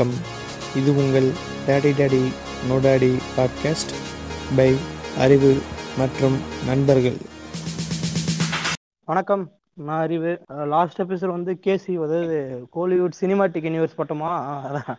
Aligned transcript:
வணக்கம். 0.00 0.26
இது 0.76 0.90
உங்கள் 0.96 1.26
டேடி 1.66 1.90
டேடி 1.98 2.20
நோடாடி 2.68 3.10
பாட்காஸ்ட் 3.36 3.92
பை 4.56 4.76
அறிவு 5.18 5.58
மற்றும் 5.98 6.36
நண்பர்கள். 6.66 7.16
வணக்கம். 9.04 9.50
நான் 9.74 10.00
அறிவு 10.00 10.40
லாஸ்ட் 10.46 11.02
எபிசோட் 11.02 11.26
வந்து 11.26 11.58
கேசி 11.66 11.94
அதாவது 11.94 12.66
கோலிவுட் 12.74 13.12
சினிமாட்டிக் 13.20 13.66
யூனிவர்ஸ் 13.68 13.98
பட்டமா? 13.98 14.30
அதான். 14.66 14.96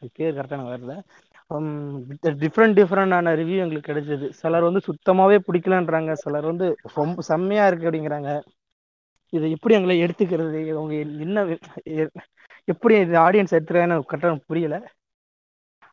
கரெக்டாக 0.00 0.38
கரெக்டான 0.38 0.64
வரல 0.74 1.00
டிஃப்ரெண்ட் 2.44 2.76
டிஃப்ரெண்டான 2.80 3.34
ரிவ்யூ 3.40 3.56
எங்களுக்கு 3.56 3.92
கிடைச்சது. 3.92 4.30
சிலர் 4.30 4.62
வந்து 4.62 4.80
சுத்தமாவே 4.86 5.38
பிடிக்கலன்றாங்க. 5.52 6.12
சிலர் 6.12 6.44
வந்து 6.44 6.76
ரொம்ப 6.94 7.22
செம்மையா 7.22 7.66
இருக்கு 7.66 7.90
அப்படிங்கிறாங்க. 7.90 8.42
இதை 9.30 9.50
எப்படி 9.50 9.74
எங்களை 9.74 10.02
எடுத்துக்கிறது? 10.04 10.70
அவங்க 10.70 10.94
என்ன 10.94 11.44
எப்படி 12.72 12.94
இந்த 13.04 13.16
ஆடியன்ஸ் 13.26 13.54
எடுத்துக்கிறாங்கன்னு 13.56 14.08
கரெக்டாக 14.10 14.36
புரியல. 14.50 14.76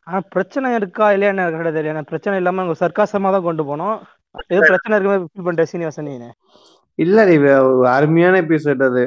ஆனா 0.06 0.20
பிரச்சனை 0.34 0.68
இருக்கா 0.78 1.06
இல்லையா 1.14 1.32
எனக்கு 1.34 1.54
கரெக்டாக 1.54 1.76
தெரியல. 1.78 2.02
பிரச்சனை 2.10 2.36
இல்லாம 2.40 2.62
அவங்க 2.62 2.76
சர்க்காசமா 2.84 3.30
தான் 3.34 3.46
கொண்டு 3.48 3.64
போனோம். 3.70 3.96
ஏதோ 4.52 4.60
பிரச்சனை 4.70 4.94
இருக்க 4.96 5.10
மாதிரி 5.10 5.26
ஃபீல் 5.32 5.48
பண்ற 5.48 5.64
சீனிவாசன் 5.72 6.08
நீ 6.08 6.14
இல்ல 6.98 7.18
இது 7.36 7.50
அருமையான 7.96 8.40
எபிசோட் 8.44 8.82
அது. 8.88 9.04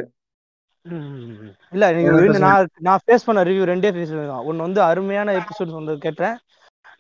இல்ல 1.75 1.85
நீங்க 1.95 2.39
நான் 2.45 2.71
நான் 2.87 3.03
ஃபேஸ் 3.03 3.27
பண்ண 3.27 3.43
ரிவ்யூ 3.49 3.65
ரெண்டே 3.71 3.91
ஃபேஸ் 3.95 4.13
தான். 4.31 4.45
ஒன்னு 4.49 4.65
வந்து 4.67 4.81
அருமையான 4.89 5.33
எபிசோட் 5.41 5.77
வந்து 5.79 5.93
கேட்டேன். 6.05 6.35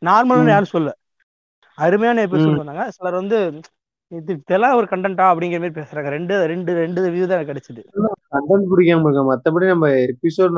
நார்மலான 0.07 0.53
யாரும் 0.53 0.73
சொல்ல 0.75 0.91
அருமையான 1.77 2.23
எபிசோட் 2.27 2.59
சொன்னாங்க. 2.61 2.85
சிலர் 2.97 3.19
வந்து 3.21 3.39
இது 4.11 4.31
இதெல்லாம் 4.39 4.77
ஒரு 4.79 4.87
கண்டென்ட்டா 4.91 5.25
அப்படிங்கிற 5.31 5.59
மாதிரி 5.61 5.77
பேசுறாங்க. 5.79 6.09
ரெண்டு 6.17 6.35
ரெண்டு 6.53 6.71
ரெண்டு 6.83 6.99
ரிவ்யூ 7.07 7.27
தான் 7.29 7.37
எனக்கு 7.39 7.53
கிடைச்சது. 7.53 7.83
கண்டென்ட் 8.35 8.69
பிடிக்காம 8.71 9.07
இருக்க? 9.07 9.23
மத்தபடி 9.31 9.65
நம்ம 9.73 9.87
எபிசோட் 10.11 10.55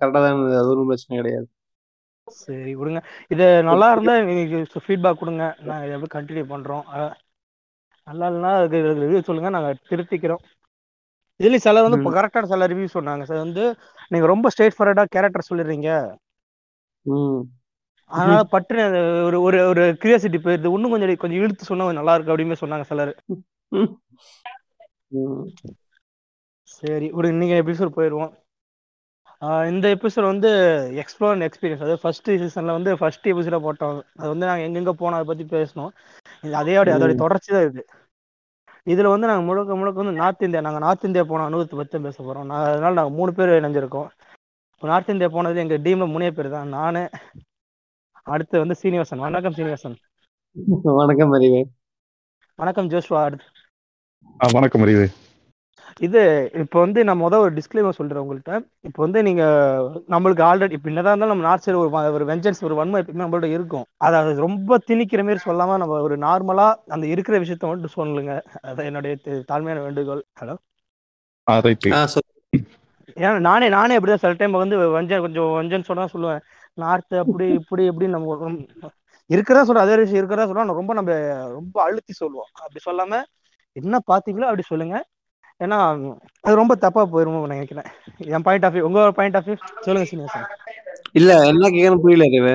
கரெக்டா 0.00 0.20
தான் 0.24 0.42
அது 0.60 0.70
ஒன்றும் 0.72 0.90
பிரச்சனை 0.90 1.18
கிடையாது. 1.20 1.46
சரி 2.28 2.72
விடுங்க. 2.78 3.00
இது 3.32 3.44
நல்லா 3.70 3.88
இருந்தா 3.94 4.14
எனக்கு 4.22 4.80
ஃபீட்பேக் 4.84 5.20
கொடுங்க. 5.22 5.44
இதை 5.62 5.92
எப்படி 5.96 6.10
கண்டினியூ 6.16 6.44
பண்றோம். 6.52 6.84
நல்லா 8.06 8.26
இல்லைன்னா 8.30 8.52
அதுக்கு 8.58 8.78
ரிவ்யூ 9.02 9.20
சொல்லுங்க. 9.28 9.50
நாங்க 9.56 9.70
திருத்திக்கிறோம். 9.90 10.42
இதுலயும் 11.40 11.64
சிலர் 11.66 11.86
வந்து 11.86 12.16
கரெக்டான 12.18 12.48
சில 12.52 12.66
ரிவ்யூ 12.72 12.88
சொன்னாங்க. 12.96 13.24
சார் 13.30 13.44
வந்து 13.46 13.64
நீங்க 14.12 14.26
ரொம்ப 14.32 14.50
ஸ்ட்ரெயிட் 14.52 14.76
ஃபார்வர்டா 14.76 15.04
கேரக்டர் 15.14 15.48
சொல்லிடுறீங்க. 15.50 15.90
அதனால 18.10 18.42
பட்டு 18.54 18.74
ஒரு 19.28 19.38
ஒரு 19.46 19.58
ஒரு 19.70 19.84
கிரியாசிட்டி 20.02 20.38
போயிருது 20.42 20.72
இன்னும் 20.76 20.92
கொஞ்சம் 20.92 21.20
கொஞ்சம் 21.22 21.40
இழுத்து 21.40 21.70
சொன்னா 21.70 21.86
நல்லா 21.98 22.14
இருக்கு 22.16 22.32
அப்படின்னு 22.34 22.62
சொன்னாங்க 22.62 22.86
சிலர். 22.90 23.12
சரி 26.78 27.10
ஒரு 27.10 27.28
இன்னைக்கு 27.28 27.56
எபிசோட் 27.60 27.96
போயிடுவோம். 27.98 28.32
ஆஹ் 29.40 29.68
இந்த 29.72 29.94
எபிசோட் 29.94 30.30
வந்து 30.32 30.50
எக்ஸ்ப்ளோர் 31.02 31.44
எக்ஸ்பீரியன்ஸ் 31.46 31.84
அதாவது 31.84 31.98
ஃபர்ஸ்ட் 31.98 32.30
சீசன்ல 32.30 32.64
வந்து 32.64 32.98
ஃபர்ஸ்ட் 32.98 33.28
எபிசோட 33.28 33.58
போட்டோம். 33.66 34.02
அது 34.16 34.28
வந்து 34.32 34.46
நாங்கள் 34.46 34.66
எங்கெங்க 34.66 34.96
போனோம் 34.98 35.18
அதை 35.18 35.24
பத்தி 35.24 35.44
பேசணும். 35.44 35.90
இது 36.42 36.56
அதே 36.56 36.76
அதோட 36.76 37.14
தொடர்ச்சி 37.14 37.52
தான் 37.52 37.68
இது. 37.70 37.86
இதுல 38.86 39.08
வந்து 39.08 39.26
நாங்கள் 39.26 39.44
முழுக்க 39.44 39.76
முழுக்க 39.76 40.02
வந்து 40.02 40.18
நார்த் 40.18 40.42
இந்தியா 40.42 40.62
நாங்கள் 40.62 40.82
நார்த் 40.82 41.04
இந்தியா 41.04 41.24
போன 41.24 41.44
அனுபவத்தை 41.44 41.78
பற்றி 41.78 41.98
பேச 41.98 42.22
போறோம். 42.22 42.44
நான் 42.44 42.66
அதனால 42.66 42.94
நாங்கள் 42.94 43.16
மூணு 43.18 43.32
பேர் 43.32 43.48
இணைஞ்சிருக்கோம். 43.48 44.08
இப்போ 44.74 44.88
நார்த் 44.88 45.08
இந்தியா 45.08 45.28
போனது 45.28 45.60
எங்க 45.60 45.78
டீம்ல 45.78 46.08
மூணே 46.14 46.30
பேர் 46.30 46.50
தான். 46.50 46.68
நானு 46.68 47.10
அடுத்து 48.22 48.58
வந்து 48.58 48.74
சீனிவாசன். 48.74 49.18
வணக்கம் 49.18 49.52
சீனிவாசன். 49.52 49.96
வணக்கம் 50.82 51.30
அறிவு. 51.30 51.66
வணக்கம் 52.54 52.88
ஜோஷ்வா. 52.88 53.22
அடுத்து 53.24 53.46
வணக்கம் 54.52 54.82
அறிவு. 54.82 55.06
இது 56.06 56.20
இப்போ 56.62 56.78
வந்து 56.84 57.00
நான் 57.08 57.22
முதல் 57.24 57.42
ஒரு 57.44 57.52
டிஸ்க்ளைமர் 57.58 57.98
சொல்றேன் 57.98 58.22
உங்கள்கிட்ட 58.22 58.54
இப்போ 58.88 59.00
வந்து 59.04 59.20
நீங்க 59.28 59.42
நம்மளுக்கு 60.14 60.42
ஆல்ரெடி 60.48 60.76
இப்போ 60.78 60.90
என்னதான் 60.92 61.14
இருந்தாலும் 61.14 61.34
நம்ம 61.34 61.46
நார்த் 61.48 61.64
சைடு 61.66 61.78
ஒரு 62.18 62.26
வெஞ்சன்ஸ் 62.30 62.64
ஒரு 62.68 62.76
வன்மை 62.80 63.00
எப்பவுமே 63.02 63.22
நம்மள்ட்ட 63.22 63.50
இருக்கும். 63.56 63.86
அதை 64.06 64.16
அது 64.22 64.32
ரொம்ப 64.46 64.78
திணிக்கிற 64.88 65.22
மாதிரி 65.28 65.42
சொல்லாம 65.46 65.78
நம்ம 65.82 66.00
ஒரு 66.06 66.16
நார்மலா 66.26 66.66
அந்த 66.96 67.04
இருக்கிற 67.14 67.36
விஷயத்த 67.44 67.70
மட்டும் 67.72 67.96
சொல்லுங்க. 67.98 68.32
அதான் 68.68 68.88
என்னுடைய 68.90 69.14
தாழ்மையான 69.52 69.84
வேண்டுகோள். 69.86 70.24
ஹலோ 70.40 70.56
ஏன்னா 73.16 73.38
நானே 73.48 73.66
நானே 73.74 73.96
அப்படிதான் 73.96 74.22
சில 74.22 74.36
டைம் 74.40 74.62
வந்து 74.62 74.76
வஞ்சன் 74.96 75.22
கொஞ்சம் 75.24 75.50
வஞ்சன் 75.58 75.88
சொன்னா 75.90 76.04
சொல்லுவேன். 76.14 76.40
நார்த் 76.78 77.14
அப்படி 77.22 77.46
இப்படி 77.60 77.82
இப்படி 77.90 78.06
நம்ம 78.14 78.48
இருக்கிறதா 79.30 79.62
சொல்றோம் 79.66 79.84
அதே 79.84 79.96
விஷயம் 80.00 80.20
இருக்கிறதா 80.20 80.46
சொல்றோம் 80.48 80.78
ரொம்ப 80.80 80.94
நம்ம 80.98 81.12
ரொம்ப 81.58 81.76
அழுத்தி 81.86 82.14
சொல்லுவோம். 82.22 82.50
அப்படி 82.62 82.80
சொல்லாம 82.88 83.20
என்ன 83.76 83.96
பாத்தீங்களோ 84.10 84.48
அப்படி 84.50 84.64
சொல்லுங்க. 84.72 84.96
ஏன்னா 85.60 85.78
அது 86.44 86.54
ரொம்ப 86.56 86.74
தப்பா 86.76 87.02
போயிருமோ 87.06 87.42
நினைக்கிறேன். 87.46 87.88
என் 88.30 88.44
பாயிண்ட் 88.46 88.66
ஆஃப் 88.66 88.74
வியூ 88.74 88.86
உங்க 88.88 89.04
பாயிண்ட் 89.12 89.38
ஆஃப் 89.38 89.46
வியூ 89.46 89.56
சொல்லுங்க 89.80 90.08
சீனியர் 90.10 90.48
இல்ல 91.14 91.32
என்ன 91.50 91.64
கேட்கணும் 91.70 92.02
புரியல 92.02 92.28
அறிவு 92.30 92.54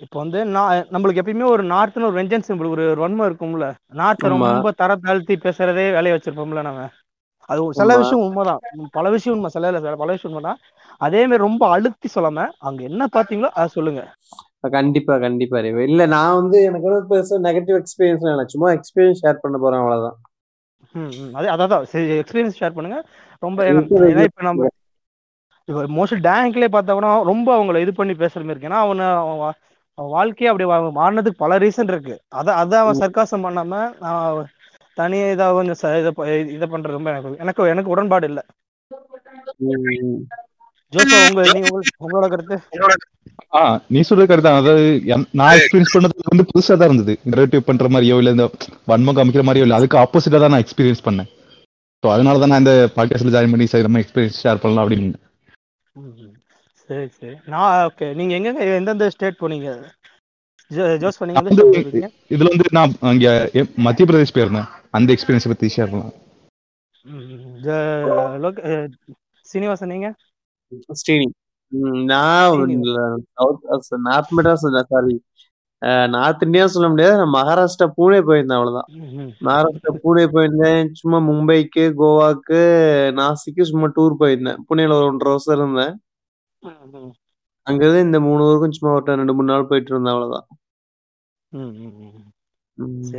இப்போ 0.00 0.16
வந்து 0.18 0.40
நான் 0.46 0.84
நம்மளுக்கு 0.92 1.20
எப்பயுமே 1.22 1.46
ஒரு 1.48 1.62
நார்த்னு 1.70 2.08
ஒரு 2.08 2.16
வெஞ்சன்ஸ் 2.18 2.50
ஒரு 2.74 2.98
வன்மை 3.00 3.24
இருக்கும்ல. 3.28 3.66
நார்த் 3.94 4.26
ஆமா. 4.28 4.50
ரொம்ப 4.54 4.70
தர 4.80 4.96
தாழ்த்தி 4.98 5.36
பேசுறதே 5.38 5.86
வேலையை 5.92 6.14
வச்சிருப்போம்ல 6.14 6.62
நம்ம. 6.62 6.82
அது 7.48 7.60
ஒரு 7.64 7.74
சில. 7.76 7.92
விஷயம் 8.00 8.22
உண்மைதான். 8.24 8.60
பல 8.92 9.06
விஷயம் 9.10 9.34
உண்மை 9.36 9.50
சில 9.50 9.68
இல்ல, 9.72 9.94
பல 9.96 10.10
விஷயம் 10.12 10.32
உண்மைதான். 10.32 10.60
அதே 11.00 11.20
மாதிரி 11.22 11.44
ரொம்ப 11.44 11.62
அழுத்தி 11.70 12.08
சொல்லாம 12.08 12.38
அங்க 12.60 12.80
என்ன 12.90 13.08
பாத்தீங்களோ 13.16 13.50
அதை 13.54 13.68
சொல்லுங்க. 13.68 14.02
கண்டிப்பா 14.76 15.14
கண்டிப்பா 15.18 15.58
இல்ல 15.86 16.06
நான் 16.12 16.38
வந்து 16.38 16.58
எனக்கு 16.68 16.88
பெருசா 17.10 17.38
நெகட்டிவ் 17.44 17.78
எக்ஸ்பீரியன்ஸ் 17.80 18.24
சும்மா 18.54 18.70
எக்ஸ்பீரியன்ஸ் 18.78 19.22
ஷேர் 19.22 19.42
பண்ண 19.42 19.56
போறேன் 19.58 19.82
அவ்வளவுதான். 19.82 20.16
அதே 21.38 21.48
அதான் 21.54 21.86
சரி 21.92 22.06
எக்ஸ்பீரியன்ஸ் 22.20 22.58
ஷேர் 22.60 22.76
பண்ணுங்க. 22.76 22.98
ரொம்ப 23.42 23.60
இருக்கிற 23.70 24.02
ஏன்னா 24.12 24.26
இப்ப 24.30 24.42
நம்ம 24.42 24.68
இப்போ 25.68 25.80
மோஸ்ட்லி 25.96 26.18
டேங்க்லேயே 26.26 26.70
பார்த்தா 26.74 26.92
கூட 26.98 27.08
ரொம்ப 27.30 27.48
அவங்கள 27.56 27.80
இது 27.84 27.92
பண்ணி 27.94 28.14
பேசுற 28.22 28.40
மாதிரி 28.40 28.54
இருக்கு. 28.54 28.70
ஏன்னா 28.70 28.82
அவனை 28.84 29.06
வாழ்க்கையே 29.98 30.50
அப்படி 30.50 30.66
மாறினதுக்கு 30.98 31.42
பல 31.44 31.58
ரீசன் 31.58 31.90
இருக்கு. 31.92 32.14
அத 32.38 32.48
அத 32.54 32.72
அவன் 32.82 33.00
சர்க்காசம் 33.02 33.44
பண்ணாம 33.46 33.72
நான் 34.04 34.46
தனியா 34.96 35.26
இதை 35.34 35.46
கொஞ்சம் 35.58 35.78
இதை 36.56 36.66
பண்றது 36.72 36.96
ரொம்ப 36.96 37.10
எனக்கு 37.12 37.42
எனக்கு 37.44 37.70
எனக்கு 37.74 37.94
உடன்பாடு 37.94 38.28
இல்ல. 38.30 38.40
கருத்து? 40.90 42.60
நீ 43.88 44.00
சொல்றது 44.00 44.36
கரெக்ட் 44.36 44.40
தான். 44.40 44.60
அதாவது 44.60 45.02
நான் 45.32 45.56
எக்ஸ்பீரியன்ஸ் 45.56 45.94
பண்ணது 45.94 46.10
வந்து 46.22 46.44
புதுசா 46.44 46.76
தான் 46.76 46.90
இருந்தது. 46.90 47.18
நெரேட்டிவ் 47.30 47.58
பண்ற 47.58 47.88
மாதிரியோ 47.88 48.16
இல்ல 48.16 48.30
இந்த 48.30 48.50
வன்மம் 48.86 49.16
காமிக்கிற 49.16 49.42
மாதிரியோ 49.42 49.60
இல்ல. 49.60 49.74
அதுக்கு 49.74 49.98
ஆப்போசிட்டா 49.98 50.40
தான் 50.40 50.50
நான் 50.50 50.62
எக்ஸ்பீரியன்ஸ் 50.62 51.04
பண்ணேன். 51.04 51.28
ஸோ 52.06 52.10
அதனால 52.10 52.38
தான் 52.38 52.48
நான் 52.48 52.58
இந்த 52.58 52.90
பாட்காஸ்ட்ல 52.96 53.32
ஜாயின் 53.34 53.50
பண்ணி 53.50 53.66
சரி 53.66 53.82
நம்ம 53.82 53.98
எக்ஸ்பீரியன்ஸ் 53.98 54.40
ஷேர் 54.42 54.56
பண்ணலாம் 54.56 54.90
அப்படின்னு. 54.90 55.14
சரி 56.72 57.08
சரி. 57.08 57.34
நான் 57.46 57.90
ஓகே 57.90 58.14
நீங்க 58.14 58.34
எங்க 58.34 58.64
எந்தெந்த 58.64 59.10
ஸ்டேட் 59.10 59.36
போனீங்க? 59.40 59.84
ஜோ- 60.70 60.96
ஜோஸ் 60.96 61.22
இதுல 61.22 62.48
வந்து 62.48 62.64
நான் 62.70 62.92
அங்க 63.00 63.50
எ- 63.54 63.72
மத்திய 63.76 64.12
பிரதேஷ் 64.12 64.34
போயிருந்தேன். 64.34 64.68
அந்த 64.90 65.12
எக்ஸ்பீரியன்ஸ் 65.12 65.48
பத்தி 65.48 65.72
ஷேர் 65.76 65.90
பண்ணலாம். 65.90 66.12
சீனிவாசன் 69.40 69.88
நீங்க? 69.88 70.14
ஸ்ரீனி. 71.00 71.28
நான். 72.10 72.74
South 73.36 73.98
north 74.08 74.32
Madras 74.38 74.64
sorry 74.92 75.16
north 76.14 76.42
India 76.42 76.64
சொல்ல 76.74 76.86
முடியாது 76.92 77.18
நான் 77.20 77.34
மகாராஷ்டிரா 77.36 77.86
பூனே 77.98 78.18
போயிருந்தேன் 78.28 78.58
அவ்வளவுதான். 78.58 78.88
மகாராஷ்டிரா 79.48 79.92
பூனே 80.04 80.24
போயிருந்தேன் 80.34 80.88
சும்மா 81.00 81.18
மும்பைக்கு 81.28 81.84
கோவாக்கு 82.00 82.60
நாசிக்கு 83.18 83.68
சும்மா 83.70 83.88
டூர் 83.96 84.20
போயிருந்தேன். 84.22 84.60
புனேல 84.68 84.96
ஒரு 84.98 85.08
ஒன்றரை 85.10 85.32
வருஷம் 85.34 85.56
இருந்தேன். 85.58 85.94
அங்கிருந்து 87.66 88.06
இந்த 88.06 88.18
மூணு 88.26 88.42
ஊருக்கும் 88.48 88.76
சும்மா 88.78 88.94
ஒரு 88.98 89.16
ரெண்டு 89.20 89.34
மூணு 89.38 89.50
நாள் 89.52 89.68
போயிட்டு 89.70 89.92
இருந்தேன் 89.92 90.14
அவ்வளவுதான். 90.14 90.46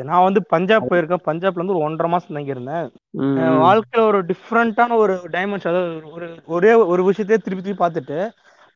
நான் 0.03 0.24
வந்து 0.24 0.42
பஞ்சாப் 0.46 0.88
போயிருக்கேன். 0.90 1.25
பஞ்சாப்ல 1.25 1.59
இருந்து 1.59 1.75
ஒரு 1.75 1.84
ஒன்றரை 1.84 2.12
மாசம் 2.12 2.34
தங்கி 2.34 2.50
இருந்தேன் 2.50 2.86
ம், 3.17 3.35
என் 3.38 3.56
ம். 3.56 3.61
வாழ்க்கையில 3.61 4.03
ஒரு 4.03 4.20
டிஃப்ரெண்டான 4.26 4.96
ஒரு 4.96 5.16
டைமென்ஷன் 5.32 5.72
அதாவது 5.72 6.11
ஒரு 6.11 6.28
ஒரே 6.47 6.73
ஒரு 6.73 7.03
விஷயத்தையே 7.03 7.40
திருப்பி 7.40 7.61
திருப்பி 7.61 7.84
பார்த்துட்டு 7.84 8.20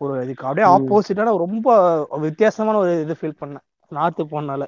ஒரு 0.01 0.24
இதுக்கு 0.24 0.45
அப்படியே. 0.45 0.68
ஆப்போசிட்டான 0.68 1.38
ரொம்ப 1.38 1.68
வித்தியாசமான 2.19 2.77
ஒரு 2.77 3.01
இது 3.01 3.15
ஃபீல் 3.21 3.39
பண்ணேன். 3.41 3.65
நார்த்து 3.91 4.24
போனால. 4.31 4.63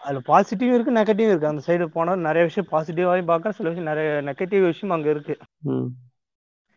அதுல 0.00 0.20
பாசிட்டிவ் 0.24 0.74
இருக்கு 0.74 0.92
நெகட்டிவ் 0.92 1.30
இருக்கு. 1.30 1.46
அந்த 1.46 1.62
சைடு 1.66 1.86
போனா 1.86 2.14
நிறைய 2.20 2.44
விஷயம் 2.44 2.70
பாசிட்டிவாயும் 2.72 3.30
பார்க்கறேன். 3.30 3.50
சில 3.50 3.68
விஷயம் 3.68 3.88
நிறைய 3.88 4.10
நெகட்டிவ் 4.20 4.64
விஷயம் 4.64 4.94
அங்க 4.96 5.10
இருக்கு. 5.10 5.34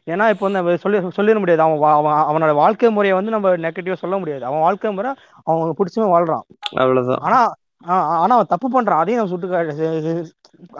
ஏன்னா 0.07 0.29
இப்போ 0.29 0.49
வந்து 0.49 0.77
சொல்லி 0.77 0.97
சொல்லிட 1.17 1.39
முடியாது. 1.39 1.61
அவன் 1.61 1.83
அவனோட 2.23 2.53
வாழ்க்கை 2.55 2.89
முறையை 2.89 3.15
வந்து 3.15 3.31
நம்ம 3.31 3.57
நெகட்டிவா 3.57 3.93
சொல்ல 3.95 4.17
முடியாது. 4.17 4.45
அவன் 4.45 4.59
வாழ்க்கை 4.59 4.91
முறை 4.93 5.11
அவன் 5.43 5.75
பிடிச்சவன் 5.77 6.13
வாழ்றான். 6.13 6.43
அவ்வளவுதான். 6.75 7.21
ஆனா 7.21 7.39
ஆனா 7.83 8.33
அவன் 8.35 8.51
தப்பு 8.51 8.67
பண்றான். 8.69 9.01
அதையும் 9.01 9.19
நம்ம 9.19 9.31
சுட்டு 9.31 9.47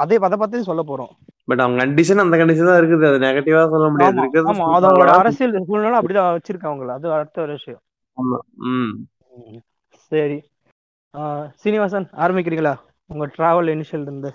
அதே 0.04 0.18
அதை 0.28 0.38
பத்தி 0.38 0.64
சொல்ல 0.70 0.84
போறோம். 0.90 1.12
பட் 1.50 1.62
அவங்க 1.64 1.80
கண்டிஷன் 1.82 2.24
அந்த 2.24 2.36
கண்டிஷன் 2.42 2.70
தான் 2.70 2.80
இருக்குது. 2.82 3.06
அது 3.10 3.18
நெகட்டிவா 3.26 3.64
சொல்ல 3.74 3.88
முடியாது. 3.94 4.20
ஆமா 4.52 4.68
அது 4.76 4.88
அவங்களோட 4.88 5.14
அரசியல் 5.22 5.58
சூழ்நிலை 5.70 5.98
அப்படிதான் 6.00 6.36
வச்சிருக்காங்க 6.36 6.74
அவங்கள. 6.74 6.94
அது 7.00 7.16
அடுத்த 7.18 7.44
ஒரு 7.46 7.54
விஷயம். 7.60 7.82
ஆமா. 8.18 8.40
ம். 8.72 8.94
சரி. 10.12 10.38
சீனிவாசன் 11.62 12.08
ஆரம்பிக்கிறீங்களா? 12.24 12.74
உங்க 13.10 13.26
டிராவல் 13.36 13.72
இனிஷியல் 13.74 14.06
இருந்து. 14.08 14.30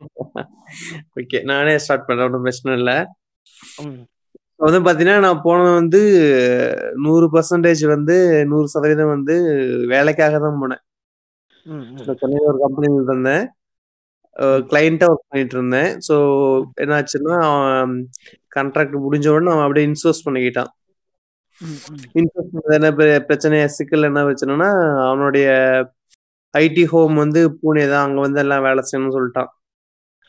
ஓகே 1.18 1.38
நானே 1.50 1.74
ஸ்டார்ட் 1.78 2.06
பண்றேன். 2.06 2.26
ஒன்றும் 2.28 2.44
பிரச்சனை 2.46 2.72
இல்லை. 2.78 2.96
வந்து 4.60 4.80
பாத்தீங்கன்னா 4.86 5.20
நான் 5.20 5.44
போனது 5.44 5.70
வந்து 5.78 6.00
நூறு 7.04 7.26
பர்சன்டேஜ் 7.34 7.82
வந்து 7.92 8.16
நூறு 8.50 8.66
சதவீதம் 8.74 9.14
வந்து 9.14 9.34
வேலைக்காக 9.92 10.38
தான் 10.38 10.60
போனேன். 10.62 10.82
சென்னையில 12.20 12.50
ஒரு 12.52 12.58
கம்பெனில 12.64 13.02
இருந்தேன். 13.08 13.44
கிளைண்டா 14.70 15.06
ஒர்க் 15.12 15.30
பண்ணிட்டு 15.30 15.56
இருந்தேன். 15.58 15.90
ஸோ 16.06 16.14
என்னாச்சுன்னா 16.82 17.38
கான்ட்ராக்ட் 18.56 18.96
முடிஞ்ச 19.06 19.26
உடனே 19.34 19.52
அவன் 19.54 19.66
அப்படியே 19.66 19.88
இன்சோர்ஸ் 19.90 20.24
பண்ணிக்கிட்டான். 20.26 20.70
இன்சோர்ஸ் 22.20 22.52
பண்ணது 22.54 22.76
என்ன 22.78 22.90
பிரச்சனை 23.28 23.58
சிக்கல் 23.78 24.08
என்ன 24.10 24.22
பிரச்சனைனா 24.28 24.68
அவனுடைய 25.10 25.48
ஐடி 26.54 26.84
ஹோம் 26.92 27.14
வந்து 27.24 27.40
பூனே 27.60 27.84
தான். 27.92 28.04
அங்க 28.06 28.20
வந்து 28.26 28.40
எல்லாம் 28.44 28.64
வேலை 28.68 28.82
செய்யணும்னு 28.88 29.16
சொல்லிட்டான். 29.18 29.50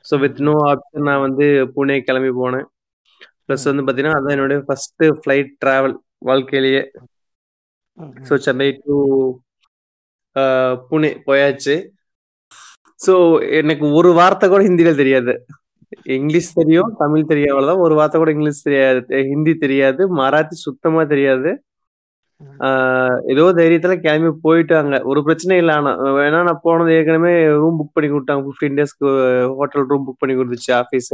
ஸோ 0.05 0.13
வித் 0.23 0.41
நோ 0.47 0.53
ஆப்ஷன் 0.71 1.07
நான் 1.09 1.23
வந்து 1.27 1.45
பூனே 1.75 1.95
கிளம்பி 2.09 2.31
போனேன். 2.41 2.67
ப்ளஸ் 3.47 3.65
வந்து 3.69 3.83
பார்த்தீங்கன்னா 3.85 4.19
அதான் 4.19 4.35
என்னுடைய 4.35 4.59
ஃபர்ஸ்ட் 4.67 5.03
ஃப்ளைட் 5.21 5.51
டிராவல் 5.63 5.95
வாழ்க்கையிலேயே. 6.29 6.83
ஸோ 8.27 8.33
சென்னை 8.45 8.69
டு 8.83 8.95
புனே 10.91 11.11
போயாச்சு. 11.27 11.75
ஸோ 13.05 13.13
எனக்கு 13.59 13.85
ஒரு 13.99 14.09
வார்த்தை 14.19 14.45
கூட 14.49 14.61
ஹிந்தியில 14.69 14.91
தெரியாது. 15.01 15.33
இங்கிலீஷ் 16.17 16.49
தெரியும் 16.59 16.91
தமிழ் 17.01 17.29
தெரியும் 17.31 17.57
ஒரு 17.85 17.95
வார்த்தை 17.99 18.17
கூட 18.21 18.31
இங்கிலீஷ் 18.35 18.65
தெரியாது. 18.69 19.01
ஹிந்தி 19.31 19.53
தெரியாது 19.65 20.03
மராத்தி 20.21 20.55
சுத்தமா 20.67 21.03
தெரியாது. 21.13 21.51
ஏதோ 23.31 23.43
தைரியத்துல 23.59 23.93
கிளம்பி 24.05 24.31
போயிட்டாங்க. 24.45 24.95
ஒரு 25.11 25.19
பிரச்சனை 25.27 25.57
இல்லை 25.61 25.73
ஆனா. 25.79 25.91
வேணா 26.17 26.39
நான் 26.47 26.63
போனது 26.63 26.91
ஏற்கனவே 26.97 27.33
ரூம் 27.61 27.77
புக் 27.79 27.95
பண்ணி 27.97 28.09
கொடுத்தாங்க. 28.13 28.43
ஃபிஃப்டீன் 28.47 28.77
டேஸ்க்கு 28.79 29.09
ஹோட்டல் 29.59 29.87
ரூம் 29.91 30.05
புக் 30.07 30.21
பண்ணி 30.23 30.35
கொடுத்துச்சு 30.39 30.71
ஆஃபீஸ் 30.81 31.11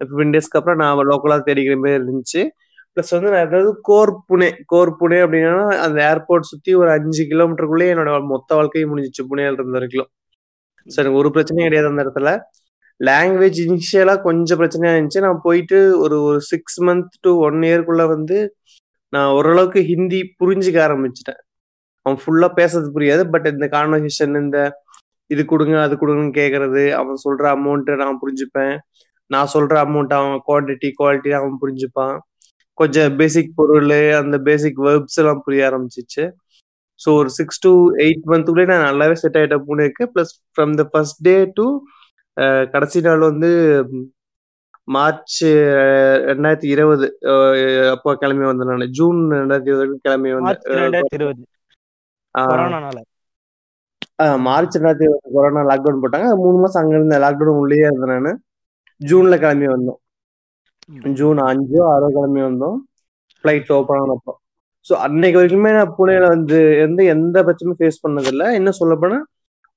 ஃபிஃப்டீன் 0.00 0.34
டேஸ்க்கு 0.34 0.58
அப்புறம் 0.60 0.80
நான் 0.82 1.08
லோக்கலா 1.12 1.38
தேடிக்கிற 1.48 1.76
மாதிரி 1.82 1.98
இருந்துச்சு. 2.00 2.42
ப்ளஸ் 2.96 3.12
வந்து 3.16 3.30
நான் 3.34 3.46
அதாவது 3.46 3.70
கோர் 3.88 4.10
புனே 4.30 4.48
கோர் 4.72 4.90
புனே 5.00 5.18
அப்படின்னா 5.24 5.52
அந்த 5.84 5.98
ஏர்போர்ட் 6.10 6.50
சுத்தி 6.50 6.72
ஒரு 6.80 6.90
அஞ்சு 6.96 7.22
கிலோமீட்டருக்குள்ளேயே 7.32 7.92
என்னோட 7.94 8.10
மொத்த 8.32 8.50
வாழ்க்கையும் 8.58 8.90
முடிஞ்சிச்சு 8.92 9.22
புனேல 9.30 9.56
இருந்த 9.58 9.76
வரைக்கும். 9.78 10.08
ஸோ 10.86 10.96
எனக்கு 11.02 11.20
ஒரு 11.22 11.30
பிரச்சனையும் 11.36 11.68
கிடையாது 11.68 11.90
அந்த 11.92 12.04
இடத்துல. 12.04 12.30
லாங்குவேஜ் 13.00 13.58
இனிஷியலா 13.66 14.14
கொஞ்சம் 14.26 14.60
பிரச்சனையா 14.62 14.92
இருந்துச்சு. 14.94 15.22
நான் 15.26 15.40
போயிட்டு 15.46 15.78
ஒரு 16.04 16.16
ஒரு 16.28 16.40
சிக்ஸ் 16.50 16.78
மந்த் 16.88 17.14
டு 17.26 17.30
ஒன் 17.46 17.58
இயர்க்குள்ள 17.68 18.04
வந்து 18.14 18.38
நான் 19.12 19.30
ஓரளவுக்கு 19.38 19.80
ஹிந்தி 19.90 20.20
புரிஞ்சுக்க 20.40 20.78
ஆரம்பிச்சிட்டேன். 20.86 21.40
அவன் 22.06 22.20
ஃபுல்லா 22.22 22.48
பேசுறது 22.60 22.88
புரியாது. 22.96 23.24
பட் 23.34 23.48
இந்த 23.54 23.66
கான்வர்சேஷன் 23.76 24.36
இந்த 24.44 24.58
இது 25.30 25.42
கொடுங்க 25.52 25.76
அது 25.86 25.94
கொடுங்கன்னு 26.02 26.34
கேட்கறது 26.40 26.82
அவன் 27.00 27.18
சொல்ற 27.26 27.44
அமௌண்ட்டை 27.56 27.94
நான் 28.02 28.20
புரிஞ்சுப்பேன். 28.22 28.74
நான் 29.30 29.52
சொல்ற 29.54 29.74
அமௌண்ட் 29.86 30.14
அவன் 30.18 30.42
குவான்டிட்டி 30.48 30.88
குவாலிட்டி 31.00 31.32
அவன் 31.40 31.56
புரிஞ்சுப்பான். 31.62 32.16
கொஞ்சம் 32.80 33.16
பேசிக் 33.20 33.56
பொருள் 33.58 33.90
அந்த 34.20 34.36
பேசிக் 34.48 34.78
வேர்ப்ஸ் 34.86 35.18
எல்லாம் 35.22 35.42
புரிய 35.46 35.66
ஆரம்பிச்சிச்சு. 35.68 36.24
ஸோ 37.00 37.10
ஒரு 37.20 37.30
சிக்ஸ் 37.36 37.62
டு 37.64 37.72
எயிட் 38.04 38.24
மந்த்துக்குள்ளே 38.32 38.66
நான் 38.70 38.88
நல்லாவே 38.88 39.14
செட் 39.22 39.38
ஆகிட்டேன் 39.40 39.64
பூனேக்கு 39.68 40.04
plus 40.14 40.32
from 40.52 40.74
the 40.80 40.84
first 40.92 41.22
day 41.28 41.36
to 41.58 41.66
கடைசி 42.74 42.98
நாள் 43.06 43.22
வந்து 43.30 43.50
மார்ச் 44.88 45.38
ரெண்டாயிரத்தி 46.30 46.68
இருபது 46.74 47.06
அப்போ 47.94 48.10
கிளம்பி 48.22 48.44
வந்தேன் 48.50 48.70
நான். 48.72 48.92
ஜூன் 48.98 49.18
ரெண்டாயிரத்தி 49.40 49.72
இருபது 49.72 49.98
கிளம்பி 50.06 50.30
வந்தேன். 50.36 50.48
மார்ச் 54.46 54.76
ரெண்டாயிரத்தி 54.78 55.06
இருபது. 55.06 55.28
கொரோனா 55.36 55.62
லாக்டவுன் 55.70 56.02
போட்டாங்க. 56.04 56.30
மூணு 56.44 56.56
மாசம் 56.62 56.82
அங்க 56.82 56.94
இருந்த 56.98 57.18
லாக்டவுன் 57.24 57.60
உள்ளேயே 57.62 57.86
இருந்தேன் 57.90 58.26
நான். 58.28 58.40
ஜூன்ல 59.00 59.36
கிளம்பி 59.44 59.68
வந்தோம். 59.74 60.00
ஜூன் 61.18 61.40
அஞ்சோ 61.42 61.82
ஆறோ 61.88 62.08
கிளம்பி 62.08 62.42
வந்தோம் 62.42 62.78
ஃப்ளைட் 63.36 63.70
ஓப்பன் 63.72 64.00
ஆனப்போ 64.00 64.32
ஸோ 64.86 64.92
அன்னைக்கு 64.98 65.38
வரைக்குமே 65.38 65.70
நான் 65.72 65.94
புனேல 65.94 66.28
வந்து 66.28 66.58
எந்த 66.78 67.00
எந்த 67.12 67.36
பிரச்சனையும் 67.42 67.78
ஃபேஸ் 67.80 68.02
பண்ணதில்லை 68.04 68.46
என்ன 68.54 68.70
சொல்ல 68.72 69.18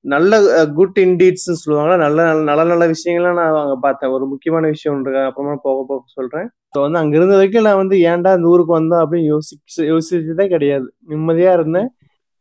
நல்ல 0.04 0.32
குட் 0.72 0.98
இன்டீட்ஸ்ன்னு 1.02 1.60
சொல்லுவாங்க 1.62 1.94
நல்ல 1.96 2.18
நல்ல 2.24 2.42
நல்ல 2.50 2.64
நல்ல 2.64 2.84
விஷயங்கள்லாம் 2.86 3.38
நான் 3.38 3.56
அங்கே 3.62 3.78
பார்த்தேன் 3.80 4.12
ஒரு 4.12 4.24
முக்கியமான 4.26 4.68
விஷயம் 4.68 4.92
ஒன்று 4.94 5.06
இருக்கு 5.06 5.28
அப்புறமா 5.28 5.54
போக 5.64 5.78
போக 5.88 6.02
சொல்கிறேன் 6.16 6.46
ஸோ 6.74 6.80
வந்து 6.80 7.00
அங்கே 7.00 7.16
இருந்த 7.16 7.34
வரைக்கும் 7.36 7.66
நான் 7.66 7.80
வந்து 7.80 7.96
ஏன்டா 8.10 8.32
இந்த 8.36 8.48
ஊருக்கு 8.48 8.72
வந்தோம் 8.72 9.02
அப்படின்னு 9.02 9.30
யோசிச்சு 9.32 9.80
யோசிச்சதே 9.88 10.46
கிடையாது 10.46 10.86
நிம்மதியாக 11.06 11.58
இருந்தேன் 11.58 11.88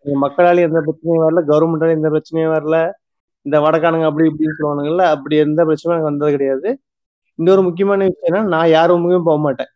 மக்களால் 0.06 0.66
எந்த 0.68 0.80
பிரச்சனையும் 0.86 1.24
வரல 1.24 1.44
கவர்மெண்டால 1.50 1.95
எந்த 1.98 2.10
பிரச்சனையும் 2.10 2.54
வரல 2.54 2.77
இந்த 3.45 3.57
வடக்கானுங்க 3.60 4.10
அப்படி 4.10 4.30
இப்படின்னு 4.30 4.57
சொல்லுவானுங்கல்ல 4.57 5.06
அப்படி 5.13 5.36
எந்த 5.38 5.62
பிரச்சனையும் 5.63 5.95
எனக்கு 5.95 6.12
வந்தது 6.12 6.36
கிடையாது 6.36 6.69
இன்னொரு 7.40 7.62
முக்கியமான 7.68 8.06
விஷயம் 8.06 8.28
என்னன்னா 8.28 8.52
நான் 8.54 8.70
யார் 8.70 8.90
ரூமுக்குமே 8.92 9.22
போக 9.28 9.40
மாட்டேன். 9.46 9.72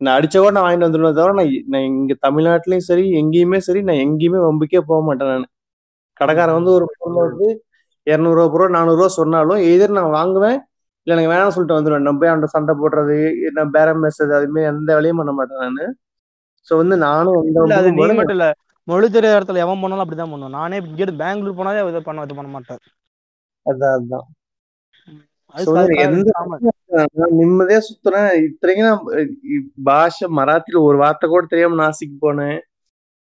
நான் 0.00 0.16
அடிச்ச 0.16 0.36
கூட 0.38 0.52
நான் 0.56 0.66
வாங்கிட்டு 0.66 0.86
வந்துடுவேன் 0.86 1.16
தவிர 1.18 1.32
நான் 1.38 1.50
நான் 1.72 1.86
இங்க 1.90 2.14
தமிழ்நாட்டிலயும் 2.26 2.86
சரி 2.88 3.04
எங்கேயுமே 3.20 3.58
சரி 3.66 3.80
நான் 3.88 4.02
எங்கேயுமே 4.04 4.40
வம்புக்கே 4.46 4.80
போக 4.90 5.00
மாட்டேன் 5.08 5.30
நான். 5.32 5.46
கடைக்காரன் 6.20 6.58
வந்து 6.58 6.72
ஒரு 6.78 6.86
பொருளை 6.94 7.20
வந்து 7.28 7.48
இரநூறுவா 8.06 8.46
ரூபா 8.52 8.68
நானூறுரூவா 8.76 9.08
சொன்னாலும் 9.16 9.60
எதிர் 9.70 9.98
நான் 9.98 10.16
வாங்குவேன்? 10.18 10.58
இல்லை 11.06 11.12
எனக்கு 11.14 11.32
வேணாம்னு 11.32 11.54
சொல்லிட்டு 11.56 11.76
வந்துடுவேன் 11.76 12.06
நம்ம 12.06 12.20
போய் 12.20 12.30
அவன்கிட்ட 12.30 12.56
சண்டை 12.56 12.74
போடுறது 12.80 13.16
நான் 13.58 13.74
பேரம் 13.76 14.02
பேசுறது 14.04 14.34
அதுமாரி 14.38 14.66
எந்த 14.72 14.90
வேலையும் 14.96 15.20
பண்ண 15.20 15.32
மாட்டேன் 15.32 15.62
நான். 15.78 15.94
ஸோ 16.66 16.76
வந்து 16.76 16.96
நானும் 17.04 17.38
எந்த 17.42 17.60
மட்டும் 18.18 18.36
இல்ல 18.36 18.48
மொழி 18.88 19.08
தெரியாத 19.08 19.38
இடத்துல 19.38 19.62
எவன் 19.64 19.82
போனாலும் 19.82 20.04
அப்படிதான் 20.04 20.32
பண்ணுவான். 20.32 20.56
நானே 20.58 20.76
இங்க 20.82 21.06
பெங்களூர் 21.22 21.58
போனாலே 21.58 21.82
இதை 21.90 22.02
பண்ண 22.02 22.26
இது 22.26 22.38
பண்ண 22.38 22.50
மாட்டேன். 22.56 22.80
அதான் 23.66 23.94
அதான் 23.98 24.26
அது 24.28 24.28
So, 24.98 25.08
வந்து 25.08 25.08
அது 25.08 25.08
எந்த 25.08 25.08
common. 25.08 25.38
நான் 25.38 25.39
நிம்மதியா 27.38 27.80
சுத்துறேன். 27.88 28.30
இத்தனைக்கும் 28.46 28.88
நான் 28.88 29.04
பாஷை 29.88 30.26
மராத்தில 30.38 30.82
ஒரு 30.88 30.96
வார்த்தை 31.02 31.26
கூட 31.32 31.44
தெரியாம 31.52 31.78
நாசிக் 31.82 32.22
போனேன். 32.24 32.58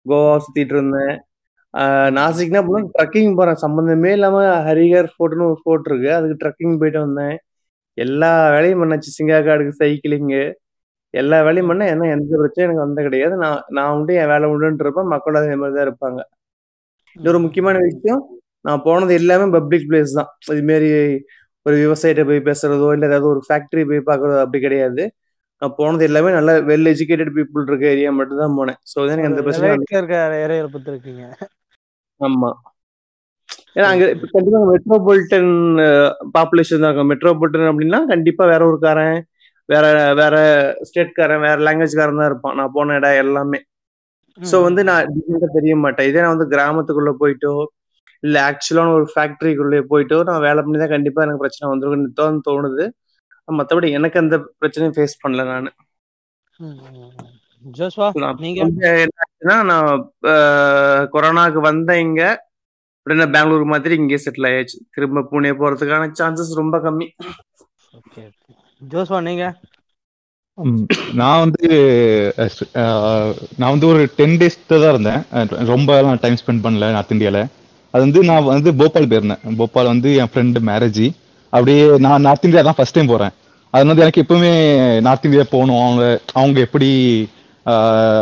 கோவா 0.06 0.34
சுத்திட்டு 0.44 0.74
இருந்தேன். 0.76 1.14
நாசிக்னா 2.18 2.60
ட்ரக்கிங் 2.96 3.36
போறேன். 3.40 3.60
சம்பந்தமே 3.64 4.12
இல்லாம 4.18 4.38
ஹரிகர் 4.68 5.10
ஃபோர்ட்னு 5.14 5.48
ஒரு 5.50 5.58
ஃபோர்ட் 5.62 5.88
இருக்கு. 5.90 6.10
அதுக்கு 6.18 6.40
ட்ரக்கிங் 6.42 6.78
போயிட்டு 6.82 7.00
வந்தேன். 7.06 7.36
எல்லா 8.04 8.30
வேலையும் 8.54 8.80
பண்ணாச்சு 8.82 9.10
சிங்காக்காடுக்கு 9.18 9.74
சைக்கிளிங்கு 9.82 10.42
எல்லா 11.14 11.36
வேலையும் 11.46 11.70
பண்ண 11.70 11.82
என்ன 11.92 12.08
எந்த 12.14 12.32
பிரச்சனையும் 12.40 12.66
எனக்கு 12.68 12.84
வந்த 12.86 13.00
கிடையாது. 13.06 13.34
நான் 13.44 13.60
நான் 13.76 13.92
உண்டு 13.96 14.12
என் 14.22 14.30
வேலை 14.32 14.46
உண்டுன்னு 14.52 14.84
இருப்பேன். 14.84 15.12
மக்கள் 15.14 15.38
அதே 15.40 15.54
மாதிரி 15.60 15.76
தான் 15.78 15.86
இருப்பாங்க. 15.88 16.20
இன்னொரு 17.16 17.38
முக்கியமான 17.44 17.76
விஷயம். 17.88 18.22
நான் 18.66 18.82
போனது 18.86 19.12
எல்லாமே 19.20 19.46
பப்ளிக் 19.56 19.86
பிளேஸ் 19.90 20.12
தான். 20.18 20.30
இது 20.54 20.62
மாரி 20.70 20.88
ஒரு 21.68 21.76
விவசாயிட்ட 21.84 22.22
போய் 22.28 22.46
பேசுறதோ 22.48 22.88
இல்லை 22.96 23.08
ஏதாவது 23.10 23.28
ஒரு 23.34 23.40
ஃபேக்டரி 23.48 23.82
போய் 23.90 24.08
பார்க்கறதோ 24.10 24.42
அப்படி 24.44 24.60
கிடையாது. 24.66 25.04
நான் 25.62 25.76
போனது 25.78 26.02
எல்லாமே 26.08 26.30
நல்ல 26.36 26.50
வெல் 26.68 26.90
எஜுகேட்டட் 26.92 27.32
பீப்புள் 27.36 27.68
இருக்க 27.68 27.86
ஏரியா 27.94 28.10
மட்டும் 28.18 28.42
தான் 28.42 28.56
போனேன். 28.58 28.78
ஸோ 28.90 28.98
எனக்கு 29.14 29.28
elite 29.30 29.62
ல 29.62 29.70
இருக்க 29.72 30.92
இருக்கீங்க 30.94 31.24
ஆமா. 32.20 32.50
ஏன்னா 33.76 33.88
அங்க 33.92 34.04
இப்ப 34.14 34.26
கண்டிப்பா 34.34 34.60
மெட்ரோபாலிட்டன் 34.72 35.50
பாப்புலேஷன் 36.36 36.82
தான் 36.82 36.90
இருக்கும். 36.90 37.10
மெட்ரோபாலிட்டன் 37.12 37.70
அப்படின்னா 37.72 38.00
கண்டிப்பா 38.12 38.44
வேற 38.52 38.62
ஊருக்காரன் 38.70 39.18
வேற 39.68 39.84
வேற 40.20 40.34
ஸ்டேட்காரன் 40.88 41.44
வேற 41.46 41.56
லாங்குவேஜ்காரன் 41.66 42.20
தான் 42.20 42.30
இருப்பான். 42.30 42.56
நான் 42.60 42.74
போன 42.76 42.94
இடம் 43.00 43.20
எல்லாமே. 43.24 43.58
ஸோ 44.38 44.56
வந்து 44.66 44.82
நான் 44.90 45.12
தெரிய 45.56 45.74
மாட்டேன். 45.84 46.08
இதே 46.10 46.22
நான் 46.24 46.34
வந்து 46.36 46.52
கிராமத்துக்குள்ள 46.54 47.12
போயிட்டோ 47.22 47.52
இல்ல 48.22 48.36
ஆக்சுவலான 48.50 48.92
ஒரு 48.98 49.06
ஃபேக்டரிக்குள்ளே 49.12 49.80
போயிட்டோ 49.92 50.18
நான் 50.28 50.44
வேலை 50.46 50.60
பண்ணி 50.62 50.78
தான் 50.82 50.94
கண்டிப்பா 50.94 51.24
எனக்கு 51.26 51.42
பிரச்சனை 51.44 51.70
வந்துருக்குன்னு 51.72 52.18
தான் 52.20 52.40
தோணுது. 52.48 52.86
மற்றபடி 53.58 53.88
எனக்கு 53.98 54.20
அந்த 54.22 54.36
பிரச்சனையும் 54.60 54.96
ஃபேஸ் 54.96 55.20
பண்ணல 55.22 55.44
நான். 55.50 55.70
நான் 58.48 58.60
வந்து 58.64 58.88
கொரோனாக்கு 61.14 61.60
வந்தேன் 61.70 62.02
இங்க 62.06 62.22
உடனே 63.06 63.26
பெங்களூர் 63.34 63.64
மாதிரி 63.72 63.94
இங்கே 64.00 64.18
செட்டில் 64.24 64.48
ஆயாச்சு. 64.50 64.78
திரும்ப 64.94 65.24
புனே 65.30 65.52
போறதுக்கான 65.60 66.08
சான்சஸ் 66.20 66.58
ரொம்ப 66.62 66.76
கம்மி. 66.86 67.06
ஓகே 67.98 68.24
ஜோஸ்வா 68.80 69.20
நீங்க? 69.28 69.44
நான் 71.20 71.42
வந்து 71.44 71.66
நான் 73.60 73.72
வந்து 73.74 73.88
ஒரு 73.92 74.02
டென் 74.18 74.36
டேஸ் 74.40 74.58
தான் 74.70 74.92
இருந்தேன். 74.92 75.22
ரொம்ப 75.72 76.00
டைம் 76.24 76.40
ஸ்பெண்ட் 76.40 76.64
பண்ணல 76.66 76.90
நார்த் 76.96 77.14
இந்தியால 77.16 77.40
அது 77.90 78.04
வந்து 78.04 78.22
நான் 78.22 78.44
வந்து 78.44 78.74
போபால் 78.74 79.06
போயிருந்தேன். 79.06 79.56
போபால் 79.56 79.86
வந்து 79.86 80.14
என் 80.14 80.28
ஃப்ரெண்டு 80.34 80.56
மேரேஜ். 80.66 81.10
அப்படியே 81.44 81.98
நான் 81.98 82.20
நார்த் 82.20 82.44
இந்தியா 82.44 82.62
தான் 82.62 82.74
ஃபர்ஸ்ட் 82.76 82.94
டைம் 82.94 83.06
போகிறேன் 83.06 83.30
அது 83.70 83.86
வந்து 83.86 84.02
எனக்கு 84.02 84.22
எப்பவுமே 84.22 85.00
நார்த் 85.00 85.24
இந்தியா 85.24 85.42
போகணும். 85.50 85.80
அவங்க 85.80 86.20
அவங்க 86.32 86.60
எப்படி 86.60 86.90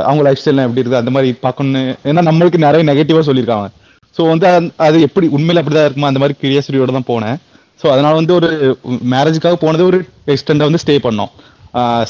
அவங்க 0.02 0.22
லைஃப் 0.22 0.38
ஸ்டைல்லாம் 0.44 0.68
எப்படி 0.68 0.88
இருக்குது 0.88 0.94
அந்த 0.94 1.10
மாதிரி 1.10 1.32
பார்க்கணும்னு. 1.32 1.96
ஏன்னா 2.04 2.18
நம்மளுக்கு 2.28 2.56
நிறைய 2.56 2.92
நெகட்டிவாக 2.92 3.22
சொல்லியிருக்காங்க. 3.22 3.68
ஸோ 4.18 4.28
வந்து 4.28 4.46
அது- 4.48 5.00
எப்படி 5.00 5.30
எப்படி 5.30 5.30
அப்படி 5.32 5.58
அப்படிதான் 5.58 5.84
இருக்குமா? 5.84 6.06
அந்த 6.06 6.18
மாதிரி 6.18 6.34
கியூரியாசிட்டியோட 6.40 7.00
தான் 7.00 7.22
போனேன். 7.22 7.36
ஸோ 7.82 7.86
அதனால 7.90 8.14
வந்து 8.14 8.34
ஒரு 8.34 8.78
மேரேஜுக்காக 9.10 9.52
போனது 9.52 9.84
ஒரு 9.84 10.06
எக்ஸ்டெண்டாக 10.26 10.70
வந்து 10.70 10.78
ஸ்டே 10.86 10.90
பண்ணோம். 10.90 11.30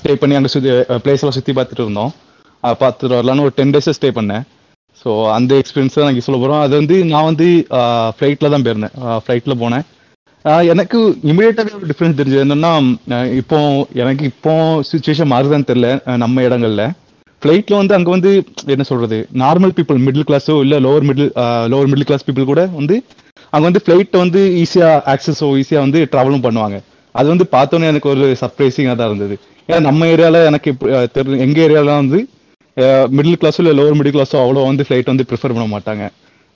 ஸ்டே 0.02 0.14
பண்ணி 0.14 0.34
அங்கே 0.34 0.48
சுற்றி 0.48 0.70
பிளேஸ் 0.70 1.20
எல்லாம் 1.20 1.30
சுற்றி 1.30 1.52
பார்த்துட்டு 1.52 1.80
இருந்தோம். 1.80 2.12
பார்த்துட்டு 2.62 3.16
வரலான்னு 3.16 3.40
ஒரு 3.40 3.52
டென் 3.54 3.70
டேஸ் 3.70 3.92
ஸ்டே 4.00 4.10
பண்ணேன். 4.10 4.42
ஸோ 5.06 5.30
அந்த 5.30 5.52
எக்ஸ்பீரியன்ஸ் 5.54 5.96
தான் 5.96 6.04
நான் 6.04 6.20
சொல்ல 6.26 6.38
போகிறோம் 6.40 6.60
அது 6.60 6.74
வந்து 6.76 7.04
நான் 7.04 7.24
வந்து 7.24 7.46
ஃப்ளைட்டில் 8.16 8.52
தான் 8.54 8.64
போயிருந்தேன். 8.66 8.94
ஃப்ளைட்டில் 9.24 9.60
போனேன். 9.60 9.84
எனக்கு 10.70 10.98
இமிடியேட்டாவே 11.30 11.72
ஒரு 11.78 11.86
டிஃப்ரென்ஸ் 11.90 12.18
தெரிஞ்சது 12.18 12.42
என்னென்னா 12.44 12.72
இப்போ 13.40 13.58
எனக்கு 14.02 14.24
இப்போ 14.24 14.52
சுச்சுவேஷன் 14.90 15.30
மாறுதான்னு 15.32 15.68
தெரில 15.70 15.88
நம்ம 16.16 16.42
இடங்கள்ல. 16.48 16.84
ஃப்ளைட்டில் 17.42 17.76
வந்து 17.76 17.94
அங்கே 17.94 18.10
வந்து 18.10 18.30
என்ன 18.66 18.82
சொல்கிறது 18.82 19.28
நார்மல் 19.44 19.74
பீப்புள் 19.78 20.02
மிடில் 20.06 20.26
கிளாஸோ 20.28 20.60
இல்லை 20.60 20.78
lower 20.84 21.06
middle 21.08 21.30
lower 21.72 21.90
middle 21.92 22.08
class 22.10 22.26
people 22.28 22.50
கூட 22.52 22.64
வந்து 22.78 22.96
அங்கே 23.50 23.64
வந்து 23.68 23.82
ஃப்ளைட்டை 23.86 24.18
வந்து 24.24 24.40
ஈஸியாக 24.62 25.02
ஆக்சஸோ 25.14 25.48
ஈஸியாக 25.60 25.84
வந்து 25.86 26.08
ட்ராவலும் 26.12 26.46
பண்ணுவாங்க. 26.46 26.78
அது 27.14 27.28
வந்து 27.28 27.46
பார்த்தோன்னே 27.52 27.90
எனக்கு 27.92 28.08
ஒரு 28.08 28.36
சர்ப்ரைசிங்காக 28.40 28.96
தான் 28.96 29.10
இருந்தது. 29.10 29.36
ஏன்னா 29.68 29.80
நம்ம 29.80 30.06
ஏரியாவில் 30.06 30.44
எனக்கு 30.44 30.70
இப்ப, 30.70 30.86
ஆஹ் 30.96 31.08
தெரி 31.12 31.38
எங்க 31.46 31.60
வந்து 32.00 32.18
மிடில் 33.16 33.38
கிளாஸோ 33.42 33.60
இல்லை 33.62 33.74
லோவர் 33.78 33.98
மிடில் 33.98 34.14
கிளாஸோ 34.16 34.36
அவ்வளோ 34.44 34.64
வந்து 34.70 34.84
ஃப்ளைட் 34.86 35.10
வந்து 35.12 35.26
ப்ரிஃபர் 35.30 35.54
பண்ண 35.56 35.66
மாட்டாங்க. 35.74 36.04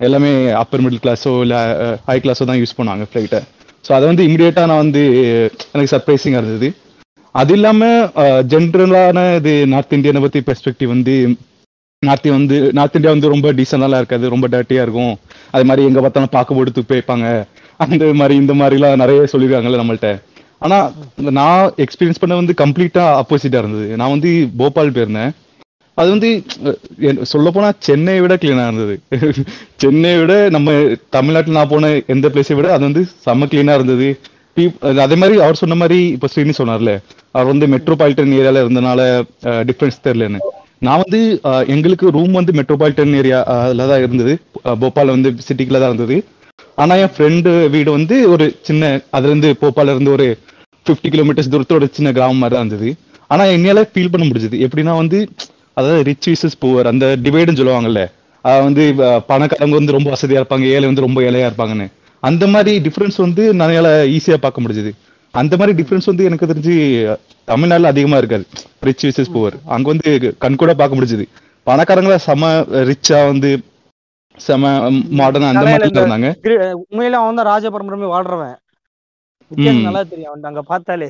எல்லாமே 0.07 0.31
அப்பர் 0.63 0.83
மிடில் 0.85 1.03
கிளாஸோ 1.05 1.33
இல்லை 1.45 1.61
ஹை 2.09 2.17
கிளாஸோ 2.25 2.45
தான் 2.51 2.61
யூஸ் 2.61 2.77
பண்ணுவாங்க 2.79 3.07
ஃப்ளைட்டை 3.11 3.41
ஸோ 3.87 3.91
அதை 3.97 4.05
வந்து 4.11 4.25
இமீடியட்டாக 4.29 4.69
நான் 4.71 4.83
வந்து 4.85 5.03
எனக்கு 5.73 5.93
சர்ப்ரைசிங்காக 5.95 6.43
இருந்தது. 6.43 6.69
அது 7.41 7.53
இல்லாம 7.59 7.89
ஜென்ரலான 8.53 9.19
இது 9.41 9.53
நார்த் 9.73 9.97
இந்தியனை 9.99 10.23
பத்தி 10.25 10.41
பெர்ஸ்பெக்டிவ் 10.49 10.91
வந்து 10.95 11.15
நார்த் 12.03 12.29
வந்து 12.39 12.57
நார்த் 12.77 12.97
இந்தியா 12.99 13.13
வந்து 13.15 13.33
ரொம்ப 13.35 13.49
டீசெண்டாலாம் 13.59 14.01
இருக்காது 14.03 14.33
ரொம்ப 14.35 14.47
டர்ட்டியாக 14.55 14.87
இருக்கும். 14.87 15.15
அது 15.55 15.65
மாதிரி 15.69 15.87
எங்கே 15.89 16.03
பார்த்தாலும் 16.05 16.35
பார்க்க 16.37 16.57
போட்டு 16.59 16.77
துப்பி 16.79 17.03
அந்த 17.85 18.07
மாதிரி 18.21 18.35
இந்த 18.43 18.55
மாதிரிலாம் 18.61 19.03
நிறைய 19.03 19.21
சொல்லியிருக்காங்கல்ல 19.33 19.81
நம்மள்ட்ட. 19.81 20.11
ஆனால் 20.65 20.87
நான் 21.39 21.63
எக்ஸ்பீரியன்ஸ் 21.85 22.21
பண்ண 22.23 22.35
வந்து 22.41 22.55
கம்ப்ளீட்டாக 22.63 23.15
ஆப்போசிட்டாக 23.21 23.63
இருந்தது. 23.65 23.87
நான் 24.01 24.13
வந்து 24.15 24.31
போபால் 24.61 24.97
போயிருந்தேன். 24.97 25.33
அது 26.01 26.09
வந்து 26.15 26.31
சொல்ல 27.33 27.49
போனா 27.55 27.69
சென்னையை 27.87 28.21
விட 28.25 28.35
கிளீனா 28.43 28.65
இருந்தது. 28.69 28.95
சென்னையை 29.83 30.19
விட 30.21 30.35
நம்ம 30.57 30.75
தமிழ்நாட்டில் 31.17 31.59
நான் 31.59 31.73
போன 31.73 31.91
எந்த 32.15 32.27
பிளேஸை 32.35 32.57
விட 32.59 32.69
அது 32.77 32.85
வந்து 32.89 33.03
செம்ம 33.27 33.49
கிளீனா 33.53 33.75
இருந்தது. 33.79 34.09
அதே 35.05 35.17
மாதிரி 35.23 35.37
அவர் 35.45 35.61
சொன்ன 35.63 35.77
மாதிரி 35.83 35.99
இப்ப 36.17 36.29
ஸ்ரீனி 36.33 36.55
சொன்னார்ல 36.61 36.93
அவர் 37.37 37.51
வந்து 37.53 37.67
மெட்ரோபாலிட்டன் 37.75 38.35
ஏரியால 38.39 38.63
இருந்தனால 38.65 39.01
டிஃபரன்ஸ் 39.69 40.05
தெரியலன்னு. 40.07 40.41
நான் 40.87 41.03
வந்து 41.05 41.21
எங்களுக்கு 41.75 42.15
ரூம் 42.17 42.39
வந்து 42.39 42.53
மெட்ரோபாலிட்டன் 42.61 43.17
ஏரியால 43.21 43.87
தான் 43.91 44.03
இருந்தது. 44.05 44.35
போபால 44.55 44.77
போபால் 44.85 45.15
வந்து 45.17 45.31
சிட்டிக்குள்ள 45.49 45.81
தான் 45.83 45.93
இருந்தது. 45.93 46.17
ஆனா 46.83 46.95
என் 47.03 47.15
ஃப்ரெண்டு 47.15 47.51
வீடு 47.75 47.91
வந்து 47.99 48.17
ஒரு 48.35 48.45
சின்ன 48.69 48.91
அதுல 49.17 49.33
இருந்து 49.33 49.51
போபால 49.63 49.95
இருந்து 49.95 50.13
ஒரு 50.17 50.27
50 50.87 51.13
கிலோமீட்டர்ஸ் 51.15 51.53
தூரத்தோட 51.55 51.87
சின்ன 51.97 52.13
கிராமம் 52.19 52.41
மாதிரி 52.43 52.57
தான் 52.57 52.65
இருந்தது. 52.67 52.91
ஆனா 53.33 53.45
என்னால 53.57 53.83
ஃபீல் 53.91 54.13
பண்ண 54.13 54.25
முடிஞ்சது. 54.29 54.57
எப்படின்னா 54.67 54.95
வந்து 55.03 55.19
அதாவது 55.81 56.03
ரிச் 56.05 56.29
விசஸ் 56.29 56.61
புவர் 56.61 56.87
அந்த 56.87 57.07
டிவைடுன்னு 57.25 57.61
சொல்லுவாங்கல்ல 57.61 58.03
வந்து 58.65 58.83
பணக்காரங்க 59.29 59.75
வந்து 59.75 59.97
ரொம்ப 59.97 60.09
வசதியா 60.11 60.41
இருப்பாங்க 60.41 60.67
ஏழை 60.71 60.87
வந்து 60.87 61.07
ரொம்ப 61.07 61.21
ஏழையா 61.23 61.49
இருப்பாங்கன்னு. 61.49 61.87
அந்த 62.23 62.45
மாதிரி 62.47 62.73
டிஃபரன்ஸ் 62.81 63.19
வந்து 63.19 63.43
என்னால 63.49 63.89
ஈஸியா 64.15 64.39
பார்க்க 64.39 64.61
முடிஞ்சது. 64.61 64.91
அந்த 65.35 65.55
மாதிரி 65.57 65.73
டிஃபரன்ஸ் 65.79 66.07
வந்து 66.07 66.25
எனக்கு 66.25 66.47
தெரிஞ்சு 66.47 66.75
அஹ், 67.11 67.19
தமிழ்நாட்டுல 67.49 67.89
அதிகமா 67.89 68.17
இருக்காது. 68.17 68.45
ரிச் 68.81 69.05
விசஸ் 69.07 69.33
புவர் 69.33 69.57
அங்க 69.69 69.87
வந்து 69.89 70.11
கண் 70.39 70.57
கூட 70.57 70.75
பார்க்க 70.75 70.99
முடிஞ்சது. 70.99 71.25
பணக்காரங்கள 71.67 72.17
செம 72.25 72.45
ரிச்சா 72.91 73.19
வந்து 73.27 73.51
செம 74.39 74.65
மாடர்னா 75.19 75.49
அந்த 75.53 75.65
மாதிரி 75.67 75.89
இருந்தாங்க 75.95 76.29
உண்மையில 76.85 77.19
அவன் 77.21 77.39
தான் 77.39 77.49
ராஜ 77.49 77.65
பரம்பரமே 77.71 78.09
வாழ்றவன். 78.11 78.55
வித்தியாசம் 79.51 79.81
ம். 79.81 79.87
நல்லா 79.87 80.03
தெரியும். 80.05 80.31
அவன் 80.31 80.49
அங்க 80.51 80.63
பார்த்தாலே. 80.65 81.09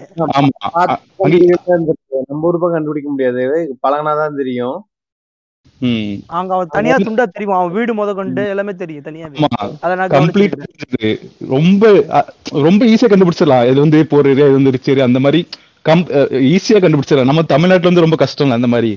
நம்ம 2.29 2.41
ஊர் 2.43 2.59
பக்கம் 2.59 2.77
கண்டுபிடிக்க 2.77 3.09
முடியாது. 3.11 3.43
பழகினாதான் 3.85 4.39
தெரியும். 4.39 4.79
ம். 5.81 6.13
அங்க 6.39 6.51
அவன் 6.57 6.73
தனியா 6.75 6.97
துண்டா 6.99 7.25
தெரியும். 7.29 7.57
அவன் 7.57 7.75
வீடு 7.77 7.93
முத 7.95 8.11
கொண்டு 8.15 8.43
எல்லாமே 8.49 8.73
தெரியும் 8.75 9.05
கம்ப்ளீட் 10.15 10.55
கவனிச்சிருக்கேன் 10.55 11.19
ரொம்ப 11.55 11.85
ரொம்ப 12.61 12.81
ஈஸியா 12.85 13.11
கண்டுபிடிச்சிடலாம். 13.13 13.67
இது 13.71 13.79
வந்து 13.81 14.01
போர் 14.07 14.31
ஏரியா 14.31 14.47
இது 14.47 14.59
வந்து 14.61 14.73
அந்த 15.03 15.21
மாதிரி 15.21 15.41
கம் 15.83 16.05
ஈஸியா 16.51 16.79
கண்டுபிடிச்சிடலாம். 16.79 17.31
நம்ம 17.31 17.45
தமிழ்நாட்டுல 17.53 17.91
வந்து 17.91 18.07
ரொம்ப 18.07 18.17
கஷ்டம் 18.17 18.57
அந்த 18.59 18.69
மாதிரி 18.69 18.91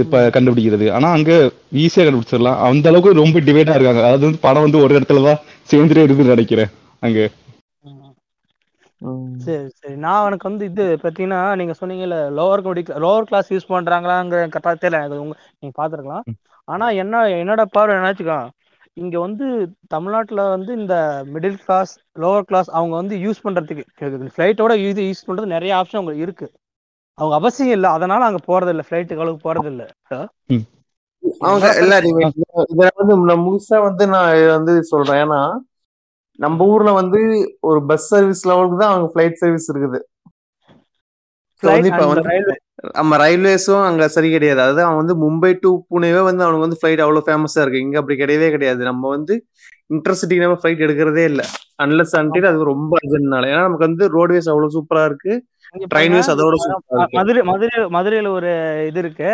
இப்ப 0.00 0.30
கண்டுபிடிக்கிறது. 0.34 0.86
ஆனா 0.92 1.08
அங்க 1.10 1.30
ஈஸியா 1.76 2.02
கண்டுபிடிச்சிடலாம். 2.04 2.58
அந்த 2.68 2.88
அளவுக்கு 2.88 3.20
ரொம்ப 3.22 3.40
டிவைடா 3.40 3.74
இருக்காங்க. 3.76 4.02
அதாவது 4.02 4.26
வந்து 4.26 4.40
பணம் 4.40 4.62
வந்து 4.62 4.78
ஒரு 4.78 4.92
இடத்துல 4.98 5.22
தான் 5.22 5.40
சேர்ந்துட்டே 5.70 6.02
இருக்குன்னு 6.02 6.34
நினைக்கிறேன். 6.34 6.70
அங்க. 7.02 7.20
சரி 9.44 9.68
சரி. 9.74 9.96
நான் 9.96 10.26
எனக்கு 10.26 10.48
வந்து 10.48 10.64
இது 10.64 10.84
பார்த்தீங்கன்னா 11.02 11.56
நீங்க 11.56 11.74
சொன்னீங்கல்ல 11.80 12.18
லோவர் 12.36 12.62
லோவர் 13.04 13.22
கிளாஸ் 13.22 13.52
யூஸ் 13.52 13.68
பண்றாங்களாங்கிற 13.68 14.40
கரெக்டாக 14.48 14.76
தெரியல 14.80 15.00
எனக்கு 15.00 15.20
உங்க 15.20 15.36
நீங்க 15.60 15.74
பார்த்துருக்கலாம் 15.78 16.24
ஆனா 16.68 16.90
என்ன 16.96 17.24
என்னோட 17.38 17.62
பார்வை 17.72 17.96
என்னாச்சுக்கா 17.96 18.38
இங்க 18.96 19.20
வந்து 19.20 19.46
தமிழ்நாட்டுல 19.88 20.48
வந்து 20.48 20.72
இந்த 20.74 20.96
மிடில் 21.34 21.58
கிளாஸ் 21.64 21.92
லோவர் 22.18 22.42
கிளாஸ் 22.42 22.70
அவங்க 22.70 22.94
வந்து 22.96 23.16
யூஸ் 23.16 23.44
பண்றதுக்கு 23.44 23.84
ஃப்ளைட்டோட 24.36 24.74
இது 24.84 25.02
யூஸ் 25.04 25.26
பண்றது 25.26 25.46
நிறைய 25.46 25.74
ஆப்ஷன் 25.74 25.98
அவங்களுக்கு 25.98 26.26
இருக்கு. 26.26 26.46
அவங்க 27.18 27.34
அவசியம் 27.36 27.72
இல்லை. 27.72 27.90
அதனால 27.90 28.24
அங்க 28.24 28.40
போறது 28.46 28.68
இல்லை. 28.68 28.84
ஃப்ளைட்டுக்கு 28.88 29.18
அளவுக்கு 29.18 29.46
போறது 29.46 29.66
இல்லை. 29.66 29.86
அவங்க 31.40 31.66
இல்ல 31.82 32.00
நீங்க 32.00 32.22
இதுல- 32.34 32.96
வந்து 32.96 33.14
நான் 33.28 33.44
முழுசா 33.46 33.76
வந்து 33.82 34.06
நான் 34.06 34.30
வந்து 34.48 34.82
சொல்றேன். 34.84 35.20
ஏன்னா 35.24 35.40
நம்ம 36.38 36.66
ஊர்ல 36.66 36.90
வந்து 36.92 37.20
ஒரு 37.62 37.80
பஸ் 37.86 38.08
சர்வீஸ் 38.12 38.42
லெவலுக்கு 38.48 38.78
தான் 38.78 38.92
அவங்க 38.92 39.08
ஃபிளைட் 39.12 39.40
சர்வீஸ் 39.42 39.68
இருக்குது. 39.72 40.00
நம்ம 42.98 43.16
ரயில்வேஸும் 43.16 43.84
அங்க 43.88 44.04
சரி 44.08 44.28
கிடையாது. 44.30 44.60
அதாவது 44.60 44.82
அவன் 44.84 45.00
வந்து 45.02 45.14
மும்பை 45.22 45.52
டு 45.60 45.70
புனேவே 45.90 46.22
வந்து 46.28 46.44
அவனுக்கு 46.44 46.66
வந்து 46.66 46.80
ஃபிளைட் 46.80 47.02
அவ்வளவு 47.04 47.26
ஃபேமஸா 47.28 47.62
இருக்கு. 47.62 47.84
இங்க 47.86 47.96
அப்படி 48.00 48.16
கிடையவே 48.22 48.48
கிடையாது. 48.54 48.82
நம்ம 48.90 49.08
வந்து 49.16 49.34
இன்டர்சிட்டி 49.94 50.36
நம்ம 50.42 50.58
ஃபிளைட் 50.60 50.84
எடுக்கிறதே 50.86 51.24
இல்ல. 51.30 51.42
அன்லஸ் 51.84 52.14
அன்டில் 52.20 52.50
அது 52.50 52.70
ரொம்ப 52.72 52.92
அர்ஜென்ட்னால 53.00 53.50
ஏன்னா 53.52 53.64
நமக்கு 53.66 53.88
வந்து 53.88 54.06
ரோட்வேஸ் 54.16 54.50
அவ்வளவு 54.52 54.74
சூப்பரா 54.76 55.04
இருக்கு. 55.10 55.34
ட்ரெயின்வேஸ் 55.92 56.32
அதோட 56.32 56.56
மதுரை 57.16 57.42
மதுரை 57.50 57.70
மதுரையில 57.96 58.28
ஒரு 58.38 58.50
இது 58.90 59.00
இருக்கு. 59.04 59.30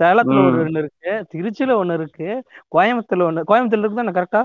சேலத்துல 0.00 0.40
ஒரு. 0.48 0.58
ஒண்ணு 0.64 0.80
இருக்கு. 0.82 1.12
திருச்சியில 1.32 1.76
ஒண்ணு 1.82 1.94
இருக்கு. 2.00 2.28
கோயம்புத்தூர்ல 2.74 3.28
ஒண்ணு. 3.30 3.42
கோயம்புத்தூர்ல 3.50 3.84
இருக்கு 3.84 4.02
தானே 4.02 4.16
கரெக்டா 4.18 4.42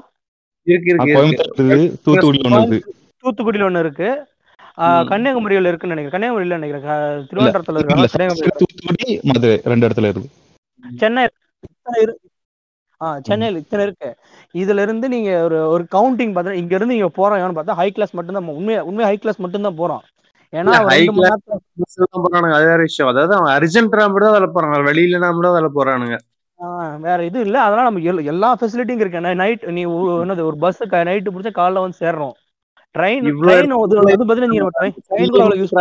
இருக்கு 0.68 0.90
இருக்கு 0.90 1.78
தூத்துக்குடியில் 2.06 2.48
ஒண்ணு 2.50 2.68
இருக்கு. 2.68 2.94
தூத்துக்குடியில 3.24 3.68
ஒண்ணு 3.68 3.80
இருக்கு. 3.80 4.08
ஆஹ் 4.78 5.04
ம். 5.04 5.08
கன்னியாகுமரியில 5.10 5.70
இருக்குன்னு 5.72 5.96
நினைக்கிறேன். 5.96 6.14
கன்னியாகுமரியில 6.16 6.58
நினைக்கிறேன். 6.58 7.04
திருவனந்தபுரத்துல 7.30 7.82
இருக்கு 7.82 8.60
தூத்துக்குடி 8.62 9.20
மதுரை 9.24 9.62
ரெண்டு 9.64 9.88
இடத்துல 9.88 10.10
இருக்கு. 10.10 10.30
சென்னை 10.98 11.24
இத்தனை 11.64 12.00
இரு- 12.06 12.20
ஆ 13.02 13.20
சென்னையில 13.20 13.58
இத்தனை 13.58 13.86
இருக்கு. 13.86 14.10
இதுல 14.56 14.82
இருந்து 14.82 15.10
நீங்க 15.10 15.44
ஒரு 15.44 15.70
ஒரு 15.70 15.84
கவுண்டிங் 15.92 16.34
பார்த்தா 16.36 16.52
இங்க 16.54 16.76
இருந்து 16.76 16.96
இங்க 16.96 17.10
போறோம். 17.18 17.58
பார்த்தா 17.58 17.74
ஹை 17.74 17.92
கிளாஸ் 17.92 18.14
மட்டும் 18.14 18.36
தான் 18.36 18.56
உண்மையா 18.56 18.84
உண்மையா 18.84 19.10
ஹை 19.10 19.18
கிளாஸ் 19.18 19.40
மட்டும் 19.40 19.62
தான் 19.62 19.78
போறோம். 19.78 20.04
ஏன்னா 20.54 20.74
அது 22.52 22.66
வேற 22.66 22.76
விஷயம். 22.82 23.12
அதாவது 23.12 23.36
அவன் 23.36 23.54
அர்ஜென்ட்னா 23.58 24.06
மட்டும் 24.06 24.28
தான் 24.28 24.38
அதில் 24.38 24.56
போறாங்க 24.56 24.86
வெளியில 24.90 25.20
மட்டும் 25.34 25.54
அதில் 25.54 25.76
போறானுங்க. 25.76 26.18
வேற 27.02 27.20
இது 27.26 27.40
இல்ல. 27.40 27.58
அதனால 27.62 27.86
நம்ம 27.90 28.02
எல்லா- 28.32 28.56
ஃபெசிலிட்டியும் 28.60 29.04
இருக்கு. 29.04 29.22
நைட் 29.44 29.64
நீ 29.70 29.84
என்னது 30.24 30.44
ஒரு 30.50 30.58
பஸ் 30.58 30.82
நைட்டு 31.10 31.34
பிடிச்சா 31.36 31.54
காலைல 31.60 31.84
வந்து 31.86 32.02
சேர்றோம். 32.04 32.36
ட்ரெயின் 32.96 33.26
ட்ரெயின் 33.40 33.72
அது 34.12 34.26
பதிலா 34.30 34.50
நீங்க 34.52 34.68
ட்ரெயின் 34.78 35.32
யூஸ் 35.62 35.74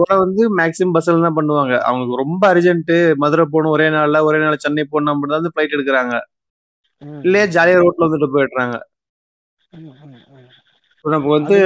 கூட 0.00 0.14
வந்து 0.18 0.42
மேக்ஸிமம் 0.58 0.94
பஸ்ல 0.94 1.24
தான் 1.26 1.38
பண்ணுவாங்க. 1.38 1.74
அவங்களுக்கு 1.88 2.22
ரொம்ப 2.22 2.42
அர்ஜென்ட் 2.52 2.92
மதுரை 3.16 3.44
போகணும் 3.50 3.72
ஒரே 3.72 3.88
நாள்ல 3.88 4.22
ஒரே 4.22 4.38
நாள் 4.38 4.56
சென்னை 4.56 4.84
போகணும் 4.84 5.20
தான் 5.24 5.38
வந்து 5.38 5.52
ஃபிளைட் 5.54 5.76
எடுக்கிறாங்க. 5.76 6.14
இல்லையே 7.24 7.46
ஜாலியா 7.56 7.82
ரோட்ல 7.82 8.06
வந்துட்டு 8.06 8.34
போயிடுறாங்க. 8.34 8.76
நமக்கு 11.04 11.28
வந்து 11.28 11.56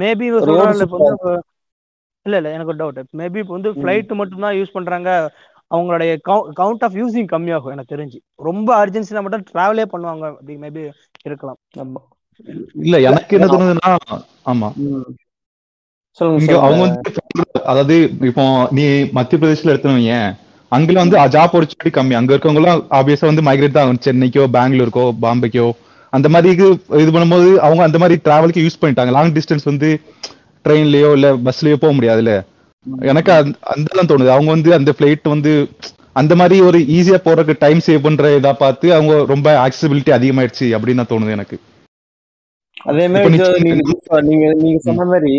மேபி 0.00 0.26
இல்ல 2.26 2.36
இல்ல 2.36 2.48
எனக்கு 2.50 2.74
டவுட் 2.74 2.98
மேபி 3.18 3.38
இப்போ 3.42 3.54
வந்து 3.56 3.70
ஃபிளைட் 3.72 4.10
மட்டும் 4.14 4.40
தான் 4.40 4.56
யூஸ் 4.56 4.72
பண்றாங்க. 4.72 5.10
அவங்களுடைய 5.70 6.12
கவுண்ட் 6.60 6.84
ஆஃப் 6.86 6.98
யூசிங் 7.00 7.28
கம்மியாகும் 7.32 7.74
எனக்கு 7.74 7.94
தெரிஞ்சு. 7.94 8.18
ரொம்ப 8.48 8.68
அர்ஜென்சினா 8.82 9.22
மட்டும் 9.24 9.46
டிராவலே 9.50 9.86
பண்ணுவாங்க 9.92 10.24
அப்படி 10.32 10.56
மேபி 10.64 10.82
இருக்கலாம். 11.28 11.58
இல்ல 12.84 12.96
எனக்கு 13.08 13.36
என்ன 13.38 13.48
தோணுதுன்னா 13.52 13.90
ஆமா. 14.52 14.68
சொல்லுங்க. 16.18 16.54
அவங்க 16.66 16.82
வந்து 16.86 17.10
அதாவது 17.70 17.96
இப்போ 18.28 18.44
நீ 18.76 18.84
மத்திய 19.18 19.38
பிரதேஷ்ல 19.40 19.72
எடுத்தவங்க 19.74 20.14
அங்கெல்லாம் 20.72 21.04
வந்து 21.04 21.20
ஜாப் 21.34 21.54
opportunity 21.54 21.90
கம்மி. 21.94 22.14
அங்க 22.18 22.30
இருக்கவங்க 22.34 22.60
எல்லாம் 22.62 22.80
ஆப்வியஸா 22.98 23.26
வந்து 23.30 23.44
மைக்ரேட் 23.46 23.78
தான். 23.78 24.02
சென்னைக்கோ 24.06 24.44
பெங்களூருக்கோ 24.56 25.04
பாம்பேக்கோ 25.24 25.68
அந்த 26.12 26.28
மாதிரி 26.34 26.48
இது 26.56 26.66
இது 27.02 27.10
பண்ணும்போது 27.14 27.48
அவங்க 27.66 27.82
அந்த 27.88 27.98
மாதிரி 28.02 28.16
டிராவலுக்கு 28.26 28.64
யூஸ் 28.64 28.80
பண்ணிட்டாங்க. 28.82 29.12
லாங் 29.16 29.34
டிஸ்டன்ஸ் 29.36 29.66
வந்து 29.70 29.88
ட்ரெயின்லயோ 30.64 31.10
இல்ல 31.16 31.28
பஸ்லயோ 31.46 31.76
போக 31.84 31.92
முடியாதுல்ல. 31.98 32.32
எனக்கு 33.10 33.30
அந்த 33.38 33.56
அந்த 33.72 34.06
தோணுது. 34.10 34.30
அவங்க 34.34 34.50
வந்து 34.54 34.70
அந்த 34.76 34.90
ஃபிளைட் 34.96 35.34
வந்து 35.34 35.52
அந்த 36.20 36.32
மாதிரி 36.40 36.56
ஒரு 36.68 36.78
ஈஸியா 36.96 37.18
போறதுக்கு 37.24 37.62
டைம் 37.64 37.80
சேவ் 37.86 38.04
பண்ற 38.06 38.30
இதா 38.38 38.52
பார்த்து 38.62 38.86
அவங்க 38.96 39.14
ரொம்ப 39.32 39.48
ஆக்சசிபிலிட்டி 39.64 40.12
அதிகமாயிடுச்சு 40.16 40.68
அப்படின்னு 40.76 41.02
தான் 41.02 41.12
தோணுது 41.12 41.36
எனக்கு. 41.38 41.56
அதே 42.90 43.04
மாதிரி 43.12 43.36
நீங்க 44.28 44.46
நீங்க 44.62 44.78
சொன்ன 44.86 45.06
மாதிரி 45.12 45.34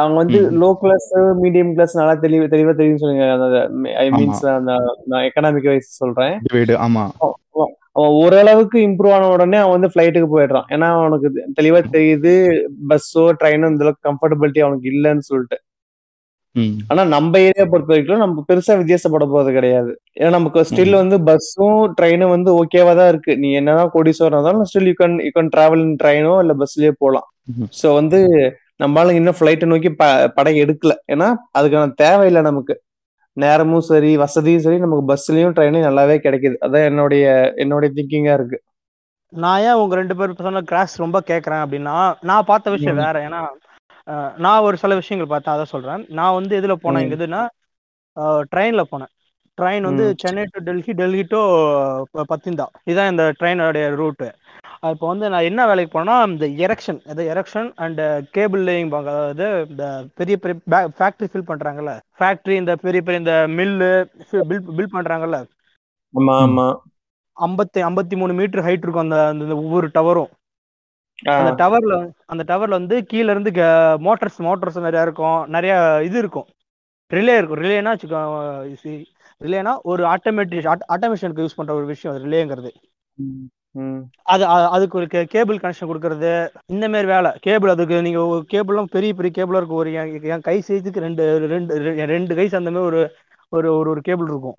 அவங்க 0.00 0.16
வந்து. 0.22 0.38
லோ 0.62 0.68
கிளாஸ் 0.82 1.08
மீடியம் 1.42 1.72
கிளாஸ் 1.76 1.98
நல்லா 2.00 2.14
தெளிவா 2.24 2.46
தெளிவா 2.54 2.72
தெரியும் 2.78 3.02
சொல்லுங்க. 3.02 3.24
ஐ. 4.02 4.06
மீன்ஸ் 4.16 4.44
அந்த 4.58 4.72
நான் 5.10 5.24
எக்கனாமிக் 5.28 5.70
வைஸ் 5.72 5.98
சொல்றேன். 6.02 6.34
டிவைடு 6.46 6.76
ஆமா. 6.86 7.04
அவன் 7.96 8.14
ஓரளவுக்கு 8.20 8.78
இம்ப்ரூவ் 8.88 9.14
ஆன 9.16 9.28
உடனே 9.34 9.58
அவன் 9.62 9.76
வந்து 9.76 9.90
ஃபிளைட்டுக்கு 9.92 10.28
போயிடுறான். 10.34 10.68
ஏன்னா 10.74 10.86
அவனுக்கு 11.00 11.28
தெளிவா 11.58 11.80
தெரியுது 11.96 12.32
பஸ்ஸோ 12.90 13.24
ட்ரெயினோ 13.40 13.70
இந்த 13.72 13.84
அளவுக்கு 13.86 14.08
கம்ஃபர்டபிலிட்டி 14.08 14.62
அவனுக்கு 14.66 14.88
இல்லைன்னு 14.92 15.28
சொல்லிட்டு. 15.30 15.58
ஆனா 16.90 17.02
நம்ம 17.12 17.38
ஏரியா 17.46 17.64
பொறுத்த 17.72 17.92
வரைக்கும் 17.92 18.22
நம்ம 18.22 18.42
பெருசா 18.48 18.74
வித்தியாசப்பட 18.80 19.24
போறது 19.26 19.52
கிடையாது. 19.56 19.92
ஏன்னா 20.18 20.30
நமக்கு 20.30 20.64
ஸ்டில் 20.70 21.00
வந்து 21.00 21.16
பஸ்ஸும் 21.28 21.80
ட்ரெயினும் 21.98 22.34
வந்து 22.34 22.50
ஓகேவா 22.60 22.92
தான் 22.98 23.10
இருக்கு. 23.12 23.32
நீ 23.42 23.48
என்னதான் 23.60 23.92
கோடீஸ்வரம் 23.94 24.36
இருந்தாலும் 24.36 24.66
still 24.70 24.88
you 24.90 24.94
can 25.00 25.16
you 25.26 25.30
can 25.38 25.52
travel 25.54 25.84
in 25.86 25.96
ட்ரெயினோ 26.02 26.34
இல்ல 26.42 26.54
பஸ்லயே 26.54 26.92
போகலாம் 26.98 27.26
ம்ஹும். 27.50 27.70
சோ 27.80 27.94
வந்து 27.94 28.18
நம்மளால 28.82 29.14
இன்னும் 29.14 29.38
ஃபிளைட்டை 29.38 29.66
நோக்கி 29.72 29.90
ப 29.94 30.04
படம் 30.36 30.60
எடுக்கல. 30.64 30.92
ஏன்னா 31.08 31.28
அதுக்கான 31.58 31.94
தேவையில்லை 32.02 32.42
நமக்கு. 32.42 32.74
நேரமும் 33.36 33.86
சரி 33.90 34.10
வசதியும் 34.16 34.64
சரி 34.64 34.78
நமக்கு 34.78 35.04
பஸ்லயும் 35.12 35.54
ட்ரெயினையும் 35.56 35.88
நல்லாவே 35.88 36.16
கிடைக்குது. 36.26 36.56
அதான் 36.64 36.86
என்னுடைய 36.90 37.24
என்னுடைய 37.56 37.90
திங்கிங்கா 37.98 38.34
இருக்கு. 38.38 38.58
நான் 39.32 39.62
ஏன் 39.68 39.78
உங்க 39.82 39.94
ரெண்டு 39.96 40.14
பேரும் 40.16 40.46
சொன்ன 40.46 40.62
கிராஷ் 40.70 40.96
ரொம்ப 40.96 41.18
கேக்குறேன் 41.30 41.62
அப்படின்னா 41.64 41.94
நான் 42.30 42.48
பார்த்த 42.50 42.70
விஷயம். 42.70 43.00
வேற. 43.04 43.16
ஏன்னா 43.28 43.40
நான் 44.44 44.64
ஒரு 44.66 44.76
சில 44.78 44.92
விஷயங்கள் 44.98 45.32
பார்த்தேன் 45.32 45.54
அதான் 45.54 45.72
சொல்றேன் 45.72 46.04
நான் 46.18 46.36
வந்து 46.38 46.54
எதுல 46.60 46.74
போனேன். 46.78 47.04
இங்க 47.04 47.16
எதுனா 47.18 47.42
ட்ரெயின்ல 48.52 48.82
போனேன் 48.90 49.12
ட்ரெயின் 49.58 49.86
வந்து. 49.88 50.04
சென்னை 50.22 50.44
டு 50.46 50.60
டெல்லி 50.66 50.92
டெல்லி 51.00 51.22
டு 51.30 51.40
பத்திந்தா 52.30 52.66
இதுதான் 52.82 53.10
இந்த 53.12 53.24
ட்ரெயினோடைய 53.38 53.86
ரூட்டு 53.98 54.28
இப்போ 54.88 55.06
வந்து 55.10 55.26
நான் 55.32 55.48
என்ன 55.48 55.62
வேலைக்கு 55.68 55.92
போனேன்னா 55.92 56.16
இந்த 56.28 56.46
எரெக்ஷன் 56.64 57.00
அது 57.10 57.22
எரெக்ஷன் 57.32 57.68
அண்ட் 57.84 58.00
கேபிள் 58.36 58.62
லேயிங் 58.68 58.88
அதாவது 59.02 59.46
இந்த 59.68 59.84
பெரிய 60.18 60.36
பெரிய 60.38 60.56
ஃபேக்டரி 60.96 61.28
ஃபில் 61.32 61.48
பண்றாங்கல்ல 61.50 61.92
ஃபேக்டரி 62.18 62.54
இந்த 62.62 62.74
பெரிய 62.84 63.02
பெரிய 63.02 63.22
இந்த 63.22 63.34
மில்லு 63.58 63.90
பில் 64.50 64.64
பில் 64.78 64.94
பண்றாங்கல்ல 64.96 65.38
ஆமா. 66.14 66.34
ஆமா 66.40 66.66
ஐம்பத்தி 67.36 67.80
ஐம்பத்தி 67.86 68.14
மூணு 68.16 68.32
மீட்டர் 68.38 68.64
ஹைட் 68.64 68.84
இருக்கும் 68.84 69.04
அந்த 69.04 69.18
அந்த 69.32 69.54
ஒவ்வொரு 69.60 69.86
டவரும். 69.94 70.32
அந்த 71.38 71.50
டவர்ல 71.62 71.94
அந்த 72.26 72.42
டவர்ல 72.50 72.78
வந்து 72.80 72.96
கீழ 73.12 73.26
இருந்து 73.34 73.50
மோட்டர்ஸ் 74.06 74.38
மோட்டர்ஸ் 74.46 74.78
நிறைய 74.86 75.06
இருக்கும். 75.06 75.40
நிறைய 75.56 75.74
இது 76.08 76.18
இருக்கும். 76.18 76.48
ரிலே 77.10 77.34
இருக்கும். 77.38 77.60
ரிலேனா 77.64 77.92
ரிலேனா 79.40 79.72
ஒரு 79.90 80.02
ஆட்டோமேட்டிக் 80.14 80.68
ஆட்டோமேஷனுக்கு 80.94 81.44
யூஸ் 81.44 81.58
பண்ற 81.60 81.72
ஒரு 81.74 81.86
விஷயம் 81.92 82.18
ரிலேங்கிறது. 82.24 82.70
அது 84.32 84.44
அதுக்கு 84.46 84.98
ஒரு 84.98 85.06
கேபிள் 85.34 85.60
கனெக்ஷன் 85.62 85.90
கொடுக்கறது 85.90 86.30
இந்த 86.74 86.84
மாதிரி 86.88 87.08
வேலை. 87.12 87.30
கேபிள் 87.46 87.72
அதுக்கு 87.74 88.02
நீங்க 88.06 88.20
கேபிள்லாம் 88.54 88.92
பெரிய 88.96 89.12
பெரிய 89.18 89.32
கேபிளா 89.38 89.60
இருக்கும். 89.60 89.80
ஒரு 89.82 89.92
என் 90.34 90.46
கை 90.48 90.56
சைஸுக்கு 90.68 91.04
ரெண்டு 91.06 91.24
ரெண்டு 91.54 91.78
ரெண்டு 92.14 92.34
கை 92.40 92.46
அந்த 92.60 92.72
மாதிரி 92.76 92.88
ஒரு 92.90 93.02
ஒரு 93.56 93.70
ஒரு 93.92 94.00
கேபிள் 94.08 94.30
இருக்கும். 94.32 94.58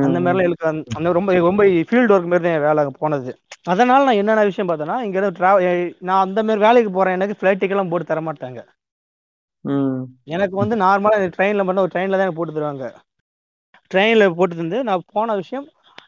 அந்த 0.00 0.20
மாதிரிலாம் 0.20 0.42
எனக்கு 0.42 0.66
அந்த- 0.66 1.12
ரொம்ப 1.12 1.34
ரொம்ப 1.38 1.64
ஃபீல்டு 1.64 2.14
ஒர்க் 2.14 2.30
மாதிரி 2.32 2.50
தான் 2.50 2.60
வேலை 2.60 2.90
போனது. 2.98 3.32
அதனால 3.64 4.04
நான் 4.04 4.14
என்னென்ன 4.14 4.44
விஷயம் 4.44 4.70
பார்த்தேன்னா 4.70 5.00
இங்க 5.00 5.30
டிராவல் 5.30 5.94
நான் 6.00 6.24
அந்த 6.26 6.42
மாதிரி 6.42 6.64
வேலைக்கு 6.66 6.90
போறேன் 6.92 7.20
எனக்கு 7.20 7.36
ஃபிளைட் 7.40 7.60
டிக்கெட்லாம் 7.60 7.90
போட்டு 7.90 8.06
தர 8.06 8.20
மாட்டாங்க. 8.20 8.60
எனக்கு 10.24 10.56
வந்து 10.56 10.76
நார்மலா 10.76 11.16
ட்ரெயின்ல 11.36 11.64
மட்டும் 11.64 11.84
ஒரு 11.84 11.92
ட்ரெயின்ல 11.94 12.10
தான் 12.10 12.24
எனக்கு 12.24 12.34
போட்டு 12.34 12.54
தருவாங்க. 12.54 12.86
ட்ரெயின்ல 13.94 14.34
போட்டு 14.34 14.56
தந்து 14.56 14.84
நான் 14.84 15.02
போன 15.12 15.34
விஷயம் 15.34 15.66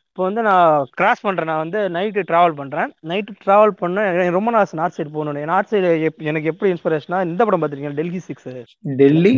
இப்போ 0.09 0.27
வந்து 0.27 0.43
நான் 0.43 0.87
கிராஸ் 0.91 1.21
பண்றேன். 1.21 1.47
நான் 1.47 1.69
வந்து 1.69 1.79
நைட்டு 1.89 2.23
டிராவல் 2.31 2.55
பண்றேன். 2.55 2.93
நைட்டு 3.03 3.33
டிராவல் 3.45 3.71
பண்ண 3.71 4.31
ரொம்ப 4.31 4.51
நாள் 4.51 4.67
நார்த் 4.73 5.01
சைடு 5.01 5.13
போகணும் 5.13 5.45
நார்த் 5.45 5.73
சைடு 5.73 5.89
எனக்கு 6.23 6.49
எப்படி 6.49 6.73
இன்ஸ்பிரேஷனா 6.73 7.25
இந்த 7.25 7.45
படம் 7.45 7.63
பார்த்திருக்கீங்க 7.63 7.93
டெல்லி 7.93 8.19
சிக்ஸ் 8.19 8.49
டெல்லி? 8.97 9.33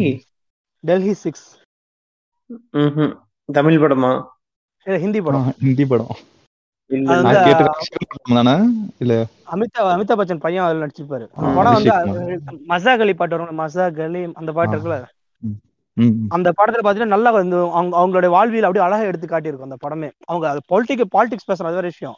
டெல்லி 0.84 1.12
சிக்ஸ். 1.12 1.46
தமிழ் 3.52 3.80
படமா? 3.82 4.12
ஹிந்தி 4.86 5.20
படம். 5.20 5.46
ஹிந்தி 5.60 5.84
படம். 5.86 6.10
அமிதாப் 9.52 9.88
அமிதாப் 9.92 10.18
பச்சன் 10.20 10.42
பையன் 10.44 10.64
அதில் 10.66 10.82
நடிச்சிருப்பாரு. 10.82 11.24
படம் 11.56 11.74
வந்து 11.76 12.36
மசாக் 12.72 13.02
அலி 13.04 13.14
பாட்டு 13.20 13.36
வரும் 13.36 13.60
மசாக் 13.60 14.00
அலி 14.06 14.22
அந்த 14.40 14.50
பாட்டு. 14.58 14.74
இருக்குல்ல. 14.76 14.98
அந்த 16.36 16.48
படத்துல 16.58 16.84
பாத்தீங்கன்னா 16.86 17.14
நல்லா 17.14 17.30
வந்து 17.30 17.56
அவங்க 17.78 17.94
அவங்களுடைய 18.00 18.30
வாழ்வியல் 18.36 18.66
அப்படியே 18.68 18.84
அழகா 18.86 19.04
எடுத்து 19.10 19.26
காட்டியிருக்கும் 19.26 19.70
அந்த 19.70 19.78
படமே. 19.84 20.08
அவங்க 20.30 20.46
அது 20.52 20.60
பொலிட்டிக் 20.72 21.12
பாலிடிக்ஸ் 21.16 21.48
பேசுற 21.50 21.66
அது 21.68 21.78
வேற 21.78 21.88
விஷயம். 21.92 22.16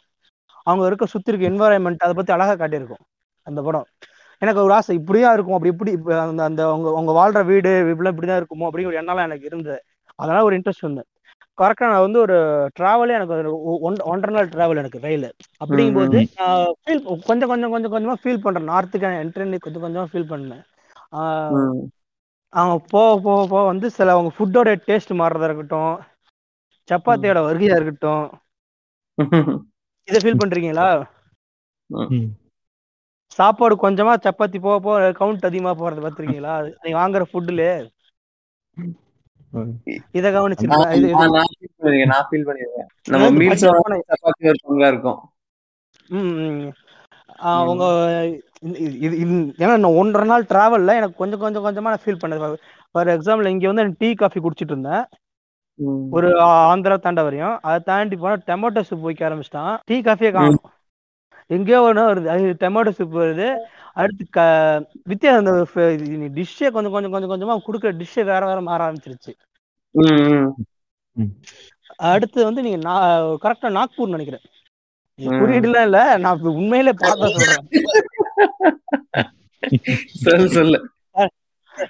அவங்க 0.67 0.83
இருக்க 0.85 1.05
சுத்தி 1.05 1.31
இருக்க 1.31 1.49
என்வாயன்மெண்ட் 1.49 2.05
அதை 2.05 2.13
பத்தி 2.13 2.31
அழகா 2.33 2.55
காட்டியிருக்கும் 2.55 3.03
அந்த 3.47 3.61
படம். 3.61 3.85
எனக்கு 4.41 4.63
ஒரு 4.63 4.73
ஆசை 4.73 4.93
இப்படியா 4.95 5.29
இருக்கும் 5.33 5.55
அப்படி 5.55 5.71
இப்படி 5.73 5.91
இப்ப 5.91 6.19
அந்த 6.21 6.41
அந்த 6.43 6.61
அவங்க 6.67 6.87
அவங்க 6.89 7.11
வாழ்ற 7.19 7.39
வீடு 7.45 7.71
இப்படிலாம் 7.91 8.13
இப்படிதான் 8.15 8.39
இருக்குமோ 8.41 8.67
அப்படிங்கிற 8.69 8.91
ஒரு 8.91 9.01
எண்ணம்லாம் 9.01 9.27
எனக்கு 9.29 9.49
இருந்தது. 9.51 9.79
அதனால 10.19 10.43
ஒரு 10.43 10.55
இன்ட்ரெஸ்ட் 10.57 10.87
வந்து 10.89 11.03
கரெக்டா 11.59 11.87
நான் 11.91 11.99
வந்து 11.99 12.19
ஒரு 12.19 12.35
டிராவலே 12.79 13.13
எனக்கு 13.13 13.33
ஒன்- 13.91 14.03
ஒன்றரை 14.03 14.35
நாள் 14.35 14.49
டிராவல் 14.49 14.77
எனக்கு 14.77 14.99
ரயில். 14.99 15.31
அப்படிங்கும்போது 15.65 16.27
நான் 16.37 16.73
ஃபீல் 16.83 17.21
கொஞ்சம் 17.25 17.49
கொஞ்சம் 17.49 17.71
கொஞ்சம் 17.71 17.93
கொஞ்சமா 17.93 18.13
ஃபீல் 18.23 18.41
பண்றேன். 18.41 18.69
நார்த்துக்கு 18.69 19.05
என்ட்ரன் 19.23 19.57
கொஞ்சம் 19.59 19.83
கொஞ்சமா 19.83 20.13
ஃபீல் 20.13 20.31
பண்ணேன். 20.33 20.63
அவங்க 22.49 22.85
போக 22.89 23.21
போக 23.21 23.47
போக 23.47 23.65
வந்து 23.65 23.89
சில 23.89 24.11
அவங்க 24.11 24.31
ஃபுட்டோட 24.37 24.67
டேஸ்ட் 24.87 25.13
மாறுறதா 25.13 25.43
இருக்கட்டும். 25.43 25.99
சப்பாத்தியோட 26.89 27.39
வருகையா 27.47 27.81
இருக்கட்டும். 27.81 28.41
இதை 30.03 30.19
ஃபீல் 30.21 30.41
பண்றீங்களா? 30.43 31.03
ம். 31.85 32.25
சாப்பாடு 33.27 33.75
கொஞ்சமா 33.75 34.13
சப்பாத்தி 34.23 34.59
போக 34.59 34.79
போக 34.79 35.11
கவுண்ட் 35.19 35.45
அதிகமா 35.45 35.73
போறது 35.73 35.99
பாத்திருக்கீங்களா? 35.99 36.51
அது 36.59 36.77
நீங்க 36.81 36.99
வாங்குற 36.99 37.23
ஃபுட்டுல 37.33 37.89
இத 40.11 40.31
கவனிச்சிருக்கா 40.31 40.73
நான் 42.05 42.27
feel 42.31 42.37
பண்ணிருக்கேன். 42.37 43.09
நம்ம 43.09 43.27
மீல்ஸ் 43.29 43.65
சப்பாத்தி 43.89 44.47
ஒரு 44.47 44.53
பங்கா 44.69 44.87
இருக்கும். 44.87 45.19
ம், 46.07 46.17
ம். 46.17 46.71
ஆ, 47.41 47.59
அவங்க 47.59 47.83
இது- 48.65 49.51
ஏன்னா 49.57 49.65
நான் 49.65 49.83
ஒன்றரை 49.83 50.29
நாள் 50.29 50.43
டிராவல்ல 50.43 50.95
எனக்கு 50.95 51.13
கொஞ்சம் 51.13 51.39
கொஞ்சம் 51.39 51.65
கொஞ்சமா 51.65 51.81
நான் 51.81 51.97
ஃபீல் 52.05 52.17
பண்ணது. 52.25 52.55
ஃபார் 52.91 53.07
எக்ஸாம்பிள் 53.07 53.45
இங்க 53.45 53.71
வந்து 53.71 53.95
டீ 53.97 54.13
காஃபி 54.13 54.39
குடிச்சிட்டு 54.39 54.65
இருந்தேன். 54.65 55.05
ஒரு 56.11 56.39
ஆந்திரா 56.39 56.99
தாண்ட 56.99 57.23
வரையும். 57.23 57.59
அதை 57.61 57.79
தாண்டி 57.79 58.15
போனா 58.15 58.35
டொமேட்டோ 58.47 58.83
சூப் 58.89 59.01
வைக்க 59.01 59.29
ஆரம்பிச்சிட்டான். 59.29 59.77
டீ 59.85 60.01
காஃபியே 60.01 60.31
காணும். 60.31 60.61
எங்கேயோ 61.47 61.81
ஒன்று 61.81 62.13
வருது. 62.13 62.25
அது 62.25 62.55
டொமேட்டோ 62.59 62.87
சூப் 62.87 63.17
வருது. 63.17 63.55
அடுத்து 64.01 64.23
க 64.35 64.39
வித்தியாசம் 65.11 65.41
அந்த 65.41 65.53
டிஷ்ஷே 66.37 66.67
கொஞ்சம் 66.75 66.93
கொஞ்சம் 66.95 67.13
கொஞ்சம் 67.13 67.31
கொஞ்சமா 67.31 67.55
கொடுக்குற 67.67 67.91
டிஷ்ஷே 68.01 68.23
வேற 68.31 68.41
வேற 68.49 68.59
மாற 68.67 68.79
ஆரம்பிச்சிருச்சு. 68.87 69.31
அடுத்து 72.11 72.39
வந்து 72.47 72.61
நீங்க 72.65 72.79
கரெக்டா 73.45 73.69
நாக்பூர் 73.77 74.15
நினைக்கிறேன். 74.15 74.45
குறியீடுலாம் 75.39 75.87
இல்ல 75.87 76.01
நான் 76.25 76.45
உண்மையிலே 76.59 76.93
பார்த்தா 77.01 77.29
சொல்றேன். 77.37 77.65
சொல்லு. 80.57 80.79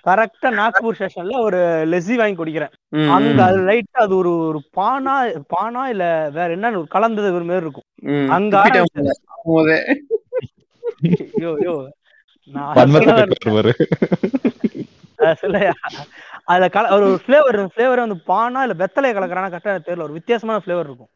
கரெக்டா 0.07 0.49
நாக்பூர் 0.59 0.95
ஸ்டேஷன்ல 0.97 1.37
ஒரு 1.47 1.59
லெஸ்ஸி 1.91 2.15
வாங்கி 2.19 2.37
குடிக்கிறேன். 2.39 2.73
அங்க 3.15 3.39
அது 3.49 3.59
லைட்டா 3.69 3.99
அது 4.05 4.13
ஒரு 4.21 4.31
ஒரு 4.49 4.59
பானா 4.77 5.13
பானா 5.53 5.83
இல்ல 5.93 6.05
வேற 6.37 6.47
என்னன்னு 6.57 6.79
ஒரு 6.81 6.89
கலந்தது 6.95 7.37
ஒரு 7.39 7.47
மாதிரி 7.49 7.65
இருக்கும். 7.65 7.87
அங்க 8.37 8.53
துப்பிட்டேன் 8.55 8.83
ஆரம்பிச்சது. 8.83 9.13
அதுல 16.49 16.65
கல 16.73 16.89
ஒரு 16.95 17.19
ஃபிளேவர் 17.23 17.57
ஃபிளேவர் 17.71 18.03
வந்து 18.03 18.15
பானா 18.27 18.65
இல்ல 18.65 18.75
வெத்தலையை 18.81 19.15
கலக்குறானா 19.15 19.49
கரெக்டா 19.49 19.71
எனக்கு 19.71 19.87
தெரியல. 19.87 20.03
ஒரு 20.03 20.17
வித்தியாசமான 20.17 20.59
ஃபிளேவர் 20.63 20.83
இருக்கும். 20.83 21.07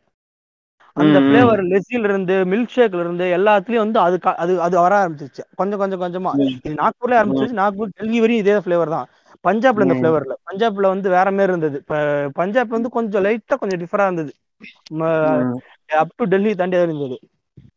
அந்த. 0.98 1.19
ஃபிளேவர் 1.26 1.62
லெஸ்ஸில 1.69 2.10
இருந்து 2.10 2.46
மில்க் 2.46 2.69
ஷேக்ல 2.69 3.00
இருந்து 3.00 3.38
எல்லாத்துலயும் 3.38 3.86
வந்து 3.86 4.00
அது 4.00 4.19
அது 4.43 4.62
அது 4.62 4.80
வர 4.80 5.00
ஆரம்பிச்சிருச்சு. 5.00 5.41
கொஞ்சம் 5.56 5.80
கொஞ்சம் 5.80 6.04
கொஞ்சமா. 6.04 6.34
இது 6.60 6.82
நாக்பூர்ல 6.82 7.19
ஆரம்பிச்சிருச்சு. 7.19 7.62
நாக்பூர் 7.62 7.93
டெல்லி 7.93 8.19
வரையும் 8.19 8.43
இதே 8.43 8.63
ஃபிளேவர் 8.63 8.89
தான். 8.89 9.08
பஞ்சாப்ல 9.43 9.86
இந்த 9.86 9.93
ம். 9.93 10.00
ஃபிளேவர் 10.00 10.26
இல்ல. 10.26 10.36
பஞ்சாப்ல 10.48 10.88
வந்து 10.88 11.10
வேற 11.10 11.32
மாதிரி 11.32 11.52
இருந்தது. 11.52 11.84
பஞ்சாப் 12.36 12.69
வந்து 12.69 12.89
கொஞ்சம் 12.89 13.26
லைட்டா 13.26 13.58
கொஞ்சம் 13.58 13.84
டிஃபரா 13.84 14.06
இருந்தது. 14.06 14.34
அப் 15.98 16.13
டு 16.13 16.26
டெல்லி 16.26 16.56
தாண்டி 16.56 16.82
இருந்தது. 16.82 17.17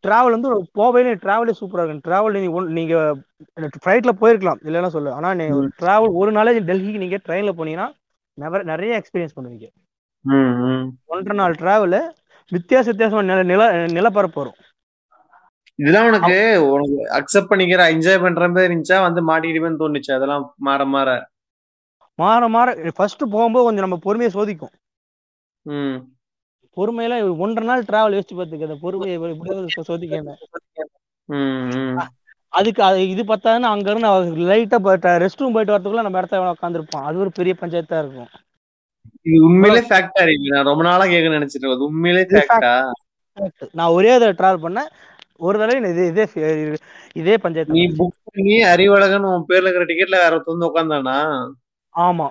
டிராவல் 0.06 0.30
வந்து 0.30 0.48
ஒரு 0.48 0.66
போவையில 0.74 1.06
டிராவலே 1.06 1.52
சூப்பரா 1.60 1.88
இருக்கும். 1.88 2.12
டிராவல் 2.12 2.40
நீங்க 2.40 2.62
ஒன்- 2.62 2.68
நீங்க 2.68 3.16
ஃபிளைட்ல 3.54 4.08
போயிருக்கலாம் 4.20 4.60
இல்லைன்னா 4.64 4.86
சொல்லு 4.86 5.12
ஆனா 5.12 5.34
நீ 5.34 5.44
ஒரு 5.44 5.70
டிராவல் 5.80 6.12
ஒரு 6.12 6.32
நாளே 6.32 6.60
டெல்லிக்கு 6.60 6.96
நீங்க 6.96 7.16
ட்ரெயின்ல 7.16 7.54
போனீங்கன்னா 7.56 7.92
நிறைய 8.34 8.64
நிறைய 8.64 9.02
எக்ஸ்பீரியன்ஸ் 9.02 9.36
பண்ணுவீங்க. 9.36 9.68
ஒன்றரை 11.06 11.36
நாள் 11.36 11.54
டிராவல் 11.58 12.12
வித்தியாச 12.52 12.84
வித்தியாசமா 12.84 13.22
நில 13.22 13.42
நில 13.42 13.86
நிலப்பரப்பு 13.86 14.40
வரும். 14.40 14.54
இதெல்லாம் 15.74 16.06
உனக்கு 16.06 16.68
உனக்கு 16.70 17.08
அக்செப்ட் 17.08 17.52
பண்ணிக்கிற 17.52 17.82
என்ஜாய் 17.94 18.20
பண்ற 18.20 18.48
மாதிரி 18.48 18.74
இருந்துச்சா? 18.74 19.00
வந்து 19.00 19.28
மாட்டிக்கிடுவேன்னு 19.28 19.74
தோணுச்சு? 19.78 20.14
அதெல்லாம் 20.14 20.54
மாற 20.56 20.84
மாற. 20.84 21.28
மாற 22.14 22.48
மாற. 22.48 22.92
ஃபர்ஸ்ட் 22.94 23.22
போகும்போது 23.30 23.64
கொஞ்சம் 23.64 23.88
நம்ம 23.88 23.96
பொறுமையை 23.96 24.34
சோதிக்கும். 24.34 26.15
பொறுமையில 26.76 27.14
ஒன்றரை 27.44 27.66
நாள் 27.68 27.86
டிராவல் 27.88 28.16
யோசிச்சு 28.16 28.36
பார்த்துக்க 28.38 28.68
அந்த 28.68 28.78
பொறுமையை 28.82 29.14
எப்படியாவது. 29.16 29.72
அதுக்கு 32.52 32.82
அது 32.82 32.98
இது 33.08 33.22
பத்தாதுன்னு 33.24 33.70
அங்க 33.70 33.90
இருந்து 33.90 34.10
லைட்டா 34.50 34.78
ரெஸ்ட் 35.24 35.42
ரூம் 35.42 35.54
போயிட்டு 35.54 35.74
வரதுக்குள்ள 35.74 36.04
நம்ம 36.06 36.20
இடத்துல 36.22 36.52
உட்காந்துருப்போம் 36.54 37.06
அது 37.08 37.22
ஒரு 37.24 37.30
பெரிய 37.38 37.54
பஞ்சாயத்தா 37.60 37.98
இருக்கும். 38.02 38.30
இது 39.26 39.38
உண்மையிலே 39.46 39.82
ஃபேக்டா 39.88 40.22
இருக்கு. 40.26 40.52
நான் 40.52 40.68
ரொம்ப 40.70 40.82
நாளா 40.82 41.04
கேட்க 41.06 41.36
நினைச்சிட்டு. 41.36 41.74
அது 41.74 41.88
உண்மையிலே. 41.88 42.22
ஃபேக்டா 42.32 42.74
நான் 43.78 43.94
ஒரே 43.96 44.12
தடவை 44.14 44.34
டிராவல் 44.34 44.64
பண்ணேன். 44.66 44.90
ஒரு 45.46 45.56
தடவை 45.58 45.90
இதே 45.92 46.04
இதே 46.12 46.24
இதே 47.16 47.34
பஞ்சாயத்து 47.36 47.76
நீ. 47.76 47.82
புக் 47.98 48.14
பண்ணி 48.28 48.54
அறிவழகன் 48.72 49.26
உன் 49.30 49.46
பேர்ல 49.48 49.66
இருக்கிற 49.66 49.86
டிக்கெட்ல 49.90 50.20
வேற 50.22 50.32
ஒருத்தர் 50.36 50.54
வந்து 50.54 50.68
உட்காந்தானா 50.70 51.16
ஆமா. 51.94 52.26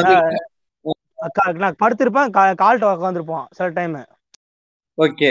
வந்து 0.00 0.14
நான் 1.56 1.78
படுத்திருப்பேன் 1.82 2.32
கால்ட்ட 2.62 2.92
உட்காந்துருப்பான் 2.92 3.46
சில 3.50 3.68
டைம் 3.68 3.96
ஓகே 4.98 5.28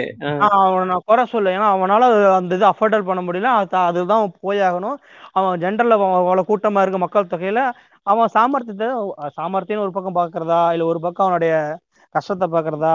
அவனை 0.50 0.88
நான் 0.88 1.06
குறை 1.06 1.26
சொல்ல 1.26 1.58
ஏன்னா 1.58 1.68
அவனால 1.74 2.04
அந்த 2.34 2.56
இது 2.56 2.66
அஃபோர்டல் 2.66 3.06
பண்ண 3.06 3.22
முடியல. 3.22 3.50
அது- 3.62 3.86
அதுதான் 3.86 4.32
போயாகணும். 4.44 4.96
அவன் 5.32 5.60
ஜென்ரல்ல 5.60 5.98
அவ்வளவு 6.16 6.48
கூட்டமா 6.48 6.82
இருக்க 6.82 6.98
மக்கள் 6.98 7.26
தொகையில 7.26 7.62
அவன் 8.04 8.30
சாமர்த்தியத்தை 8.34 8.88
சாமர்த்தியம் 9.28 9.82
ஒரு 9.82 9.92
பக்கம் 9.92 10.16
பாக்குறதா 10.16 10.72
இல்ல 10.72 10.86
ஒரு 10.86 11.00
பக்கம் 11.00 11.26
அவனுடைய 11.26 11.54
கஷ்டத்தை 12.10 12.48
பாக்குறதா 12.52 12.94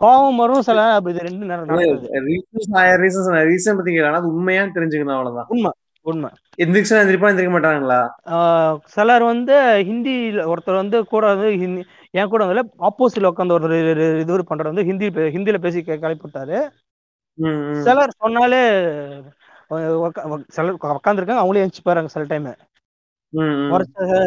கோபம் 0.00 0.36
வரும் 0.36 0.62
சில 0.62 0.92
அப்படி 0.94 1.14
இது 1.14 1.24
ரெண்டு 1.24 1.46
நேரம் 1.46 1.68
உண்மையான்னு 4.34 4.74
தெரிஞ்சுக்கணும் 4.74 5.14
அவ்வளவுதான். 5.14 5.46
உண்மை. 5.48 5.70
உண்மை. 6.06 6.28
எந்திரிச்சா 6.58 6.98
எந்திரிப்பா 7.00 7.28
எந்திரிக்க 7.30 7.52
மாட்டாங்களா? 7.52 7.98
ஆஹ் 8.34 8.74
சிலர் 8.94 9.24
வந்து 9.24 9.54
ஹிந்தில 9.88 10.44
ஒருத்தர் 10.50 10.80
வந்து 10.80 10.98
கூட 11.06 11.24
வந்து 11.32 11.50
ஹிந்தி 11.62 11.82
என் 12.14 12.28
கூட 12.28 12.42
வந்து 12.46 12.64
ஆப்போசிட்ல 12.88 13.30
உட்காந்து 13.30 13.56
ஒரு 13.58 13.78
இது 14.20 14.32
ஒரு 14.32 14.44
பண்றது 14.50 14.72
வந்து 14.72 14.84
ஹிந்தி 14.84 15.06
ஹிந்தில 15.34 15.58
பேசி 15.60 15.80
கே- 15.80 16.00
கிளப்பிவிட்டாரு 16.02 16.58
ம், 17.38 17.58
ம். 17.68 17.80
சிலர் 17.84 18.18
சொன்னாலே 18.18 18.62
சிலர் 20.54 20.76
உட்காந்துருக்காங்க 20.92 21.42
அவங்களே 21.42 21.62
எழுந்துச்சு 21.62 21.86
போறாங்க 21.86 22.12
சில 22.12 22.24
டைம் 22.26 22.48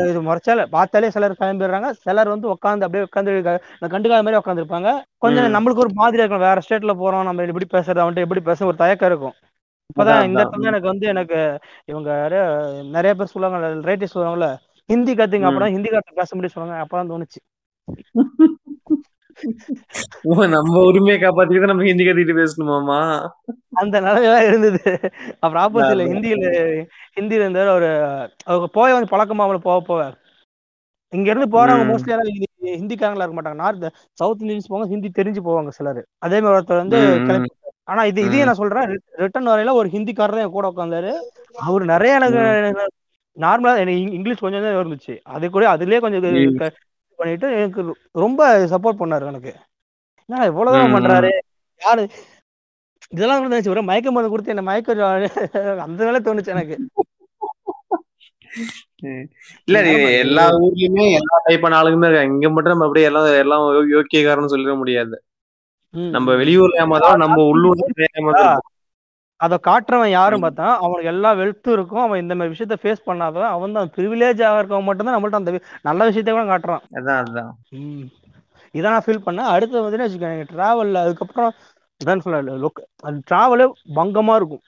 இது 0.06 0.20
முறைச்சால 0.24 0.62
பார்த்தாலே 0.70 1.10
சிலர் 1.10 1.38
கிளம்பிடுறாங்க 1.38 1.90
சிலர் 2.02 2.32
வந்து 2.32 2.48
உட்காந்து 2.54 2.86
அப்படியே 2.86 3.06
உட்காந்து 3.06 3.36
கண்டுக்காத 3.88 4.22
மாதிரி 4.22 4.40
உட்காந்துருப்பாங்க 4.40 4.90
கொஞ்சம். 5.24 5.54
நம்மளுக்கு 5.56 5.84
ஒரு 5.86 5.94
மாதிரியா 5.96 6.24
இருக்கும் 6.24 6.46
வேற 6.46 6.62
ஸ்டேட்ல 6.66 6.94
போறோம் 6.98 7.24
நம்ம 7.24 7.46
எப்படி 7.46 7.68
பேசுறது 7.72 8.02
அவன்கிட்ட 8.04 8.26
எப்படி 8.26 8.42
பேச 8.42 8.66
ஒரு 8.66 8.82
தயக்கம் 8.82 9.10
இருக்கும். 9.10 9.36
இப்பதான் 9.90 10.26
இந்த. 10.28 10.40
இடத்துல 10.40 10.70
எனக்கு 10.72 10.92
வந்து 10.92 11.06
எனக்கு 11.08 11.38
இவங்க 11.86 12.10
நிறைய 12.96 13.14
பேர் 13.14 13.34
சொல்லுவாங்க 13.34 13.60
ரைட்டர்ஸ் 13.88 14.16
சொல்லுவாங்கல்ல 14.16 14.50
ஹிந்தி 14.90 15.14
கத்துங்க. 15.14 15.48
அப்பதான் 15.50 15.76
ஹிந்தி 15.76 15.90
காரத்தை 15.90 16.14
பேச 16.20 16.30
முடியும் 16.36 16.56
சொல்லுவாங்க 16.56 16.84
அப்பதான் 16.84 17.12
தோணுச்சு 17.12 17.40
நம்ம 20.54 20.80
உரிமையை 20.86 21.18
காப்பாத்திக்கிட்டு 21.20 21.72
நம்ம 21.72 21.84
ஹிந்தி 21.84 22.06
கத்திட்டு 22.06 22.40
பேசணுமாமா 22.40 23.00
அந்த 23.82 23.96
நிலைமையெல்லாம் 24.02 24.48
இருந்தது 24.50 24.82
அப்புறம் 25.42 25.64
ஆப்போசிட்ல. 25.64 26.06
ஹிந்தியில 26.12 26.46
ஹிந்தியில 27.18 27.44
இருந்த 27.44 27.66
ஒரு 27.76 27.90
அவங்க 28.48 28.68
போய் 28.78 28.96
வந்து 28.96 29.14
பழக்கமா 29.14 29.46
அவங்கள 29.46 29.62
போக 29.68 29.80
போக 29.90 30.02
இங்க 31.14 31.28
இருந்து 31.32 31.50
போறவங்க. 31.54 31.86
மோஸ்ட்லி 31.90 32.14
ஹிந்திக்காரங்களா 32.74 33.26
இருக்க 33.26 33.38
மாட்டாங்க 33.38 33.62
நார்த் 33.62 33.86
சவுத் 34.20 34.42
இந்தியன்ஸ் 34.44 34.70
போவாங்க 34.72 34.90
ஹிந்தி 34.94 35.12
தெரிஞ்சு 35.20 35.44
போவாங்க 35.46 35.72
சிலர் 35.78 36.02
அதே 36.26 36.40
மாதிரி 36.40 36.58
ஒருத்தர் 36.58 36.84
வந்து. 36.84 37.00
கிளம்பி 37.28 37.52
ஆனா 37.88 38.02
இது 38.10 38.20
இதையும் 38.28 38.50
நான் 38.50 38.62
சொல்றேன். 38.62 38.88
ரிட்டர்ன் 39.24 39.52
வரையில 39.52 39.74
ஒரு 39.80 39.88
ஹிந்திக்காரர் 39.96 40.42
என் 40.44 40.56
கூட 40.56 40.68
உட்காந்தாரு 40.72 41.12
அவர் 41.68 41.84
நிறைய 41.94 42.18
எனக்கு 42.20 42.42
நார்மலா 43.38 43.74
இங்கிலீஷ் 44.18 44.44
கொஞ்சம் 44.44 44.66
தான் 44.66 44.78
இருந்துச்சு. 44.80 45.16
அது 45.36 45.46
கூட 45.56 45.66
அதுலயே 45.74 46.00
கொஞ்சம் 46.04 46.24
இது 46.24 46.70
பண்ணிட்டு 47.20 47.48
எனக்கு 47.60 47.82
ரொம்ப 48.24 48.42
சப்போர்ட் 48.74 49.02
பண்ணாரு 49.02 49.30
எனக்கு. 49.32 49.52
என்ன 50.30 50.48
இவ்வளவுதான். 50.52 50.96
பண்றாரு? 50.96 51.30
யாரு? 51.82 52.04
இதெல்லாம் 53.14 53.40
கூட 53.40 53.50
நினைச்சு 53.52 53.74
ஒரு 53.74 53.82
மயக்க 53.90 54.12
மருந்து 54.12 54.32
கொடுத்து 54.32 54.54
என்ன 54.54 54.66
மயக்க 54.70 54.96
அந்த 55.86 56.00
வேலை 56.08 56.20
தோணுச்சு 56.22 56.54
எனக்கு. 56.56 56.78
இல்ல 59.68 59.80
இது 59.86 59.94
எல்லா 60.26 60.44
ஊர்லயுமே 60.66 61.06
எல்லா 61.20 61.36
டைப்பான 61.48 61.78
ஆளுங்களுமே 61.80 62.08
இருக்காங்க. 62.10 62.36
இங்க 62.38 62.50
மட்டும் 62.54 62.74
நம்ம 62.74 62.86
அப்படியே 62.88 63.08
எல்லாம் 63.10 63.28
எல்லாம் 63.44 63.66
யோக்கியக்காரன்னு 63.96 64.54
சொல்லிட 64.54 64.76
முடியாது. 64.82 65.16
நம்ம. 65.94 66.34
வெளியூர்ல 66.34 66.82
ஏமாதான் 66.82 67.16
நம்ம 67.16 67.38
உள்ளூர்ல 67.52 67.86
ஏமாதான் 68.20 68.58
அத 69.40 69.56
காட்டுறவன் 69.64 70.10
யாரும் 70.10 70.44
பார்த்தா 70.44 70.68
அவனுக்கு 70.78 71.06
எல்லா 71.06 71.34
வெல்த்தும் 71.34 71.72
இருக்கும். 71.72 72.02
அவன் 72.02 72.22
இந்த 72.22 72.36
மாதிரி 72.36 72.54
விஷயத்த 72.54 72.76
ஃபேஸ் 72.82 73.08
பண்ணாதவன். 73.08 73.50
அவன் 73.50 73.72
தான் 73.72 73.92
ப்ரிவிலேஜ் 73.96 74.40
இருக்கவன் 74.52 74.84
மட்டும் 74.84 75.08
தான் 75.08 75.16
நம்மள்ட்ட 75.16 75.34
அந்த 75.34 75.52
நல்ல 75.82 76.10
விஷயத்த 76.10 76.32
கூட 76.32 76.46
காட்டுறான். 76.46 76.84
அதான் 76.96 77.20
அதான். 77.24 77.52
இதை 78.76 78.88
நான் 78.92 79.06
ஃபீல் 79.06 79.26
பண்ணேன். 79.26 79.52
அடுத்து 79.54 79.82
வந்து 79.82 80.00
வச்சுக்கோங்க 80.00 80.48
டிராவல்ல 80.54 81.04
அதுக்கப்புறம் 81.04 81.52
இதான் 82.02 82.20
சொல்ல 82.20 82.42
லொக் 82.64 82.82
அந்த 83.02 83.20
டிராவலே 83.30 83.66
பங்கமா 83.96 84.36
இருக்கும். 84.36 84.64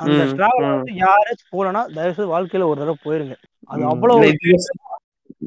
அந்த 0.00 0.22
டிராவல். 0.32 0.68
வந்து 0.68 0.92
யாராச்சும் 1.02 1.52
போலனா 1.52 1.80
தயவுசெய்து 1.94 2.32
வாழ்க்கையில 2.34 2.68
ஒரு 2.70 2.80
தடவை 2.80 2.98
போயிருங்க. 3.04 3.36
அது. 3.70 3.84
அவ்வளவு 3.84 4.20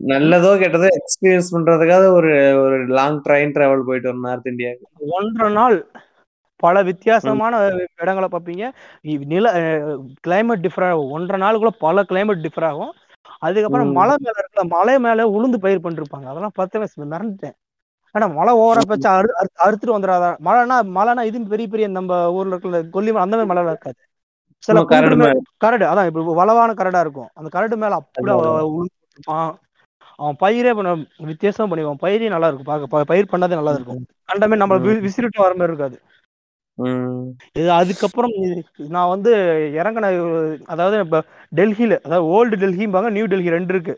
நல்லதோ 0.03 0.57
கெட்டதோ 0.57 0.87
எக்ஸ்பீரியன்ஸ் 0.87 1.43
பண்றதுக்காக 1.51 2.11
ஒரு 2.11 2.59
ஒரு 2.61 2.85
லாங் 2.85 3.21
ட்ரெயின் 3.21 3.51
டிராவல் 3.51 3.83
போயிட்டு 3.85 4.07
வரும் 4.07 4.19
நார்த் 4.19 4.47
இந்தியாவுக்கு 4.47 4.87
ஒன்றரை 4.99 5.53
நாள் 5.53 5.87
பல 6.55 6.83
வித்தியாசமான 6.83 7.71
இடங்களை 8.01 8.29
பார்ப்பீங்க. 8.31 8.71
நில 9.25 9.53
கிளைமேட் 10.27 10.67
டிஃபர் 10.67 10.89
ஆகும் 10.89 11.11
ஒன்றரை 11.11 11.49
நாளுக்குள்ள 11.49 11.67
பல 11.79 12.03
கிளைமேட் 12.03 12.45
டிஃபர் 12.45 12.65
ஆகும். 12.65 12.93
அதுக்கப்புறம். 13.39 13.91
மலை 13.91 14.15
மேல 14.19 14.33
இருக்கிற 14.37 14.77
மலை 14.77 14.99
மேல 14.99 15.29
உளுந்து 15.29 15.57
பயிர் 15.57 15.81
பண்ணிருப்பாங்க. 15.81 16.25
அதெல்லாம் 16.25 16.51
பார்த்து 16.53 16.79
மறந்துட்டேன். 16.79 17.53
ஆனா 18.11 18.27
மழை 18.27 18.53
ஓவரா 18.53 18.89
பச்சா 18.89 19.07
அறு 19.07 19.33
அறு- 19.39 19.65
அறுத்துட்டு 19.65 19.89
வந்துடாதா 19.89 20.35
மழைனா 20.45 20.81
மழைனா 20.95 21.21
இது 21.21 21.41
பெரிய 21.41 21.67
பெரிய 21.67 21.87
நம்ம 21.87 22.33
ஊர்ல 22.33 22.55
இருக்கிற 22.55 22.77
கொல்லிமலை 22.77 23.19
அந்த 23.19 23.37
மாதிரி 23.37 23.45
மழை 23.45 23.63
இருக்காது. 23.63 23.95
சில 24.57 24.79
கரடு 25.57 25.85
அதான் 25.85 26.05
இப்ப 26.05 26.45
வளவான 26.45 26.73
கரடா 26.73 26.99
இருக்கும். 26.99 27.27
அந்த 27.33 27.49
கரடு 27.49 27.77
மேல 27.77 27.93
அப்படியே. 27.93 28.37
உளுந்து. 28.37 29.55
அவன் 30.19 30.37
பயிரே 30.43 30.71
பண்ண 30.77 30.89
வித்தியாசம் 31.31 31.69
பண்ணிடுவான். 31.71 32.03
பயிரே 32.03 32.27
நல்லா 32.33 32.49
இருக்கும் 32.49 32.69
பார்க்க 32.71 33.09
பயிர் 33.11 33.31
பண்ணதே 33.33 33.59
நல்லா 33.59 33.73
இருக்கும் 33.77 34.03
கண்டமே 34.31 34.57
நம்ம. 34.61 34.77
விசிறிட்டு 35.07 35.45
வர 35.45 35.53
மாதிரி 35.59 35.71
இருக்காது. 35.73 35.97
இது 37.59 37.69
அதுக்கப்புறம் 37.79 38.33
நான் 38.95 39.11
வந்து 39.13 39.31
இறங்கின 39.79 40.07
அதாவது 40.73 40.95
இப்ப 41.05 41.19
டெல்லியில 41.59 41.97
அதாவது 42.05 42.29
ஓல்டு 42.37 42.55
டெல்லிம்பாங்க 42.63 43.09
நியூ 43.17 43.27
டெல்லி 43.33 43.55
ரெண்டு 43.57 43.73
இருக்கு. 43.75 43.93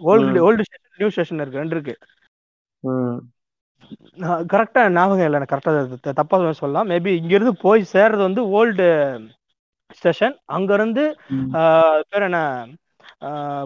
Old. 0.00 0.38
Old 0.48 0.64
station 0.68 1.00
new 1.02 1.10
station 1.14 1.42
இருக்கு 1.42 1.62
ரெண்டு 1.62 1.76
இருக்கு. 1.76 1.94
கரெக்டா 4.52 4.80
ஞாபகம் 4.96 5.26
இல்லை 5.26 5.38
எனக்கு 5.38 5.54
கரெக்டா 5.54 6.12
தப்பா 6.20 6.38
சொல்லலாம். 6.62 6.90
மேபி 6.92 7.12
இங்க 7.20 7.32
இருந்து 7.36 7.54
போய் 7.64 7.90
சேர்றது 7.94 8.22
வந்து 8.28 8.42
ஓல்டு 8.58 8.86
ஸ்டேஷன். 9.98 10.34
அங்க 10.56 10.70
இருந்து 10.78 11.04
பேர் 12.10 12.26
என்ன? 12.28 12.40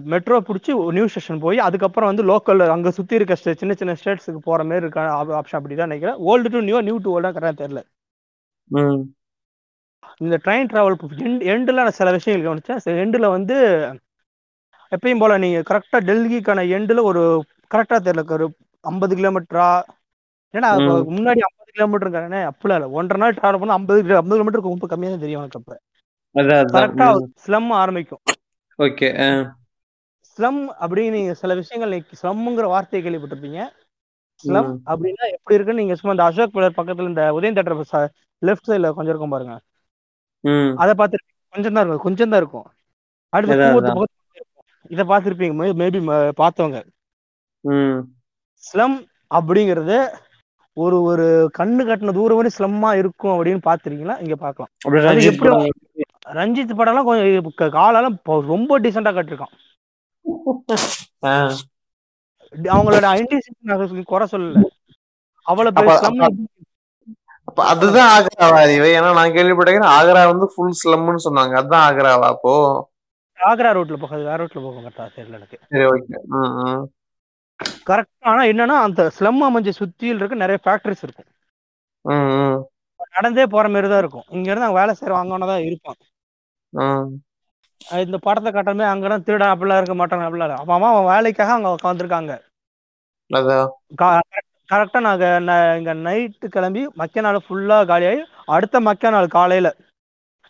மெட்ரோ 0.02 0.40
பிடிச்சி 0.40 0.92
நியூ 0.92 1.06
ஸ்டேஷன் 1.06 1.38
போய் 1.38 1.58
அதுக்கப்புறம் 1.58 2.14
வந்து 2.14 2.24
லோக்கல் 2.24 2.68
அங்க 2.68 2.90
சுத்தி 2.90 3.14
இருக்க 3.14 3.34
ஸ்டே- 3.34 3.56
சின்ன 3.56 3.74
சின்ன 3.74 3.94
ஸ்டேட்ஸுக்கு 4.04 4.36
போற 4.36 4.62
மாதிரி 4.64 4.80
இருக்க 4.80 5.00
ஆப்ஷன் 5.00 5.56
அப்படிதான் 5.56 5.86
நினைக்கிறேன். 5.86 6.16
Old 6.16 6.48
to 6.48 6.60
new 6.60 6.80
new 6.80 6.96
to 6.96 7.20
ஓல்டா 7.20 7.24
கரெக்டா 7.24 7.52
தெரியல. 7.62 7.80
இந்த 10.16 10.38
ட்ரெயின் 10.44 10.68
டிராவல் 10.72 10.96
எண்டில் 11.52 11.78
நான் 11.80 11.90
சில 11.90 12.10
விஷயங்கள் 12.10 12.48
கவனிச்சேன். 12.48 12.84
எண்டில் 13.04 13.30
வந்து 13.30 13.56
எப்பயும் 14.92 15.18
போல 15.18 15.38
நீங்க 15.38 15.60
கரெக்டா 15.70 16.00
டெல்லிக்கான 16.08 16.60
எண்டில் 16.76 17.02
ஒரு 17.02 17.22
கரெக்டா 17.74 17.96
தெரியல. 18.06 18.32
ஒரு 18.32 18.46
ஐம்பது 18.80 19.16
கிலோமீட்டரா 19.16 19.68
ஏன்னா. 20.54 20.70
முன்னாடி 21.14 21.40
ஐம்பது 21.48 21.70
கிலோமீட்டருங்கானே 21.76 22.40
அப்படிலாம் 22.50 22.74
இல்லை. 22.74 22.90
ஒன்றரை 22.98 23.20
நாள் 23.22 23.34
டிராவல் 23.34 23.58
பண்ணா 23.58 23.74
ஐம்பது 23.74 24.16
ஐம்பது 24.16 24.38
கிலோமீட்டருக்கு 24.38 24.72
ரொம்ப 24.74 24.86
கம்மியாக 24.86 25.12
தான் 25.12 25.24
தெரியும் 25.24 25.40
எனக்கு 25.40 25.60
அப்ப. 25.60 25.78
அதான் 26.34 26.44
அதான். 26.44 26.74
கரெக்டா 26.76 27.08
ம். 27.18 27.26
ஸ்லம் 27.44 27.68
ஆரம்பிக்கும். 27.82 28.22
ஓகே 28.82 29.08
ஆ. 29.22 29.28
ஸ்லம் 30.38 30.60
அப்படின்னு 30.82 31.16
நீங்க 31.16 31.32
சில 31.40 31.54
விஷயங்கள் 31.58 31.90
ஸ்லம்ங்கிற 32.20 32.66
வார்த்தையை 32.72 33.00
கேள்விப்பட்டிருப்பீங்க 33.02 33.60
ஸ்லம். 34.44 34.70
அப்படின்னா 34.90 35.24
எப்படி 35.34 35.56
இருக்குன்னு 35.56 35.82
நீங்க 35.82 35.96
சும்மா 35.98 36.14
இந்த 36.14 36.24
அசோக் 36.28 36.54
பிள்ளர் 36.54 36.78
பக்கத்துல 36.78 37.10
இந்த 37.10 37.24
உதயம் 37.36 37.56
தேட்டர் 37.58 37.76
லெஃப்ட் 38.42 38.68
சைடுல 38.68 38.90
கொஞ்சம் 38.92 39.12
இருக்கும் 39.12 39.34
பாருங்க. 39.34 39.54
அதை 40.78 40.92
பார்த்துருப்பீங்க 40.94 41.20
கொஞ்சம் 41.54 41.74
தான் 41.74 41.82
இருக்கும் 41.84 42.06
கொஞ்சம் 42.06 42.32
தான் 42.32 42.40
இருக்கும் 42.42 42.66
அடுத்து 43.32 44.08
இதை 44.90 45.04
பார்த்துருப்பீங்க 45.06 45.52
மேபி 45.80 45.98
பார்த்தவங்க. 46.38 46.78
ஸ்லம் 48.64 48.96
அப்படிங்கிறது 49.30 49.98
ஒரு 50.76 50.96
ஒரு 51.08 51.24
கண்ணு 51.56 51.82
கட்டின 51.84 52.14
தூரம் 52.16 52.38
வரை 52.38 52.50
ஸ்லம்மா 52.54 52.90
இருக்கும் 53.00 53.34
அப்படின்னு 53.34 53.62
பார்த்திருக்கீங்களா 53.66 54.16
இங்க 54.22 54.36
அது 55.08 55.22
ரஞ்சித் 56.38 56.78
படம்லாம் 56.78 57.06
கொஞ்சம் 57.08 57.72
காலெல்லாம் 57.78 58.16
ரொம்ப 58.52 58.78
டீசெண்டா 58.84 59.12
கட்டிருக்கான். 59.16 59.54
அவங்களோட 62.74 63.06
ஐடென்டிட்டி 63.16 64.04
குறை 64.12 64.26
சொல்லல. 64.32 64.62
அவ்வளவு 65.46 66.50
அதுதான் 67.72 68.10
ஆக்ராவா 68.16 68.58
இவ? 68.74 68.84
ஏன்னா 68.96 69.08
நான் 69.18 69.34
கேள்விப்பட்டேன் 69.36 69.92
ஆக்ரா 69.96 70.20
வந்து 70.32 70.46
ஃபுல் 70.52 70.76
ஸ்லம்னு 70.80 71.24
சொன்னாங்க. 71.24 71.54
அதுதான் 71.60 71.86
ஆக்ராவா 71.88 72.28
அப்போ? 72.34 72.52
ஆக்ரா 73.38 73.70
ரோட்ல 73.76 73.96
போகாது 74.02 74.22
வேற 74.28 74.38
ரோட்ல 74.42 74.60
போக 74.66 74.80
மாட்டா 74.84 75.04
தெரியல 75.16 75.38
எனக்கு. 75.38 75.56
சரி 75.72 75.84
ஓகே. 75.92 76.18
கரெக்ட் 77.88 78.28
ஆனா 78.30 78.42
என்னன்னா 78.52 78.76
அந்த 78.86 79.00
ஸ்லம் 79.16 79.42
அமைஞ்ச 79.48 79.72
சுத்தியில் 79.80 80.20
இருக்க 80.20 80.36
நிறைய 80.44 80.58
ஃபேக்டரிஸ் 80.64 81.04
இருக்கும். 81.06 81.28
நடந்தே 83.16 83.44
போற 83.54 83.66
மாதிரி 83.74 83.88
தான் 83.92 84.02
இருக்கும். 84.02 84.26
இங்க 84.36 84.48
இருந்து 84.50 84.66
அங்க 84.68 84.78
வேலை 84.80 84.92
செய்யறவங்க 85.00 85.50
தான் 85.52 85.66
இருப்பான். 85.68 85.98
இந்த 88.04 88.18
படத்தை 88.26 88.50
கட்டமே 88.52 88.84
அங்கதான் 88.90 89.24
திருட 89.26 89.44
அப்படிலாம் 89.52 89.80
இருக்க 89.80 89.94
மாட்டாங்க 90.00 90.26
அப்படிலாம். 90.26 90.60
அப்ப 90.62 90.74
அவன் 90.76 90.92
அவன் 90.92 91.10
வேலைக்காக 91.12 91.54
அங்க 91.56 91.70
உட்காந்துருக்காங்க 91.76 92.32
கரெக்டா 94.68 94.98
நாங்க 95.06 95.26
இங்க 95.78 95.92
நைட்டு 96.06 96.46
கிளம்பி 96.54 96.82
மக்க 97.00 97.24
நாள் 97.24 97.44
ஃபுல்லா 97.46 97.78
காலியாகி 97.90 98.20
அடுத்த 98.54 98.76
மக்க 98.88 99.10
நாள் 99.14 99.34
காலையில 99.36 99.68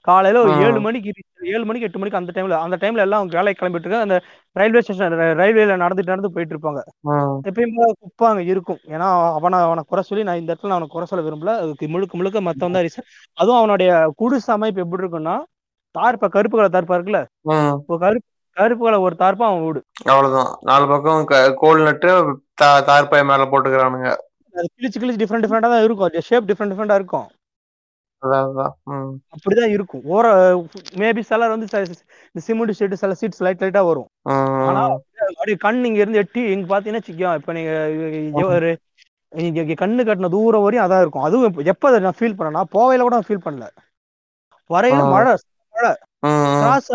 காலையில 0.05 0.41
ஒரு. 0.45 0.53
ஏழு 0.67 0.79
மணிக்கு 0.87 1.11
ஏழு 1.55 1.65
மணிக்கு 1.69 1.87
எட்டு 1.89 2.01
மணிக்கு 2.01 2.21
அந்த 2.21 2.33
டைம்ல 2.37 2.57
அந்த 2.65 2.77
டைம்ல 2.83 3.05
எல்லாம் 3.05 3.21
அவங்க 3.21 3.37
வேலைக்கு 3.39 3.61
கிளம்பிட்டு 3.61 3.87
இருக்காங்க. 3.87 4.07
அந்த 4.09 4.17
ரயில்வே 4.57 4.81
ஸ்டேஷன் 4.85 5.15
ரயில்வேல 5.41 5.77
நடந்துட்டு 5.83 6.13
நடந்து 6.13 6.33
போயிட்டு 6.35 6.55
இருப்பாங்க. 6.55 6.81
எப்பயும் 7.51 7.75
போல 7.77 7.89
குப்பை 8.03 8.27
அங்க 8.31 8.45
இருக்கும். 8.53 8.81
ஏன்னா 8.95 9.09
அவனை 9.39 9.59
அவனை 9.69 9.85
குறை 9.91 10.03
சொல்லி 10.09 10.27
நான் 10.29 10.41
இந்த 10.43 10.51
இடத்துல 10.53 10.77
அவனை 10.77 10.89
குறை 10.95 11.07
சொல்ல 11.11 11.25
விரும்பல. 11.29 11.55
அதுக்கு 11.65 11.89
முழுக்க 11.95 12.21
முழுக்க 12.21 12.43
மத்தவன் 12.49 12.77
தான் 12.77 12.87
ரீசன் 12.89 13.09
அதுவும் 13.39 13.61
அவனுடைய 13.61 13.91
குடிசை 14.23 14.51
அமைப்பு 14.57 14.85
எப்படி 14.85 15.05
இருக்குன்னா 15.05 15.37
தார்ப்பா 15.99 16.29
கருப்பு 16.29 16.59
கலர் 16.59 16.71
தார்ப்பா 16.71 17.03
இருக்குல்ல? 17.03 17.25
கருப்பு 17.99 18.23
கருப்பு 18.51 18.85
கலர் 18.85 18.99
ஒரு 18.99 19.17
தார்ப்பா 19.19 19.43
அவன் 19.43 19.65
வீடு. 19.65 19.85
அவ்வளவுதான். 20.05 20.57
நாலு 20.61 20.87
பக்கம் 20.87 21.55
கோல் 21.57 21.83
நட்டு 21.83 22.33
தா- 22.63 22.85
தார்பாய் 22.85 23.25
மேல 23.25 23.37
போட்டுக்கிறானுங்க. 23.37 24.15
கிழிச்சு 24.57 24.99
கிழிச்சு 24.99 25.23
டிஃப்ரெண்ட் 25.23 25.45
டிஃப்ரெண்டா 25.45 25.61
தான் 25.61 25.85
இருக்கும். 25.85 26.11
ஷேப் 26.19 26.45
டிஃப்ரெண்ட் 26.45 26.73
டிஃப்ரெண்டா 26.73 26.95
இருக்கும். 26.95 27.29
அப்படிதான் 29.37 29.69
இருக்கும். 29.69 30.01
ஓர 30.01 30.67
மேபி 30.95 31.21
சிலர் 31.21 31.49
வந்து 31.49 31.67
இந்த 31.71 31.91
சிமெண்ட் 32.41 32.77
ஷீட் 32.79 32.93
சில 32.93 33.13
சீட்ஸ் 33.21 33.39
லைட் 33.39 33.65
லைட்டா 33.65 33.87
வரும். 33.87 34.07
ஆனா 34.67 34.87
அப்படியே 35.29 35.57
கண் 35.57 35.85
இங்க 35.85 35.99
இருந்து 35.99 36.19
எட்டி 36.19 36.41
இங்க 36.41 36.81
பாத்தீங்கன்னா 36.81 37.01
வச்சுக்கோ 37.07 37.35
இப்ப 37.35 37.53
நீங்க 37.53 38.47
ஒரு 38.47 38.79
இங்க 39.29 39.63
கண்ணு 39.63 39.91
கட்டின 39.91 40.29
தூரம் 40.29 40.63
வரையும் 40.63 40.91
அதான் 40.91 41.01
இருக்கும். 41.01 41.23
அதுவும் 41.23 41.57
எப்ப- 41.57 41.99
நான் 41.99 42.13
ஃபீல் 42.19 42.39
பண்ணேன்னா 42.39 42.63
போவையில 42.73 43.01
கூட 43.01 43.19
ஃபீல் 43.19 43.45
பண்ணல. 43.45 43.69
வரையில. 44.75 45.11
மழை. 45.11 45.37
கிராஸ் 46.21 46.93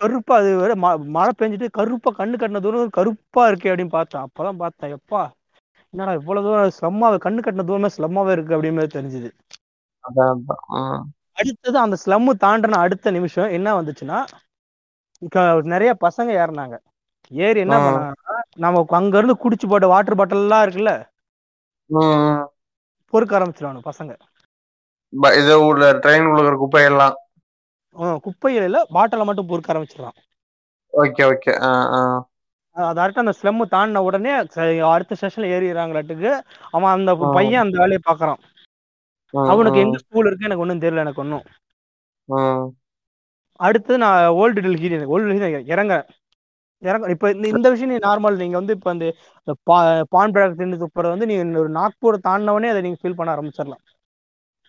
கருப்பா 0.00 0.36
அது 0.36 0.56
வேற 0.56 0.76
மழை 1.16 1.32
பெஞ்சிட்டு 1.38 1.70
கருப்பா 1.70 2.10
கண்ணு 2.18 2.34
கட்டின 2.36 2.60
தூரம் 2.60 2.90
கருப்பா 2.90 3.48
இருக்கே 3.48 3.70
அப்படின்னு 3.72 3.94
பார்த்தேன். 3.96 4.22
அப்பதான் 4.22 4.56
பார்த்தேன் 4.56 4.98
எப்பா? 4.98 5.22
என்னடா 5.94 6.12
இவ்வளவு 6.12 6.46
தூரம் 6.46 6.74
ஸ்லம்மாவே 6.78 7.16
கண்ணு 7.26 7.38
கட்டின 7.40 7.64
தூரமே 7.64 7.88
ஸ்லம்மாவே 7.96 8.30
இருக்கு 8.30 8.62
அப்படின்னு 8.62 8.86
தெரிஞ்சுது. 8.96 9.30
அடுத்தது 11.32 11.78
அந்த 11.78 11.96
ஸ்லம்மு 12.04 12.32
தாண்டின 12.44 12.78
அடுத்த 12.84 13.10
நிமிஷம் 13.10 13.50
என்ன 13.50 13.82
வந்துச்சுன்னா 13.82 14.18
நிறைய 15.62 15.96
பசங்க 16.00 16.30
ஏறினாங்க. 16.42 16.76
ஏறி 17.30 17.60
என்ன. 17.60 17.76
பண்ணாங்கன்னா 17.78 18.36
நம்ம 18.56 18.84
அங்க 18.88 19.18
இருந்து 19.18 19.36
குடிச்சு 19.42 19.68
போட்ட 19.68 19.86
வாட்டர் 19.86 20.16
பாட்டில் 20.16 20.38
எல்லாம் 20.38 20.64
இருக்குல்ல. 20.64 20.92
பொறுக்க 23.10 23.38
ஆரம்பிச்சிருவானு 23.38 23.88
பசங்க. 23.90 24.12
இது 25.40 25.54
உள்ள 25.66 25.92
ட்ரெயின் 25.92 26.26
உள்ள 26.30 26.50
குப்பையெல்லாம். 26.62 27.14
ஆ, 27.14 27.29
குப்பையில 28.24 28.80
பாட்டில 28.96 29.24
மட்டும் 29.28 29.48
பொறுக்க 29.50 29.72
ஆரம்பிச்சிடறான். 29.72 30.16
Okay 30.94 31.22
okay. 31.32 31.52
அதாட்டம் 32.76 33.24
அந்த 33.24 33.34
ஸ்லம்மு 33.40 33.64
தாண்டின 33.74 34.02
உடனே 34.08 34.32
அடுத்த 34.90 35.16
ஸ்டேஷன்ல 35.18 35.50
ஏறிடுறாங்களாட்டுக்கு 35.54 36.30
அவன் 36.76 36.94
அந்த. 36.96 37.10
பையன் 37.36 37.64
அந்த 37.64 37.76
வேலையை 37.82 38.00
பாக்குறான் 38.10 38.40
அவனுக்கு 39.34 39.82
எங்க 39.84 39.96
ஸ்கூல் 40.02 40.28
இருக்கு 40.28 40.46
எனக்கு 40.48 40.64
ஒன்றும் 40.64 40.82
தெரியல 40.84 41.04
எனக்கு 41.04 41.22
ஒன்றும். 41.24 41.44
அடுத்து 43.60 43.92
நான் 44.04 44.20
ஓல்டு 44.40 44.62
டெல்லி 44.64 44.88
ஓல்டு 45.14 45.28
டெல்லி 45.30 45.70
இறங்க. 45.74 45.96
இறங்க 46.82 47.06
இப்ப 47.14 47.30
இந்த 47.52 47.68
விஷயம் 47.72 47.92
நீ 47.92 47.96
நார்மல் 48.06 48.40
நீங்க 48.42 48.56
வந்து 48.60 48.74
இப்ப 48.76 48.90
அந்த 48.94 49.06
பான் 50.14 50.32
ப்ராடக்ட் 50.34 50.60
தின்னு 50.60 50.82
துப்புறது 50.82 51.14
வந்து 51.14 51.28
நீங்க 51.30 51.60
ஒரு 51.64 51.70
நாக்பூர் 51.72 52.24
தாண்டினவனே 52.28 52.70
அதை 52.72 52.80
நீங்க 52.86 52.98
ஃபீல் 53.02 53.18
பண்ண 53.18 53.34
ஆரம்பிச்சிடலாம். 53.36 53.82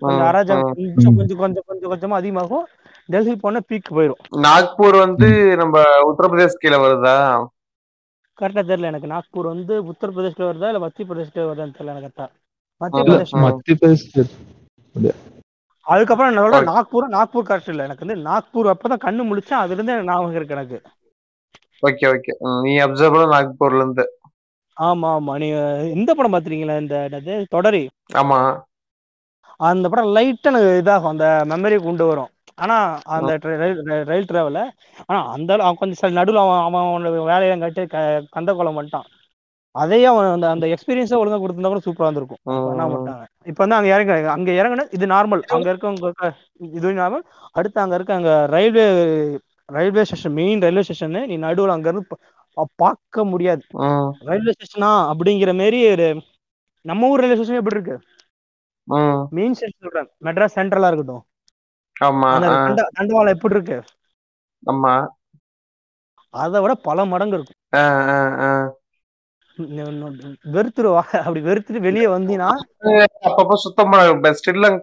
கொஞ்சம் 0.01 0.27
அராஜகம். 0.29 0.67
கொஞ்சம் 0.95 1.15
கொஞ்சம் 1.19 1.39
கொஞ்சம் 1.41 1.65
கொஞ்சம் 1.69 1.91
கொஞ்சமா 1.91 2.17
அதிகமாகும். 2.21 2.65
டெல்லி 3.11 3.33
போன 3.39 3.61
பீக் 3.67 3.83
போயிடும் 3.91 4.21
நாக்பூர் 4.43 4.95
வந்து 5.01 5.29
நம்ம 5.61 5.75
உத்தரப்பிரதேஷ் 6.09 6.61
கீழே 6.61 6.79
வருதா 6.81 7.17
கரெக்டா 8.39 8.61
தெரியல 8.63 8.89
எனக்கு. 8.89 9.11
நாக்பூர் 9.11 9.47
வந்து 9.51 9.73
உத்தரப்பிரதேஷ்ல 9.91 10.47
வருதா 10.47 10.69
இல்ல 10.71 10.83
மத்திய 10.83 11.07
பிரதேஷ்ல 11.07 11.43
வருதான்னு 11.43 11.75
தெரியல 11.75 11.93
எனக்கு 11.95 12.09
கரெக்டா 12.09 12.27
மத்திய 12.81 13.03
பிரதேஷ். 13.07 13.33
மத்திய 13.43 13.75
பிரதேஷ் 13.77 14.07
அதுக்கப்புறம் 15.87 16.29
என்ன 16.31 16.43
சொல்ல 16.45 16.59
நாக்பூர் 16.69 17.13
நாக்பூர் 17.13 17.47
கரெக்ட் 17.47 17.71
இல்ல. 17.73 17.85
எனக்கு 17.87 18.05
வந்து 18.05 18.17
நாக்பூர் 18.27 18.73
அப்பதான் 18.73 19.03
கண்ணு 19.05 19.29
முழிச்சேன் 19.29 19.61
அதுல 19.61 19.77
இருந்து 19.77 19.95
ஞாபகம் 20.09 20.37
இருக்கு 20.39 20.57
எனக்கு. 20.57 20.79
ஓகே 21.83 22.05
ஓகே 22.11 22.33
நீ 22.61 22.73
அப்சர்வ் 22.83 23.15
பண்ண 23.15 23.27
நாக்பூர்ல 23.33 23.81
இருந்து. 23.81 24.05
ஆமா 24.77 25.09
ஆமா. 25.17 25.33
நீங்க 25.41 25.57
இந்த 25.93 26.11
படம் 26.13 26.33
பாத்துறீங்களா 26.33 26.75
இந்த 26.81 26.97
என்னது? 27.07 27.35
தொடரி. 27.49 27.83
ஆமா. 28.15 28.39
அந்த 29.63 29.85
படம் 29.89 30.11
லைட்டா 30.15 30.51
எனக்கு 30.51 30.71
இதாகும். 30.79 31.13
அந்த 31.13 31.25
மெமரி 31.51 31.77
கொண்டு 31.81 32.05
வரும். 32.07 32.31
ஆனா 32.61 32.75
அந்த 33.13 33.31
ரயில் 34.09 34.27
டிராவல 34.27 34.59
ஆனா 35.05 35.19
அந்த 35.33 35.51
அவன் 35.61 35.79
கொஞ்சம் 35.81 36.17
நடுவில் 36.19 36.41
அவன் 36.43 36.61
அவன் 36.67 36.83
அவனோட 36.83 37.25
வேலையை 37.25 37.55
கட்டி 37.59 37.83
கந்த 38.31 38.51
கோலம் 38.53 38.77
பண்ணிட்டான். 38.77 39.07
அதையே 39.75 40.05
அவன் 40.05 40.25
அந்த 40.31 40.47
அந்த 40.49 40.65
எக்ஸ்பீரியன்ஸை 40.67 41.17
ஒழுங்கா 41.19 41.37
கொடுத்திருந்தா 41.39 41.71
கூட 41.71 41.81
சூப்பரா 41.81 42.07
இருந்திருக்கும். 42.07 42.41
பண்ண 42.67 42.83
மாட்டாங்க 42.93 43.21
இப்ப 43.45 43.59
வந்து 43.63 43.75
அங்க 43.75 43.89
இறங்க 43.93 44.13
அங்க 44.31 44.51
இறங்குன 44.59 44.85
இது 44.91 45.05
நார்மல் 45.07 45.43
அங்க 45.53 45.67
இருக்கவங்க 45.71 46.05
இருக்க- 46.07 46.33
இது 46.71 46.91
நார்மல் 46.95 47.23
அடுத்து 47.51 47.79
அங்க 47.79 47.95
இருக்க 47.95 48.13
அங்க 48.13 48.33
railway 48.51 48.85
railway 49.69 50.03
station 50.03 50.33
main 50.33 50.61
railway 50.61 50.83
station 50.83 51.15
நீ 51.27 51.37
நடுவுல 51.39 51.75
அங்க 51.75 51.89
இருந்து 51.89 52.17
பார்க்க 52.77 53.23
முடியாது. 53.25 53.63
ரயில்வே 54.29 54.51
ஸ்டேஷனா 54.51 54.89
அப்படிங்கிற 55.11 55.51
மாரி 55.55 55.79
ஒரு 55.91 56.07
நம்ம 56.85 57.09
ஊர் 57.09 57.21
ரயில்வே 57.21 57.37
ஸ்டேஷன் 57.37 57.59
எப்படி 57.59 57.77
இருக்கு. 57.77 57.95
மெயின் 59.31 59.53
ஸ்டேஷன் 59.53 59.83
சொல்றேன். 59.83 60.09
மெட்ராஸ் 60.23 60.57
சென்ட்ரலா 60.57 60.87
இருக்கட்டும். 60.87 61.23
ஆமா 62.01 62.29
அந்த 62.33 62.49
தண்டவாளம் 62.91 63.35
எப்படி 63.35 63.55
இருக்கு? 63.57 63.77
ஆமா. 64.63 64.93
அதை 66.33 66.59
விட 66.63 66.73
பல 66.85 67.05
மடங்கு 67.05 67.37
இருக்கும். 67.37 67.59
வெறுத்துருவா. 70.53 71.03
அப்படி 71.19 71.41
வெறுத்துட்டு 71.47 71.85
வெளியே 71.87 72.07
வந்தீங்கன்னா 72.13 72.51
அப்பப்ப 73.27 73.57
சுத்தம் 73.63 73.91
பண்ண 73.91 74.03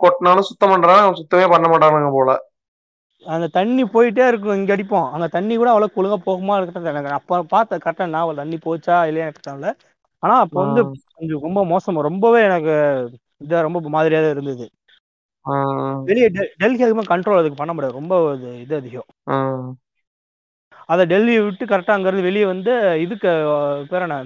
கொட்டினாலும் 0.03 0.49
சுத்தம் 0.51 0.75
அவன் 0.97 1.19
சுத்தமே 1.21 1.47
பண்ண 1.49 1.67
மாட்டானுங்க 1.69 2.13
போல. 2.13 2.31
அந்த 3.27 3.47
தண்ணி 3.55 3.83
போயிட்டே 3.87 4.25
இருக்கும் 4.29 4.59
இங்க 4.59 4.73
அடிப்போம். 4.75 5.09
அங்க 5.15 5.27
தண்ணி 5.29 5.55
கூட 5.57 5.69
அவ்வளவு 5.71 5.99
ஒழுங்கா 6.01 6.19
போகுமா 6.25 6.57
இருக்கட்டும். 6.57 6.91
எனக்கு 6.93 7.17
அப்ப 7.19 7.41
பார்த்த 7.53 7.79
கரெக்டா 7.79 8.07
நான் 8.11 8.41
தண்ணி 8.41 8.59
போச்சா 8.67 8.97
இல்லையா 9.09 9.27
எனக்கு 9.27 9.47
தெரியல. 9.49 9.71
ஆனா 10.23 10.35
அப்ப 10.45 10.57
வந்து 10.65 10.81
கொஞ்சம் 11.13 11.45
ரொம்ப 11.47 11.61
மோசமா 11.67 12.07
ரொம்பவே 12.09 12.41
எனக்கு 12.45 12.75
இதா 13.41 13.59
ரொம்ப 13.67 13.81
மாதிரியா 13.97 14.21
தான் 14.21 14.35
இருந்தது. 14.37 14.67
வெளியே 16.05 16.29
டெ- 16.29 16.55
டெல்லிக்கு 16.61 16.85
அதிகமாக 16.87 17.17
கண்ட்ரோல் 17.17 17.39
அதுக்கு 17.39 17.55
பண்ண 17.55 17.73
முடியாது. 17.73 17.99
ரொம்ப 17.99 18.35
இது 18.63 18.77
அதிகம். 18.77 19.05
அதை 20.87 21.07
டெல்லியை 21.07 21.45
விட்டு 21.45 21.65
கரெக்டாக 21.65 21.97
அங்கேருந்து 21.97 22.23
வெளியே 22.23 22.45
வந்து 22.45 23.01
இதுக்கு 23.01 23.29
பேர் 23.91 24.01
என்ன? 24.01 24.23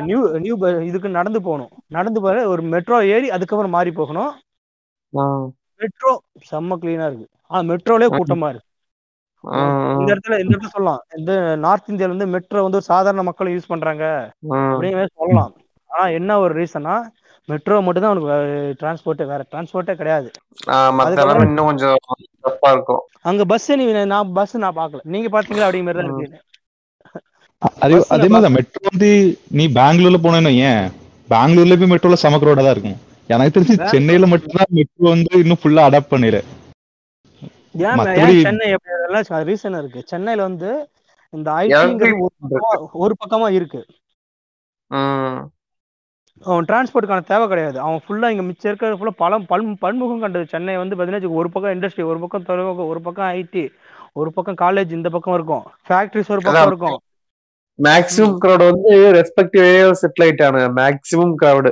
நியூ 0.00 0.38
நியூ 0.38 0.56
இதுக்கு 0.80 1.08
நடந்து 1.08 1.42
போகணும். 1.42 1.68
நடந்து 1.88 2.20
போற 2.20 2.48
ஒரு 2.48 2.62
மெட்ரோ 2.62 3.06
ஏறி 3.06 3.30
அதுக்கப்புறம் 3.30 3.70
மாறி 3.70 3.92
போகணும். 3.92 4.32
மெட்ரோ 5.76 6.22
செம்ம 6.50 6.76
கிளீனா 6.80 7.06
இருக்கு. 7.06 7.28
ஆ 7.50 7.60
மெட்ரோலே 7.60 8.08
கூட்டமா 8.10 8.48
இருக்கு. 8.48 8.68
இந்த 10.00 10.14
இடத்துல 10.14 10.38
இந்த 10.40 10.56
இடத்துல 10.56 10.66
சொல்லலாம். 10.66 11.02
இந்த 11.16 11.56
நார்த் 11.56 11.88
இந்தியால 11.90 12.08
வந்து 12.08 12.26
மெட்ரோ 12.26 12.62
வந்து 12.62 12.82
சாதாரண 12.82 13.22
மக்கள் 13.22 13.56
யூஸ் 13.56 13.62
பண்றாங்க. 13.66 14.32
அப்படிங்கிற 14.74 15.06
சொல்லலாம். 15.14 15.52
ஆனா 15.86 16.06
என்ன 16.08 16.38
ஒரு 16.38 16.54
ரீசனா 16.62 17.02
மெட்ரோ 17.48 17.80
மட்டும் 17.80 18.02
தான் 18.02 18.12
உனக்கு 18.12 18.36
டிரான்ஸ்போர்ட்டே 18.80 19.26
வேற 19.26 19.44
டிரான்ஸ்போர்ட்டே 19.50 19.94
கிடையாது. 19.94 20.28
இன்னும் 21.44 21.66
கொஞ்சம் 21.66 21.96
தப்பா 22.40 22.70
இருக்கும். 22.70 23.02
அங்க 23.22 23.44
பஸ் 23.44 23.70
நீ 23.72 23.84
நான் 24.04 24.32
பஸ் 24.32 24.56
நான் 24.56 24.76
பார்க்கல. 24.76 25.02
நீங்க 25.06 25.28
பாத்தீங்களா 25.28 25.66
அப்படிங்கிற 25.66 25.82
மாதிரி 25.82 26.00
தான் 26.00 26.10
இருக்கு 26.10 26.42
அதே 27.82 27.96
அதே 28.08 28.28
மாதிரி 28.28 28.52
மெட்ரோ 28.54 28.80
வந்து 28.90 29.10
நீ 29.50 29.66
பெங்களூர்ல 29.74 30.18
போனேன்னு 30.24 30.52
ஏன் 30.64 30.84
பெங்களூர்ல 31.28 31.76
போய் 31.78 31.92
மெட்ரோல 31.92 32.12
செம 32.14 32.36
crowd 32.36 32.58
ஆ 32.58 32.62
தான் 32.62 32.74
இருக்கும். 32.74 32.98
எனக்கு 33.30 33.54
தெரிஞ்சு 33.54 33.88
சென்னையில 33.88 34.26
மட்டும்தான் 34.26 34.72
மெட்ரோ 34.72 35.08
வந்து 35.08 35.38
இன்னும் 35.38 35.60
ஃபுல்லா 35.62 35.84
அடாப்ட் 35.86 36.14
ஏன் 38.24 38.42
சென்னை 38.42 38.66
ரீசன் 39.48 39.78
இருக்கு. 39.78 40.02
சென்னையில 40.06 40.42
வந்து 40.42 40.70
இந்த 41.32 41.48
ஐடிங்கிறது 41.60 42.24
ஒரு 42.24 42.34
பக்கமா- 42.44 42.90
ஒரு 43.04 43.14
பக்கமா 43.22 43.48
இருக்கு. 43.50 43.80
அவன் 46.50 46.66
டிரான்ஸ்போர்ட்டுக்கான 46.68 47.26
தேவை 47.30 47.46
கிடையாது. 47.48 47.78
அவன் 47.86 48.00
ஃபுல்லா 48.04 48.28
இங்க 48.34 48.44
மிச்சம் 48.48 48.70
இருக்கிறது 48.70 48.98
ஃபுல்லா 49.00 49.14
பலம் 49.22 49.46
பல் 49.46 49.64
பன்முகம் 49.84 50.22
கண்டது. 50.24 50.46
சென்னை 50.46 50.76
வந்து 50.76 50.96
பாத்தீங்கன்னா 50.96 51.18
வச்சுக்கோ, 51.18 51.40
ஒரு 51.42 51.50
பக்கம் 51.50 51.74
இண்டஸ்ட்ரி 51.76 52.04
ஒரு 52.04 52.18
பக்கம் 52.18 52.42
துறைமுகம் 52.42 52.90
ஒரு 52.92 53.00
பக்கம் 53.00 53.30
ஐடி 53.38 53.64
ஒரு 54.12 54.30
பக்கம் 54.32 54.58
காலேஜ் 54.64 54.92
இந்த 54.98 55.08
பக்கம் 55.08 55.34
இருக்கும். 55.34 55.64
ஃபேக்டரிஸ் 55.88 56.32
ஒரு 56.34 56.42
பக்கம். 56.46 56.68
இருக்கும். 56.72 56.98
மேக்ஸிமம் 57.78 58.36
crowd 58.42 58.62
வந்து 58.70 58.92
ரெஸ்பெக்டிவ் 59.18 59.94
செட்டில் 60.02 60.24
ஆயிட்டானுங்க. 60.26 60.68
Maximum 60.80 61.34
crowd. 61.42 61.66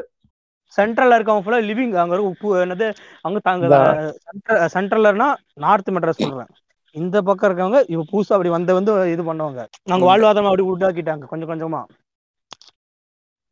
சென்ட்ரல்ல 0.77 1.17
இருக்கவங்க 1.17 1.45
ஃபுல்லா 1.47 1.61
லிவிங் 1.69 1.95
அங்க 2.03 2.19
உப்பு 2.31 2.49
என்னது 2.65 2.87
அங்க 3.23 3.39
தாங்க 3.49 3.67
அதான். 3.69 4.69
சென்ட்ரல்னா 4.75 5.29
நார்த் 5.65 5.91
மெட்ராஸ் 5.91 6.23
சொல்றேன். 6.25 6.51
இந்த 6.97 7.23
பக்கம் 7.23 7.49
இருக்கவங்க 7.49 7.81
இவ 7.89 8.03
புதுசா 8.13 8.33
அப்படி 8.37 8.49
வந்த 8.49 8.73
வந்து 8.79 8.93
இது 9.13 9.23
பண்ணுவாங்க. 9.23 9.61
நாங்க 9.91 10.05
வாழ்வாதாரம் 10.11 10.51
அப்படி 10.51 10.65
உண்டாக்கிட்டாங்க 10.73 11.27
கொஞ்சம் 11.33 11.51
கொஞ்சமா. 11.53 11.83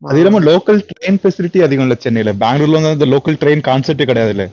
அது 0.02 0.18
இல்லாம 0.20 0.40
லோக்கல் 0.46 0.80
ட்ரெயின் 0.90 1.18
ஃபெசிலிட்டி 1.22 1.60
அதிகம் 1.66 1.86
இல்ல 1.86 1.96
சென்னையில. 2.04 2.32
பெங்களூர்ல 2.42 2.78
வந்து 2.78 2.96
அந்த 2.96 3.08
லோக்கல் 3.14 3.38
ட்ரெயின் 3.42 3.66
கான்செப்டே 3.68 4.06
கிடையாது 4.10 4.32
இல்ல. 4.36 4.46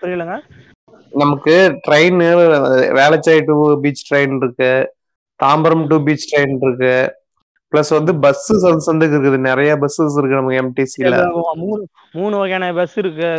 புரியலங்க. 0.00 0.34
நமக்கு 1.12 1.54
train 1.86 2.18
Velachery 2.98 3.46
to 3.48 3.54
beach 3.84 4.04
train 4.08 4.36
இருக்கு. 4.40 4.70
தாம்பரம் 5.40 5.86
டு 5.90 5.96
பீச் 6.06 6.28
ட்ரெயின் 6.30 6.54
இருக்கு. 6.62 6.94
பிளஸ் 7.72 7.92
வந்து 7.96 8.12
பஸ் 8.24 8.46
வந்து 8.90 9.06
இருக்குது. 9.10 9.38
நிறைய 9.48 9.72
பஸ்ஸஸ் 9.82 10.18
இருக்கு 10.20 10.38
நமக்கு 10.38 10.60
எம்டிசில 10.62 11.16
மூணு 11.64 11.82
மூணு 12.18 12.34
வகையான 12.42 12.72
பஸ் 12.80 12.96
இருக்கு. 13.02 13.30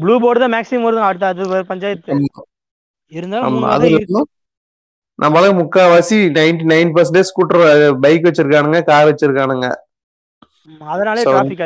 ப்ளூ 0.00 0.14
போர்டு 0.24 0.42
தான் 0.42 0.54
மேக்ஸிமம் 0.56 0.86
வருது 0.88 1.08
அடுத்த 1.08 1.32
அது 1.32 1.64
பஞ்சாயத்து. 1.72 2.12
இருந்தாலும் 3.12 4.28
நம்மளுக்கு 5.20 5.54
முக்காவாசி 5.60 6.16
ninety 6.36 6.64
nine 6.72 6.92
percentage 6.94 7.30
scooter 7.30 7.92
bike 7.98 8.24
வச்சிருக்கானுங்க 8.24 8.82
car 8.82 9.06
வச்சிருக்கானுங்க. 9.06 9.66
அதனாலே 10.80 11.22
டிராபிக். 11.22 11.60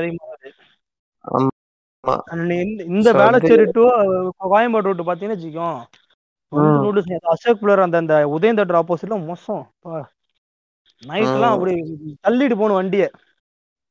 அண்ட் 2.25 2.51
இந்த- 2.51 3.13
வேளச்சேரி 3.13 3.71
டு 3.71 3.83
கோயம்பேடு 4.45 4.81
ரோட்டு 4.81 5.05
பாத்தீங்கன்னா 5.05 5.37
வச்சுக்கோ 5.37 5.69
அசோக் 7.23 7.63
பிளர் 7.63 7.81
அந்த 7.81 7.97
அந்த 7.97 8.29
உதயம் 8.29 8.57
தேட்டர் 8.57 8.81
ஆப்போசிட்ல 8.81 9.25
மோசம். 9.25 9.73
நைட்லாம். 11.07 11.43
அப்படி 11.43 11.73
தள்ளிட்டு 12.29 12.51
போகணும் 12.51 12.75
வண்டியை. 12.75 13.11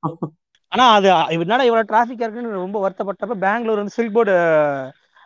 ஆனா 0.67 0.91
அது 0.93 1.07
என்னடா 1.07 1.63
இவ்வளவு 1.63 1.83
டிராபிக் 1.83 2.19
இருக்குன்னு 2.19 2.49
ரொம்ப 2.49 2.89
வருத்தப்பட்டப்ப 2.89 3.33
பெங்களூர் 3.39 3.75
வந்து 3.75 3.89
சில்க் 3.89 4.13
போர்டு 4.13 4.33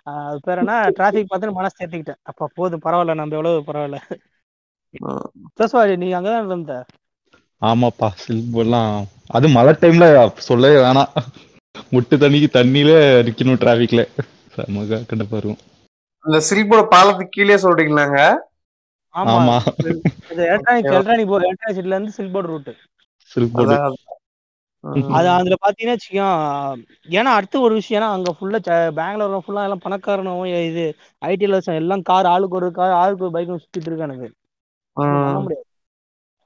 அது 0.08 0.40
பேர் 0.46 0.62
என்ன? 0.62 0.76
டிராபிக் 0.98 1.30
பார்த்து 1.30 1.58
மனசு 1.58 1.78
தேர்த்திக்கிட்டேன் 1.80 2.22
அப்ப 2.30 2.50
போதும் 2.58 2.84
பரவாயில்ல 2.86 3.18
நம்ம 3.20 3.36
எவ்வளவு 3.38 3.68
பரவாயில்ல. 3.68 4.00
சஸ்வாஜி 5.60 5.96
நீ 6.04 6.10
அங்கதான் 6.18 6.50
இருந்த? 6.52 6.76
ஆமாப்பா 7.62 8.08
சில்போர்ட்லாம் 8.24 8.96
அது 9.38 9.48
மழை 9.56 9.74
டைம்ல 9.82 10.06
சொல்லவே 10.48 10.78
வேணாம். 10.86 11.12
முட்டு 11.94 12.16
தண்ணிக்கு 12.24 12.50
தண்ணியில 12.58 12.92
நிக்கணும் 13.28 13.62
டிராபிக்ல 13.64 14.04
செம 14.56 14.84
கண்டப்பா 15.10 15.40
இருக்கும் 15.40 15.62
இந்த 16.26 16.40
சில்போட 16.50 16.82
பாலத்துக்கு 16.94 17.36
கீழே 17.36 17.58
சொல்றீங்களாங்க? 17.64 18.20
ஆமா. 19.14 19.58
எலக்ட்ரானிக் 20.46 20.90
எலக்ட்ரானிக் 20.92 21.30
போர்டு 21.32 21.48
எலக்ட்ரானிக் 21.48 21.78
சிட்டில 21.78 21.98
இருந்து 21.98 22.16
சில்க் 22.18 22.34
போர்டு 22.34 22.52
ரூட் 22.54 22.72
சில்போர்டு. 23.32 23.78
அது 25.18 25.28
அதுல 25.38 25.56
பாத்தீங்கன்னா 25.64 25.96
வச்சுக்கோ 25.96 26.28
ஏன்னா 27.18 27.32
அடுத்து 27.38 27.64
ஒரு 27.66 27.74
விஷயம் 27.80 28.00
ஏன்னா 28.00 28.10
அங்க 28.18 28.32
ஃபுல்லா 28.38 28.60
பெங்களூர்ல 29.00 29.40
ஃபுல்லா 29.46 29.64
எல்லாம் 29.68 29.84
பணக்காரனும் 29.86 30.44
இது 30.70 30.86
ஐடில 31.32 31.60
எல்லாம் 31.82 32.04
கார் 32.10 32.30
ஆளுக்கு 32.34 32.60
ஒரு 32.60 32.70
கார் 32.80 32.98
ஆளுக்கு 33.02 33.26
ஒரு 33.28 33.36
பைக் 33.38 33.54
சுத்திட்டு 33.64 33.92
இருக்கானுங்க. 33.92 34.28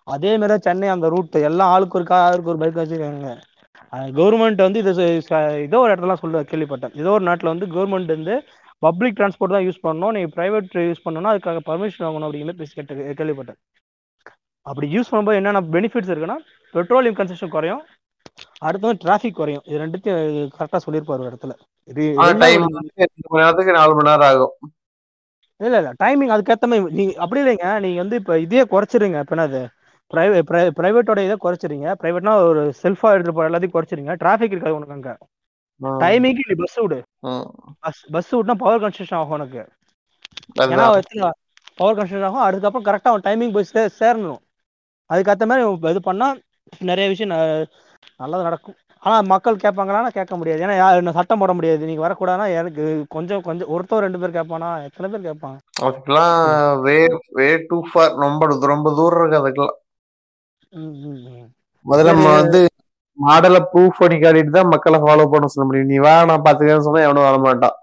அதே 0.08 0.32
மாதிரி 0.42 0.56
சென்னை 0.68 0.88
அந்த 0.96 1.08
ரூட் 1.14 1.38
எல்லாம் 1.50 1.72
ஆளுக்கு 1.76 1.98
ஒரு 2.00 2.08
கார் 2.12 2.26
ஆளுக்கு 2.30 2.52
ஒரு 2.54 2.62
பைக் 2.64 2.80
வச்சிருக்காங்க 2.82 3.30
கவர்மெண்ட் 4.18 4.66
வந்து 4.66 4.82
இது 4.84 4.92
ஏதோ 5.68 5.78
ஒரு 5.84 5.92
இடத்துல 5.94 6.16
சொல்ல 6.24 6.42
கேள்விப்பட்டேன். 6.52 6.94
ஏதோ 7.02 7.12
ஒரு 7.18 7.24
நாட்டுல 7.30 7.52
வந்து 7.54 7.68
கவர்மெண்ட் 7.76 8.12
வந்து 8.16 8.36
பப்ளிக் 8.84 9.18
டிரான்ஸ்போர்ட் 9.18 9.56
தான் 9.56 9.66
யூஸ் 9.68 9.84
பண்ணணும். 9.88 10.14
நீ 10.18 10.22
பிரைவேட் 10.38 10.78
யூஸ் 10.90 11.06
பண்ணணும் 11.08 11.32
அதுக்காக 11.32 11.62
பர்மிஷன் 11.70 12.06
வாங்கணும் 12.08 12.28
அப்படிங்கிற 12.28 12.56
பேசி 12.62 12.74
கேட்டு 12.78 13.16
கேள்விப்பட்டேன். 13.20 13.60
அப்படி 14.66 14.88
யூஸ் 14.96 15.10
பண்ணும்போது 15.12 15.40
என்னென்ன 15.40 15.62
பெனிஃபிட்ஸ் 15.76 16.12
இருக்குன்னா 16.14 16.38
பெட்ரோலியம் 16.76 17.18
கன்சப்ஷன் 17.20 17.54
குறையும். 17.58 17.84
அடுத்து 18.62 18.88
வந்து 18.88 19.06
டிராஃபிக் 19.06 19.38
குறையும். 19.40 19.64
இது 19.66 19.80
ரெண்டுத்தையும் 19.80 20.50
கரெக்டா 20.58 20.80
சொல்லியிருப்பாரு 20.86 21.22
ஒரு 21.22 21.32
இடத்துல. 21.32 21.54
நேரத்துக்கு 23.40 23.78
நாலு 23.80 23.94
மணி 23.96 24.10
நேரம் 24.10 24.28
ஆகும். 24.30 24.56
இல்ல 25.60 25.78
இல்ல 25.78 25.92
டைமிங் 26.04 26.34
அதுக்கேத்த 26.36 26.68
மாதிரி 26.70 26.94
நீங்க 27.00 27.14
அப்படி 27.24 27.42
இல்லைங்க. 27.42 27.80
நீங்க 27.86 28.00
வந்து 28.04 28.16
இப்ப 28.22 28.40
இதே 28.46 28.62
குறைச்சிருங்க. 28.74 29.20
இப்ப 29.24 29.36
என்னது? 29.36 29.62
பிரைவேட் 30.14 30.50
பிரைவேட்டோட 30.80 31.20
இதை 31.26 31.36
குறைச்சிருங்க. 31.44 31.90
பிரைவேட்னா 32.02 32.34
ஒரு 32.50 32.64
செல்ஃபா 32.82 33.12
எடுத்து 33.16 33.34
போற 33.34 33.50
எல்லாத்தையும் 33.50 33.76
குறைச்சிருங்க. 33.78 34.14
டிராஃபிக் 34.24 34.54
இருக்காது 34.56 34.76
உனக்கு 34.76 34.98
அங்க. 34.98 35.12
டைமிங்க்கு 36.04 36.48
நீ 36.50 36.56
பஸ் 36.64 36.78
விடு. 36.82 37.00
பஸ் 37.84 38.02
பஸ் 38.12 38.36
விட்டுனா 38.36 38.56
பவர் 38.64 38.82
கன்ஸ்ட்ரக்ஷன் 38.82 39.20
ஆகும் 39.22 39.36
உனக்கு. 39.40 39.62
ஏன்னா. 40.70 40.88
பவர் 41.78 41.96
கன்ஸ்ட்ரக்ஷன் 41.98 42.28
ஆகும். 42.30 42.46
அதுக்கப்புறம் 42.48 42.88
கரெக்டா 42.90 43.10
அவன் 43.12 43.26
டைமிங் 43.28 43.54
போய் 43.56 43.90
சேரணும். 44.00 44.42
அதுக்கேத்த 45.10 45.46
மாதிரி 45.52 45.64
இது 45.92 46.02
பண்ணா 46.02 46.28
நிறைய 46.90 47.08
விஷயம் 47.14 47.34
நல்லது 48.22 48.44
நடக்கும். 48.44 48.76
ஆனா 49.04 49.22
மக்கள் 49.24 49.62
கேட்பாங்களா 49.64 50.08
கேட்க 50.08 50.34
முடியாது. 50.36 50.62
ஏன்னா 50.64 50.74
யா- 50.82 50.96
என்ன 50.96 51.12
சட்டம் 51.12 51.40
போட 51.40 51.54
முடியாது. 51.54 51.86
நீங்க 51.86 52.02
வரக்கூடாதுன்னா 52.06 52.48
எனக்கு 52.56 52.84
கொஞ்சம் 53.10 53.42
கொஞ்சம் 53.42 53.70
ஒருத்தர் 53.70 54.04
ரெண்டு 54.06 54.20
பேர் 54.20 54.36
கேட்பானா? 54.38 54.70
எத்தனை 54.84 55.08
பேர் 55.12 55.28
கேட்பாங்க 55.28 55.58
அதுக்கெல்லாம் 55.82 56.36
வே 56.82 56.98
வே 57.30 57.48
டூ 57.68 57.78
ஃபார் 57.92 58.14
ரொம்ப 58.16 58.42
ரொம்ப 58.74 58.94
தூரம் 58.96 59.24
இருக்கு 59.24 59.40
அதுக்கெல்லாம். 59.42 59.78
முதல்ல 61.86 62.12
நம்ம 62.12 62.36
வந்து 62.36 62.60
மாடலை 63.18 63.60
ப்ரூஃப் 63.74 64.00
பண்ணி 64.00 64.18
காட்டிட்டு 64.18 64.56
தான் 64.58 64.68
மக்களை 64.68 65.00
ஃபாலோ 65.00 65.26
பண்ண 65.32 65.48
சொல்ல 65.48 65.66
முடியும். 65.66 65.88
நீ 65.88 65.98
வா 65.98 66.26
நான் 66.26 66.42
பாத்துக்கிறேன்னு 66.42 66.86
சொன்னா 66.88 67.02
எவனும் 67.02 67.24
வர 67.24 67.38
மாட்டான். 67.38 67.76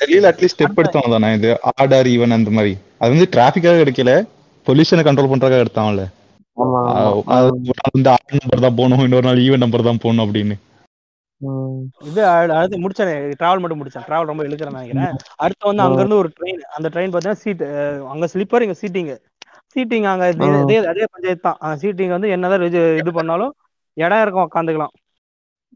டெல்லியில 0.00 0.30
அட்லீஸ்ட் 0.30 0.54
ஸ்டெப் 0.54 0.80
எடுத்தவங்க 0.80 1.14
தானே. 1.14 1.34
இது 1.34 1.50
ஆர்டர் 1.76 2.06
ஈவன் 2.06 2.36
அந்த 2.38 2.50
மாதிரி. 2.50 2.72
அது 2.98 3.10
வந்து 3.12 3.28
டிராபிக்காக 3.34 3.76
கிடைக்கல 3.82 4.12
பொல்யூஷனை 4.66 5.04
கண்ட்ரோல் 5.06 5.30
பண்றதுக்காக 5.32 5.64
எடுத்தாங்கல்ல 5.64 6.02
வந்து 6.54 8.10
ஆட் 8.10 8.34
நம்பர் 8.40 8.60
தான் 8.60 8.74
போகணும். 8.74 8.98
இன்னொரு 8.98 9.26
நாள் 9.26 9.36
ஈவன் 9.36 9.56
நம்பர் 9.56 9.82
தான் 9.82 9.98
போகணும் 10.00 10.26
அப்படின்னு. 10.28 10.54
இது 12.00 12.22
அடு- 12.24 12.56
அடுத்து 12.56 12.78
முடிச்சேன். 12.78 13.32
டிராவல் 13.38 13.58
மட்டும் 13.58 13.80
முடிச்சேன். 13.82 14.04
டிராவல் 14.06 14.24
ரொம்ப 14.24 14.42
இழுக்கிறேன் 14.42 14.70
நினைக்கிறேன். 14.70 15.16
அடுத்து 15.36 15.66
வந்து 15.66 15.82
அங்க 15.82 15.96
இருந்து 15.96 16.16
ஒரு 16.16 16.30
ட்ரெயின் 16.40 16.60
அந்த 16.76 16.88
ட்ரெயின் 16.88 17.12
பார்த்தீங்கன்னா 17.12 17.40
சீட் 17.44 17.62
அங்க 18.06 18.28
ஸ்லிப்பர் 18.32 18.62
இங்க 18.62 18.76
சீட்டிங் 18.82 19.18
சீட்டிங் 19.74 20.04
அங்க 20.04 20.24
அதே 20.88 21.04
பஞ்சாயத்து 21.12 21.40
தான். 21.40 21.78
சீட்டிங் 21.78 22.08
வந்து 22.08 22.28
என்னதான் 22.28 22.62
இது 22.96 23.12
பண்ணாலும் 23.12 23.54
இடம் 23.96 24.22
இருக்கும் 24.22 24.48
உட்காந்துக்கலாம் 24.50 24.94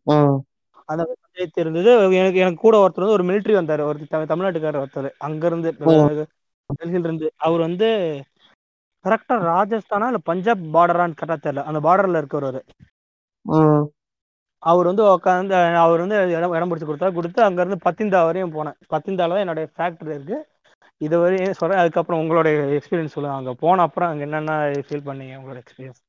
ம். 0.02 0.38
அந்த 0.84 1.02
பஞ்சாயத்து 1.22 1.60
இருந்தது. 1.60 1.90
எனக்கு 2.16 2.38
எனக்கு 2.38 2.60
கூட 2.60 2.76
ஒருத்தர் 2.78 3.00
வந்து 3.00 3.12
ஒரு 3.12 3.24
மிலிட்டரி 3.24 3.54
வந்தாரு. 3.60 3.80
ஒரு 3.80 3.98
தமிழ் 4.08 4.30
தமிழ்நாட்டுக்காரர் 4.32 4.84
ஒருத்தர். 4.84 5.10
அங்க 5.18 5.46
இருந்து 5.46 5.74
டெல்லியில 5.80 6.98
இருந்து 6.98 7.32
அவர் 7.36 7.60
வந்து 7.60 7.88
கரெக்டா 9.04 9.35
ராஜஸ்தானா 9.50 10.06
இல்ல 10.06 10.20
பஞ்சாப் 10.30 10.64
பார்டரான்னு 10.76 11.18
கரெக்டா 11.20 11.37
தெரியல. 11.44 11.64
அந்த 11.68 11.80
பார்டர்ல 11.80 12.20
இருக்கிறவர். 12.22 12.61
அவர் 14.62 14.88
வந்து 14.90 15.02
உட்காந்து 15.09 15.54
அவர் 15.85 16.02
வந்து 16.04 16.16
இடம் 16.37 16.54
இடம் 16.56 16.70
பிடிச்சி 16.70 16.87
கொடுத்தாரு. 16.88 17.16
கொடுத்து 17.18 17.40
அங்க 17.42 17.61
இருந்து 17.62 17.85
பத்திந்தா 17.85 18.20
வரையும் 18.28 18.54
போனேன். 18.56 18.76
பத்திந்தால 18.94 19.35
தான் 19.35 19.44
என்னுடைய 19.44 19.66
ஃபேக்டரி 19.74 20.14
இருக்கு. 20.16 20.38
இது 21.00 21.16
வரையும் 21.22 21.59
சொல்றேன். 21.61 21.80
அதுக்கப்புறம் 21.82 22.20
உங்களோட 22.22 22.48
எக்ஸ்பீரியன்ஸ் 22.78 23.14
சொல்லுங்க. 23.14 23.37
அங்க 23.37 23.52
போன 23.62 23.82
அப்புறம் 23.82 24.11
அங்க 24.11 24.22
என்னென்ன 24.26 24.52
ஃபீல் 24.87 25.06
பண்ணீங்க 25.09 25.35
உங்களோட 25.40 25.59
எக்ஸ்பீரியன்ஸ் 25.64 26.02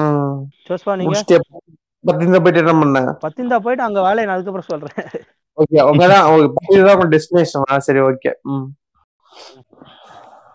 ம். 0.00 0.36
ஜோஸ்வா 0.66 0.92
நீங்க? 0.96 1.22
பத்திந்தா 2.04 2.38
போயிட்டு 2.42 2.62
என்ன 2.62 2.74
பண்ண? 2.80 2.98
பத்திந்தா 3.24 3.56
போயிட்டு 3.58 3.86
அங்க 3.86 4.00
வேலையை 4.02 4.26
நான் 4.26 4.36
அதுக்கப்புறம் 4.36 4.70
சொல்றேன். 4.72 4.98
ஓகே 5.58 5.78
உங்கதான் 5.90 6.26
பத்திதான் 6.56 6.96
உங்க 6.96 7.06
டெஸ்டினேஷன் 7.14 7.86
சரி 7.86 8.00
ஓகே. 8.08 8.32
ம். 8.52 8.66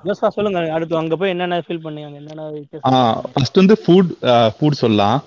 ஜோஸ்வா 0.04 0.30
சொல்லுங்க. 0.36 0.60
அடுத்து 0.76 1.02
அங்க 1.02 1.16
போய் 1.22 1.34
என்னென்ன 1.34 1.62
ஃபீல் 1.66 1.86
பண்ணீங்க? 1.86 2.10
என்னென்ன 2.22 2.48
ஃபர்ஸ்ட் 3.34 3.60
வந்து 3.62 3.76
ஃபுட் 3.84 4.12
ஃபுட் 4.56 4.82
சொல்லலாம். 4.82 5.18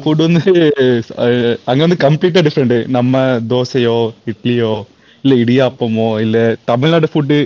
ஃபுட் 0.00 0.24
வந்து 0.26 0.42
அங்க 1.70 1.80
வந்து 1.86 1.98
கம்ப்ளீட்டா 2.06 2.40
டிஃப்ரெண்ட் 2.46 2.76
நம்ம 2.96 3.14
தோசையோ 3.52 3.98
இட்லியோ 4.32 4.72
இல்ல 5.24 5.34
இடியாப்பமோ 5.42 6.08
இல்ல 6.24 6.38
தமிழ்நாடு 6.70 7.08
ஃபுட்டு 7.12 7.38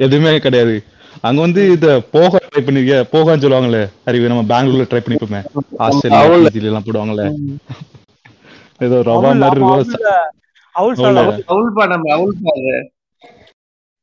எதுவுமே 0.00 0.32
கிடையாது. 0.46 0.74
அங்க 1.28 1.38
வந்து 1.40 1.62
இத 1.74 1.86
போகா 2.14 2.38
ட்ரை 2.44 2.62
பண்ணிருக்க 2.66 2.98
போகான்னு 3.12 3.42
சொல்லுவாங்கல்ல 3.44 3.80
அறிவு 4.08 4.32
நம்ம 4.32 4.44
பெங்களூர்ல 4.52 4.86
ட்ரை 4.90 5.02
பண்ணிப்போமே 5.06 5.40
ஆஸ்திரேலியா 5.86 6.28
அவல். 6.28 6.46
எல்லாம் 6.62 6.86
போடுவாங்கல்ல. 6.86 7.24
ஏதோ 8.86 8.96
ரவா 9.10 9.30
அவுல், 9.32 9.40
மாதிரி 9.42 9.56
இருக்கும் 9.56 9.98
அவுல். 11.18 11.42
அவுல்பா 11.52 11.84
நம்ம 11.92 12.10
அவுல்பா 12.16 12.52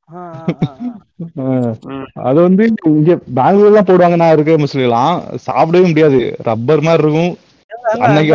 அது 0.09 1.57
அது 2.27 2.37
வந்து 2.45 2.63
இங்க 2.89 3.11
பெங்களூர்ல 3.37 3.71
எல்லாம் 3.71 3.87
போடுவாங்க 3.89 4.17
நான் 4.21 4.33
இருக்க 4.35 4.55
முஸ்லிம்லாம். 4.65 5.15
சாப்பிடவே 5.47 5.89
முடியாது. 5.91 6.19
ரப்பர் 6.47 6.85
மாதிரி 6.87 7.03
இருக்கும். 7.05 7.33
அன்னைக்கு 8.05 8.33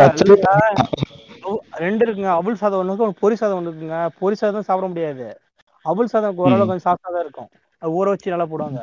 ரெண்டு 1.85 2.03
இருக்குங்க. 2.05 2.31
அவுல் 2.39 2.59
சாதம் 2.61 2.79
ஒண்ணு 2.81 2.93
இருக்கு 2.93 3.21
பொரி 3.23 3.35
சாதம் 3.41 3.57
ஒண்ணு 3.59 3.71
இருக்குங்க. 3.71 3.97
பொரி 4.19 4.35
சாதம் 4.41 4.67
சாப்பிட 4.69 4.87
முடியாது. 4.91 5.25
அவுல் 5.85 6.11
சாதம் 6.13 6.37
ஓரளவு 6.43 6.67
கொஞ்சம் 6.69 6.87
சாஃப்டா 6.87 7.09
தான் 7.15 7.23
இருக்கும். 7.25 7.49
அது 7.81 7.95
ஊற 7.99 8.07
வச்சு 8.13 8.33
நல்லா 8.33 8.47
போடுவாங்க. 8.51 8.81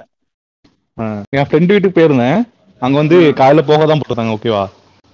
என் 1.38 1.48
ஃப்ரெண்டு 1.48 1.72
வீட்டுக்கு 1.74 1.98
போயிருந்தேன். 1.98 2.40
அங்க 2.82 2.96
வந்து 3.02 3.18
காலையில 3.40 3.62
போக 3.70 3.86
தான் 3.90 4.00
போட்டிருந்தாங்க 4.00 4.36
ஓகேவா 4.36 4.64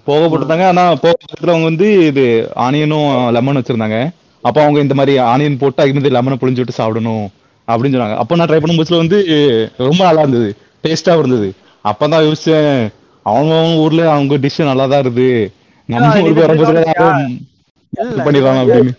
போக 0.07 0.23
போட்டிருந்தாங்க. 0.27 0.67
ஆனா 0.73 0.85
போக 1.05 1.15
அவங்க 1.53 1.67
வந்து 1.71 1.89
இது 2.11 2.25
ஆனியனும் 2.67 3.09
லெமன் 3.37 3.59
வச்சிருந்தாங்க. 3.61 3.99
அப்போ 4.45 4.61
அவங்க 4.65 4.79
இந்த 4.87 4.95
மாதிரி 4.99 5.15
ஆனியன் 5.33 5.61
போட்டு 5.63 5.83
அதுக்கு 5.83 6.01
வந்து 6.01 6.15
லெமனை 6.17 6.39
புளிஞ்சு 6.43 6.63
விட்டு 6.63 6.81
சாப்பிடணும். 6.81 7.27
அப்படின்னு 7.69 7.97
சொன்னாங்க. 7.97 8.17
அப்போ 8.23 8.37
நான் 8.39 8.49
ட்ரை 8.51 8.61
பண்ணும் 8.63 8.81
போதுல 8.81 9.03
வந்து 9.03 9.19
ரொம்ப 9.89 10.01
நல்லா 10.09 10.25
இருந்தது. 10.25 10.51
டேஸ்டா 10.85 11.19
இருந்தது. 11.21 11.49
அப்பதான் 11.85 12.27
யோசிச்சேன் 12.29 12.71
அவங்க 13.27 13.53
அவங்க 13.59 13.83
ஊர்ல 13.85 14.03
அவங்க 14.15 14.35
டிஷ் 14.45 14.59
நல்லா 14.71 14.87
தான் 14.93 15.03
இருக்குது 15.05 15.31
நம்ம 15.89 16.23
ஊருக்கு 16.25 16.45
வரும்போது 16.45 16.85
பண்ணிடுவாங்க 18.27 18.61
அப்படின்னு. 18.65 18.93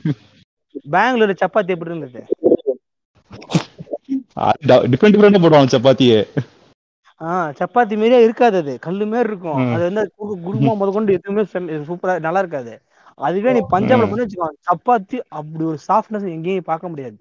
பெங்களூர் 0.95 1.41
சப்பாத்தி 1.43 1.73
எப்படி 1.75 1.91
இருந்தது? 1.93 2.21
டிஃப்ரெண்ட் 4.91 5.15
டிஃப்ரெண்டா 5.15 5.41
போடுவாங்க 5.43 5.75
சப்பாத்தியே. 5.75 6.19
ஆஹ் 7.21 7.51
சப்பாத்தி 7.59 7.95
மாதிரியே 7.99 8.19
இருக்காது 8.25 8.57
அது. 8.63 8.73
கல்லு 8.85 9.05
மாதிரி 9.11 9.29
இருக்கும். 9.31 9.61
அது 9.75 9.83
வந்து 9.87 10.03
குருமா 10.47 10.73
முத 10.81 10.89
கொண்டு 10.97 11.15
எதுவுமே 11.17 11.43
சூப்பரா 11.87 12.15
நல்லா 12.25 12.41
இருக்காது. 12.43 12.73
அதுவே 13.27 13.53
நீ 13.57 13.61
பஞ்சாப்ல. 13.73 14.07
பண்ணி 14.09 14.23
வச்சுக்கோ 14.23 14.49
சப்பாத்தி 14.69 15.17
அப்படி 15.37 15.63
ஒரு 15.71 15.79
சாஃப்ட்னஸ் 15.87 16.27
எங்கேயும் 16.35 16.69
பார்க்க 16.71 16.91
முடியாது. 16.93 17.17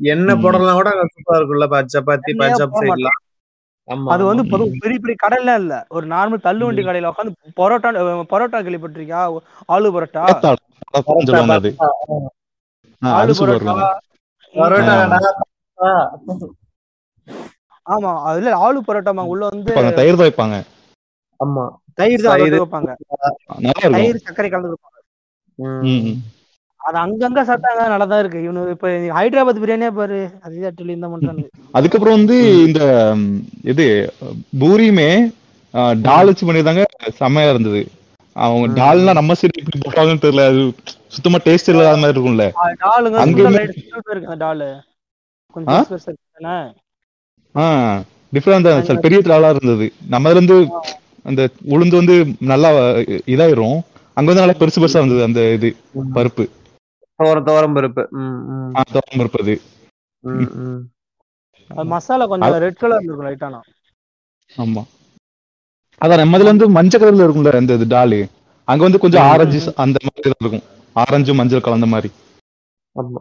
எண்ணெய் 0.00 0.36
ம். 0.36 0.42
போடலாம் 0.42 0.78
கூட 0.78 0.88
அங்க 0.90 1.04
சூப்பரா 1.12 1.38
இருக்கும்ல 1.38 1.66
ப- 1.68 1.86
சப்பாத்தி 1.94 2.32
பஞ்சாப் 2.40 2.76
சைட்லாம் 2.80 3.20
அது 4.12 4.22
வந்து 4.24 4.42
பெரிய 4.82 4.96
பெரிய 4.96 5.16
கடைலாம் 5.18 5.60
இல்ல. 5.60 5.74
ஒரு 5.88 6.06
நார்மல் 6.06 6.44
தள்ளு 6.46 6.64
வண்டி. 6.66 6.82
கடையில 6.82 7.10
உட்காந்து 7.12 7.32
பரோட்டா 7.58 7.90
பரோட்டா 8.30 8.58
கேள்விப்பட்டிருக்கியா? 8.60 9.20
ஆலு 9.68 9.88
பரோட்டா? 9.94 10.22
ஆலு 13.02 13.32
பரோட்டா. 14.54 14.94
ஆமா 17.86 18.10
அதுல 18.28 18.54
ஆலு 18.58 18.78
பரோட்டா 18.86 19.12
உள்ள 19.26 19.42
வந்து 19.50 19.74
தயிர் 19.98 20.20
வைப்பாங்க. 20.20 20.56
ஆமா. 21.40 21.64
தயிர் 21.98 22.24
தான் 22.24 22.32
வைப்பாங்க. 22.56 22.90
தயிர் 23.94 24.24
சர்க்கரை 24.24 24.48
கலந்து 24.50 24.72
வைப்பாங்க. 24.72 24.98
ம். 25.58 25.82
ம், 25.86 26.02
ம். 26.06 26.18
அது 26.86 26.96
அங்கங்க 27.02 27.40
சாப்பிட்டாங்க 27.46 27.84
நல்லா 27.92 28.06
தான் 28.06 28.20
இருக்கு. 28.22 28.40
இவனு 28.46 28.62
இப்ப 28.74 28.88
ஹைதராபாத் 29.16 29.62
பிரியாணியே 29.62 29.90
பாரு. 29.96 30.18
அதே 30.44 30.66
அட்டலி 30.68 30.94
தான் 30.96 31.14
பண்றாங்க 31.14 31.44
அதுக்கப்புறம் 31.74 32.18
வந்து 32.18 32.36
இந்த 32.66 32.80
இது 33.72 33.86
பூரியுமே 34.62 35.08
டால் 36.04 36.30
வச்சு 36.30 36.44
பண்ணியிருந்தாங்க. 36.44 36.84
செம்மையா 37.18 37.52
இருந்தது. 37.52 37.80
அவங்க. 38.36 38.66
டால்னா 38.78 39.12
நம்ம 39.18 39.34
சைடு 39.40 39.60
எப்படி 39.62 39.78
போட்டாங்கன்னு 39.80 40.24
தெரியல. 40.24 40.44
அது 40.50 40.62
சுத்தமா 41.14 41.38
டேஸ்ட் 41.44 41.70
இல்லாத 41.72 41.98
மாதிரி 41.98 42.14
இருக்கும்ல. 42.14 42.46
டாலுங்க 42.82 43.18
அந்த 43.20 44.36
டாலு? 44.44 44.68
கொஞ்சம் 45.54 45.84
ஆ? 47.54 47.66
டிஃப்ரெண்டா 48.32 48.72
பெரிய 49.04 49.18
டாலா 49.26 49.48
இருந்தது. 49.54 49.86
நம்ம 50.14 50.30
இருந்து 50.30 50.56
அந்த 51.24 51.42
உளுந்து 51.74 52.00
வந்து 52.00 52.14
நல்லா 52.50 52.70
இதாயிரும். 53.32 53.78
அங்க 54.16 54.28
வந்து 54.30 54.42
நல்லா 54.42 54.58
பெருசு 54.60 54.80
பெருசா 54.82 55.00
இருந்தது 55.00 55.22
அந்த 55.26 55.40
இது 55.56 55.68
பருப்பு. 56.16 56.44
துவரம் 57.22 57.76
பருப்பு. 57.76 58.08
ம், 58.08 58.18
ம், 58.18 58.76
ஆ, 58.76 58.82
துவரம் 58.92 59.16
பருப்பு 59.16 59.40
அது. 59.40 59.60
மசாலா 61.84 62.26
கொஞ்சம் 62.26 62.50
ரெட் 62.50 62.76
கலர்ல 62.80 63.02
இருக்கும் 63.02 63.26
லைட்டானா 63.26 63.60
ஆமா. 64.56 64.82
அதான் 66.00 66.16
நம்ம 66.16 66.38
இதுல 66.38 66.44
வந்து 66.44 66.68
மஞ்சள் 66.68 67.00
கலர்ல 67.00 67.18
இருக்கும்ல 67.18 67.56
அந்த 67.56 67.74
இது 67.74 67.86
டாலு. 67.86 68.28
அங்க 68.64 68.82
வந்து 68.82 68.98
கொஞ்சம். 68.98 69.22
ஆரஞ்சு 69.22 69.72
அந்த 69.76 69.98
மாதிரி 70.02 70.34
இருக்கும். 70.40 70.62
ஆரஞ்சு 70.92 71.34
மஞ்சள் 71.34 71.60
கலந்த 71.60 71.86
மாதிரி. 71.86 72.12
ஆமா. 72.96 73.20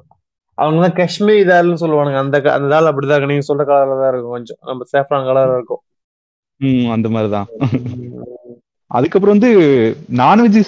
அவங்க 0.53 0.87
தான் 0.87 0.95
காஷ்மீரி 0.95 1.43
தால்னு 1.45 1.83
சொல்லுவானுங்க. 1.83 2.17
அந்த 2.17 2.41
க- 2.41 2.51
அந்த 2.51 2.67
தால் 2.69 2.95
அப்படிதான் 2.95 3.17
இருக்கு. 3.17 3.25
நீங்க 3.25 3.53
சொல்ற 3.53 3.67
கலர்ல 3.67 4.01
தான் 4.01 4.11
இருக்கும் 4.11 4.31
கொஞ்சம். 4.31 4.57
நம்ம 4.61 4.83
சேஃப்ரான் 4.97 5.25
கலர் 5.25 5.53
இருக்கும். 5.53 5.79
ம் 6.57 6.89
அந்த 6.89 7.09
மாதிரி 7.09 7.31
தான். 7.31 7.45
அதுக்கப்புறம் 8.87 9.37
வந்து 9.37 9.51
நான்வெஜ் 10.13 10.61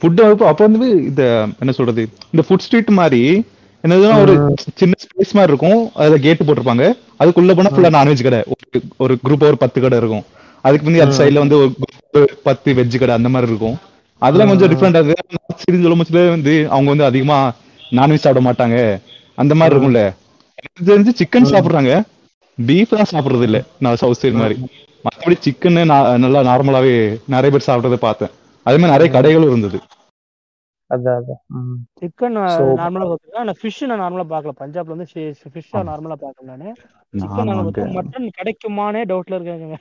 ஃபுட் 0.00 0.44
அப்போ 0.44 0.66
வந்து 0.66 0.90
இந்த 0.90 1.46
என்ன 1.58 1.72
சொல்றது 1.72 2.08
இந்த 2.30 2.46
ஃபுட் 2.48 2.58
ஸ்ட்ரீட் 2.58 2.90
மாதிரி 2.90 3.44
என்னதுன்னா 3.88 4.20
ஒரு 4.20 4.54
சின்ன 4.74 4.94
ஸ்பேஸ் 5.00 5.32
மாதிரி 5.32 5.56
இருக்கும். 5.56 5.90
அதுல 5.94 6.16
கேட் 6.16 6.40
போட்டிருப்பாங்க. 6.40 6.98
அதுக்குள்ள 7.20 7.54
போனா 7.56 7.70
ஃபுல்லா 7.70 8.02
நான்வெஜ் 8.02 8.22
கடை. 8.22 8.38
ஒரு- 8.98 9.16
குரூப் 9.28 9.42
ஒரு 9.42 9.58
பத்து 9.58 9.80
கடை 9.80 9.98
இருக்கும். 9.98 10.24
அதுக்கு 10.62 10.84
வந்து 10.84 11.02
அந்த. 11.02 11.24
சைடுல 11.24 11.38
வந்து 11.38 11.74
ஒரு 12.12 12.38
பத்து 12.42 12.72
வெஜ் 12.72 12.98
கடை 12.98 13.14
அந்த 13.14 13.28
மாதிரி 13.28 13.50
இருக்கும். 13.50 13.78
அதெல்லாம் 14.18 14.58
கொஞ்சம். 14.58 14.78
டிஃப்ரெண்டா 14.78 15.04
இருக்கு. 15.04 15.54
சொல்லும்போது 15.56 16.28
வந்து 16.28 16.66
அவங்க 16.70 16.88
வந்து 16.88 17.04
அதிகமா 17.04 17.52
நான்வெஜ் 17.90 18.14
சாப்பிட 18.14 18.52
மாட்டாங்க. 18.52 19.00
அந்த 19.34 19.54
மாதிரி 19.54 19.76
இருக்கும்ல. 19.76 20.12
எனக்கு 20.56 20.84
தெரிஞ்சு 20.84 21.14
சிக்கன் 21.14 21.46
சாப்பிடுறாங்க. 21.46 22.02
பீஃப் 22.66 23.04
தான் 23.04 23.06
சாப்பிடுறது 23.12 23.42
இல்ல. 23.42 23.62
நான் 23.78 23.96
சவுத் 23.96 24.18
சைடு 24.20 24.32
மாதிரி. 24.32 24.60
மற்றபடி 25.02 25.36
சிக்கன் 25.44 26.18
நல்லா 26.18 26.40
நார்மலாவே 26.42 27.20
நிறைய 27.26 27.58
பேர் 27.58 27.64
சாப்பிட்டதை 27.66 27.94
பார்த்தேன். 27.94 28.28
அதே 28.66 28.76
மாதிரி 28.76 28.94
நிறைய 28.94 29.10
கடைகளும் 29.12 29.50
இருந்தது. 29.50 29.78
அதான். 30.90 31.26
சிக்கன் 32.00 32.36
நார்மலா 32.78 33.04
பார்த்துருக்கேன் 33.04 33.42
ஆனா 33.42 33.52
ஃபிஷ் 33.60 33.82
நான் 33.90 34.02
நார்மலா 34.02 34.24
பார்க்கல. 34.32 34.54
பஞ்சாப்ல 34.62 34.94
வந்து 34.94 35.06
ஃபிஷ்ஷா 35.52 35.80
நார்மலா 35.90 36.16
பார்க்கல 36.22 36.48
நானு. 36.52 36.70
சிக்கன் 37.14 37.52
மட்டன் 37.98 38.26
கிடைக்குமானே 38.38 39.02
டவுட்ல 39.10 39.38
இருக்காங்க. 39.38 39.78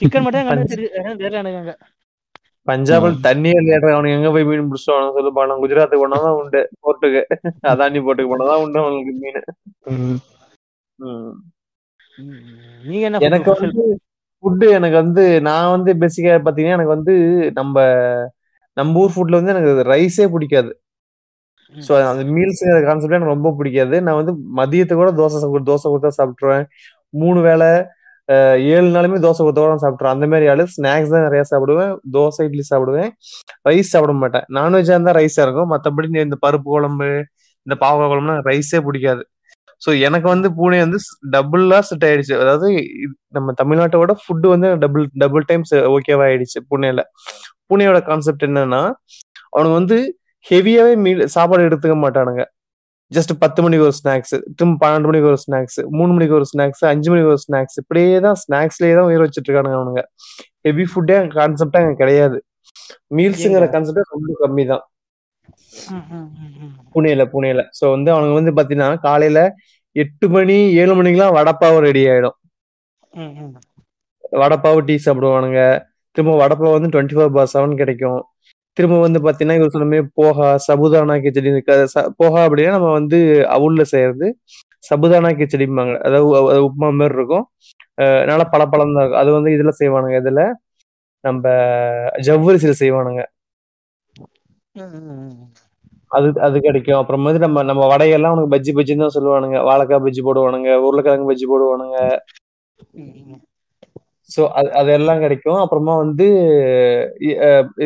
சிக்கன் 0.00 0.24
மட்டும் 0.24 0.72
தெரியல 0.72 1.52
எனக்கு 1.52 1.74
பஞ்சாப்ல 2.68 3.08
தண்ணியே 3.24 3.56
இல்லையா 3.60 3.78
அவனுக்கு 3.94 4.16
எங்க 4.18 4.30
போய் 4.34 4.46
மீன் 4.50 4.70
சொல்லு 4.84 5.32
பாடம் 5.38 5.62
குஜராத்துக்கு 5.62 6.04
போனாதான் 6.04 6.38
உண்டு 6.38 6.60
போர்ட்டுக்கு 6.84 7.22
அதானி 7.72 8.00
போர்ட்டுக்கு 8.06 8.32
போனாதான் 8.32 8.62
உண்டு 8.64 8.80
அவனுக்கு 8.84 9.12
மீன். 9.22 9.42
நீங்க 12.84 13.04
என்ன 13.08 13.20
எனக்கு 13.28 13.50
வந்து 13.56 13.84
ஃபுட்டு 14.44 14.66
எனக்கு 14.78 14.96
வந்து 15.02 15.24
நான் 15.48 15.72
வந்து 15.74 15.90
பேசிக்கா 16.02 16.32
பாத்தீங்கன்னா 16.46 16.76
எனக்கு 16.78 16.94
வந்து 16.96 17.14
நம்ம 17.58 17.84
நம்ம 18.76 19.00
ஊர் 19.02 19.12
ஃபுட்ல 19.14 19.38
வந்து 19.38 19.52
எனக்கு 19.54 19.84
ரைஸே 19.92 20.26
பிடிக்காது. 20.34 20.70
ஸோ 21.74 21.92
அந்த 22.12 22.22
மீல்ஸுங்கிற 22.34 22.80
கான்செப்ட் 22.88 23.16
எனக்கு 23.18 23.34
ரொம்ப 23.36 23.50
பிடிக்காது. 23.58 23.96
நான் 24.06 24.18
வந்து 24.20 24.32
மதியத்துக்கு 24.60 25.02
கூட 25.02 25.12
தோசை 25.20 25.38
தோசை 25.70 25.86
கொடுத்தா 25.92 26.12
சாப்பிட்ருவேன் 26.18 26.64
மூணு 27.22 27.40
வேளை 27.48 27.68
ஏழு 28.74 28.88
நாளுமே 28.96 29.18
தோசை 29.24 29.40
கொடுத்தா 29.44 29.62
கூட 29.64 29.80
சாப்பிட்ருவேன் 29.84 30.14
அந்த 30.16 30.26
மாதிரி 30.32 30.46
ஆளு 30.52 30.64
ஸ்நாக்ஸ் 30.74 31.14
தான் 31.14 31.26
நிறைய 31.28 31.42
சாப்பிடுவேன். 31.52 31.92
தோசை 32.16 32.44
இட்லி 32.48 32.64
சாப்பிடுவேன். 32.70 33.10
ரைஸ் 33.68 33.92
சாப்பிட 33.94 34.12
மாட்டேன். 34.22 34.46
நான்வெஜ்ஜாக 34.58 34.96
இருந்தால் 34.96 35.18
ரைஸாக 35.20 35.46
இருக்கும். 35.46 35.70
மற்றபடி 35.74 36.08
இந்த 36.28 36.38
பருப்பு 36.46 36.68
குழம்பு 36.74 37.08
இந்த 37.66 37.76
பாவக்காய் 37.84 38.10
குழம்புனா 38.12 38.36
ரைஸே 38.50 38.80
பிடிக்காது. 38.88 39.22
ஸோ 39.84 39.90
எனக்கு 40.00 40.26
வந்து 40.28 40.48
பூனே 40.58 40.78
வந்து 40.80 40.98
டபுளா 41.34 41.78
செட் 41.88 42.06
ஆயிடுச்சு. 42.08 42.34
அதாவது 42.42 42.68
நம்ம 43.32 43.54
தமிழ்நாட்டோட 43.60 44.12
ஃபுட்டு 44.22 44.48
வந்து 44.54 44.68
டபுள் 44.84 45.06
டபுள் 45.22 45.44
டைம்ஸ் 45.50 45.72
ஓகேவா 45.94 46.24
ஆயிடுச்சு 46.28 46.60
புனேல. 46.70 47.00
புனேயோட 47.70 47.98
கான்செப்ட் 48.08 48.46
என்னன்னா 48.48 48.82
அவனுங்க 49.52 49.76
வந்து 49.80 49.98
ஹெவியாவே 50.46 50.94
மீல் 51.04 51.22
சாப்பாடு 51.34 51.68
எடுத்துக்க 51.68 51.96
மாட்டானுங்க. 52.04 52.42
ஜஸ்ட் 53.12 53.32
பத்து 53.42 53.62
மணிக்கு 53.62 53.84
ஒரு 53.86 53.96
ஸ்நாக்ஸ் 53.98 54.34
திரும்ப 54.56 54.76
பன்னெண்டு 54.82 55.08
மணிக்கு 55.10 55.28
ஒரு 55.32 55.40
ஸ்நாக்ஸ் 55.42 55.78
மூணு 55.98 56.10
மணிக்கு 56.12 56.34
ஒரு 56.38 56.46
ஸ்நாக்ஸ் 56.52 56.82
அஞ்சு 56.92 57.08
மணிக்கு 57.12 57.30
ஒரு 57.34 57.42
ஸ்நாக்ஸ் 57.44 57.76
இப்படியே 57.82 58.16
தான் 58.26 58.38
ஸ்நாக்ஸ்லயே 58.42 58.94
தான் 58.98 59.08
உயிர் 59.10 59.24
வச்சுட்டு 59.24 59.48
இருக்கானுங்க 59.48 59.78
அவனுங்க. 59.80 60.02
ஹெவி 60.66 60.84
ஃபுட்டே 60.92 61.18
கான்செப்டே 61.36 61.80
அங்க 61.82 61.96
கிடையாது. 62.02 62.38
மீல்ஸுங்கிற 63.18 63.66
கான்செப்டே 63.74 64.04
ரொம்ப 64.12 64.36
கம்மி 64.42 64.64
தான் 64.72 64.84
ம், 65.90 66.04
ம், 66.12 66.28
ம், 66.38 66.52
ம். 66.64 66.72
புனேல 66.94 67.22
புனேல. 67.32 67.60
சோ 67.78 67.84
வந்து 67.94 68.10
அவனுங்க 68.14 68.36
வந்து 68.40 68.52
பாத்தீங்கன்னா 68.58 68.90
காலையில 69.06 69.38
எட்டு 69.96 70.26
மணி 70.34 70.56
ஏழு 70.82 70.92
மணிக்கெல்லாம் 70.98 71.36
வடப்பாவு 71.38 71.78
ரெடி 71.86 72.02
ஆயிடும். 72.12 72.36
வடப்பாவு 74.42 74.78
டீ 74.88 74.94
சாப்பிடுவானுங்க. 75.06 75.60
திரும்ப 76.16 76.32
வடப்பாவு 76.42 76.76
வந்து 76.76 76.90
டுவெண்ட்டி 76.94 77.16
ஃபோர் 77.16 77.34
பார் 77.36 77.52
செவன் 77.54 77.80
கிடைக்கும். 77.82 78.20
திரும்ப 78.76 78.96
வந்து 79.04 79.18
பாத்தீங்கன்னா 79.24 79.58
இவர் 79.58 79.72
சொன்ன 79.74 79.88
மாதிரி 79.90 80.06
போகா 80.20 80.46
சபுதானா 80.66 81.14
கிச்சடி 81.24 81.50
போகா 82.22 82.40
அப்படின்னா 82.46 82.72
நம்ம 82.76 82.90
வந்து 82.98 83.18
அவுல்ல 83.56 83.82
செய்யறது. 83.92 84.28
சபுதானா 84.88 85.30
கிச்சடிம்பாங்க. 85.40 85.94
அதாவது 86.06 86.28
உப்புமா 86.68 86.88
மாதிரி 87.00 87.16
இருக்கும். 87.18 87.44
நல்லா 88.30 88.46
பளபளன்னு 88.54 88.96
தான் 88.96 89.04
இருக்கும். 89.04 89.22
அது 89.22 89.30
வந்து 89.38 89.50
இதுல 89.56 89.72
செய்வானுங்க 89.80 90.18
இதுல 90.22 90.42
நம்ம 91.24 91.44
ஜவ்வரிசியில 92.28 92.74
செய்வானுங்க. 92.82 93.22
அது 96.14 96.28
அது 96.46 96.56
கிடைக்கும். 96.66 97.00
அப்புறம் 97.00 97.26
வந்து 97.28 97.42
நம்ம 97.44 97.62
நம்ம 97.70 97.82
வடையெல்லாம் 97.92 98.34
உனக்கு 98.34 98.52
பஜ்ஜி 98.54 98.72
பஜ்ஜின்னு 98.76 99.04
தான் 99.04 99.16
சொல்லுவானுங்க. 99.16 99.58
வாழைக்காய் 99.68 100.04
பஜ்ஜி 100.06 100.22
போடுவானுங்க. 100.26 100.70
உருளைக்கிழங்கு 100.86 101.30
பஜ்ஜி 101.30 101.46
போடுவானுங்க. 101.52 101.98
ஸோ 104.30 104.42
அது 104.58 104.68
அதெல்லாம் 104.80 105.22
கிடைக்கும். 105.24 105.60
அப்புறமா 105.64 105.94
வந்து 106.04 106.26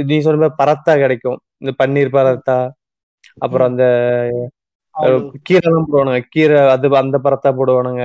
நீ 0.09 0.17
சொன்ன 0.27 0.41
மாதிரி 0.43 0.59
பரத்தா 0.63 0.95
கிடைக்கும். 1.05 1.39
இந்த 1.63 1.73
பன்னீர் 1.81 2.15
பரத்தா 2.17 2.59
அப்புறம் 3.45 3.69
அந்த. 3.71 3.85
கீரை 5.49 5.65
எல்லாம் 5.71 5.87
போடுவானுங்க. 5.89 6.21
கீரை 6.35 6.59
அது 6.75 6.89
அந்த 7.03 7.17
பரத்தா 7.27 7.51
போடுவானுங்க. 7.59 8.05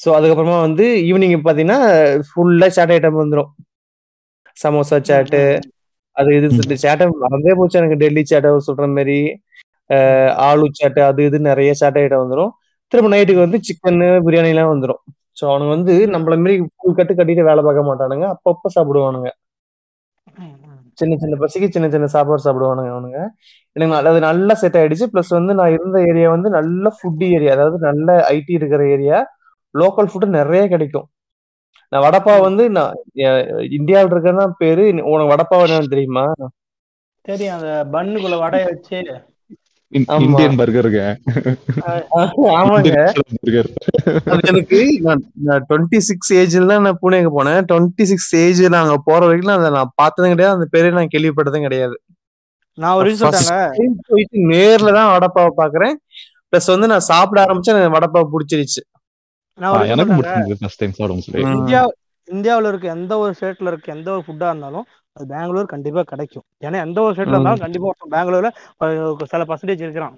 ஸோ 0.00 0.08
அதுக்கப்புறமா 0.16 0.58
வந்து 0.66 0.84
ஈவினிங் 1.08 1.34
பாத்தீங்கன்னா 1.46 1.80
ஃபுல்லா 2.28 2.68
சாட் 2.76 2.94
ஐட்டம் 2.94 3.20
வந்துடும் 3.20 3.50
சமோசா 4.56 4.98
சாட்டு 5.08 5.40
அது 6.16 6.30
இது 6.38 6.48
சேட்டை 6.84 7.06
மறந்தே 7.22 7.54
போச்சு 7.58 7.78
எனக்கு. 7.80 8.00
டெல்லி 8.02 8.22
சேட்டை 8.26 8.50
சொல்ற 8.68 8.86
மாதிரி 8.92 9.18
ஆளு 10.46 10.66
சேட்டை 10.78 11.02
அது 11.08 11.20
இது 11.28 11.38
நிறைய 11.48 11.70
சேட்டை 11.80 12.02
ஐட்டம் 12.04 12.22
வந்துடும் 12.24 12.52
திரும்ப 12.92 13.08
நைட்டுக்கு 13.12 13.44
வந்து 13.44 13.58
சிக்கன் 13.68 13.98
பிரியாணி 14.26 14.52
எல்லாம் 14.54 14.72
வந்துடும் 14.72 15.00
ஸோ 15.36 15.44
அவனுங்க 15.50 15.72
வந்து 15.76 15.94
நம்மள 16.14 16.34
மாரி 16.38 16.54
கூழ் 16.74 16.98
கட்டு 16.98 17.12
கட்டிட்டு 17.12 17.48
வேலை 17.48 17.62
பார்க்க 17.64 17.88
மாட்டானுங்க. 17.88 18.26
அப்பப்ப 18.34 18.70
சாப்பிடுவானுங்க. 18.76 19.28
சின்ன 20.98 21.12
சின்ன 21.16 21.34
பசிக்கு 21.40 21.68
சின்ன 21.68 21.86
சின்ன 21.90 22.06
சாப்பாடு 22.14 22.44
சாப்பிடுவானுங்க 22.44 22.90
அவனுங்க. 22.92 23.20
எனக்கு 23.76 23.92
நல்ல- 23.94 24.10
அது 24.12 24.20
நல்லா 24.26 24.54
செட் 24.62 24.78
ஆயிடுச்சு. 24.80 25.06
ப்ளஸ் 25.12 25.30
வந்து 25.30 25.52
நான் 25.54 25.74
இருந்த 25.76 25.98
ஏரியா 26.10 26.28
வந்து 26.34 26.50
நல்ல 26.58 26.92
ஃபுட் 26.96 27.24
ஏரியா 27.30 27.52
அதாவது 27.56 27.78
நல்ல 27.88 28.08
ஐடி 28.30 28.52
இருக்கிற 28.60 28.82
ஏரியா 28.94 29.18
லோக்கல் 29.74 30.08
ஃபுட்டு 30.10 30.28
நிறைய 30.38 30.62
கிடைக்கும். 30.68 31.06
நான் 31.92 32.04
வடப்பாவை 32.06 32.40
வந்து 32.48 32.64
நான் 32.78 32.94
இந்தியாவில் 33.78 34.12
இருக்கிறதா 34.12 34.46
பேரு. 34.62 34.84
உனக்கு 35.12 35.32
வடப்பாவை 35.34 35.64
என்னன்னு 35.66 35.94
தெரியுமா? 35.94 36.26
தெரியும். 37.28 37.54
அந்த 37.58 37.70
பன்னுக்குள்ள 37.94 38.38
வடைய 38.44 38.64
வச்சு. 38.70 38.98
இந்தியன் 40.22 40.56
பர்கருங்க 40.60 41.00
ஆமாங்க. 42.60 42.94
எனக்கு 44.50 44.78
நான் 45.48 45.64
டுவெண்ட்டி 45.68 45.98
சிக்ஸ் 46.08 46.32
ஏஜ்ல 46.40 46.68
தான் 46.72 46.84
நான் 46.86 46.98
பூனேக்கு 47.02 47.30
போனேன். 47.36 47.60
டுவெண்ட்டி 47.70 48.04
சிக்ஸ் 48.12 48.32
ஏஜ்ல 48.44 48.80
அங்க 48.82 48.96
போற 49.08 49.20
வரைக்கும் 49.28 49.54
அதை 49.56 49.70
நான் 49.76 49.92
பார்த்ததும் 50.02 50.34
கிடையாது. 50.34 50.56
அந்த 50.58 50.66
பேரே 50.74 50.90
நான் 50.98 51.12
கேள்விப்பட்டதும் 51.14 51.66
கிடையாது. 51.68 51.96
நான் 52.78 52.96
ஒரு 53.00 53.10
போயிட்டு 54.08 54.46
நேர்ல 54.52 54.92
தான் 54.98 55.12
வடப்பாவை 55.14 55.52
பாக்குறேன் 55.60 55.94
பிளஸ் 56.50 56.72
வந்து 56.74 56.90
நான் 56.92 57.08
சாப்பிட 57.10 57.38
ஆரம்பிச்சா 57.44 57.74
எனக்கு 57.74 57.96
வடப்பாவு 57.98 58.32
பிடிச்சிருச்சு. 58.34 58.82
இந்தியா 61.54 61.82
இந்தியாவுல 62.28 62.68
இருக்க 62.68 62.86
எந்த 62.88 63.18
ஒரு 63.18 63.32
ஸ்டேட்ல 63.38 63.70
இருக்க 63.72 63.96
எந்த 63.96 64.08
ஒரு 64.10 64.22
ஃபுட்டா 64.26 64.48
இருந்தாலும் 64.52 64.86
அது 65.16 65.24
பெங்களூர் 65.32 65.72
கண்டிப்பா 65.72 66.02
கிடைக்கும். 66.02 66.44
ஏன்னா 66.66 66.78
எந்த 66.86 66.98
ஒரு 67.02 67.12
ஸ்டேட்ல. 67.14 67.36
இருந்தாலும் 67.36 67.64
கண்டிப்பா 67.64 67.90
பெங்களூர்ல 68.14 68.50
சில 69.32 69.42
பர்சன்டேஜ் 69.50 69.84
இருக்கிறான். 69.86 70.14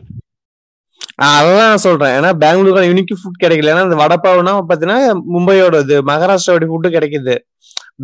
அதான் 1.26 1.60
நான் 1.62 1.84
சொல்றேன். 1.86 2.14
ஏன்னா 2.18 2.30
பெங்களூர்ல 2.44 2.84
யூனிக் 2.90 3.12
ஃபுட் 3.20 3.42
கிடைக்கல. 3.44 3.72
ஏன்னா 3.74 3.84
இந்த 3.88 3.98
வடப்பாவுனா 4.02 4.54
பாத்தீங்கன்னா 4.70 4.98
மும்பையோட 5.34 5.80
இது 5.84 5.96
மகாராஷ்டிராவோட 6.10 6.68
ஃபுட்டு 6.70 6.94
கிடைக்குது. 6.96 7.34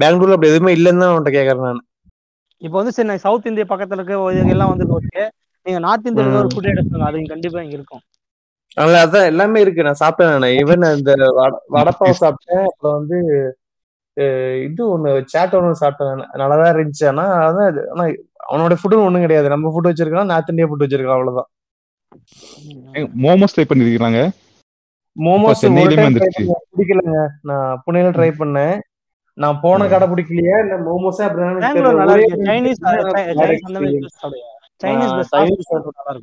பெங்களூர்ல 0.03 0.37
அப்படி 0.37 0.53
எதுவுமே 0.53 0.75
இல்லைன்னு 0.77 1.03
தான் 1.05 1.15
உன்கிட்ட 1.15 1.33
கேக்குறேன் 1.39 1.67
நான். 1.71 1.83
இப்போ 2.63 2.77
வந்து 2.79 2.95
சரி 2.97 3.17
சவுத் 3.27 3.49
இந்தியா 3.51 3.67
பக்கத்துல 3.73 4.01
இருக்க 4.01 4.53
எல்லாம் 4.57 4.73
வந்து 4.73 4.87
ஓகே 4.99 5.23
நீங்க 5.67 5.79
நார்த் 5.79 6.09
இந்தியால 6.11 6.41
ஒரு. 6.43 6.51
ஃபுட் 6.55 6.73
எடுத்துங்க 6.73 7.09
அது 7.11 7.25
கண்டிப்பா 7.35 7.63
இங்க 7.63 7.77
இருக்கும். 7.81 8.03
அதனால 8.75 9.07
அதான் 9.07 9.27
எல்லாமே 9.27 9.61
இருக்கு. 9.61 9.83
நான் 9.83 9.97
சாப்பிட்டேன் 10.05 10.31
நான். 10.31 10.43
ஈவன் 10.43 10.97
இந்த 10.97 11.15
வட- 11.17 11.63
வடப்பாவு 11.71 12.13
சாப்பிட்டேன். 12.21 12.65
அப்புறம் 12.65 13.07
வந்து 13.07 13.19
இது 14.63 15.07
ஒண்ணு 15.07 15.25
சேட் 15.25 15.53
ஒண்ணு 15.53 15.73
சாப்பிட்டேன். 15.81 16.25
நல்லாதான் 16.33 16.75
இருந்துச்சு. 16.75 17.07
ஆனா 17.07 17.51
அதான் 17.51 17.89
ஆனா 17.89 18.09
அவனோட 18.51 18.77
ஃபுட்டு 18.83 18.97
ஒண்ணும் 18.97 19.21
கிடையாது. 19.21 19.49
நம்ம 19.49 19.75
ஃபுட் 19.75 19.87
வச்சிருக்கான் 19.87 20.25
நார்த் 20.25 20.49
இந்தியா 20.49 20.69
ஃபுட் 20.69 20.83
வச்சிருக்கான் 20.83 21.11
அவ்வளவுதான். 21.11 21.47
மோமோஸ் 22.95 23.55
ட்ரை 23.57 23.65
பண்ணிருக்கீங்க 23.75 24.31
மோமோஸ் 25.21 25.65
பிடிக்கலங்க. 26.77 27.27
நான் 27.43 27.83
புனேல 27.87 27.95
ட்ரை 27.95 28.33
பண்ணேன். 28.39 28.81
நான் 29.35 29.59
போன. 29.63 29.89
கடை 29.89 30.09
பிடிக்கலையா. 30.09 30.61
இல்ல 30.61 30.77
மோமோஸே 30.77 31.35
ஒரு 31.37 31.61
சைனீஸ் 34.83 35.23
சைனீஸ் 35.37 36.19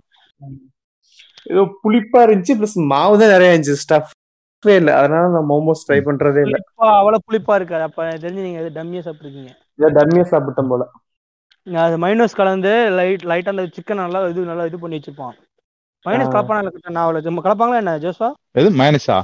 ஏதோ 1.45 1.63
புளிப்பா 1.81 2.19
இருந்துச்சு 2.25 2.57
பிளஸ் 2.57 2.77
மாவு 2.91 3.19
தான் 3.21 3.33
நிறைய 3.33 3.51
இருந்துச்சு. 3.51 3.83
ஸ்டஃபே 3.83 4.15
இல்ல. 4.75 4.91
அதனால 4.99 5.25
நான் 5.35 5.49
மோமோஸ் 5.49 5.85
ட்ரை 5.87 5.99
பண்றதே 6.07 6.41
இல்ல. 6.47 6.57
அவ்வளவு 6.93 7.25
புளிப்பா 7.27 7.55
இருக்காது. 7.59 7.85
அப்ப 7.89 8.07
தெரிஞ்சு 8.23 8.47
நீங்க 8.47 8.63
டம்மியா 8.77 9.03
சாப்பிட்டுருக்கீங்க. 9.05 9.51
இதை 9.79 9.89
டம்மியா 9.97 10.25
சாப்பிட்டேன் 10.31 10.71
போல. 10.71 10.85
நான் 11.67 11.85
அது 11.85 11.97
மைனஸ் 11.97 12.37
கலந்து 12.37 12.69
லைட் 12.97 13.23
லைட்டா 13.31 13.53
அந்த 13.53 13.65
சிக்கன் 13.75 14.01
நல்லா 14.01 14.19
இது 14.31 14.49
நல்லா 14.49 14.65
இது 14.69 14.77
பண்ணி 14.79 14.97
வச்சிருப்பான். 14.97 15.35
மைனஸ். 16.05 16.31
கலப்பானா 16.33 16.61
இல்ல 16.63 16.89
நான் 16.89 17.03
அவ்வளவு 17.03 17.27
நம்ம 17.27 17.43
கலப்பாங்களா 17.45 17.81
என்ன 17.83 17.93
ஜோஸ்வா? 18.05 18.29
எது 18.55 18.69
மைனஸா 18.79 19.17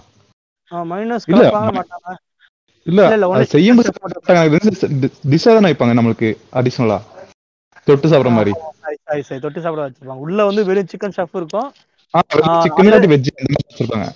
மைனஸ் 0.89 1.25
இல்ல, 1.25 1.35
கலப்பாங்க 1.35 1.71
மாட்டாங்க 1.77 2.07
இல்ல 2.87 3.01
இல்ல, 3.07 3.27
இல்ல, 3.27 3.45
செய்யும் 3.53 3.79
டிஷ்ஷா 5.31 5.51
தானே 5.53 5.69
வைப்பாங்க 5.69 5.93
நம்மளுக்கு 5.99 6.29
அடிஷனலா 6.59 6.97
தொட்டு 7.87 8.07
சாப்பிடுற 8.11 8.31
மாதிரி. 8.35 8.51
தொட்டு 9.43 9.59
சாப்பிட 9.63 9.81
வச்சிருப்பாங்க. 9.81 10.23
உள்ள 10.25 10.39
வந்து 10.49 10.61
வெறும் 10.69 10.89
சிக்கன் 10.91 11.15
ஸ்டஃப் 11.15 11.37
இருக்கும். 11.41 11.69
சிக்கன் 12.15 13.09
வெஜ் 13.13 13.29
வச்சிருப்பாங்க. 13.55 14.07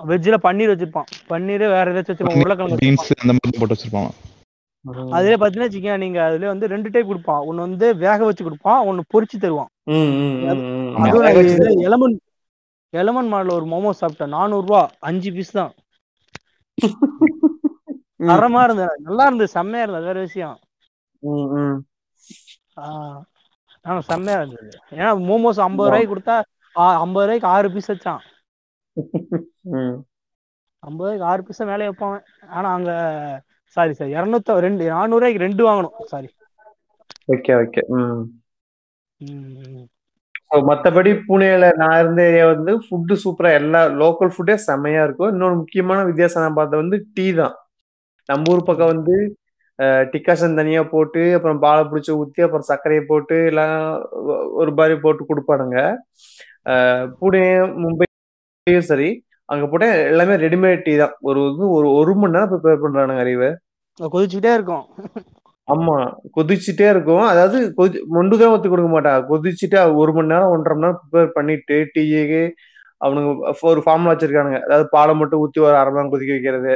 வெஜ்ல 0.00 0.36
பன்னீர் 0.46 0.72
வச்சிருப்பான். 0.72 1.08
பன்னீர் 1.28 1.64
வேற 1.74 1.84
ஏதாச்சும் 1.84 2.12
வச்சிருப்பான். 2.12 2.38
உருளைக்கிழங்கு 2.40 2.80
பீன்ஸ் 2.82 3.02
வச்சிருப்பான். 3.02 3.24
அந்த 3.24 3.34
மாதிரி 3.34 3.58
போட்டு 3.58 3.76
வச்சிருப்பாங்க. 3.76 4.10
அதுல 5.10 5.34
பாத்தீங்கன்னா 5.36 5.68
வச்சுக்கோங்க 5.68 5.98
நீங்க 5.98 6.24
அதுல 6.24 6.46
வந்து 6.46 6.66
ரெண்டு 6.66 6.90
டைப் 6.90 7.06
கொடுப்பான். 7.06 7.44
ஒன்னு 7.46 7.60
வந்து 7.60 7.96
வேக 7.96 8.24
வச்சு 8.24 8.44
கொடுப்பான் 8.44 8.86
ஒன்னு 8.86 9.02
பொரிச்சு 9.14 9.38
தருவான். 9.38 9.70
அதுவும் 10.94 11.26
எலமன் 11.88 12.16
எலமன் 12.92 13.30
மாடல 13.32 13.52
ஒரு 13.52 13.66
மோமோஸ் 13.66 14.02
சாப்பிட்டேன். 14.02 14.34
நானூறு 14.36 14.66
ரூபா 14.66 14.90
அஞ்சு 15.00 15.32
பீஸ் 15.32 15.50
தான். 15.50 15.72
தரமா 18.18 18.62
இருந்தது. 18.64 19.00
நல்லா 19.02 19.24
இருந்தது. 19.24 19.48
செம்மையா 19.48 19.82
இருந்தது. 19.82 20.06
வேற 20.06 20.20
விஷயம். 20.20 20.58
ம், 21.18 21.48
ம். 21.56 21.78
ஆஹ் 22.80 23.98
செம்மையா 23.98 24.40
இருந்தது. 24.40 24.78
ஏன்னா 24.90 25.10
மோமோஸ் 25.30 25.64
ஐம்பது 25.68 25.90
ரூபாய்க்கு 25.90 26.14
கொடுத்தா 26.14 26.36
ஐம்பது 27.04 27.26
ரூபாய்க்கு 27.26 27.48
ஆறு 27.54 27.68
பீஸ் 27.74 27.90
வச்சான். 27.92 28.22
ஐம்பது 30.82 31.06
ரூபாய்க்கு 31.06 31.28
ஆறு 31.32 31.42
பீஸ் 31.46 31.60
மேலே 31.72 31.88
வைப்பான். 31.88 32.16
ஆனா 32.56 32.68
அங்க 32.76 32.92
சாரி 33.76 33.92
சாரி 33.98 34.12
இரநூத்தி 34.18 34.64
ரெண்டு 34.66 34.84
நானூறு 34.94 35.22
ரூபாய்க்கு 35.22 35.44
ரெண்டு 35.46 35.62
வாங்கணும். 35.68 35.96
சாரி 36.12 36.30
ஓகே 37.34 37.52
ஓகே 37.62 37.82
மத்தபடி 40.70 41.12
புனேல 41.28 41.68
நான் 41.80 41.98
இருந்த 42.00 42.20
ஏரியா 42.30 42.46
வந்து 42.50 42.72
ஃபுட்டு 42.86 43.14
சூப்பரா 43.22 43.50
எல்லா 43.60 43.80
லோக்கல் 44.02 44.32
ஃபுட்டே 44.34 44.56
செமையா 44.66 45.00
இருக்கும். 45.06 45.32
இன்னொரு 45.34 45.54
முக்கியமான 45.60 46.00
வித்தியாசம் 46.08 46.44
நான் 46.44 46.58
பார்த்தது 46.58 46.82
வந்து 46.82 46.98
டீ 47.16 47.26
தான். 47.40 47.54
நம்ம 48.28 48.52
ஊர் 48.52 48.68
பக்கம் 48.68 48.92
வந்து 48.94 49.16
டிக்காசன் 50.12 50.58
தனியா 50.58 50.82
போட்டு 50.92 51.22
அப்புறம் 51.36 51.62
பாலை 51.64 51.82
பிடிச்சி 51.90 52.12
ஊத்தி 52.18 52.40
அப்புறம் 52.46 52.66
சர்க்கரையை 52.68 53.02
போட்டு 53.08 53.36
எல்லாம் 53.50 53.74
ஒரு 54.60 54.72
மாதிரி 54.78 54.96
போட்டு 55.04 55.22
கொடுப்பானுங்க. 55.30 55.78
புனே 57.20 57.44
மும்பையும் 57.82 58.88
சரி 58.90 59.08
அங்க 59.52 59.64
போட்ட 59.70 59.86
எல்லாமே 60.10 60.34
ரெடிமேட் 60.44 60.84
டீ 60.86 60.92
தான். 61.02 61.14
ஒரு 61.28 61.40
இது 61.52 61.64
ஒரு 61.76 61.88
ஒரு 62.00 62.12
மணி 62.20 62.34
நேரம் 62.36 62.50
ப்ரிப்பேர் 62.52 62.82
பண்றானுங்க 62.84 63.24
அறிவு. 63.24 63.48
கொதிச்சுக்கிட்டே 64.14 64.52
இருக்கும். 64.58 64.84
ஆமா 65.68 65.96
கொதிச்சுட்டே 66.36 66.86
இருக்கும். 66.94 67.24
அதாவது 67.32 67.58
கொதி 67.78 67.98
மொண்டு 68.14 68.38
தான் 68.40 68.52
ஊத்தி 68.54 68.68
கொடுக்க 68.72 68.90
மாட்டா. 68.94 69.12
கொதிச்சுட்டு 69.30 69.78
ஒரு 70.02 70.12
மணி 70.16 70.32
நேரம் 70.32 70.52
ஒன்றரை 70.54 70.74
மணி 70.76 70.84
நேரம் 70.86 71.00
ப்ரிப்பேர் 71.02 71.34
பண்ணிட்டு 71.38 71.76
டீயே 71.94 72.42
அவனுங்க 73.04 73.30
ஒரு 73.70 73.80
ஃபார்முலா 73.84 74.12
வச்சிருக்கானுங்க. 74.12 74.58
அதாவது 74.66 74.86
பாலை 74.96 75.14
மட்டும் 75.20 75.40
ஊத்தி 75.44 75.58
ஒரு 75.66 75.74
அரை 75.80 75.90
மணி 75.90 75.98
நேரம் 76.00 76.12
கொதிக்க 76.14 76.32
வைக்கிறது. 76.36 76.72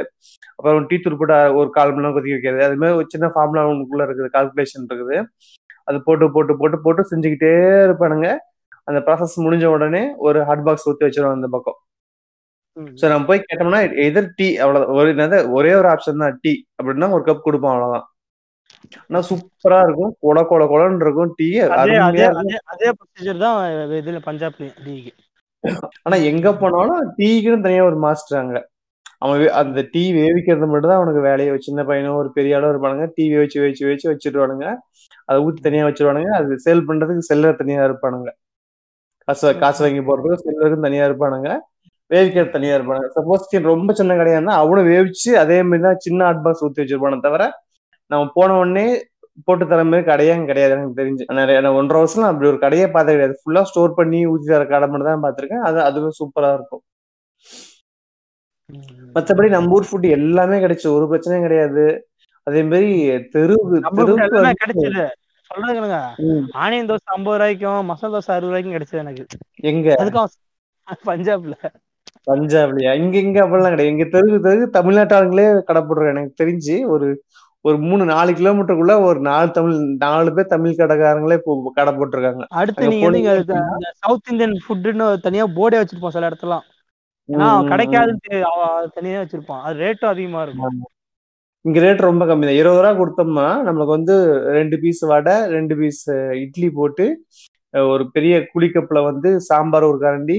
அப்புறம் 0.57 0.87
டீ 0.89 0.95
தூள் 1.03 1.19
போட்டு 1.21 1.37
ஒரு 1.59 1.69
கால் 1.77 1.91
மணி 1.93 2.03
நேரம் 2.05 2.17
கொதிக்க 2.17 2.35
வைக்கிறது. 2.37 2.61
அது 2.67 2.79
மாதிரி 2.81 2.97
ஒரு 2.99 3.07
சின்ன 3.13 3.27
ஃபார்முலா 3.35 3.63
அவனுக்குள்ள 3.67 4.05
இருக்குது 4.07 4.29
கால்குலேஷன் 4.35 4.87
இருக்குது. 4.89 5.17
அது 5.89 5.97
போட்டு 6.07 6.25
போட்டு 6.35 6.53
போட்டு 6.61 6.79
போட்டு 6.85 7.03
செஞ்சுக்கிட்டே 7.11 7.53
இருப்பானுங்க. 7.87 8.29
அந்த 8.89 8.99
ப்ராசஸ் 9.07 9.35
முடிஞ்ச 9.45 9.65
உடனே 9.75 10.03
ஒரு 10.27 10.39
ஹாட் 10.49 10.65
பாக்ஸ் 10.67 10.87
ஊத்தி 10.89 11.05
வச்சிருவாங்க 11.05 11.39
அந்த 11.39 11.49
பக்கம். 11.55 11.77
ஸோ 12.99 13.05
நம்ம 13.11 13.27
போய் 13.29 13.45
கேட்டோம்னா 13.47 13.79
எதிர் 14.05 14.29
டீ 14.39 14.47
அவ்வளவுதான் 14.63 14.95
ஒரு 14.99 15.09
என்னது 15.13 15.37
ஒரே 15.57 15.71
ஒரு 15.79 15.87
ஆப்ஷன் 15.93 16.23
தான் 16.23 16.37
டீ 16.43 16.53
அப்படின்னா 16.77 17.09
ஒரு 17.17 17.23
கப் 17.29 17.45
கொடுப்போம் 17.47 17.73
அவ்வளவுதான். 17.73 18.05
ஆனா 19.07 19.19
சூப்பரா 19.29 19.79
இருக்கும் 19.85 20.13
கொட 20.25 20.39
கொட 20.51 20.63
கொடன்னு 20.71 21.05
இருக்கும் 21.05 21.31
டீ 21.39 21.47
அதே 22.73 22.89
ப்ரொசீஜர் 22.99 23.43
தான் 23.45 23.57
இதுல 24.01 24.21
பஞ்சாப்லயும் 24.29 24.77
டீக்கு 24.85 25.11
ஆனா 26.07 26.17
எங்க 26.31 26.47
போனாலும் 26.61 27.01
டீக்குன்னு 27.17 27.65
தனியா 27.65 27.85
ஒரு 27.91 27.97
மாஸ்டர் 28.05 28.41
அங்க. 28.41 28.57
அவன் 29.23 29.41
அந்த 29.61 29.79
டீ 29.93 30.03
வேவிக்கிறது 30.17 30.67
மட்டும் 30.73 30.91
தான் 30.91 30.99
அவனுக்கு 30.99 31.21
வேலையை. 31.29 31.55
சின்ன 31.65 31.81
பையனோ 31.89 32.11
ஒரு 32.21 32.29
பெரிய 32.37 32.57
ஆளோ 32.57 32.69
இருப்பானுங்க 32.73 33.07
டீ 33.15 33.23
வேவிச்சு 33.33 33.57
வேவிச்சு 33.63 33.83
வேவிச்சு 33.87 34.07
வச்சிருவானுங்க. 34.11 34.67
அதை 35.29 35.37
ஊத்தி 35.45 35.61
தனியா 35.65 35.87
வச்சிருவானுங்க. 35.87 36.29
அது 36.39 36.59
சேல் 36.65 36.87
பண்றதுக்கு 36.89 37.29
செல்லர் 37.31 37.59
தனியா 37.61 37.81
இருப்பானுங்க. 37.89 38.29
காசு 39.29 39.49
காசு 39.63 39.79
வாங்கி 39.85 40.01
போடுறதுக்கு 40.07 40.45
செல்லருக்கும் 40.45 40.85
தனியா 40.87 41.07
இருப்பானுங்க. 41.09 41.49
வேவிக்கிறது 42.11 42.55
தனியா 42.55 42.75
இருப்பானுங்க. 42.77 43.09
சப்போஸ் 43.17 43.71
ரொம்ப 43.71 43.93
சின்ன 43.99 44.15
கடையாருந்தா 44.19 44.55
அவனும் 44.63 44.89
வேவிச்சு 44.91 45.31
அதே 45.43 45.57
மாதிரி 45.69 45.85
தான் 45.87 45.99
சின்ன 46.05 46.31
பாக்ஸ் 46.45 46.63
ஊத்தி 46.65 46.81
வச்சிருப்பானே 46.83 47.19
தவிர 47.27 47.45
நம்ம 48.11 48.23
போன 48.37 48.55
உடனே 48.61 48.85
போட்டு 49.47 49.65
தர 49.71 49.81
மாதிரி 49.89 50.05
கடையே 50.09 50.33
கிடையாது 50.49 50.73
எனக்கு 50.75 50.97
தெரிஞ்சு. 51.01 51.25
நிறைய 51.39 51.73
ஒன்றரை 51.79 51.99
வருஷம் 52.01 52.21
நான் 52.23 52.31
அப்படி 52.33 52.49
ஒரு 52.51 52.59
கடையே 52.63 52.85
பார்த்தது 52.95 53.15
கிடையாது. 53.17 53.35
ஃபுல்லா 53.41 53.61
ஸ்டோர் 53.69 53.97
பண்ணி 53.99 54.19
ஊத்தி 54.31 54.47
தர 54.53 54.63
கடை 54.71 54.87
மட்டும் 54.91 55.11
தான் 55.11 55.23
பார்த்திருக்கேன். 55.25 55.63
அது 55.69 55.79
அதுவும் 55.89 56.17
சூப்பரா 56.19 56.49
இருக்கும். 56.57 56.83
மத்தபடி 59.15 59.49
நம்ம 59.55 59.75
ஊர் 59.75 59.87
ஃபுட் 59.89 60.07
எல்லாமே 60.17 60.57
கிடைச்சு. 60.65 60.87
ஒரு 60.97 61.05
பிரச்சனையும் 61.11 61.45
கிடையாது. 61.47 61.85
அதே 62.47 62.63
மாதிரி 62.71 62.91
தெருவு 63.35 63.79
நம்ம 63.85 63.97
food 63.99 64.19
தெருவுக்கு 64.33 65.05
ம், 66.25 66.45
ஆனியன் 66.63 66.89
தோசை 66.89 67.09
ஐம்பது 67.09 67.37
ரூபாய்க்கும் 67.37 67.85
மசாலா 67.85 68.13
தோசை 68.15 68.31
அறுபது 68.31 68.51
ரூபாய்க்கும் 68.51 68.75
கிடைச்சது 68.75 69.03
எனக்கு. 69.03 69.23
எங்க? 69.63 69.87
அதுக்கும் 69.95 70.35
பஞ்சாப்ல. 71.05 71.55
பஞ்சாப்லயா? 72.27 72.91
இங்க 72.95 73.17
இங்க 73.17 73.39
அப்படிலாம் 73.43 73.73
கிடையாது. 73.73 73.93
எங்க 73.93 74.05
தெருக்கு 74.13 74.39
தெருக்கு 74.39 74.67
தமிழ்நாட்டு 74.69 75.15
ஆளுங்களே 75.15 75.45
கடை 75.63 75.81
போட்டுருக்காங்க 75.81 76.15
எனக்கு 76.15 76.41
தெரிஞ்சு 76.41 76.75
ஒரு 76.87 77.07
ஒரு 77.65 77.77
மூணு 77.79 78.03
நாலு 78.05 78.31
கிலோமீட்டருக்குள்ள 78.31 78.93
ஒரு 79.03 79.19
நாலு 79.19 79.49
தமிழ் 79.51 79.73
நாலு 80.03 80.29
பேர் 80.31 80.45
தமிழ் 80.47 80.77
கடைக்காரங்களே 80.77 81.37
கடை 81.77 81.91
போட்டிருக்காங்க 81.93 82.43
அடுத்து 82.59 82.83
நீங்க 82.93 83.31
இங்க 83.39 83.55
சவுத் 84.03 84.29
இந்தியன் 84.29 84.55
ஃபுட்டுன்னு 84.65 85.07
தனியா 85.21 85.45
போர்டே 85.57 85.79
வச்சிருப்போம் 85.79 86.15
சில 86.15 86.29
இடத்துலாம் 86.29 86.65
அது 88.75 88.87
தனியா 88.93 89.19
வச்சிருப்பான். 89.19 89.61
அது 89.61 89.75
ரேட்டும் 89.79 90.11
அதிகமா 90.11 90.41
இருக்கும். 90.41 90.77
இங்க 91.65 91.77
ரேட் 91.83 92.01
ரொம்ப 92.07 92.23
கம்மி 92.27 92.45
தான் 92.47 92.59
இருபது 92.59 92.81
ரூபா 92.83 92.91
கொடுத்தோம்னா 92.99 93.47
நம்மளுக்கு 93.67 93.95
வந்து 93.97 94.15
ரெண்டு 94.57 94.75
பீஸ் 94.83 95.01
வடை 95.11 95.35
ரெண்டு 95.55 95.73
பீஸ் 95.79 96.03
இட்லி 96.43 96.69
போட்டு 96.77 97.05
ஒரு 97.93 98.03
பெரிய 98.15 98.35
குழிக்கப்புல 98.53 98.99
வந்து 99.09 99.29
சாம்பார் 99.49 99.89
ஒரு 99.89 99.99
கரண்டி 100.05 100.37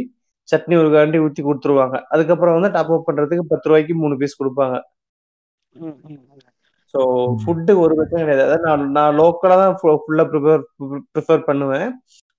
சட்னி 0.49 0.75
ஒரு 0.83 0.89
கரண்டி 0.95 1.18
ஊத்தி 1.25 1.43
கொடுத்துருவாங்க. 1.49 1.97
அதுக்கப்புறம் 2.12 2.57
வந்து 2.59 2.71
டாப் 2.77 2.93
அப் 2.95 3.07
பண்றதுக்கு 3.09 3.45
பத்து 3.53 3.68
ரூபாய்க்கு 3.71 3.95
மூணு 4.03 4.14
பீஸ் 4.23 4.41
கொடுப்பாங்க. 4.41 4.77
ஸோ 6.95 7.01
ஃபுட்டு 7.43 7.73
ஒரு 7.83 7.93
பிரச்சனை 7.99 8.21
கிடையாது. 8.23 8.45
அதாவது 8.47 8.66
நான் 8.68 8.85
நான் 8.97 9.16
லோக்கலாக 9.21 9.59
தான் 9.64 9.77
ஃபுல்லாக 9.81 10.27
ப்ரிப்பேர் 10.33 10.64
ப்ரிஃபர் 11.14 11.45
பண்ணுவேன். 11.51 11.89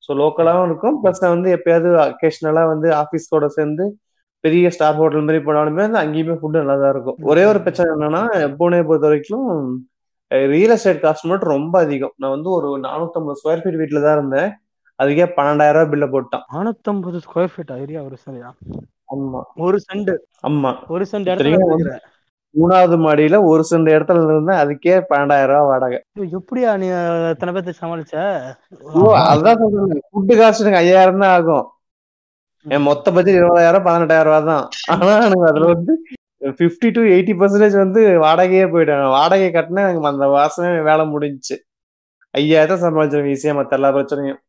ஸோ 0.05 0.11
லோக்கலாகவும் 0.21 0.67
இருக்கும். 0.69 0.97
ப்ளஸ் 1.03 1.23
நான் 1.23 1.35
வந்து 1.37 1.51
எப்பயாவது 1.57 1.89
அக்கேஷ்னலாக 2.07 2.71
வந்து 2.73 2.89
ஆஃபீஸ்கோட 3.01 3.47
சேர்ந்து 3.57 3.85
பெரிய 4.43 4.69
ஸ்டார் 4.75 4.99
ஹோட்டல் 4.99 5.25
மாதிரி 5.27 5.39
போனாலுமே 5.47 5.83
வந்து 5.85 6.01
அங்கேயுமே 6.03 6.35
ஃபுட்டு 6.39 6.61
நல்லா 6.61 6.75
தான் 6.83 6.93
இருக்கும். 6.93 7.17
ஒரே 7.31 7.43
ஒரு 7.51 7.59
பிரச்சனை 7.65 7.87
என்னன்னா 7.95 8.21
பூனே 8.59 8.79
பொறுத்த 8.89 9.09
வரைக்கும் 9.09 9.49
ரியல் 10.53 10.73
எஸ்டேட் 10.75 11.03
காஸ்ட் 11.03 11.29
மட்டும் 11.31 11.53
ரொம்ப 11.55 11.75
அதிகம். 11.85 12.13
நான் 12.21 12.33
வந்து 12.35 12.49
ஒரு 12.57 12.67
நானூற்றம்பது 12.85 13.39
ஸ்கொயர் 13.41 13.61
ஃபீட் 13.63 13.79
வீட்டில் 13.81 14.05
தான் 14.05 14.17
இருந்தேன். 14.17 14.49
அதுக்கே 14.99 15.27
பன்னெண்டாயிரம் 15.37 15.77
ரூபாய் 15.77 15.91
பில்ல 15.93 16.07
போட்டான். 16.13 16.45
நானூத்தம்பது 16.55 17.19
ஸ்கொயர் 17.25 17.51
ஃபீட் 17.53 17.73
ஏரியா 17.83 18.01
ஒரு 18.07 18.17
சரியா 18.25 18.49
ஆமா. 19.13 19.39
ஒரு 19.65 19.77
சென்ட் 19.85 20.11
ஆமா. 20.49 20.71
ஒரு 20.95 21.05
இடத்துல 21.05 21.49
இருக்கிற 21.51 21.93
மூணாவது 22.55 22.95
மாடியில 23.03 23.37
ஒரு 23.49 23.63
சென்ட் 23.69 23.89
இடத்துல 23.95 24.23
இருந்து 24.27 24.53
அதுக்கே 24.61 24.95
பன்னெண்டாயிரம் 25.09 25.51
ரூபாய் 25.51 25.69
வாடகை. 25.71 25.99
எப்படியா 26.37 26.71
நீ 26.81 26.87
எத்தனை 27.33 27.51
பேர்த்த 27.55 27.73
சமாளிச்ச? 27.81 28.15
ஓ 28.99 29.11
அதான் 29.31 29.61
சொல்றேன். 29.61 30.01
ஃபுட்டு 30.11 30.35
காஸ்ட் 30.41 30.63
எனக்கு 30.65 30.81
ஐயாயிரம் 30.83 31.23
தான் 31.23 31.35
ஆகும். 31.37 31.65
என் 32.65 32.85
மொத்த 32.87 33.11
பட்ஜெட் 33.13 33.39
இருபதாயிரம் 33.39 33.85
பதினெட்டாயிரம் 33.87 34.29
ரூபாய் 34.29 34.49
தான். 34.51 34.65
ஆனா 34.93 35.13
எனக்கு 35.27 35.47
அதுல 35.51 35.69
வந்து 35.73 35.93
பிப்டி 36.59 36.89
டு 36.95 37.01
எயிட்டி 37.13 37.33
பர்சன்டேஜ் 37.39 37.75
வந்து 37.83 38.01
வாடகையே 38.23 38.65
போயிட்டாங்க 38.73 39.07
வாடகை 39.15 39.49
கட்டினா 39.55 39.83
எனக்கு 39.87 40.11
அந்த 40.11 40.27
மாசமே 40.37 40.69
வேலை 40.89 41.03
முடிஞ்சுச்சு. 41.13 41.55
ஐயாயிரம் 42.33 42.83
சம்பாதிச்சிருக்கேன் 42.83 43.35
ஈஸியா 43.37 43.53
மத்த 43.57 43.77
எல்லா 43.77 43.89
பிரச்சனையும். 43.95 44.39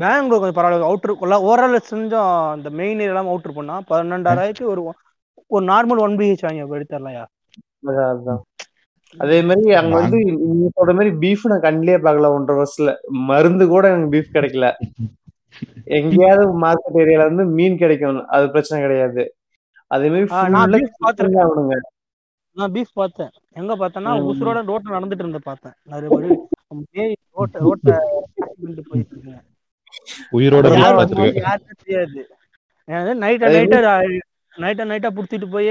பெங்களூர் 0.00 0.40
கொஞ்சம் 0.42 0.58
பரவாயில்ல. 0.58 0.88
அவுட்டர் 0.90 1.14
ஓவரால் 1.48 1.88
செஞ்சோம் 1.90 2.32
இந்த 2.58 2.70
மெயின் 2.80 3.02
ஏரியாலாம் 3.04 3.30
அவுட்டர் 3.32 3.58
பண்ணா 3.58 3.76
பன்னெண்டாயிரத்துக்கு 3.90 4.72
ஒரு 4.74 4.82
ஒரு 5.50 5.64
நார்மல் 5.72 6.02
ஒன் 6.06 6.16
பிஹெச் 6.20 6.46
வாங்கி 6.46 6.64
எடுத்துடலாம்யா 6.78 7.24
அதான். 8.06 8.40
அதே 9.16 9.36
மாதிரி 9.48 9.70
அங்க 9.80 9.92
வந்து 10.00 10.18
நீங்க 10.48 10.66
சொல்ற 10.78 10.92
மாதிரி 10.98 11.10
பீஃப் 11.22 11.44
நான் 11.50 11.64
கண்ணிலே 11.66 11.96
பார்க்கல 12.06 12.30
ஒன்றரை 12.36 12.56
வருஷத்துல. 12.58 12.92
மருந்து 13.30 13.64
கூட 13.74 13.84
எனக்கு 13.92 14.12
பீஃப் 14.14 14.34
கிடைக்கல. 14.36 14.66
எங்கேயாவது 15.84 16.60
மார்க்கெட் 16.60 17.00
ஏரியால 17.02 17.24
வந்து 17.24 17.44
மீன் 17.50 17.78
கிடைக்கும் 17.78 18.26
அது 18.28 18.50
பிரச்சனை 18.50 18.84
கிடையாது. 18.84 19.22
அதே 19.90 20.08
மாதிரி 20.08 20.26
ஆ, 20.30 20.42
நான் 22.56 22.72
பீஃப் 22.72 22.86
பார்த்தேன். 22.94 23.30
எங்க 23.52 23.76
பார்த்தேன்னா. 23.76 24.12
உசுரோட 24.30 24.58
ரோட்ல 24.68 24.90
நடந்துட்டு 24.90 25.18
இருந்த 25.18 25.38
பார்த்தேன். 25.42 25.72
நிறைய 25.84 26.08
பேர் 26.08 27.14
ரோட்ட 27.36 27.58
ரோட்ட 27.58 27.90
போயிட்டு 28.88 29.14
இருக்கேன் 29.14 29.44
உயிரோட 30.32 30.66
யாருக்கும் 30.78 31.82
தெரியாது. 31.82 32.22
நைட்டா 33.20 33.46
நைட்டா 33.54 33.78
நைட்டா 34.56 34.84
நைட்டா 34.90 35.10
புடிச்சிட்டு 35.10 35.50
போய் 35.50 35.70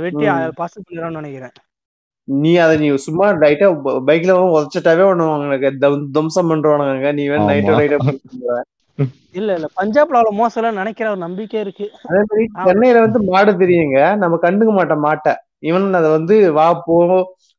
வெட்டி. 0.00 0.24
பாசு 0.56 0.76
பண்ணிடுறான்னு 0.80 1.20
நினைக்கிறேன். 1.20 1.54
நீ 2.28 2.56
அதை 2.56 2.78
நீ 2.78 2.96
சும்மா 2.96 3.28
லைட்டா 3.32 3.66
பைக்ல 4.06 4.32
உதச்சிட்டாவே 4.54 5.04
ஒண்ணு 5.10 5.26
உனக்கு 5.36 5.68
தம்- 5.78 6.10
தம்சம் 6.10 6.50
பண்றவனுங்க 6.50 7.14
நீ 7.14 7.28
வேணும் 7.28 7.48
நைட்டு 7.48 7.96
ஆமா. 8.00 8.58
இல்ல 9.38 9.50
இல்ல. 9.56 9.66
பஞ்சாப்ல 9.80 10.18
அவ்வளவு 10.18 10.38
மோசம் 10.40 10.78
நினைக்கிற 10.80 11.06
ஒரு 11.10 11.20
நம்பிக்கை 11.26 11.58
இருக்கு. 11.60 11.86
அதே 12.08 12.20
மாதிரி 12.28 12.44
சென்னையில 12.68 13.00
வந்து 13.06 13.20
மாடு 13.30 13.52
தெரியுங்க. 13.62 13.98
நம்ம 14.22 14.38
கண்டுக்க 14.42 14.72
மாட்டோம் 14.78 15.04
மாட்டை. 15.04 15.34
ஈவன் 15.68 15.98
அதை 16.00 16.10
வந்து 16.10 16.52
வா 16.58 16.66
போ 16.86 16.96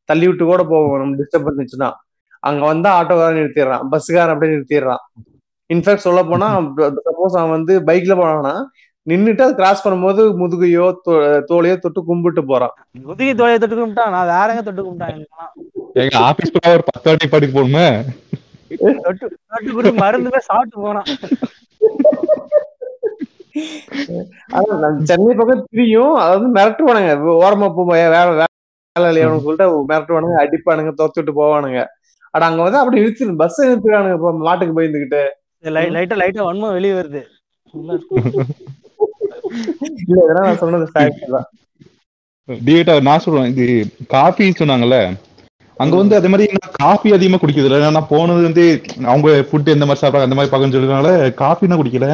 தள்ளி 0.10 0.28
விட்டு 0.28 0.44
கூட 0.46 0.64
போவோம். 0.64 1.00
நம்ம 1.02 1.18
டிஸ்டர்ப் 1.22 1.50
இருந்துச்சுன்னா. 1.50 1.90
அங்க 2.44 2.66
வந்தா 2.66 2.90
ஆட்டோக்காரன் 3.00 3.40
நிறுத்திடுறான். 3.40 3.84
பஸ்ஸுக்காரன் 3.92 4.34
அப்படியே 4.34 4.54
நிறுத்திடுறான். 4.56 5.02
இன்ஃபேக்ட் 5.70 6.06
சொல்ல 6.06 6.22
போனா 6.24 6.48
சப்போஸ் 7.08 7.40
அவன் 7.40 7.56
வந்து 7.58 7.74
பைக்ல 7.90 8.14
போனான்னா 8.20 8.54
நின்னுட்டு 9.08 9.42
அது 9.42 9.54
கிராஸ் 9.56 9.84
பண்ணும்போது 9.86 10.22
முதுகையோ 10.40 10.86
தோலையோ 11.52 11.76
தொட்டு 11.80 12.04
கும்பிட்டு 12.04 12.42
போறான். 12.46 12.74
உதவி 13.06 13.32
தோழையை 13.34 13.60
தொட்டு 13.60 13.78
கும்பிட்டான். 13.80 14.14
நான் 14.16 14.32
வேற 14.34 14.48
எங்க 14.54 14.64
தொட்டு 14.64 14.84
கும்பிட்டான்? 14.88 15.22
எங்க 16.04 16.18
ஆபீஸ் 16.30 16.52
ஒரு 16.72 16.84
பத்து 16.90 17.10
வாட்டி 17.10 17.28
பாட்டுக்கு 17.28 17.58
போகணுமே 17.58 17.86
மருந்துமே 20.02 20.40
சாப்பிட்டு 20.50 20.78
போனான். 20.86 21.10
சென்னை 25.10 25.34
பக்கம் 25.36 25.66
திரியும் 25.72 26.14
அதை 26.16 26.38
வந்து 26.38 26.52
மிரட்டுவானுங்க. 26.58 27.14
ஓரமா 27.46 27.68
போ 27.76 27.84
வேலை 27.92 28.10
வேலை 28.30 28.46
இல்லையானு 28.96 29.44
சொல்லிட்டு 29.46 29.68
மிரட்டுவானுங்க 29.90 30.38
அடிப்பானுங்க 30.44 30.92
துரத்து 31.00 31.20
விட்டு 31.22 31.34
போவானுங்க. 31.40 31.80
அட 32.34 32.46
அங்க 32.46 32.62
வந்து 32.62 32.78
அப்படி 32.78 33.00
நிறுத்தி 33.00 33.26
பஸ் 33.42 33.62
நிறுத்துறானுங்க 33.62 34.18
இப்போ 34.20 34.32
மாட்டுக்கு 34.48 34.78
பயந்துகிட்டு. 34.80 35.22
லை- 35.64 35.92
லைட்டா 35.96 36.18
லைட்டா 36.22 36.44
வன்மம் 36.50 36.76
வெளிய 36.78 36.94
வருது. 37.00 37.22
இல்ல 40.10 40.24
இதெல்லாம் 40.24 40.48
நான் 40.48 40.62
சொன்னது 40.64 40.86
ஃபேக்ட் 40.94 41.34
தான். 41.36 41.48
நான் 43.08 43.20
சொல்றேன் 43.20 43.50
இது 43.54 43.66
காஃபி 44.08 44.46
சொன்னாங்கல்ல 44.60 44.98
அங்க 45.84 45.94
வந்து 46.00 46.16
அதே 46.18 46.30
மாதிரி 46.32 46.46
நான் 46.56 46.76
காஃபி 46.84 47.10
அதிகமா 47.18 47.38
குடிக்கிறது 47.42 47.70
இல்லை 47.70 47.92
நான் 47.98 48.12
போனது 48.14 48.42
வந்து 48.48 48.66
அவங்க 49.12 49.30
ஃபுட் 49.50 49.74
எந்த 49.74 49.86
மாதிரி 49.88 50.02
சாப்பிடுறாங்க 50.02 50.28
அந்த 50.28 50.38
மாதிரி 50.38 50.52
பார்க்கணும்னு 50.52 50.78
சொல்றதுனால 50.78 51.12
காஃபி 51.42 51.70
தான் 51.72 51.82
குடிக்கல. 51.82 52.08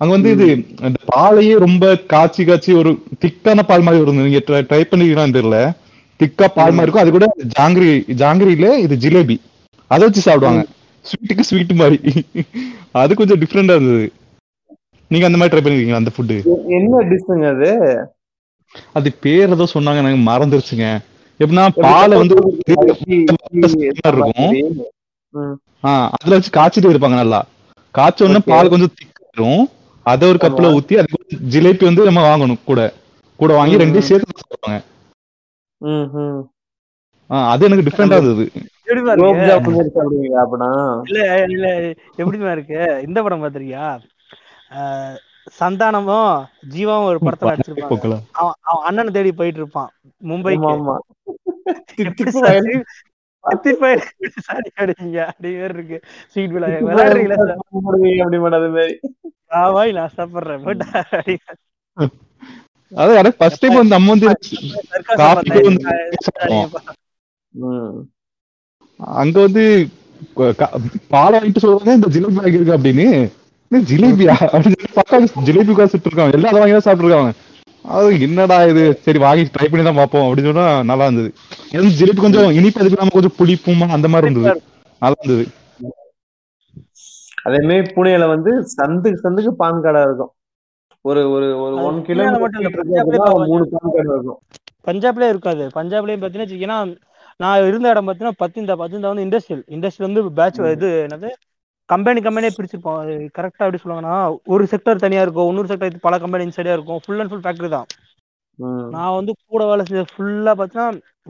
அங்க 0.00 0.10
வந்து 0.16 0.30
இது 0.36 0.46
அந்த 0.86 0.98
பாலையே 1.10 1.54
ரொம்ப 1.64 1.84
காய்ச்சி 2.12 2.42
காய்ச்சி 2.48 2.72
ஒரு 2.80 2.90
திக்கான 3.22 3.62
பால் 3.70 3.84
மாதிரி 3.86 4.02
வரும் 4.02 4.20
நீங்க 4.26 4.42
ட்ரை 4.48 4.82
பண்ணிருக்கீங்களான்னு 4.90 5.36
தெரியல. 5.38 5.58
திக்கா 6.20 6.46
பால் 6.58 6.74
மாதிரி 6.76 6.86
இருக்கும். 6.86 7.04
அது 7.04 7.14
கூட 7.16 7.26
ஜாங்கிரி 7.56 7.90
ஜாங்கிரியில 8.22 8.68
இது 8.84 8.94
ஜிலேபி. 9.04 9.36
அதை 9.90 10.02
வச்சு 10.06 10.26
சாப்பிடுவாங்க. 10.26 10.62
ஸ்வீட்டுக்கு 11.04 11.48
ஸ்வீட் 11.48 11.74
மாதிரி. 11.82 12.14
அது 13.02 13.18
கொஞ்சம் 13.20 13.40
டிஃப்ரெண்டா 13.42 13.76
இருந்தது. 13.78 14.06
நீங்க 15.10 15.26
அந்த 15.28 15.38
மாதிரி 15.40 15.52
ட்ரை 15.54 15.62
பண்ணிருக்கீங்களா 15.64 16.02
அந்த 16.02 16.12
ஃபுட்டு 16.14 16.36
என்ன 16.78 17.02
டிஷ்ஷுங்க 17.10 17.48
அது? 17.56 17.72
அது 18.98 19.08
பேர் 19.24 19.54
ஏதோ 19.56 19.66
சொன்னாங்க 19.74 20.02
எனக்கு 20.04 20.22
மறந்துருச்சுங்க. 20.30 20.86
எப்படின்னா 21.40 21.64
பாலை 21.80 22.18
வந்து 22.18 22.34
இருக்கும். 24.02 24.54
ஆஹ் 25.84 26.10
அதுல 26.12 26.34
வச்சு 26.34 26.50
காய்ச்சிட்டு 26.50 26.92
இருப்பாங்க 26.92 27.14
நல்லா. 27.14 27.40
காய்ச்ச 27.94 28.24
உடனே. 28.24 28.40
பால் 28.46 28.68
கொஞ்சம் 28.68 28.94
திக்கும் 28.94 29.64
அதை 30.06 30.28
ஒரு 30.28 30.38
கப்ல 30.42 30.66
ஊத்தி 30.74 30.94
அது 30.96 31.08
கூட 31.10 31.24
ஜிலேபி 31.50 31.84
வந்து 31.84 32.04
நம்ம 32.04 32.22
வாங்கணும் 32.26 32.64
கூட. 32.64 32.80
கூட 33.40 33.54
வாங்கி 33.54 33.76
ரெண்டையும் 33.76 34.08
சேர்த்து 34.08 34.38
சாப்பிடுவாங்க. 34.38 34.78
ம், 35.80 36.08
ம். 36.14 36.42
ஆஹ் 37.30 37.48
அது 37.48 37.64
எனக்கு 37.64 37.86
டிஃப்ரெண்டா 37.86 38.16
இருந்தது. 38.16 38.44
இல்ல 41.06 41.42
இல்ல 41.46 41.66
எப்படிமா 42.18 42.50
இருக்கு? 42.50 43.02
இந்த 43.06 43.22
படம் 43.22 43.42
பாத்திருக்கியா 43.42 43.86
சந்தானமும் 45.60 46.44
ஜீவாவும் 46.70 47.04
ஒரு 47.04 47.18
படத்துல 47.22 47.58
நடிச்சிருப்பாங்க. 47.58 48.18
அவன் 48.32 48.52
அவன் 48.60 48.84
அண்ணனை 48.84 49.12
தேடி 49.12 49.32
போயிட்டு 49.32 49.58
இருப்பான். 49.58 49.90
மும்பைக்கு. 50.24 50.86
அங்க 68.98 69.40
வந்து 69.40 69.88
பாலை 71.08 71.40
வாங்கிட்டு 71.40 71.56
சொல்றாங்க 71.62 71.94
இந்த 71.94 72.08
ஜிலேபி 72.08 72.36
வாங்கியிருக்கு 72.36 72.74
அப்படின்னு. 72.76 73.30
ஜிலேபியா. 73.90 74.34
அப்படின்னு 74.52 74.88
பார்த்தா 74.98 75.18
ஜிலேபி 75.48 75.74
காசுட்டு 75.78 76.08
இருக்காங்க 76.10 76.36
எல்லாரும் 76.38 76.62
வாங்கி 76.62 76.76
தான் 76.76 76.86
சாப்பிட்டுருக்காங்க. 76.86 77.32
அது 77.84 78.08
என்னடா 78.26 78.56
இது? 78.70 78.84
சரி 79.04 79.18
வாங்கி 79.24 79.44
ட்ரை 79.54 79.66
பண்ணி 79.70 79.84
தான் 79.88 80.00
பார்ப்போம். 80.00 80.26
அப்படின்னு 80.28 80.50
சொன்னா 80.50 80.66
நல்லா 80.90 81.04
இருந்தது. 81.08 81.30
ஏன்னா 81.74 81.90
ஜிலேபி 81.98 82.20
கொஞ்சம் 82.26 82.50
இனிப்பு 82.58 82.80
அதுக்கு 82.80 82.96
இல்லாம 82.96 83.14
கொஞ்சம் 83.16 83.36
புளிப்புமா 83.40 83.88
அந்த 83.96 84.08
மாதிரி 84.14 84.28
இருந்தது. 84.28 84.62
நல்லா 85.02 85.18
இருந்தது. 85.22 85.44
அதே 87.46 87.58
மாதிரி 87.68 87.92
புனேல 87.96 88.24
வந்து 88.34 88.52
சந்துக்கு 88.76 89.24
சந்துக்கு 89.24 89.52
பான் 89.62 89.84
கடை 89.84 90.00
இருக்கும். 90.02 90.32
ஒரு 91.04 91.20
ஒரு 91.30 91.48
ஒரு 91.64 91.74
ஒன் 91.88 91.98
பாவம். 93.22 93.44
மூணு 93.50 93.66
பான் 93.74 93.92
கடை 93.96 94.10
இருக்கும். 94.14 94.40
பஞ்சாப்லயே 94.88 95.28
இருக்காது. 95.34 95.64
பஞ்சாப்லயும் 95.78 96.24
பாத்தீங்கன்னா 96.24 96.78
நான் 97.40 97.66
இருந்த 97.68 97.86
இடம் 97.92 98.06
பாத்தீங்கன்னா 98.08 98.40
பத்திந்தா 98.42 98.74
பத்திந்தா 98.82 99.10
வந்து 99.12 99.24
இண்டஸ்ட்ரியல் 99.26 99.64
இண்டஸ்ட்ரியல் 99.76 100.08
வந்து 100.08 100.22
பேட்ச் 100.38 100.60
இது 100.76 100.90
என்னது? 101.06 101.30
கம்பெனி 101.88 102.20
கம்பெனியே 102.20 102.52
பிரிச்சிருப்போம் 102.54 103.00
கரெக்டா 103.36 103.66
எப்படி 103.66 103.80
சொல்லுவாங்கன்னா 103.82 104.16
ஒரு 104.46 104.64
செக்டர் 104.72 105.02
தனியா 105.04 105.22
இருக்கும் 105.22 105.50
இன்னொரு 105.50 105.70
செக்டர் 105.72 106.04
பல 106.06 106.18
கம்பெனி 106.18 106.46
இன்சைடா 106.46 106.76
இருக்கும். 106.76 107.00
ஃபுல் 107.04 107.20
அண்ட் 107.20 107.30
ஃபுல் 107.32 107.44
ஃபேக்டரி 107.44 107.70
தான். 107.76 107.88
நான் 108.94 109.16
வந்து 109.16 109.32
கூட 109.52 109.62
வேலை 109.66 109.82
செஞ்ச 109.88 110.02
ஃபுல்லா 110.12 110.52
பாத்தீங்கன்னா 110.60 110.86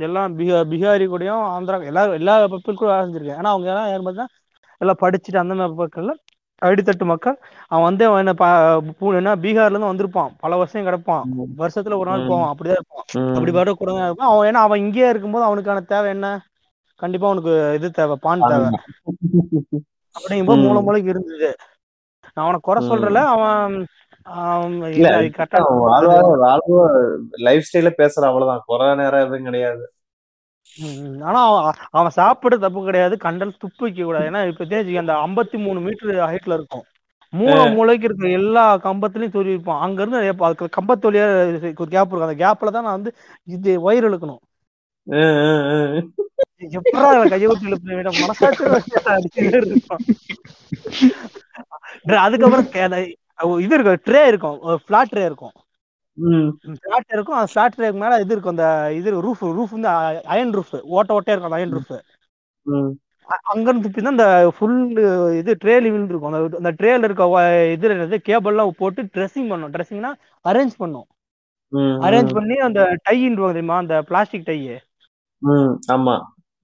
எல்லாம் 0.06 0.34
பிஹா 0.38 0.58
பிஹாரி 0.72 1.06
கூடயும் 1.12 1.44
ஆந்திரா 1.54 1.78
எல்லா 1.90 2.02
எல்லா 2.20 2.34
பீப்புள் 2.52 2.80
கூட 2.80 2.88
வேலை 2.92 3.04
செஞ்சிருக்கேன். 3.06 3.38
ஏன்னா 3.40 3.52
அவங்க 3.54 3.68
எல்லாம் 3.72 3.90
யாரும் 3.90 4.06
பார்த்தீங்கன்னா 4.06 4.34
எல்லாம் 4.80 5.02
படிச்சுட்டு 5.02 5.42
அந்த 5.42 5.54
மாதிரி 5.60 5.78
மக்கள் 5.82 6.10
அடித்தட்டு 6.62 7.06
மக்கள். 7.10 7.36
அவன் 7.70 7.86
வந்து 7.88 8.04
அவன் 8.08 8.22
என்ன 8.22 8.34
என்ன 9.20 9.32
பீகார்ல 9.44 9.74
இருந்து 9.74 9.90
வந்திருப்பான். 9.90 10.30
பல 10.44 10.56
வருஷம் 10.60 10.86
கிடப்பான். 10.88 11.24
வருஷத்துல 11.62 11.98
ஒரு 12.02 12.08
நாள். 12.10 12.28
போவான். 12.30 12.50
அப்படிதான் 12.52 12.80
இருப்பான். 12.80 13.04
அப்படி 13.36 13.52
வரக்கூடாது 13.58 14.00
இருப்பான். 14.06 14.30
அவன் 14.32 14.48
ஏன்னா 14.50 14.62
அவன் 14.66 14.82
இங்கேயே 14.84 15.08
இருக்கும்போது 15.12 15.48
அவனுக்கான 15.48 15.84
தேவை 15.92 16.10
என்ன? 16.16 16.28
கண்டிப்பா 17.02 17.26
அவனுக்கு 17.30 17.54
இது 17.78 17.88
தேவை 17.98 18.16
பான் 18.26 18.48
தேவை. 18.52 18.68
அப்படிங்கும்போது. 20.16 20.64
மூல 20.66 20.80
மூலைக்கு 20.80 21.12
இருந்தது. 21.14 21.50
நான் 22.34 22.44
அவனை 22.44 22.60
குறை. 22.62 22.80
சொல்றல 22.88 23.20
அவன் 23.34 23.74
லைஃப் 27.46 27.68
ஸ்டைல 27.68 27.90
பேசுற 28.00 28.24
அவ்வளவுதான். 28.30 28.64
குறை 28.66 28.88
நேரம் 28.96 29.24
எதுவும் 29.26 29.46
கிடையாது. 29.48 29.84
ஆனா 31.28 31.40
அவன் 31.90 32.16
சாப்பிட 32.16 32.54
தப்பு 32.64 32.80
கிடையாது 32.84 33.14
கண்டல் 33.18 33.60
துப்பு 33.62 33.82
வைக்க 33.84 34.04
கூடாது. 34.04 34.26
ஏன்னா 34.30 34.40
இப்ப 34.50 34.64
அந்த 35.02 35.12
ஐம்பத்தி 35.26 35.58
மூணு 35.64 35.78
மீட்டர் 35.80 36.14
ஹைட்ல 36.30 36.56
இருக்கும். 36.58 36.84
மூணு 37.32 37.60
மூளைக்கு 37.70 38.06
இருக்கிற 38.08 38.30
எல்லா 38.40 38.64
கம்பத்துலயும் 38.78 39.46
இருப்பான் 39.46 39.80
அங்க 39.80 40.02
இருந்து 40.02 40.20
கம்பத்து 40.78 41.06
வழியா 41.08 41.26
கேப் 41.94 42.12
இருக்கும். 42.12 42.28
அந்த 42.28 42.38
கேப்ல 42.44 42.72
தான் 42.76 42.86
நான் 42.86 42.98
வந்து 42.98 43.12
இது 43.56 43.72
வயிறு 43.80 44.06
இழுக்கணும். 44.10 44.42
எப்படா 46.60 47.00
கையை 47.32 47.46
விட்டு 47.48 47.68
எழுப்புற 47.68 48.12
மனசாட்சி 48.18 48.64
அதுக்கப்புறம் 52.22 52.66
அந்த 52.86 52.98
இது 53.64 53.74
இருக்கும் 53.76 54.02
ட்ரே 54.06 54.22
இருக்கும் 54.30 54.56
ஃபிளாட் 54.84 55.12
ட்ரே 55.12 55.24
இருக்கும். 55.28 55.54
ஃபிளாட் 56.76 57.14
இருக்கும் 57.14 57.38
அந்த 57.38 57.50
ஃபிளாட் 57.52 57.74
ட்ரேக்கு 57.74 58.00
மேல 58.02 58.20
இது 58.22 58.32
இருக்கும் 58.34 58.54
அந்த 58.54 58.66
இது 58.98 59.08
ரூஃப் 59.26 59.42
ரூஃப் 59.58 59.74
வந்து 59.76 59.90
அயன் 60.34 60.54
ரூஃப் 60.58 60.72
ஓட்ட 60.94 61.16
ஓட்டையா 61.16 61.34
இருக்கும் 61.34 61.58
அயன் 61.58 61.74
ரூஃப் 61.76 61.92
அங்க 63.48 63.66
இருந்து 63.66 63.84
துப்பி 63.86 64.02
தான் 64.02 64.14
இந்த 64.14 64.26
ஃபுல் 64.56 64.76
இது 65.40 65.52
ட்ரே 65.62 65.74
லிவில் 65.84 66.10
இருக்கும் 66.10 66.30
அந்த 66.30 66.58
அந்த 66.60 66.70
ட்ரேல 66.78 67.08
இருக்க 67.08 67.24
இதுல 67.74 67.94
என்னது 67.96 68.18
கேபிள்லாம் 68.28 68.78
போட்டு 68.80 69.00
ட்ரெஸ்ஸிங் 69.14 69.48
பண்ணும். 69.52 69.72
ட்ரெஸ்ஸிங்னா 69.74 70.10
அரேஞ்ச் 70.44 70.76
பண்ணும். 70.82 71.06
அரேஞ்ச் 72.06 72.32
பண்ணி 72.36 72.56
அந்த 72.66 72.80
டைன்றுவாங்க 73.06 73.54
தெரியுமா? 73.54 73.78
அந்த 73.82 73.94
பிளாஸ்டிக் 74.10 74.48
டை 74.48 74.58
ம் 75.42 75.74
ஆமா. 75.94 76.14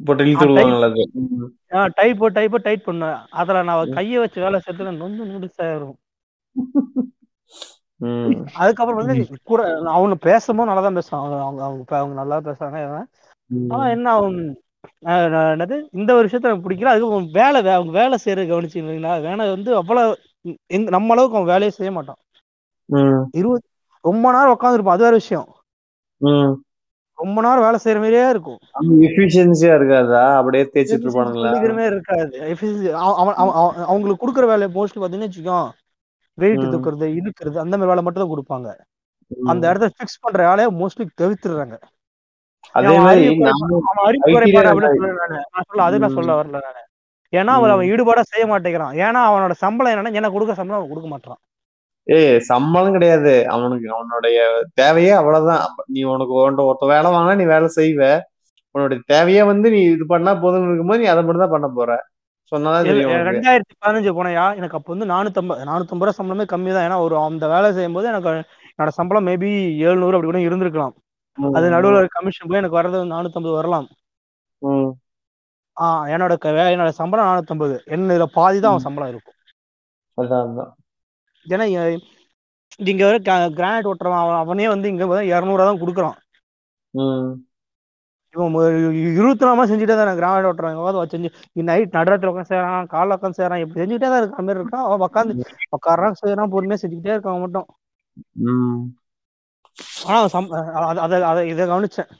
போட்டு 0.03 0.25
இழுத்து 0.25 0.45
ஆ, 0.45 0.49
விடுவாங்கல்ல 0.49 0.89
அது 0.89 1.05
ம். 1.21 1.51
டை 1.97 2.09
போட்டு 2.13 2.37
டை 2.37 2.47
போட்டு 2.47 2.67
டைட் 2.67 2.87
பண்ணுவேன் 2.87 3.21
அதுல 3.41 3.63
நான் 3.63 3.95
கையை 3.95 4.19
வச்சு 4.19 4.45
வேலை 4.45 4.59
செய்யறதுல 4.61 4.95
நொந்து 4.97 5.29
நூடுல்ஸ் 5.31 5.63
ஆயிரும் 5.65 5.99
ம். 8.01 8.33
அதுக்கப்புறம் 8.57 9.01
வந்து 9.01 9.15
கூட 9.43 9.61
அவங்க 9.93 10.17
பேசும்போது 10.25 10.69
நல்லா 10.69 10.83
தான் 10.83 10.99
பேசுவான் 10.99 11.21
அவங்க 11.21 11.37
அவங்க 11.43 11.63
அவங்க 11.65 11.95
அவங்க 11.97 12.15
நல்லா 12.15 12.39
பேசுறாங்க. 12.41 12.79
ஆனா 13.71 13.85
என்ன 13.89 14.13
அவன் 14.13 14.39
என்னது? 15.53 15.77
இந்த 15.93 16.11
ஒரு 16.15 16.27
விஷயத்த 16.27 16.49
எனக்கு 16.49 16.67
பிடிக்கல. 16.67 16.93
அதுக்கு 16.93 17.11
அவன் 17.11 17.29
வேலை 17.33 17.59
அவங்க 17.73 17.93
வேலை 17.93 18.17
செய்யறது 18.19 18.51
கவனிச்சிங்களா 18.53 19.13
வேலை 19.23 19.45
வந்து 19.51 19.71
அவ்வளவு 19.77 20.17
எங்க 20.71 20.89
நம்ம 20.91 21.15
அளவுக்கு 21.15 21.39
அவன் 21.39 21.53
வேலையை 21.53 21.73
செய்ய 21.73 21.91
மாட்டான். 21.93 22.21
ம். 22.89 23.23
இருபது 23.33 23.63
ரொம்ப 24.05 24.33
நேரம் 24.33 24.55
உட்காந்துருப்பான் 24.57 24.97
அது 24.97 25.07
வேற 25.07 25.17
விஷயம். 25.21 25.49
ரொம்ப 27.23 27.43
நேரம் 27.45 27.67
வேலை 27.67 27.79
செய்யற 27.83 28.01
மாதிரியே 28.03 28.27
இருக்கும் 28.35 28.61
எஃபிஷியன்சியா 29.09 29.75
இருக்காதா 29.79 30.25
அப்படியே 30.39 30.65
தேய்ச்சிட்டு 30.73 31.07
இருப்பானுங்களா 31.07 31.53
மாதிரி 31.73 31.93
இருக்காது 31.93 32.37
அவன் 33.21 33.37
அவங்களுக்கு 33.87 34.23
கொடுக்குற 34.23 34.47
வேலை 34.53 34.69
மோஸ்ட்லி 34.77 35.01
பாத்தீங்கன்னா 35.03 35.31
வச்சுக்கோ 35.31 35.61
வெயிட். 36.39 36.65
தூக்குறது 36.73 37.07
இழுக்கிறது 37.19 37.57
அந்த 37.63 37.75
மாதிரி 37.75 37.91
வேலை 37.91 38.03
மட்டும் 38.05 38.23
தான் 38.23 38.33
கொடுப்பாங்க. 38.33 38.69
அந்த 39.53 39.65
இடத்த 39.71 39.89
ஃபிக்ஸ் 39.97 40.23
பண்ற 40.25 40.41
வேலையை 40.51 40.69
மோஸ்ட்லி 40.81 41.05
தவிர்த்துறாங்க 41.23 41.77
அதே 42.75 42.95
மாதிரி 42.99 43.23
நானு. 43.41 43.79
அது 45.87 45.99
நான். 45.99 46.17
சொல்ல 46.17 46.33
வரல 46.39 46.61
நானு 46.67 46.83
ஏன்னா 47.33 47.53
அவன். 47.59 47.73
அவன் 47.75 47.91
ஈடுபாடா 47.93 48.23
செய்ய 48.31 48.45
மாட்டேங்கிறான் 48.51 48.95
ஏன்னா 49.05 49.21
அவனோட 49.29 49.55
சம்பளம் 49.65 49.93
என்னன்னா 49.93 50.19
எனக்கு 50.21 50.37
கொடுக்குற 50.37 50.57
சம்பளம் 50.61 50.81
அவன் 50.81 50.93
கொடுக்க 50.93 51.09
மாட்டான் 51.13 51.39
ஏய் 52.07 52.39
சம்பளம் 52.51 52.95
கிடையாது. 52.97 53.33
அவனுக்கு 53.55 53.89
அவனுடைய 53.97 54.39
தேவையே 54.81 55.13
அவ்வளவுதான். 55.19 55.63
நீ 55.95 56.01
உனக்கு 56.15 56.33
உன்கிட்ட 56.39 56.63
ஒருத்த 56.69 56.87
வேலை 56.95 57.11
வாங்கினா 57.15 57.35
நீ 57.41 57.47
வேலை 57.55 57.69
செய்வ. 57.79 58.01
உன்னுடைய 58.75 59.01
தேவையே 59.13 59.43
வந்து 59.51 59.67
நீ 59.75 59.81
இது 59.95 60.05
பண்ணா 60.13 60.33
போதும்னு 60.45 60.69
இருக்கும்போது 60.69 61.03
நீ 61.03 61.09
அதை 61.13 61.23
மட்டும் 61.25 61.45
தான் 61.45 61.55
பண்ண 61.57 61.69
போற 61.79 61.91
ரெண்டாயிரத்தி 63.29 63.75
பதினஞ்சு 63.83 64.11
போனையா? 64.17 64.45
எனக்கு 64.59 64.77
அப்போ 64.79 64.91
வந்து 64.95 65.07
நானூத்தம்பது 65.13 65.67
நானூத்தம்பது 65.69 66.07
ரூபா 66.07 66.17
சம்பளமே 66.19 66.45
கம்மி 66.53 66.71
தான் 66.75 66.87
ஏன்னா 66.87 66.99
ஒரு 67.07 67.15
அந்த 67.27 67.45
வேலை 67.53 67.69
செய்யும் 67.77 67.97
போது 67.97 68.11
எனக்கு 68.13 68.31
என்னோட 68.73 68.93
சம்பளம் 68.99 69.27
மேபி 69.29 69.51
எழுநூறு 69.87 70.17
அப்படி 70.17 70.31
கூட 70.31 70.41
இருந்திருக்கலாம். 70.49 70.95
அது 71.59 71.67
நடுவுல 71.75 72.01
கமிஷன் 72.17 72.49
போய் 72.51 72.61
எனக்கு 72.63 72.79
வர்றது 72.81 73.01
நானூத்தம்பது 73.15 73.55
வரலாம். 73.61 73.87
ஆஹ் 75.77 76.05
என்னோட 76.15 76.33
என்னோட 76.75 76.91
சம்பளம் 77.01 77.29
நானூத்தம்பது. 77.31 77.77
என்ன 77.95 78.15
இதுல 78.17 78.29
பாதி 78.39 78.59
தான் 78.61 78.73
அவன் 78.75 78.87
சம்பளம் 78.89 79.13
இருக்கும். 79.13 79.39
அதான். 80.19 80.73
ஏன்னா 81.49 81.99
இங்க 82.77 83.05
வர 83.05 83.49
கிரானைட் 83.49 83.91
ஓட்டுறவன் 83.93 84.39
அவன் 84.39 84.67
வந்து 84.67 84.89
இங்க 84.89 85.05
இரநூறுவா 85.05 85.57
தான் 85.57 85.81
கொடுக்குறான். 85.81 86.21
இவன் 88.37 88.95
இருபத்தி 88.95 89.45
நாலு 89.45 89.67
செஞ்சுட்டே 89.67 89.87
தான் 89.87 90.19
கிரானைட் 90.19 90.49
ஓட்டுறான் 90.49 90.71
எங்க 90.71 91.07
செஞ்சு 91.07 91.33
நைட் 91.53 91.93
நடுராத்திரி 91.93 92.29
உட்காந்து 92.29 92.45
செய்யறான் 92.49 92.87
காலைல 92.93 93.17
உட்காந்து 93.21 93.33
செய்யறான் 93.37 93.61
இப்படி 93.61 93.95
செஞ்சுட்டே 93.95 93.99
தான் 93.99 94.23
இருக்கிற 94.23 94.43
மாதிரி 94.43 94.59
இருக்கான். 94.59 94.91
அவன் 94.91 95.09
உட்காந்து 95.13 95.41
உட்காடுறான் 95.49 96.13
செய்யறான் 96.27 96.53
பொறுமையா 96.53 96.77
செஞ்சுக்கிட்டே 96.83 97.19
இருக்கான் 97.19 97.41
மட்டும். 97.41 97.67
ஆனா 100.05 100.27
சம் 100.27 100.51
அத 100.51 101.27
அத- 101.27 101.47
இதை 101.47 101.69
கவனிச்சேன். 101.69 102.11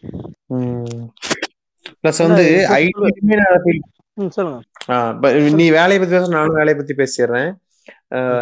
பிளஸ் 2.03 2.19
வந்து 2.19 2.67
சொல்லுங்க. 4.29 4.61
நீ 5.51 5.71
வேலையை 5.71 5.99
பத்தி 5.99 6.15
பேச 6.15 6.29
நானும் 6.29 6.55
வேலையை 6.55 6.75
பத்தி 6.75 6.95
பேசிடுறேன். 6.95 7.55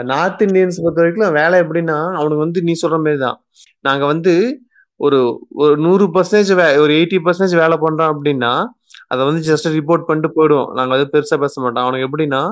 நார்த் 0.05 0.43
இந்தியன்ஸ் 0.43 0.81
பொறுத்த 0.83 1.01
வரைக்கும் 1.03 1.37
வேலை 1.41 1.57
எப்படின்னா 1.61 1.99
அவனுக்கு 2.19 2.45
வந்து 2.47 2.61
நீ 2.63 2.73
சொல்ற 2.83 2.97
மாதிரி 3.05 3.19
தான். 3.19 3.39
நாங்க 3.81 4.05
வந்து 4.07 4.33
ஒரு 5.01 5.19
ஒரு 5.63 5.75
நூறு 5.77 6.05
பர்சன்டேஜ் 6.15 6.51
ஒரு 6.85 6.93
எயிட்டி 6.99 7.19
பர்சன்டேஜ் 7.27 7.55
வேலை 7.63 7.77
பண்றோம் 7.81 8.11
அப்படின்னா 8.15 8.53
அதை 9.07 9.23
வந்து 9.27 9.43
ஜஸ்ட் 9.51 9.69
ரிப்போர்ட் 9.79 10.07
பண்ணிட்டு 10.09 10.31
போயிடுவோம். 10.37 10.71
நாங்க 10.79 10.91
வந்து 10.97 11.11
பெருசா 11.15 11.37
பேச 11.45 11.55
மாட்டோம். 11.61 11.85
அவனுக்கு 11.85 12.07
எப்படின்னா 12.09 12.43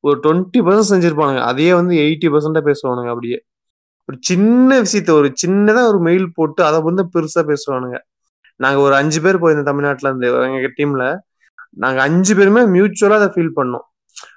ஒரு 0.00 0.16
டுவெண்ட்டி 0.24 0.60
பர்சன்ட் 0.66 0.92
செஞ்சிருப்பானுங்க. 0.92 1.42
அதையே 1.50 1.72
வந்து 1.80 1.94
எயிட்டி 2.04 2.28
பர்சன்டா 2.34 2.62
பேசுவானுங்க 2.70 3.10
அப்படியே. 3.14 3.38
ஒரு 4.08 4.16
சின்ன 4.20 4.70
விஷயத்த 4.80 5.10
ஒரு 5.20 5.28
சின்னதா 5.42 5.82
ஒரு 5.92 6.00
மெயில் 6.00 6.26
போட்டு 6.34 6.60
அதை 6.68 6.78
வந்து 6.88 7.02
பெருசா 7.14 7.42
பேசுவானுங்க. 7.50 7.98
நாங்க 8.60 8.80
ஒரு 8.80 8.94
அஞ்சு 8.94 9.18
பேர் 9.20 9.40
போயிருந்தோம் 9.42 9.70
தமிழ்நாட்டுல 9.70 10.10
இருந்து 10.10 10.28
எங்க 10.58 10.70
டீம்ல 10.78 11.04
நாங்க 11.84 12.00
அஞ்சு 12.02 12.32
பேருமே 12.38 12.62
மியூச்சுவலா 12.76 13.18
அதை 13.20 13.28
ஃபீல் 13.36 13.56
பண்ணோம். 13.60 13.86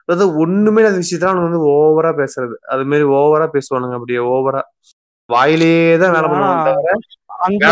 அதாவது 0.09 0.25
ஒண்ணுமே 0.41 0.81
அந்த 0.83 0.99
விஷயத்துல 1.03 1.29
அவனுங்க 1.29 1.49
வந்து 1.49 1.61
ஓவரா 1.75 2.11
பேசுறது. 2.19 2.55
அது 2.71 2.83
மாதிரி 2.85 3.05
ஓவரா 3.15 3.47
பேசுவானுங்க. 3.55 3.97
அப்படியே 3.99 4.21
ஓவரா 4.33 4.61
வாயிலேயே 5.29 5.75
தான் 6.01 6.15
வேலை 6.15 6.27
பண்ணுவாங்க 6.27 6.71
அந்த 7.45 7.63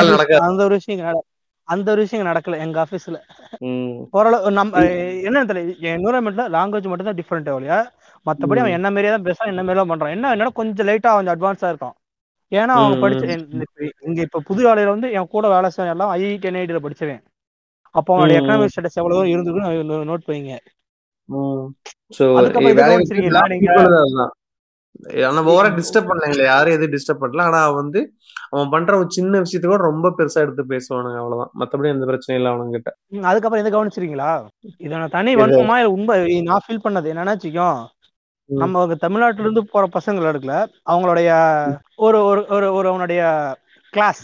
ஒரு. 0.65 0.75
விஷயம் 0.77 1.21
அந்த 1.67 1.87
ஒரு 1.91 2.01
விஷயம் 2.03 2.29
நடக்கல 2.29 2.57
எங்க 2.63 2.77
ஆபீஸ்ல 2.81 3.17
ஓரளவு 4.13 4.49
நம்ம 4.57 4.81
என்ன 5.27 5.43
தெரியல 5.49 5.91
என்வரன்மெண்ட்ல 5.91 6.45
லாங்குவேஜ் 6.55 6.89
மட்டும் 6.91 7.09
தான் 7.09 7.19
டிஃப்ரெண்ட் 7.19 7.51
ஒழியா 7.55 7.77
மத்தபடி 8.25 8.61
அவன் 8.61 8.77
என்ன 8.77 8.89
மாதிரியே 8.91 9.11
தான் 9.13 9.27
பேசுறான் 9.27 9.51
என்ன 9.51 9.63
மாதிரியே 9.63 9.85
பண்றான். 9.91 10.13
என்ன 10.15 10.31
என்னன்னா 10.33 10.53
கொஞ்சம் 10.59 10.87
லைட்டா 10.89 11.11
கொஞ்சம் 11.13 11.35
அட்வான்ஸா 11.35 11.69
இருக்கான். 11.73 11.95
ஏன்னா 12.51 12.73
அவங்க 12.79 12.95
படிச்ச 13.03 13.23
இங்க 14.07 14.19
இப்ப 14.27 14.41
புது 14.49 14.61
வேலையில 14.67 14.93
வந்து 14.95 15.09
என் 15.17 15.31
கூட 15.31 15.45
வேலை 15.53 15.69
செய்ய 15.71 15.95
எல்லாம் 15.95 16.11
ஐஐடி 16.15 16.49
என்ஐடியில 16.49 16.81
படிச்சவன். 16.83 17.23
அப்போ 17.95 18.11
அவனோட 18.13 18.31
ம், 18.31 18.37
எக்கனாமிக் 18.39 18.71
ஸ்டேட்டஸ் 18.73 18.99
எவ்வளவு 19.01 19.31
இருந்துக்கும் 19.33 19.67
நோட் 20.11 20.27
பண்ணிங்க 20.27 20.53
அதுதான். 23.83 24.31
நம்ம 25.29 25.51
ஓவரா 25.51 25.69
டிஸ்டர்ப் 25.77 26.09
பண்ணல 26.09 26.43
யாரும் 26.45 26.73
எதுவும் 26.73 26.93
டிஸ்டர்ப் 26.93 27.21
பண்ணல. 27.21 27.41
ஆனா 27.41 27.61
வந்து 27.77 27.99
அவன் 28.51 28.69
பண்ற 28.69 28.91
ஒரு 28.97 29.07
சின்ன 29.09 29.39
விஷயத்த 29.39 29.65
கூட 29.65 29.81
ரொம்ப 29.83 30.07
பெருசா 30.17 30.41
எடுத்து 30.41 30.63
பேசுவானுங்க 30.69 31.19
அவ்வளவுதான். 31.21 31.51
மத்தபடி 31.59 31.89
எந்த 31.89 32.05
பிரச்சனையும் 32.05 32.39
இல்லை 32.39 32.51
அவனுங்க 32.51 32.77
கிட்ட 32.77 32.91
அதுக்கப்புறம் 33.27 33.63
இதை 33.63 33.71
கவனிச்சிருக்கீங்களா? 33.71 34.31
இதை 34.79 34.93
நான் 34.93 35.09
தனி 35.09 35.31
எது? 35.31 35.41
வன்மமா 35.41 35.77
உண்மை 35.91 36.17
நான் 36.41 36.63
ஃபீல் 36.65 36.85
பண்ணது 36.85 37.11
என்னன்னா 37.13 37.35
வச்சுக்கோ 37.35 37.69
ம். 38.49 38.59
நம்ம 38.59 38.77
தமிழ்நாட்டுல 38.97 39.45
இருந்து 39.45 39.63
போற 39.65 39.85
பசங்களை 39.93 40.29
எடுக்கல. 40.31 40.55
அவங்களுடைய 40.87 41.29
ஒரு 41.97 42.19
ஒரு 42.25 42.67
ஒரு 42.73 42.87
அவனுடைய 42.89 43.21
கிளாஸ் 43.93 44.23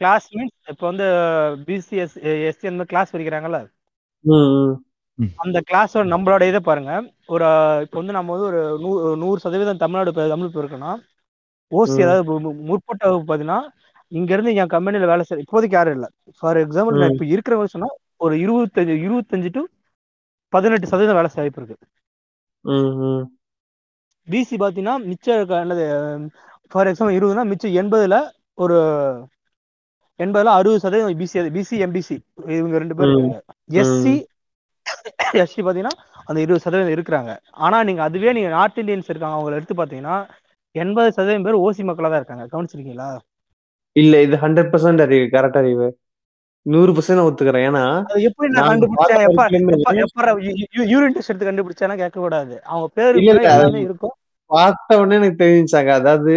கிளாஸ் 0.00 0.26
மீன்ஸ் 0.34 0.70
இப்போ 0.70 0.86
வந்து 0.86 1.06
பிசிஎஸ் 1.66 2.14
எஸ்சி 2.46 2.66
அந்த 2.66 2.84
கிளாஸ் 2.84 3.12
ம், 4.24 4.72
அந்த 5.42 5.58
கிளாஸோட 5.66 6.04
நம்மளோட 6.10 6.42
இதை 6.48 6.60
பாருங்க 6.62 6.92
ஒரு 7.28 7.46
இப்போ 7.84 7.96
வந்து 8.00 8.16
நம்ம 8.16 8.32
வந்து 8.34 8.48
ஒரு 8.50 8.60
நூ- 8.82 8.94
நூறு 9.16 9.38
சதவீதம் 9.40 9.82
தமிழ்நாடு 9.82 10.10
தமிழ் 10.26 10.50
இருக்குன்னா 10.56 10.92
ஓசி. 11.72 11.98
அதாவது 12.04 12.24
முற்பட்ட 12.64 13.04
பார்த்தீங்கன்னா 13.10 13.60
இங்க 14.12 14.30
இருந்து 14.34 14.54
என் 14.54 14.72
கம்பெனில 14.72 15.06
வேலை 15.06 15.24
செய்ய 15.24 15.44
இப்போதைக்கு 15.44 15.76
யாரும் 15.76 15.96
இல்லை 15.96 16.08
ஃபார் 16.38 16.60
எக்ஸாம்பிள் 16.60 16.96
நான். 16.96 17.14
இப்போ 17.14 17.26
இருக்கிறவங்க 17.32 17.70
சொன்னா 17.72 17.90
ஒரு 18.20 18.34
இருபத்தஞ்சு 18.42 18.96
இருபத்தஞ்சு 19.04 19.50
டு 19.50 19.62
பதினெட்டு 20.52 20.86
சதவீதம் 20.86 21.18
வேலை 21.18 21.30
வாய்ப்பு 21.36 21.60
இருக்கு. 21.62 21.76
பிசி 24.28 24.54
பார்த்தீங்கன்னா 24.56 24.96
மிச்சம் 25.08 25.36
இருக்க 25.36 25.64
என்னது 25.64 25.86
ஃபார் 26.72 26.88
எக்ஸாம்பிள் 26.90 27.16
இருபதுனா 27.16 27.44
மிச்சம் 27.48 27.76
எண்பதுல 27.80 28.16
ஒரு 28.58 28.76
எண்பதுல 30.20 30.52
அறுபது 30.56 30.82
சதவீதம் 30.82 31.18
பிசி 31.20 31.38
பிசி 31.56 31.76
எம்பிசி 31.84 32.16
இவங்க 32.56 32.76
ரெண்டு 32.78 32.96
பேர் 32.98 33.08
ம். 33.08 33.14
இருக்காங்க 33.14 33.40
எஸ்சி 33.80 34.14
எஸ்சி 35.42 35.60
பார்த்தீங்கன்னா 35.60 35.96
அந்த 36.28 36.38
இருபது 36.44 36.64
சதவீதம் 36.64 36.94
இருக்கிறாங்க. 36.96 37.32
ஆனா 37.64 37.78
நீங்க 37.88 38.02
அதுவே 38.08 38.32
நீங்க 38.36 38.50
நார்த் 38.56 38.80
இந்தியன்ஸ் 38.82 39.10
இருக்காங்க 39.12 39.36
அவங்களை 39.38 39.58
எடுத்து 39.58 39.76
பார்த்தீங்கன்னா 39.80 40.16
எண்பது 40.74 41.10
சதவீதம் 41.16 41.46
பேர் 41.46 41.62
ஓசி 41.66 41.82
மக்களா 41.88 42.10
தான் 42.12 42.22
இருக்காங்க. 42.22 42.46
கவனிச்சிருக்கீங்களா? 42.52 43.10
இல்ல 43.96 44.22
இது 44.26 44.36
ஹண்ட்ரட் 44.44 44.72
பர்சன்ட் 44.72 45.04
அறிவு 45.06 45.26
கரெக்ட் 45.34 45.60
அறிவு. 45.62 45.86
நூறு 46.66 46.90
பர்சன்ட் 46.96 47.24
ஒத்துக்கிறேன். 47.26 47.64
ஏன்னா 47.68 47.84
எப்படி 48.28 48.48
நான் 48.52 48.68
கண்டுபிடிச்சேன்? 48.70 49.24
யூரின் 50.92 51.14
டெஸ்ட் 51.16 51.32
எடுத்து 51.32 51.48
கண்டுபிடிச்சேன்னா 51.48 51.96
கேட்க 52.02 52.18
கூடாது 52.20 52.54
அவங்க 52.70 52.86
பேரு 52.98 53.24
இருக்கும். 53.88 54.14
பார்த்த 54.50 54.98
உடனே 55.00 55.18
எனக்கு 55.20 55.42
தெரிஞ்சாங்க 55.42 55.92
அதாவது 56.00 56.34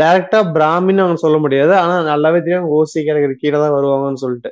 டைரக்டா 0.00 0.40
பிராமின்னு 0.56 1.04
அவங்க 1.04 1.20
சொல்ல 1.24 1.36
முடியாது. 1.44 1.72
ஆனா 1.82 1.94
நல்லாவே 2.12 2.40
தெரியும். 2.46 2.68
ஓசி 2.78 2.98
கேட்டகரி 3.06 3.36
கீழே 3.42 3.56
தான் 3.62 3.76
வருவாங்கன்னு 3.76 4.22
சொல்லிட்டு. 4.24 4.50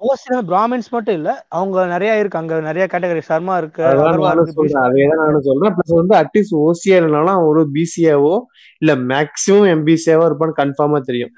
ஓசி 0.00 0.28
பிராமின்ஸ் 0.50 0.88
மட்டும் 0.90 1.14
இல்ல 1.14 1.30
அவங்க 1.48 1.86
நிறைய 1.86 2.18
இருக்கு 2.18 2.38
அங்க 2.38 2.60
நிறைய 2.60 2.84
கேட்டகரி 2.92 3.22
சர்மா 3.28 3.56
இருக்கு 3.56 3.82
அகர்வா 3.84 4.28
நானும் 4.32 5.46
சொல்றேன். 5.46 5.74
பிளஸ் 5.76 5.94
வந்து 5.94 6.14
அட்லீஸ்ட் 6.18 6.54
ஓசியா 6.66 6.98
இல்லைனாலும் 6.98 7.46
ஒரு 7.46 7.62
பிசியாவோ 7.76 8.34
இல்ல 8.82 8.94
மேக்ஸிமம் 9.12 9.70
எம்பிசியாவோ 9.74 10.26
இருப்பான்னு 10.28 10.58
கன்ஃபார்மா 10.60 11.00
தெரியும். 11.00 11.32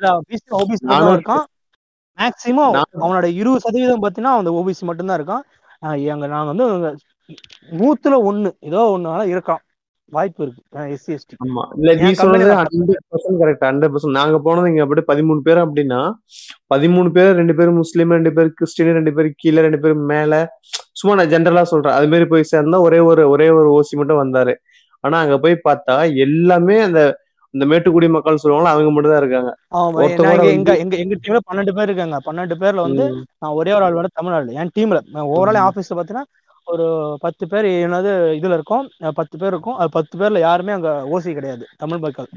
இருக்கான். 1.14 1.46
மேக்சிமம் 2.18 2.74
நான் 2.76 3.00
அவனோட 3.04 3.26
இருபது 3.40 3.64
சதவீதம் 3.66 4.02
பார்த்தீங்கன்னா 4.02 4.36
அந்த 4.40 4.52
ஓபிசி 4.58 4.82
மட்டும்தான் 4.82 5.18
இருக்கான். 5.20 5.44
எங்க 6.12 6.26
நாங்க 6.26 6.48
வந்து 6.52 6.66
நூத்துல 7.80 8.14
ஒண்ணு 8.30 8.50
ஏதோ 8.61 8.80
ஒண்ணுனால 8.96 9.24
இருக்கான். 9.34 9.62
வாய்ப்பு 10.12 10.42
இருக்கு. 10.44 10.62
எஸ்சி 10.94 11.11
எஸ்டி 11.16 11.34
ஆமா. 11.44 11.62
இல்ல 11.78 11.90
நீ 12.00 12.11
சொல்றது 12.20 12.48
hundred 12.61 13.04
percent 13.12 13.40
correct 13.42 13.64
hundred 13.68 13.92
percent 13.94 14.18
நாங்க 14.18 14.38
போனது 14.46 14.70
இங்க 14.72 14.82
அப்படி 14.86 15.02
பதிமூணு 15.11 15.40
பேர் 15.48 15.61
அப்படின்னா 15.64 16.00
பதிமூணு 16.72 17.11
பேர் 17.16 17.30
ரெண்டு 17.40 17.56
பேரும் 17.58 17.80
முஸ்லீம் 17.82 18.14
ரெண்டு 18.16 18.32
பேர் 18.36 18.50
கிறிஸ்டின் 18.58 18.96
ரெண்டு 18.98 19.14
பேர் 19.16 19.28
கீழே 19.42 19.64
ரெண்டு 19.66 19.80
பேர் 19.84 19.96
மேல. 20.12 20.32
சும்மா 21.00 21.14
நான் 21.20 21.32
ஜென்ரலா 21.34 21.64
சொல்றேன். 21.72 21.96
அது 21.98 22.11
மாதிரி 22.12 22.28
போய் 22.32 22.50
சேர்ந்தா 22.52 22.80
ஒரே 22.88 23.00
ஒரு 23.11 23.24
ஒரே 23.34 23.48
ஒரு 23.58 23.68
ஓசி 23.78 23.94
மட்டும் 24.00 24.22
வந்தாரு. 24.22 24.54
ஆனா 25.04 25.18
அங்க 25.24 25.36
போய் 25.44 25.64
பார்த்தா 25.68 25.96
எல்லாமே 26.26 26.78
அந்த 26.88 27.02
இந்த 27.54 27.64
மேட்டுக்குடி 27.70 28.08
மக்கள் 28.14 28.40
சொல்லுவாங்களா 28.42 28.72
அவங்க 28.74 28.90
மட்டும் 28.94 29.12
தான் 29.12 29.22
இருக்காங்க. 29.22 29.50
எங்க 30.56 30.72
எங்க 30.82 30.96
எங்க 31.02 31.14
டீம்ல 31.22 31.40
பன்னெண்டு 31.48 31.72
பேர் 31.78 31.88
இருக்காங்க. 31.90 32.18
பன்னெண்டு 32.26 32.56
பேர்ல 32.61 32.84
வந்து 32.86 33.04
நான் 33.42 33.56
ஒரே 33.61 33.72
ஒரு 33.76 33.84
ஆள் 33.86 33.98
வந்து 33.98 34.18
தமிழ்நாடு 34.18 34.58
என் 34.62 34.74
டீம்ல 34.76 35.00
ஓவரால் 35.32 35.58
ஆபீஸ்ல 35.68 35.96
பாத்தீங்கன்னா 35.98 36.26
ஒரு 36.70 36.86
பத்து 37.20 37.44
பேர் 37.48 37.66
என்னது 37.84 38.10
இதுல 38.38 38.56
இருக்கோம். 38.58 38.84
பத்து 39.14 39.34
பேர் 39.38 39.52
இருக்கும். 39.52 39.76
அது 39.76 39.90
பத்து 39.90 40.14
பேர்ல 40.18 40.38
யாருமே 40.40 40.72
அங்க 40.72 40.90
ஓசி 41.10 41.30
கிடையாது. 41.34 41.64
தமிழ் 41.76 42.02
மக்கள். 42.04 42.28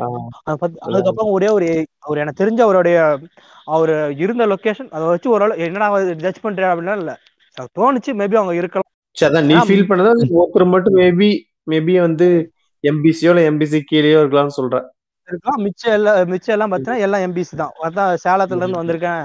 அதுக்கப்புறம் 0.88 1.34
ஒரே 1.36 1.49
ஒரு 1.49 1.67
அவர் 2.05 2.21
எனக்கு 2.23 2.41
தெரிஞ்ச 2.43 2.61
அவருடைய 2.61 2.97
அவர் 3.67 3.93
இருந்த 4.17 4.45
லொகேஷன் 4.45 4.89
அதை 4.91 5.05
வச்சு 5.05 5.29
ஒரு 5.29 5.59
என்னடா 5.67 5.89
ஜட்ஜ் 6.25 6.41
பண்றேன் 6.41 6.71
அப்படின்னா 6.71 6.95
இல்ல. 7.01 7.13
தோணுச்சு 7.77 8.13
மேபி 8.21 8.39
அவங்க 8.41 8.55
இருக்கலாம். 8.55 8.89
அதான் 9.17 9.47
நீ 9.49 9.55
ஃபீல் 9.67 9.89
பண்ணது 9.89 10.11
ஒருத்தர் 10.38 10.73
மட்டும் 10.73 10.97
மேபி 11.01 11.29
மேபி 11.71 11.93
வந்து 12.01 12.27
எம்பிசியோ 12.84 13.31
இல்ல 13.34 13.43
எம்பிசி 13.49 13.79
கீழேயோ 13.91 14.21
இருக்கலாம்னு 14.21 14.57
சொல்றேன் 14.59 14.88
இருக்கலாம். 15.27 15.61
மிச்சம் 15.65 15.93
எல்லாம் 15.97 16.17
மிச்சம் 16.31 16.55
எல்லாம் 16.55 16.71
பாத்தீங்கன்னா 16.71 17.05
எல்லாம் 17.05 17.23
எம்பிசி 17.25 17.55
தான். 17.55 17.75
அதான் 17.86 18.17
சேலத்துல 18.23 18.61
இருந்து 18.61 18.81
வந்திருக்கேன். 18.81 19.23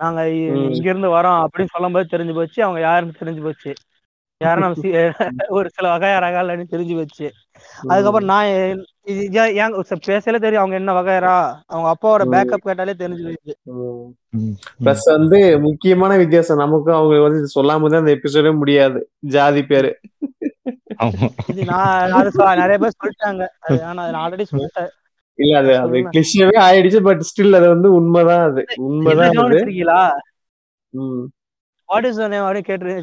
நாங்க 0.00 0.20
இங்க 0.68 0.86
இருந்து 0.90 1.08
வரோம் 1.14 1.40
அப்படின்னு 1.44 1.72
சொல்லும்போது 1.72 2.12
தெரிஞ்சு 2.12 2.34
போச்சு. 2.34 2.58
அவங்க 2.66 2.80
யாருன்னு 2.80 3.20
தெரிஞ்சு 3.20 3.42
போச்சு. 3.46 3.72
யாரும் 4.42 4.64
நம்ம 4.64 4.76
ஒரு 5.56 5.68
சில 5.70 5.86
வகையா 5.92 6.16
ரகாலன்னு 6.24 6.72
தெரிஞ்சு 6.72 6.94
போச்சு. 6.96 7.26
அதுக்கப்புறம் 7.88 8.30
நான் 8.30 8.50
ஏன் 8.52 8.80
பேசலே 10.06 10.38
தெரியும் 10.38 10.62
அவங்க 10.62 10.76
என்ன 10.76 10.92
வகையரா 10.92 11.34
அவங்க 11.68 11.88
அப்பாவோட 11.92 12.24
பேக்கப் 12.32 12.66
கேட்டாலே 12.66 12.94
தெரிஞ்சு 12.94 13.32
ம். 14.36 14.54
பிளஸ் 14.80 15.06
வந்து 15.14 15.38
முக்கியமான 15.66 16.16
வித்தியாசம் 16.16 16.56
நமக்கும் 16.56 16.94
அவங்க 16.94 17.20
வந்து 17.20 17.52
சொல்லாம 17.56 17.90
தான் 17.90 18.02
அந்த 18.02 18.14
எபிசோடே 18.16 18.52
முடியாது. 18.58 19.00
ஜாதி 19.28 19.62
பேரு. 19.64 19.90
நான் 21.64 22.12
நிறைய 22.60 22.76
பேர் 22.78 22.98
சொல்லிட்டாங்க. 22.98 23.44
அது 23.60 23.78
ஆனா 23.84 24.02
நான் 24.06 24.22
ஆல்ரெடி 24.24 24.46
சொல்லிட்டேன். 24.52 24.90
இல்ல 25.38 25.52
அது 25.58 25.72
அது 25.78 25.98
கிளிஷியாவே 26.08 26.56
ஆயிடுச்சு 26.62 27.00
பட் 27.02 27.22
ஸ்டில் 27.28 27.56
அது 27.56 27.68
வந்து 27.68 27.88
உண்மைதான் 27.92 28.44
அது. 28.48 28.62
உண்மைதான் 28.82 29.38
அது. 29.44 29.60
வாட் 31.92 32.06
இஸ் 32.08 32.20
நேம் 32.26 32.44
அப்படின்னு 32.44 32.68
கேட்டு 32.68 32.94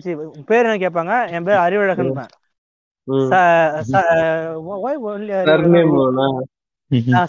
பேர் 0.49 0.65
என்ன 0.65 0.77
கேட்பாங்க 0.83 1.13
என் 1.33 1.47
பேர் 1.47 1.63
அறிவழகன் 1.65 2.13
Surname-ஆ? 5.49 6.27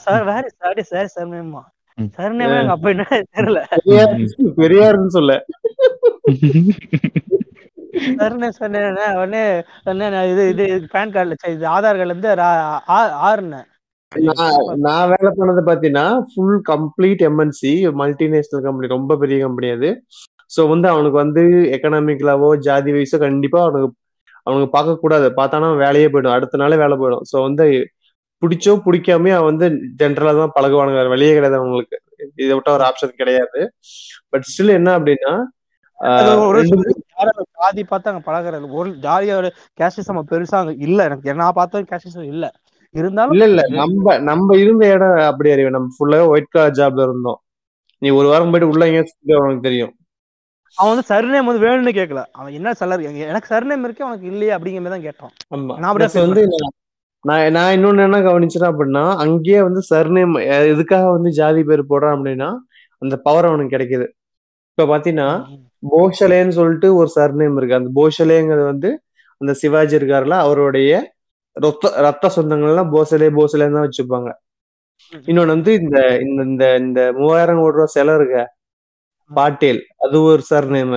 சார் 0.04 0.24
வேற 0.26 0.42
சாரி 0.56 0.82
சார் 0.84 1.08
சர்மேமா. 1.14 1.60
ம். 1.98 2.08
சர்மேமா 2.16 2.56
எங்க 2.60 2.74
அப்பா 2.74 2.90
என்ன 2.92 3.04
தெரியல. 3.34 3.60
பெரியார் 3.78 4.12
பெரியார்னு 4.58 5.10
சொல்ல. 5.16 5.32
சர்னே 8.18 8.48
உடனே 9.16 9.42
நான் 10.08 10.28
இது 10.30 10.42
இது 10.52 10.64
பேன் 10.94 11.12
கார்டுல 11.14 11.36
இது 11.54 11.66
ஆதார் 11.72 11.98
கார்டுல 11.98 12.14
இருந்து 12.14 12.30
ஆறுனேன் 13.28 13.68
நான் 14.12 14.54
நான் 14.84 15.10
வேலை 15.12 15.30
பண்ணது 15.34 15.62
பாத்தீங்கன்னா 15.66 16.06
full 16.30 16.58
complete 16.70 17.24
MNC 17.28 17.72
multinational 18.00 18.64
company 18.66 18.94
ரொம்ப 18.94 19.16
பெரிய 19.16 19.38
கம்பெனி 19.44 19.70
அது. 19.76 19.90
ஸோ 20.50 20.60
வந்து 20.72 20.86
அவனுக்கு 20.92 21.18
வந்து 21.22 21.42
எக்கனாமிக்கலாவோ 21.76 22.50
ஜாதி 22.66 22.90
வைஸோ 22.96 23.18
கண்டிப்பா 23.24 23.60
அவனுக்கு 23.66 23.88
அவனுக்கு 24.46 24.70
பார்க்க 24.74 25.00
கூடாது 25.02 25.26
பார்த்தானா 25.38 25.68
வேலையே 25.82 26.08
போயிடும். 26.12 26.34
அடுத்த 26.36 26.60
நாளே 26.62 26.76
வேலை 26.82 26.94
போயிடும். 27.00 27.24
ஸோ 27.30 27.36
வந்து 27.46 27.64
பிடிச்சோ 28.42 28.72
பிடிக்காமயே 28.84 29.34
அவன் 29.38 29.50
வந்து 29.52 29.66
ஜென்ரலா 30.00 30.32
தான் 30.38 30.54
பழகுவானுங்க. 30.56 31.00
வழியே 31.14 31.32
கிடையாது 31.36 31.58
அவங்களுக்கு. 31.60 31.96
இதை 32.42 32.52
விட்ட 32.54 32.70
ஒரு 32.76 32.84
ஆப்ஷன் 32.88 33.20
கிடையாது. 33.20 33.60
பட் 34.32 34.46
ஸ்டில் 34.50 34.76
என்ன 34.78 34.90
அப்படின்னா 34.98 35.32
ஜாதி 37.58 37.82
பார்த்து 37.84 38.10
அங்க 38.10 38.22
பழகுறது 38.28 38.66
ஒரு 38.80 38.90
ஜாதியோட 39.04 39.48
கேஸ்டிசம் 39.78 40.20
பெருசா 40.30 40.56
அங்க 40.62 40.74
இல்ல. 40.86 40.98
எனக்கு 41.08 41.34
நான் 41.42 41.56
பார்த்த 41.58 41.84
கேஸ்டிசம் 41.92 42.28
இல்ல. 42.32 42.44
இருந்தாலும் 42.94 43.34
இல்ல 43.34 43.46
இல்ல. 43.50 43.62
நம்ம 43.80 44.16
நம்ம 44.30 44.56
இருந்த 44.62 44.84
இடம் 44.94 45.18
அப்படி 45.30 45.50
அறிவு. 45.54 45.76
நம்ம 45.76 45.90
ஃபுல்லாவே 45.96 46.26
ஒயிட் 46.32 46.52
கலர் 46.54 46.76
ஜாப்ல 46.78 47.06
இருந்தோம். 47.08 47.40
நீ 48.02 48.08
ஒரு 48.18 48.28
வாரம் 48.32 48.52
போயிட்டு 48.52 48.70
உள்ள 48.72 48.84
எங்கேயும் 48.88 49.44
உனக்கு 49.44 49.66
தெரியும். 49.68 49.92
அவன் 50.78 50.90
வந்து 50.92 51.06
சர்நேம் 51.12 51.48
வந்து 51.48 51.62
வேணும்னு 51.66 51.92
கேட்கல 51.98 52.20
அவன் 52.38 52.54
என்ன 52.58 52.74
சலர் 52.80 53.02
எனக்கு 53.30 53.50
சர்நேம் 53.54 53.84
இருக்கு 53.86 54.04
அவனுக்கு 54.06 54.30
இல்லையே 54.32 54.52
அப்படிங்கிற 54.56 54.82
மாதிரி 54.82 54.94
தான் 54.96 55.06
கேட்டான். 55.08 55.32
வந்து 56.26 56.42
நான் 57.24 57.72
இன்னொன்னு 57.76 58.04
என்ன 58.06 58.18
கவனிச்சேன் 58.26 58.70
அப்படின்னா 58.70 59.04
அங்கேயே 59.24 59.60
வந்து 59.66 59.80
சர்நேம் 59.90 60.34
எதுக்காக 60.72 61.08
வந்து 61.16 61.30
ஜாதி 61.38 61.62
பேர் 61.70 61.82
போடுறான் 61.90 62.14
அப்படின்னா 62.16 62.48
அந்த 63.02 63.14
பவர் 63.26 63.48
அவனுக்கு 63.48 63.74
கிடைக்குது. 63.74 64.06
இப்ப 64.72 64.86
பாத்தீங்கன்னா 64.92 65.28
போஷலேன்னு 65.92 66.54
சொல்லிட்டு 66.58 66.88
ஒரு 67.00 67.10
சர்நேம் 67.18 67.56
இருக்கு. 67.58 67.78
அந்த 67.80 67.90
போஷலேங்கிறது 67.98 68.66
வந்து 68.72 68.90
அந்த 69.40 69.52
சிவாஜி 69.62 69.94
இருக்காருல 69.98 70.36
அவருடைய 70.46 70.92
ரத்த 71.56 71.90
ரத்த 72.06 72.30
சொந்தங்கள்லாம் 72.36 72.92
போசலே 72.94 73.28
போசலேன்னு 73.38 73.76
தான் 73.78 73.86
வச்சுப்பாங்க. 73.88 74.28
இன்னொன்னு 75.30 75.54
வந்து 75.56 75.72
இந்த 75.82 75.98
இந்த 76.24 76.40
இந்த 76.48 76.64
இந்த 76.84 77.00
மூவாயிரம் 77.18 77.60
கோடி 77.62 77.76
ரூபா 77.76 77.88
சிலை 77.96 78.14
இருக்க 78.20 78.38
பாட்டேல். 79.30 79.80
அது 80.04 80.16
ஒரு 80.30 80.42
சர்நேம் 80.50 80.94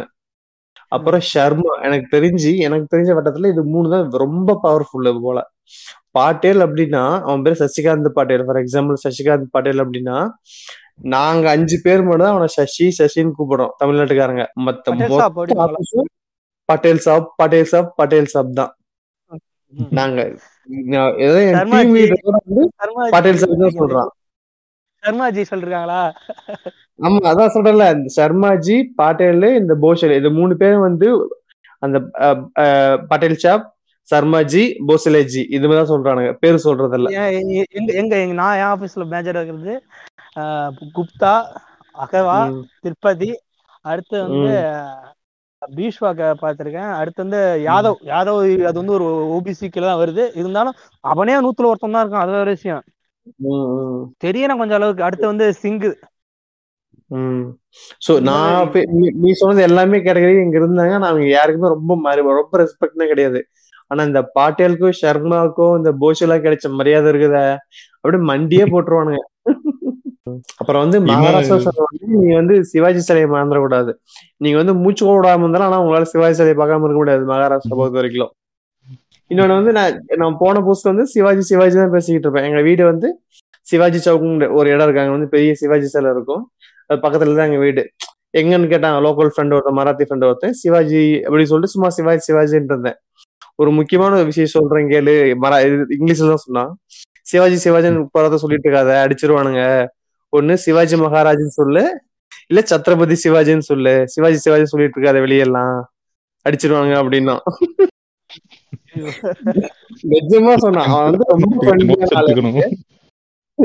அப்புறம் 0.95 1.23
ஷர்மா. 1.31 1.73
எனக்கு 1.85 2.07
தெரிஞ்சு 2.15 2.51
எனக்கு 2.65 2.87
தெரிஞ்ச 2.93 3.11
வட்டத்துல 3.17 3.51
இது 3.53 3.61
மூணு 3.73 3.87
தான் 3.93 4.09
ரொம்ப 4.23 4.57
பவர்ஃபுல் 4.65 5.09
இது 5.11 5.21
போல. 5.27 5.39
பாட்டேல் 6.17 6.61
அப்படின்னா 6.65 7.03
அவன் 7.27 7.43
பேர் 7.45 7.61
சசிகாந்த் 7.61 8.09
பாட்டேல். 8.17 8.43
ஃபார் 8.47 8.59
எக்ஸாம்பிள் 8.63 9.03
சசிகாந்த் 9.05 9.53
பாட்டேல் 9.55 9.83
அப்படின்னா 9.85 10.17
நாங்க 11.13 11.45
அஞ்சு 11.55 11.77
பேர் 11.85 12.03
மட்டும் 12.07 12.23
தான் 12.23 12.33
அவனை 12.33 12.49
சசி 12.57 12.85
சசின்னு 12.99 13.35
கூப்பிடுறோம். 13.37 13.73
தமிழ்நாட்டுக்காரங்க. 13.81 14.43
மத்த 14.65 14.85
பட்டேல் 16.69 16.99
சாப் 17.05 17.25
பட்டேல் 17.39 17.71
சாப் 17.71 17.89
பட்டேல் 17.99 18.31
சாப் 18.33 18.53
தான். 18.59 18.71
நாங்க 19.99 20.19
பட்டேல் 23.13 23.39
சாப் 23.41 23.55
தான் 23.63 23.77
சொல்றான். 23.79 24.11
சர்மாஜி 25.03 25.43
சொல்லிருக்காங்களா? 25.49 26.01
ஆமா 26.99 27.19
அதான் 27.29 27.53
சொல்றேன்ல 27.53 27.85
இந்த 27.95 28.09
சர்மாஜி 28.17 28.75
பாட்டேல் 28.99 29.47
இந்த 29.59 29.73
போஷலே 29.83 30.17
இது 30.17 30.29
மூணு 30.31 30.53
பேரும் 30.57 30.85
வந்து 30.87 31.07
அந்த 31.81 31.97
பட்டேல் 33.09 33.41
சாப் 33.43 33.65
சர்மாஜி 34.07 34.61
போசலேஜி 34.87 35.41
இது 35.49 35.65
மாதிரி 35.67 35.89
சொல்றானுங்க. 35.89 36.31
பேர் 36.41 36.65
சொல்றதில்ல. 36.65 37.09
ஏன் 37.19 37.31
எ- 37.53 37.69
எங்க 37.73 37.91
எங்க 37.99 38.13
எங்க 38.17 38.35
நான் 38.39 38.57
என் 38.57 38.71
ஆபீஸ்ல 38.71 39.05
மேஜர் 39.11 39.37
இருக்கிறது 39.37 39.73
குப்தா 40.95 41.33
அகவா 41.95 42.37
திருப்பதி 42.83 43.29
அடுத்து 43.85 44.15
வந்து 44.25 44.53
பீஷ்வா 45.61 46.09
பார்த்திருக்கேன். 46.41 46.91
அடுத்து 46.99 47.23
வந்து 47.23 47.39
யாதவ் 47.65 47.99
யாதவ் 48.09 48.39
அது 48.69 48.77
வந்து 48.79 48.95
ஒரு 48.97 49.05
ஓபிசி 49.35 49.65
கீழ 49.67 49.83
தான் 49.83 50.01
வருது. 50.01 50.23
இருந்தாலும் 50.35 50.77
அவனே 51.03 51.35
நூத்துல 51.39 51.69
ஒருத்தன் 51.71 51.95
தான் 51.95 52.03
இருக்கான் 52.05 52.25
அது 52.25 52.35
வேற 52.37 52.49
விஷயம் 52.51 52.83
தெரியணும் 54.23 54.57
கொஞ்சம் 54.57 54.69
அளவுக்கு. 54.69 55.03
அடுத்து 55.03 55.25
வந்து 55.25 55.53
சிங்கு. 55.61 55.93
ம். 57.07 57.41
சோ 58.07 58.21
நான் 58.21 58.69
நீ- 59.23 59.31
சொன்னது 59.31 59.61
எல்லாமே 59.61 59.97
கேட்டகரி 59.97 60.41
இங்க 60.41 60.59
இருந்தாங்க. 60.59 60.87
நான் 60.87 61.01
அவங்க 61.01 61.27
யாருக்குமே 61.27 61.67
ரொம்ப 61.67 61.95
மரி- 62.03 62.21
ரொம்ப 62.21 62.57
ரெஸ்பெக்ட்னே 62.57 63.07
கிடையாது. 63.07 63.47
ஆனா 63.87 64.03
இந்த 64.03 64.31
பாட்டேலுக்கும் 64.39 64.93
ஷர்மாவுக்கும் 65.01 65.77
இந்த 65.77 65.91
போஷலா 65.99 66.39
கிடைச்ச 66.39 66.69
மரியாதை 66.69 67.13
இருக்குத. 67.13 67.57
அப்படியே 67.99 68.23
மண்டியே 68.23 68.67
போட்டுருவானுங்க. 68.67 69.51
அப்புறம் 70.57 70.81
வந்து 70.81 70.99
மகாராஷ்டிரா 70.99 71.69
வந்து 71.75 72.17
நீ 72.17 72.33
வந்து 72.33 72.65
சிவாஜி 72.65 72.99
சிலையை 72.99 73.31
மறந்துட 73.31 73.57
கூடாது 73.57 73.99
நீங்க 74.37 74.57
வந்து 74.57 74.75
மூச்சு 74.75 75.05
கூட 75.05 75.27
விடாம 75.27 75.39
இருந்தாலும் 75.39 75.67
ஆனா 75.67 75.83
உங்களால 75.83 76.01
சிவாஜி 76.01 76.33
சிலையை 76.33 76.65
பார்க்காம 76.65 76.77
இருக்க 76.77 76.89
முடியாது 76.89 77.25
மகாராஷ்டிரா 77.25 77.69
பொறுத்த 77.69 77.99
வரைக்கும். 77.99 78.31
இன்னொன்னு 79.31 79.57
வந்து 79.59 79.71
நான் 79.77 79.99
நான் 80.21 80.37
போன 80.41 80.61
போஸ்ட் 80.65 80.89
வந்து 80.91 81.05
சிவாஜி 81.13 81.43
சிவாஜி 81.49 81.75
தான் 81.81 81.93
பேசிக்கிட்டு 81.95 82.27
இருப்பேன். 82.27 82.47
எங்க 82.49 82.61
வீடு 82.61 82.83
வந்து 82.91 83.07
சிவாஜி 83.65 83.99
சவுக்குங்கிற 84.05 84.47
ஒரு 84.59 84.67
இடம் 84.69 84.87
இருக்காங்க 84.87 85.11
வந்து 85.11 85.29
பெரிய 85.35 85.51
சிவாஜி 85.61 85.87
சிலை 85.93 86.09
இருக்கும். 86.15 86.43
அது 86.89 86.97
பக்கத்துல 87.05 87.35
தான் 87.37 87.49
எங்க 87.49 87.59
வீடு. 87.65 87.83
எங்கன்னு 88.39 88.69
கேட்டாங்க 88.73 88.97
லோக்கல் 89.05 89.31
ஃப்ரெண்ட் 89.33 89.53
ஒருத்தன் 89.55 89.77
மராத்தி 89.79 90.05
ஃப்ரெண்ட் 90.07 90.25
ஒருத்தன். 90.29 90.53
சிவாஜி 90.61 91.03
அப்படின்னு 91.25 91.49
சொல்லிட்டு 91.51 91.73
சும்மா 91.75 91.89
சிவாஜி 91.97 92.23
சிவாஜின்னு 92.29 92.71
இருந்தேன். 92.73 92.97
ஒரு 93.61 93.71
முக்கியமான 93.71 94.15
ஒரு 94.19 94.25
விஷயம் 94.25 94.53
சொல்றேன் 94.57 94.89
கேளு. 94.93 95.15
மரா 95.43 95.57
இது 95.65 95.97
இங்கிலீஷ்ல 95.97 96.29
தான் 96.33 96.43
சொன்னான். 96.45 96.71
சிவாஜி 97.31 97.57
சிவாஜின்னு 97.65 98.01
போறத 98.17 98.39
சொல்லிட்டு 98.43 98.67
இருக்காத. 98.69 98.91
அடிச்சிருவானுங்க. 99.05 99.61
ஒண்ணு 100.33 100.53
சிவாஜி 100.65 100.95
மகாராஜ்னு 100.95 101.53
சொல்லு. 101.59 101.83
இல்ல 102.49 102.61
சத்ரபதி 102.71 103.15
சிவாஜின்னு 103.25 103.67
சொல்லு. 103.71 103.95
சிவாஜி 104.13 104.39
சிவாஜி 104.45 104.65
சொல்லிட்டு 104.65 104.97
இருக்காத 104.97 105.19
வெளியெல்லாம். 105.25 105.75
அடிச்சிருவாங்க 106.45 106.93
அப்படின்னா. 107.01 107.35
நிஜமா 110.13 110.55
சொன்னான். 110.57 110.87
அவன் 110.87 111.09
வந்து 111.09 111.25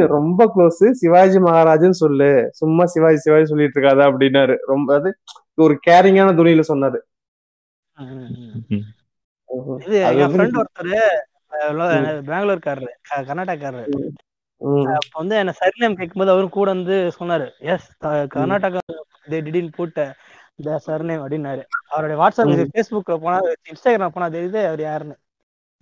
ரொம்ப 0.08 0.44
க்ளோஸ் 0.54 0.90
சிவாஜி 0.90 1.38
மகாராஜன் 1.38 2.00
சொல்லு. 2.02 2.48
சும்மா 2.52 2.84
சிவாஜி 2.84 3.16
சிவாஜி 3.16 3.44
சொல்லிட்டு 3.44 3.80
இருக்காத 3.80 4.02
அப்படின்னாரு. 4.08 4.56
ரொம்ப 4.66 4.94
அது 4.94 5.18
ஒரு 5.54 5.78
கேரிங்கான 5.86 6.30
துணியில 6.38 6.62
சொன்னாரு. 6.68 6.98
என் 9.76 10.30
ஃப்ரெண்ட் 10.32 10.62
ஒருத்தர் 10.62 11.00
பெங்களூர்காரரு 12.28 12.88
க- 13.00 13.22
கர்நாடகாரரு. 13.22 13.86
அப்ப 14.94 15.16
வந்து 15.18 15.36
என்ன 15.36 15.52
சர்நேம் 15.60 15.98
கேட்கும்போது 15.98 16.30
அவரும் 16.30 16.48
கூட 16.48 16.70
வந்து 16.72 17.12
சொன்னாரு 17.18 17.50
எஸ் 17.58 17.90
கர்நாடகா 18.04 18.78
தே 19.28 19.38
டிடின் 19.46 19.72
போட்ட 19.76 20.14
த 20.58 20.80
சர்நேம் 20.86 21.22
அப்படின்னாரு. 21.22 21.62
அவருடைய 21.88 22.20
வாட்ஸ்அப். 22.20 22.72
ஃபேஸ்புக்ல 22.72 23.18
போனா 23.18 23.40
இன்ஸ்டாகிராம் 23.68 24.08
போனா 24.08 24.28
தெரியுது 24.28 24.66
அவர் 24.66 24.80
யாருன்னு. 24.80 25.16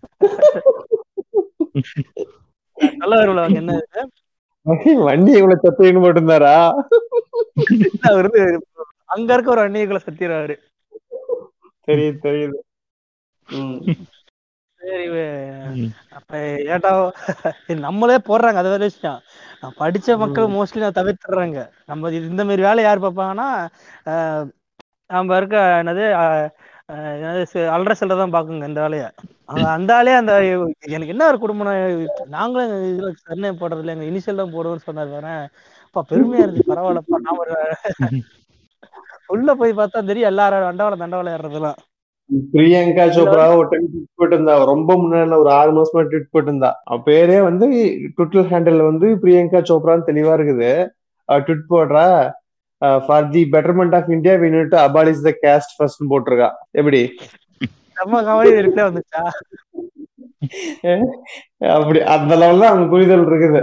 நல்ல 2.96 3.16
வரும்ல 3.16 3.42
அவங்க 3.42 3.58
என்ன? 3.58 3.80
வண்டி 5.06 5.32
இவ்வளவு 5.32 5.62
சத்தைன்னு 5.62 6.04
போட்டிருந்தாரா? 6.04 6.72
அவர் 8.08 8.30
அங்க 9.06 9.32
இருக்க 9.32 9.50
ஒரு 9.50 9.66
அந்நியர்களை 9.66 10.00
சத்திடுறாரு 10.06 10.56
தெரியுது 11.88 12.18
தெரியுது. 12.24 12.58
சரி. 14.80 15.06
அப்ப 16.10 16.36
ஏட்டா 16.66 17.12
நம்மளே 17.80 18.18
போடுறாங்க 18.26 18.54
அதை 18.54 18.70
வேற 18.70 18.84
விஷயம். 18.84 19.20
படிச்ச 19.78 20.18
மக்கள் 20.18 20.46
மோஸ்ட்லி 20.46 20.76
நான் 20.76 20.92
தவிர்த்துறாங்க 20.92 21.70
நம்ம 21.86 22.12
இந்த 22.22 22.44
மாதிரி 22.44 22.62
வேலை 22.62 22.84
யார் 22.84 23.00
பார்ப்பாங்கன்னா 23.00 23.68
நம்ம 25.10 25.36
இருக்க 25.40 25.56
என்னது 25.80 26.04
அல்ற 27.74 27.92
செல்ற 27.98 28.16
தான் 28.16 28.34
பாக்குங்க 28.34 28.68
இந்த 28.70 28.80
வேலைய 28.84 29.04
அந்த 29.74 29.90
ஆளே 29.96 30.12
அந்த 30.18 30.32
எனக்கு 30.94 31.14
என்ன 31.14 31.26
ஒரு 31.30 31.38
குடும்பம் 31.38 31.70
நாங்களும் 32.36 32.72
இதுல 32.88 33.10
சர்நேம் 33.22 33.60
போடுறது 33.60 33.82
இல்லை 33.82 33.94
எங்க 33.96 34.06
இனிஷியல் 34.10 34.42
தான் 34.42 34.54
போடுவோம்னு 34.56 34.86
சொன்னார் 34.88 35.14
அப்பா 35.86 36.02
பெருமையா 36.10 36.44
இருந்துச்சு 36.44 36.70
பரவாயில்லப்பா 36.70 37.20
நான் 37.26 37.40
ஒரு 37.42 37.54
உள்ள 39.34 39.50
போய் 39.60 39.78
பார்த்தா 39.78 40.08
தெரியும் 40.08 40.30
எல்லாரும் 40.32 40.66
தண்டவாளம் 40.68 41.02
தண்டவாளம் 41.02 41.34
ஏறுறதுலாம் 41.36 41.78
பிரியங்கா 42.50 43.04
சோப்ரா 43.16 43.44
ஒரு 43.56 43.66
டைம் 43.72 43.84
ட்விட் 43.88 44.16
போட்டிருந்தா 44.18 44.54
ரொம்ப 44.70 44.90
முன்னாடி 45.00 45.36
ஒரு 45.42 45.50
ஆறு 45.58 45.70
மாசமா 45.76 46.02
ட்விட் 46.06 46.32
போட்டிருந்தா 46.32 46.70
அவ 46.84 46.98
பேரே 47.06 47.38
வந்து 47.46 47.66
ட்விட்டர் 48.16 48.48
ஹேண்டில் 48.50 48.80
வந்து 48.88 49.08
பிரியங்கா 49.22 49.60
சோப்ரான்னு 49.68 50.08
தெளிவா 50.08 50.32
இருக்குது. 50.38 50.70
ட்விட் 51.28 51.70
போடுறா. 51.70 52.06
For 52.78 53.28
the 53.28 53.48
betterment 53.52 53.94
of 53.94 54.08
India 54.08 54.34
we 54.34 54.38
need 54.38 54.68
to 54.68 54.76
abolish 54.76 55.30
the 55.30 55.34
caste 55.42 55.74
first 55.76 56.02
போட்டிருக்கா. 56.10 56.50
எப்படி? 56.70 57.14
செம்ம 57.94 58.24
கவலை 58.24 58.52
ரிப்ளை 58.52 58.84
வந்துச்சா? 58.86 59.22
அப்படி 61.68 62.02
அந்த 62.02 62.36
லெவல்ல 62.36 62.62
அவங்க 62.62 62.86
புரிதல் 62.86 63.26
இருக்குது. 63.26 63.62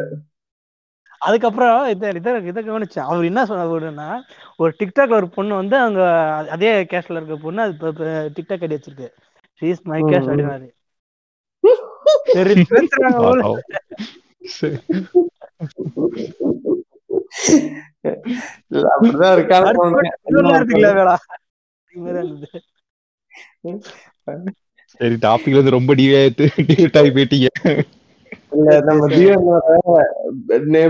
அதுக்கப்புறம் 1.18 1.88
இதை 1.88 2.09
இதை 2.14 2.45
இதை 2.45 2.70
கவனிச்சேன். 2.70 2.99
அவர் 2.99 3.26
என்ன 3.26 3.45
சொன்னாருன்னா 3.45 4.20
ஒரு 4.57 4.76
டிக்டாக்ல 4.80 5.14
ஒரு 5.14 5.30
பொண்ணு 5.30 5.55
வந்து 5.55 5.78
அவங்க 5.78 6.03
அதே 6.49 6.84
கேஸ்ட்ல 6.84 7.16
இருக்க 7.16 7.36
பொண்ணு 7.36 7.61
அது 7.61 7.91
டிக்டாக் 8.30 8.64
ஐடி 8.64 8.78
வச்சிருக்கு. 8.78 9.07
She's 9.61 9.82
my. 9.84 10.01
கேஸ்ட் 10.01 10.70
ம். 11.59 11.82
சரி 18.04 18.84
அப்படிதான் 18.93 19.38
டாபிக்ல 25.22 25.56
இருந்து 25.56 25.78
ரொம்ப 25.78 25.91
டிவேட் 25.93 26.41
ஆகி 26.97 27.12
போயிட்டீங்க. 27.12 27.47
இல்ல 28.51 28.80
நம்ம 28.82 29.04
ஜீவனோட 29.14 30.01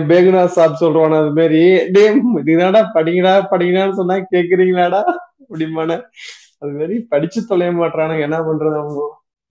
பேகுனா 0.09 0.41
சாப் 0.55 0.81
சொல்றோம் 0.81 1.17
அது 1.19 1.31
மாதிரி 1.31 1.61
டே 1.91 2.03
இதுனாடா 2.43 2.81
படிங்கடா 2.95 3.33
படிங்கடான்னு 3.51 3.99
சொன்னா 3.99 4.15
கேக்குறீங்களாடா? 4.33 5.01
அப்படிமான 5.43 5.91
அது 6.61 6.71
மாதிரி 6.71 6.95
படிச்சு 7.09 7.39
தொலைய 7.47 7.71
மாட்டானுங்க 7.73 8.21
என்ன 8.21 8.39
பண்றது 8.41 8.77
அவங்க? 8.81 9.01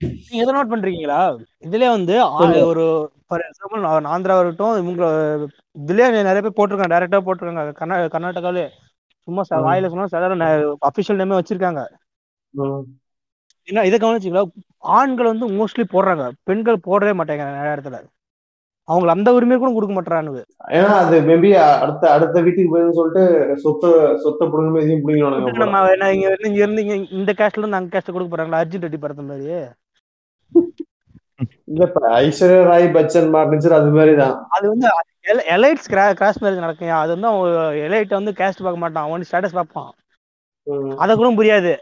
நீங்க 0.01 0.43
எதை 0.43 0.53
நோட் 0.55 0.71
பண்றீங்களா? 0.71 1.19
இதுலயே 1.65 1.89
வந்து. 1.89 2.15
ஒரு 2.65 2.85
ஃபார் 3.33 3.45
எக்ஸாம்பிள் 3.45 3.83
ஆந்திரா 4.11 4.37
இருக்கட்டும் 4.37 4.79
இவங்க 4.81 5.03
இதுலயே 5.77 6.07
நிறைய 6.21 6.41
பேர் 6.41 6.57
போட்டிருக்காங்க 6.57 6.93
டைரக்டா 6.93 7.19
போட்டிருக்காங்க 7.25 7.73
கர்நா 7.79 7.97
கர்நாடகாவிலே. 8.13 8.65
சும்மா. 9.27 9.43
வாயில 9.65 9.89
சொன்னா 9.91 10.07
சாதாரண 10.11 10.47
அபிஷியல் 10.87 11.19
நேமே 11.19 11.37
வச்சிருக்காங்க. 11.37 11.81
ம். 12.53 12.81
என்ன 13.67 13.83
இதை 13.85 13.97
கவனிச்சிங்களா 13.99 14.43
ஆண்கள் 14.93 15.29
வந்து 15.29 15.45
மோஸ்ட்லி 15.57 15.83
போடுறாங்க 15.91 16.23
பெண்கள் 16.43 16.85
போடவே 16.87 17.13
மாட்டாங்க 17.19 17.43
நிறைய 17.51 17.75
இடத்துல. 17.75 17.99
அவங்களுக்கு 18.87 19.15
அந்த 19.15 19.29
உரிமை 19.35 19.55
கூட 19.57 19.69
கொடுக்க 19.73 19.93
மாட்டானுங்க 19.93 20.41
ஏன்னா 20.73 20.95
அது 21.01 21.17
மேபி 21.27 21.49
அடுத்த 21.77 22.03
அடுத்த 22.15 22.41
வீட்டுக்கு 22.41 22.71
போயிருந்து 22.71 22.97
சொல்லிட்டு 22.97 23.23
சொத்த 23.61 23.91
சொத்த 24.23 24.47
புடுங்க 24.47 24.81
இதையும் 24.81 25.03
புடிங்கணும் 25.03 25.61
நம்ம 25.67 25.83
இங்க 26.15 26.25
இருந்து 26.29 26.49
இங்க 26.49 26.61
இருந்து 26.63 26.83
இந்த 27.17 27.33
கேஸ்ட்ல 27.39 27.63
இருந்து 27.63 27.79
அங்க 27.79 27.93
கேஸ்ட் 27.93 28.13
கொடுக்க 28.13 28.31
போறாங்களா? 28.33 28.61
அர்ஜுன் 28.61 28.85
ரெட்டி 28.85 28.99
படத்த 28.99 29.23
மாதிரி 29.23 29.55
இல்ல 31.69 31.81
இப்ப 31.87 31.99
ஐஸ்வர்யா 32.21 32.61
ராய் 32.69 32.85
பச்சன் 32.95 33.29
மார்னிச்சர் 33.35 33.77
அது 33.77 33.89
மாதிரிதான். 33.95 34.35
அது 34.55 34.65
வந்து 34.71 34.87
எலைட்ஸ் 35.55 35.89
கிராஸ் 36.17 36.41
மேரேஜ் 36.43 36.63
நடக்கும். 36.65 37.01
அது 37.03 37.11
வந்து 37.15 37.29
அவன் 37.31 37.77
எலைட் 37.87 38.17
வந்து 38.19 38.31
கேஸ்ட் 38.39 38.65
பார்க்க 38.65 38.83
மாட்டான். 38.83 39.07
அவன் 39.07 39.27
ஸ்டேட்டஸ் 39.29 39.57
பார்ப்பான். 39.59 39.91
அத 41.03 41.15
கூட 41.15 41.29
புரியாது. 41.39 41.73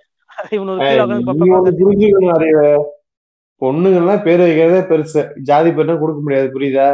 பொண்ணுங்கெல்லாம் 3.61 4.21
பேர் 4.25 4.43
வைக்கிறதே 4.43 4.81
பெருசு. 4.91 5.21
ஜாதி 5.49 5.69
பேர்னா 5.69 5.95
கொடுக்க 5.99 6.19
முடியாது 6.25 6.47
புரியுதா. 6.55 6.87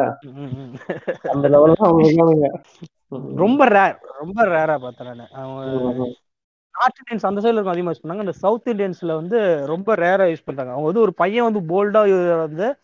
அந்த 1.33 1.45
லெவல்ல 1.53 1.89
அவங்க. 1.89 2.49
ரொம்ப 3.43 3.67
ரேர் 3.75 3.97
ரொம்ப 4.21 4.39
ரேரா 4.53 4.75
பார்த்தேன் 4.77 5.09
நானு. 5.09 5.25
நார்த் 6.79 6.97
இந்தியன்ஸ் 7.03 7.27
அந்த 7.27 7.41
சைடுல 7.41 7.53
இருக்கும் 7.53 7.73
அதிகமா 7.73 7.91
யூஸ் 7.91 8.07
பண்ணாங்க. 8.07 8.19
இந்த 8.19 8.31
சவுத் 8.31 8.67
இந்தியன்ஸ்ல 8.67 9.15
வந்து 9.15 9.65
ரொம்ப 9.65 9.95
ரேரா 9.95 10.35
யூஸ் 10.35 10.45
பண்றாங்க. 10.45 10.71
அவங்க 10.71 10.81
வந்து 10.81 11.01
ஒரு 11.01 11.13
பையன் 11.13 11.53
வந்து 11.53 11.59
போல்டா 11.59 12.37
வந்து. 12.37 12.75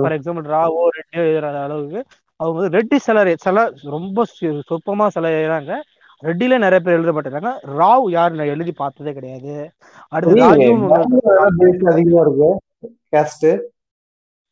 ஃபார் 0.00 0.12
எக்ஸாம்பிள் 0.12 0.48
ராவோ 0.48 0.88
ரெட்டி 0.98 1.18
எழுதுற 1.18 1.62
அளவுக்கு 1.62 2.04
அவங்க 2.36 2.60
வந்து 2.60 2.78
ரெட்டி 2.78 2.98
சிலர் 2.98 3.34
சில 3.36 3.72
ரொம்ப 3.82 4.24
சு- 4.40 4.60
சொற்பமா 4.70 5.06
சில 5.06 5.28
எழுதுறாங்க. 5.28 5.80
ரெட்டில 6.24 6.58
நிறைய 6.58 6.80
பேர் 6.80 6.94
எழுத 6.94 7.12
மாட்டேங்கிறாங்க 7.12 7.52
ராவ் 7.78 8.10
யார் 8.10 8.32
நான் 8.32 8.46
எழுதி 8.46 8.72
பார்த்ததே 8.72 9.12
கிடையாது. 9.12 9.70
அடுத்து 10.08 10.42
அதிகமா 10.42 10.96
இருக்கு. 10.96 11.14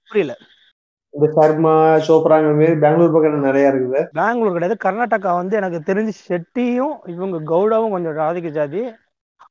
புரியல. 0.09 0.37
இந்த 1.15 1.27
சர்மா 1.35 1.73
சோப்ராங்க 2.07 2.49
மாதிரி 2.53 2.75
பெங்களூர் 2.81 3.12
பக்கம் 3.12 3.47
நிறைய 3.47 3.73
இருக்குது. 3.73 4.01
பெங்களூர் 4.19 4.57
கிடையாது. 4.57 4.77
கர்நாடகா 4.85 5.33
வந்து 5.35 5.55
எனக்கு 5.57 5.79
தெரிஞ்சு 5.89 6.12
ஷெட்டியும் 6.25 6.95
இவங்க 7.15 7.39
கவுடாவும் 7.53 7.91
கொஞ்சம் 7.91 8.17
ராதிக 8.17 8.51
ஜாதி. 8.51 8.83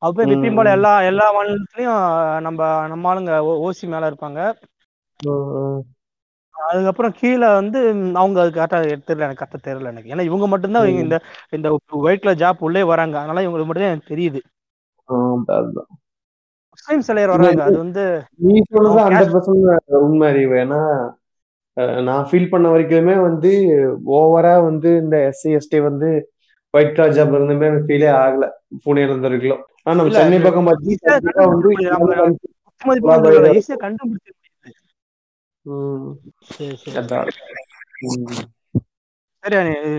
அப்போ. 0.01 0.21
எப்பயும் 0.25 0.57
போல 0.57 0.71
எல்லா 0.77 0.93
எல்லா 1.09 1.25
மாநிலத்திலயும் 1.35 2.01
நம்ம 2.41 2.59
நம்ம 2.87 3.11
ஆளுங்க 3.11 3.33
ஓசி 3.65 3.85
மேல 3.93 4.09
இருப்பாங்க. 4.11 4.39
அதுக்கப்புறம் 6.55 7.13
கீழே 7.19 7.47
வந்து 7.53 7.79
அவங்க 8.15 8.37
அது 8.41 8.51
கரெக்டா 8.51 8.77
தெரியல 9.07 9.25
எனக்கு 9.27 9.41
கரெக்டா 9.41 9.59
தெரியல 9.67 9.91
எனக்கு. 9.93 10.11
ஏன்னா 10.13 10.25
இவங்க 10.29 10.47
மட்டும்தான் 10.47 10.89
இந்த 10.95 11.15
இந்த 11.51 11.67
ஒயிட் 12.01 12.23
கலர் 12.23 12.41
ஜாப் 12.43 12.65
உள்ளே 12.67 12.83
வராங்க. 12.91 13.15
அதனால 13.19 13.43
இவங்களுக்கு 13.45 13.69
மட்டும் 13.69 13.85
தான் 13.85 13.93
எனக்கு 13.93 14.11
தெரியுது. 14.13 14.41
முஸ்லீம் 16.73 17.05
சிலையர் 17.07 17.33
வராங்க. 17.33 17.63
அது 17.63 17.77
வந்து 17.77 18.03
நீ 18.45 18.53
சொல்றது 18.69 19.03
ஹண்ட்ரட் 19.05 19.33
பர்சன்ட் 19.35 19.67
உண்மை 20.05 20.27
அறிவு. 20.31 20.55
ஏன்னா 20.63 20.81
நான் 22.07 22.29
ஃபீல் 22.29 22.49
பண்ண 22.49 22.69
வரைக்குமே 22.69 23.21
வந்து 23.21 23.81
ஓவரா 24.13 24.63
வந்து 24.63 24.97
இந்த 24.97 25.29
எஸ்சி 25.29 25.57
எஸ்டி 25.57 25.81
வந்து 25.81 26.29
ஒயிட் 26.73 27.15
ஜாப் 27.15 27.35
இருந்துமே 27.35 27.87
ஃபீலே 27.87 28.19
ஆகல. 28.19 28.47
புனேல 28.83 29.07
இருந்த 29.07 29.27
வரைக்கும். 29.27 29.65
ஆனா 29.83 29.95
நம்ம 29.95 30.17
சென்னை 30.17 30.39
பக்கம் 30.39 30.65
வந்து 30.65 30.97
ம், 35.65 36.17
சரி 36.49 36.75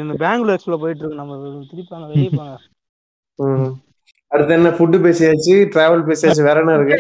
இந்த 0.01 0.15
பெங்களூர் 0.15 0.55
எக்ஸ்ப்ளோ 0.55 0.77
போயிட்டு 0.77 1.03
இருக்கு 1.03 1.15
நம்ம 1.15 1.65
திருப்பாங்க 1.71 2.09
வெளியே 2.09 2.31
போங்க. 2.31 2.59
ம். 3.39 3.81
அடுத்து 4.33 4.55
என்ன 4.55 4.69
ஃபுட்டு 4.69 5.05
பேசியாச்சு 5.05 5.71
டிராவல் 5.73 6.09
பேசியாச்சு 6.09 6.43
வேற 6.43 6.63
என்ன 6.63 6.79
இருக்கு? 6.79 6.99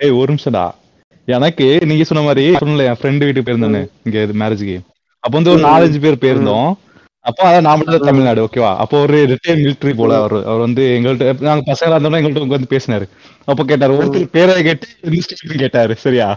ஏய் 0.00 0.12
ஒரு 0.12 0.32
நிமிஷம்டா. 0.32 0.87
எனக்கு 1.28 1.66
நீங்க 1.84 2.04
சொன்ன 2.04 2.22
மாதிரி 2.22 2.44
சொன்னல 2.56 2.84
என் 2.84 2.98
ஃப்ரெண்டு 2.98 3.24
வீட்டுக்கு 3.24 3.46
போயிருந்தேன்னு 3.46 3.82
இங்க 4.04 4.18
இது 4.22 4.34
மேரேஜ்க்கு 4.38 4.76
அப்போ 5.24 5.34
வந்து 5.38 5.50
ஒரு. 5.50 5.62
நாலஞ்சு 5.64 5.98
பேர் 6.00 6.22
போயிருந்தோம். 6.22 6.68
அப்போ 7.24 7.42
அதான் 7.44 7.60
நான் 7.60 7.78
மட்டும் 7.78 8.06
தமிழ்நாடு 8.06 8.44
ஓகேவா 8.44 8.70
அப்போ 8.76 8.96
ஒரு 9.00 9.16
ரிட்டையர் 9.30 9.58
மிலிட்டரி 9.58 9.94
போல 9.94 10.16
அவர் 10.16 10.34
அவர் 10.44 10.58
வந்து 10.58 10.82
எங்கள்கிட்ட 10.96 11.40
நாங்க 11.40 11.64
பசங்களா 11.66 11.96
இருந்தோம்னா 11.96 12.20
எங்கள்கிட்ட 12.20 12.46
வந்து 12.50 12.70
பேசினாரு. 12.70 13.06
அப்போ 13.48 13.62
கேட்டாரு 13.64 13.96
ஒருத்தர் 13.98 14.24
பேரை 14.30 14.54
கேட்டு 14.62 14.86
கேட்டாரு 15.58 15.94
சரியா? 15.96 16.28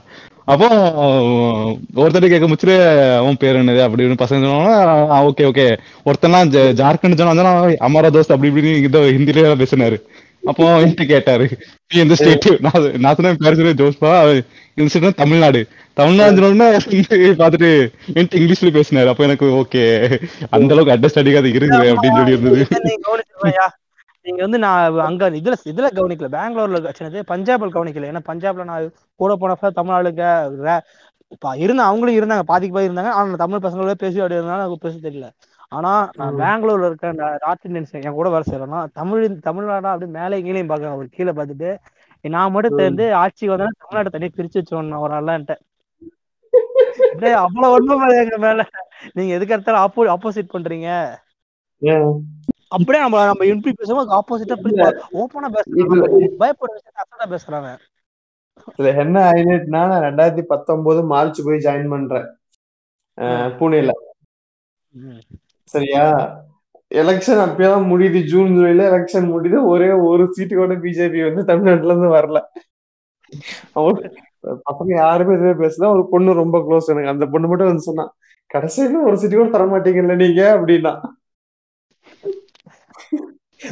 அப்போ 0.46 0.68
ஒருத்தர் 1.96 2.28
கேட்க 2.28 2.48
முச்சுட்டு 2.48 2.76
அவன் 3.18 3.38
பேர் 3.38 3.56
என்னது? 3.56 3.82
அப்படி 3.82 4.04
இப்படின்னு 4.04 4.24
பசங்க 4.24 4.44
சொன்னா 4.48 4.76
ஓகே 5.22 5.46
ஓகே 5.50 5.66
ஒருத்தன்லாம் 6.06 6.52
ஜ- 6.54 6.74
ஜார்க்கண்ட் 6.80 7.20
சொன்னா 7.22 7.54
அமரா 7.88 8.12
தோஸ்த் 8.12 8.36
அப்படி 8.36 8.52
இப்படின்னு 8.52 8.84
இதோ 8.84 9.02
ஹிந்திலே 9.12 9.62
பேசினாரு. 9.62 10.00
அப்போ 10.50 10.66
என்கிட்ட 10.82 11.06
கேட்டாரு. 11.06 11.46
நீ 11.89 12.00
எந்த 12.04 12.16
ஸ்டேட் 12.20 12.48
நான் 13.04 13.16
சொன்னேன் 13.18 13.39
பேர் 13.42 13.58
சொன்னேன் 13.60 13.80
ஜோஸ்பா. 13.82 14.12
இந்த 14.78 14.88
ஸ்டேட் 14.94 15.22
தமிழ்நாடு. 15.22 15.62
தமிழ்நாடு 16.00 16.44
சொன்ன 16.46 16.70
பார்த்துட்டு 17.42 17.70
என்கிட்ட 18.16 18.39
இங்கிலீஷ்ல 18.42 18.72
பேசினாரு. 18.78 19.12
அப்போ 19.14 19.24
எனக்கு 19.28 19.48
ஓகே. 19.62 19.84
அந்த 20.56 20.74
அளவுக்கு 20.76 20.96
அண்டர்ஸ்டாண்டிங் 20.96 21.39
அது 21.42 21.52
இருக்குது 21.60 21.89
அப்படின்னு 21.92 22.20
சொல்லி 22.20 22.36
இருந்தது. 22.38 22.66
நீங்க 24.26 24.42
வந்து 24.46 24.60
நான் 24.64 24.98
அங்க 25.10 25.30
இதுல 25.42 25.56
இதுல 25.72 25.88
கவனிக்கல. 26.00 26.28
பெங்களூர்ல 26.38 26.92
சின்னது 26.98 27.22
பஞ்சாப்ல 27.32 27.70
கவனிக்கல. 27.76 28.10
ஏன்னா 28.12 28.24
பஞ்சாப்ல 28.32 28.66
நான் 28.72 28.92
கூட 29.22 29.34
போனப்ப 29.42 29.72
தமிழ் 29.80 29.96
ஆளுங்க 29.98 30.26
இருந்த 31.64 31.82
அவங்களும் 31.89 32.18
இருந்தாங்க. 32.18 32.46
பாதிக்கு 32.52 32.76
பாதி 32.76 32.89
இருந்தாங்க. 32.89 33.12
ஆனா 33.20 33.39
தமிழ் 33.44 33.64
பசங்களோட 33.66 33.94
பேசி 34.04 34.18
அப்படி 34.22 34.38
இருந்தாலும் 34.38 34.64
எனக்கு 34.66 34.86
பேச 34.86 34.96
தெரியல. 35.08 35.28
ஆனா 35.72 35.91
நான் 36.13 36.38
பெங்களூர்ல 36.38 36.86
இருக்க 36.86 37.05
அந்த 37.07 37.26
நார்த் 37.43 37.67
இந்தியன்ஸ் 37.67 37.93
என் 37.99 38.13
கூட 38.13 38.30
வேலை 38.30 38.45
செய்யறேன்னா 38.47 38.80
தமிழ் 38.93 39.26
தமிழ்நாடா 39.45 39.91
அப்படி 39.93 40.09
மேலே 40.11 40.39
கீழேயும் 40.41 40.72
பாக்குறேன் 40.72 40.95
அவர் 40.95 41.09
கீழே 41.09 41.32
பார்த்துட்டு 41.32 41.69
நான் 42.26 42.51
மட்டும் 42.51 42.80
சேர்ந்து 42.80 43.05
ஆட்சி 43.15 43.45
வந்தா 43.47 43.67
தமிழ்நாட்டை 43.78 44.11
தனியா 44.11 44.32
பிரிச்சு 44.34 44.59
வச்சிடணும் 44.59 45.03
ஒரு 45.03 45.13
அப்படியே 47.05 47.34
அவ்வளவு 47.41 47.74
ஒண்ணும் 47.74 48.03
எங்க 48.22 48.38
மேல. 48.38 48.61
நீங்க 49.13 49.32
எதுக்கு 49.34 49.55
எடுத்தாலும் 49.55 49.84
ஆப்போ 49.84 50.07
ஆப்போசிட் 50.13 50.53
பண்றீங்க. 50.53 50.89
அப்படியே 52.72 53.01
நம்ம 53.01 53.24
நம்ம 53.26 53.45
எம்பி 53.45 53.72
பேசும்போது 53.72 54.15
ஆப்போசிட்டா 54.17 54.57
ஓப்பனா 55.22 55.49
பேசுறாங்க 55.55 56.09
பயப்படுற 56.41 56.76
விஷயத்த 56.76 57.32
பேசுறாங்க 57.34 57.72
இதுல 58.72 58.89
என்ன 59.03 59.17
ஹைலைட்னா 59.30 59.82
நான் 59.91 60.05
ரெண்டாயிரத்தி 60.07 60.43
பத்தொன்பது 60.45 61.01
மார்ச் 61.05 61.45
போய் 61.45 61.63
ஜாயின் 61.65 61.93
பண்றேன். 61.93 62.28
புனேல. 63.59 63.91
சரியா? 65.74 66.05
எலெக்ஷன் 66.91 67.43
அப்பயெல்லாம் 67.43 67.86
முடியுது. 67.91 68.19
ஜூன் 68.32 68.49
ஜூலைல 68.55 68.88
எலெக்ஷன் 68.91 69.28
முடியுது. 69.34 69.57
ஒரே 69.65 69.89
ஒரு 70.09 70.24
சீட்டு 70.32 70.55
கூட 70.55 70.74
பிஜேபி 70.86 71.19
வந்து 71.28 71.43
தமிழ்நாட்டுல 71.45 71.93
இருந்து 71.93 72.15
வரல. 72.17 72.39
அவங்க 73.74 73.99
பசங்க 74.69 74.91
யாருமே 74.95 75.36
எதுவுமே 75.36 75.55
பேசல. 75.63 75.89
ஒரு 75.95 76.03
பொண்ணு 76.09 76.41
ரொம்ப 76.41 76.57
க்ளோஸ் 76.67 76.91
எனக்கு. 76.93 77.13
அந்த 77.13 77.26
பொண்ணு 77.26 77.49
மட்டும் 77.51 77.69
வந்து 77.72 77.88
சொன்னா 77.89 78.05
கடைசியில 78.51 79.03
ஒரு 79.07 79.17
சீட்டு 79.17 79.36
கூட 79.36 79.49
தர 79.49 79.65
மாட்டீங்கல்ல 79.65 80.15
நீங்க? 80.24 80.41
அப்படின்னா. 80.57 80.93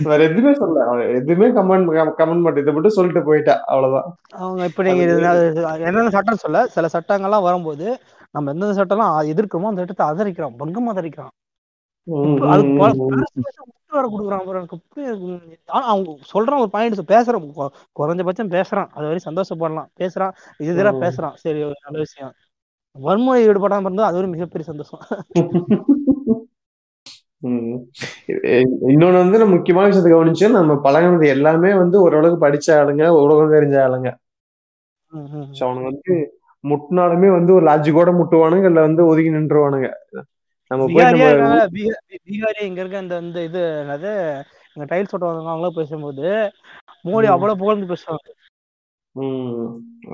வேற 0.08 0.20
எதுவுமே 0.24 0.52
சொல்ல 0.54 0.84
எதுவுமே 1.20 1.48
கமெண்ட் 1.58 1.88
கமெண்ட் 2.20 2.44
பண்ணி 2.46 2.62
இதை 2.64 2.74
மட்டும் 2.74 2.96
சொல்லிட்டு 2.98 3.22
போயிட்டா. 3.24 3.56
அவ்வளவுதான். 3.72 4.08
அவங்க 4.44 4.64
இப்ப 4.70 4.84
நீங்க 4.84 5.04
என்னென்ன 5.88 6.14
சட்டம் 6.18 6.44
சொல்ல? 6.44 6.60
சில 6.76 6.88
சட்டங்கள்லாம் 6.96 7.48
வரும்போது 7.48 7.88
நம்ம 8.36 8.52
எந்தெந்த 8.54 8.78
சட்டம்லாம் 8.80 9.16
எதிர்க்கிறோமோ 9.34 9.72
அந்த 9.72 9.84
சட்டத்தை 9.84 10.06
ஆதரிக்கிறோம். 10.10 10.58
பங்கம் 10.58 10.90
ஆதரிக்கிறோம். 10.92 11.34
அவங்க 15.80 16.10
சொல்றான் 16.34 16.60
ஒரு 16.60 16.70
பாயிண்ட் 16.70 17.00
பேசுறான். 17.08 17.46
குறைஞ்சபட்சம் 18.00 18.54
பேசுறான். 18.56 18.90
அது 18.90 19.06
வரையும் 19.06 19.28
சந்தோஷப்படலாம். 19.28 19.90
பேசுறான். 20.00 20.34
இது 20.60 20.72
இதெல்லாம் 20.74 20.96
உம். 20.96 21.02
பேசுறான். 21.02 21.36
சரி 21.36 21.60
ஒரு 21.64 21.78
நல்ல 21.86 22.00
விஷயம். 22.00 22.34
வன்முறை 22.96 23.42
ஈடுபடாம 23.48 23.80
இருந்தா 23.80 24.06
அது 24.06 24.18
ஒரு 24.18 24.28
மிகப்பெரிய 24.28 24.66
சந்தோஷம். 24.72 25.02
இன்னொன்னு 28.90 29.18
வந்து 29.18 29.38
நம்ம 29.38 29.54
முக்கியமான 29.56 29.88
விஷயத்தை 29.88 30.14
கவனிச்சு 30.14 30.52
நம்ம 30.52 30.74
பழகினது 30.84 31.28
எல்லாமே 31.28 31.74
வந்து 31.74 32.02
ஓரளவுக்கு 32.02 32.40
படிச்ச 32.46 32.68
ஆளுங்க 32.80 33.04
உலகம் 33.18 33.54
தெரிஞ்ச 33.54 33.76
ஆளுங்க. 33.86 34.10
அவனுங்க 35.60 35.84
வந்து 35.84 36.14
முட்டினாலுமே 36.64 37.32
வந்து 37.32 37.54
ஒரு 37.54 37.66
லாஜிக்கோட 37.66 38.10
முட்டுவானுங்க 38.20 38.66
இல்ல 38.66 38.82
வந்து 38.82 39.02
ஒதுங்கி 39.06 39.32
நின்றுவானுங்க. 39.32 39.88
நம்ம 40.72 40.84
பீகார் 40.88 42.60
இங்க 42.68 42.82
இருக்க 42.82 43.04
இந்த 43.04 43.16
இந்த 43.20 43.40
இது 43.44 43.62
என்னது 43.82 44.12
இங்க 44.76 44.86
டைல்ஸ் 44.92 45.14
ஓட்டுவாங்க 45.16 45.52
அவங்களாம் 45.52 45.80
பேசும்போது 45.80 46.26
மோடி. 47.06 47.28
அவ்வளவு 47.36 47.62
புகழ்ந்து 47.62 47.92
பேசுவாங்க. 47.92 48.28
உம் 49.16 49.70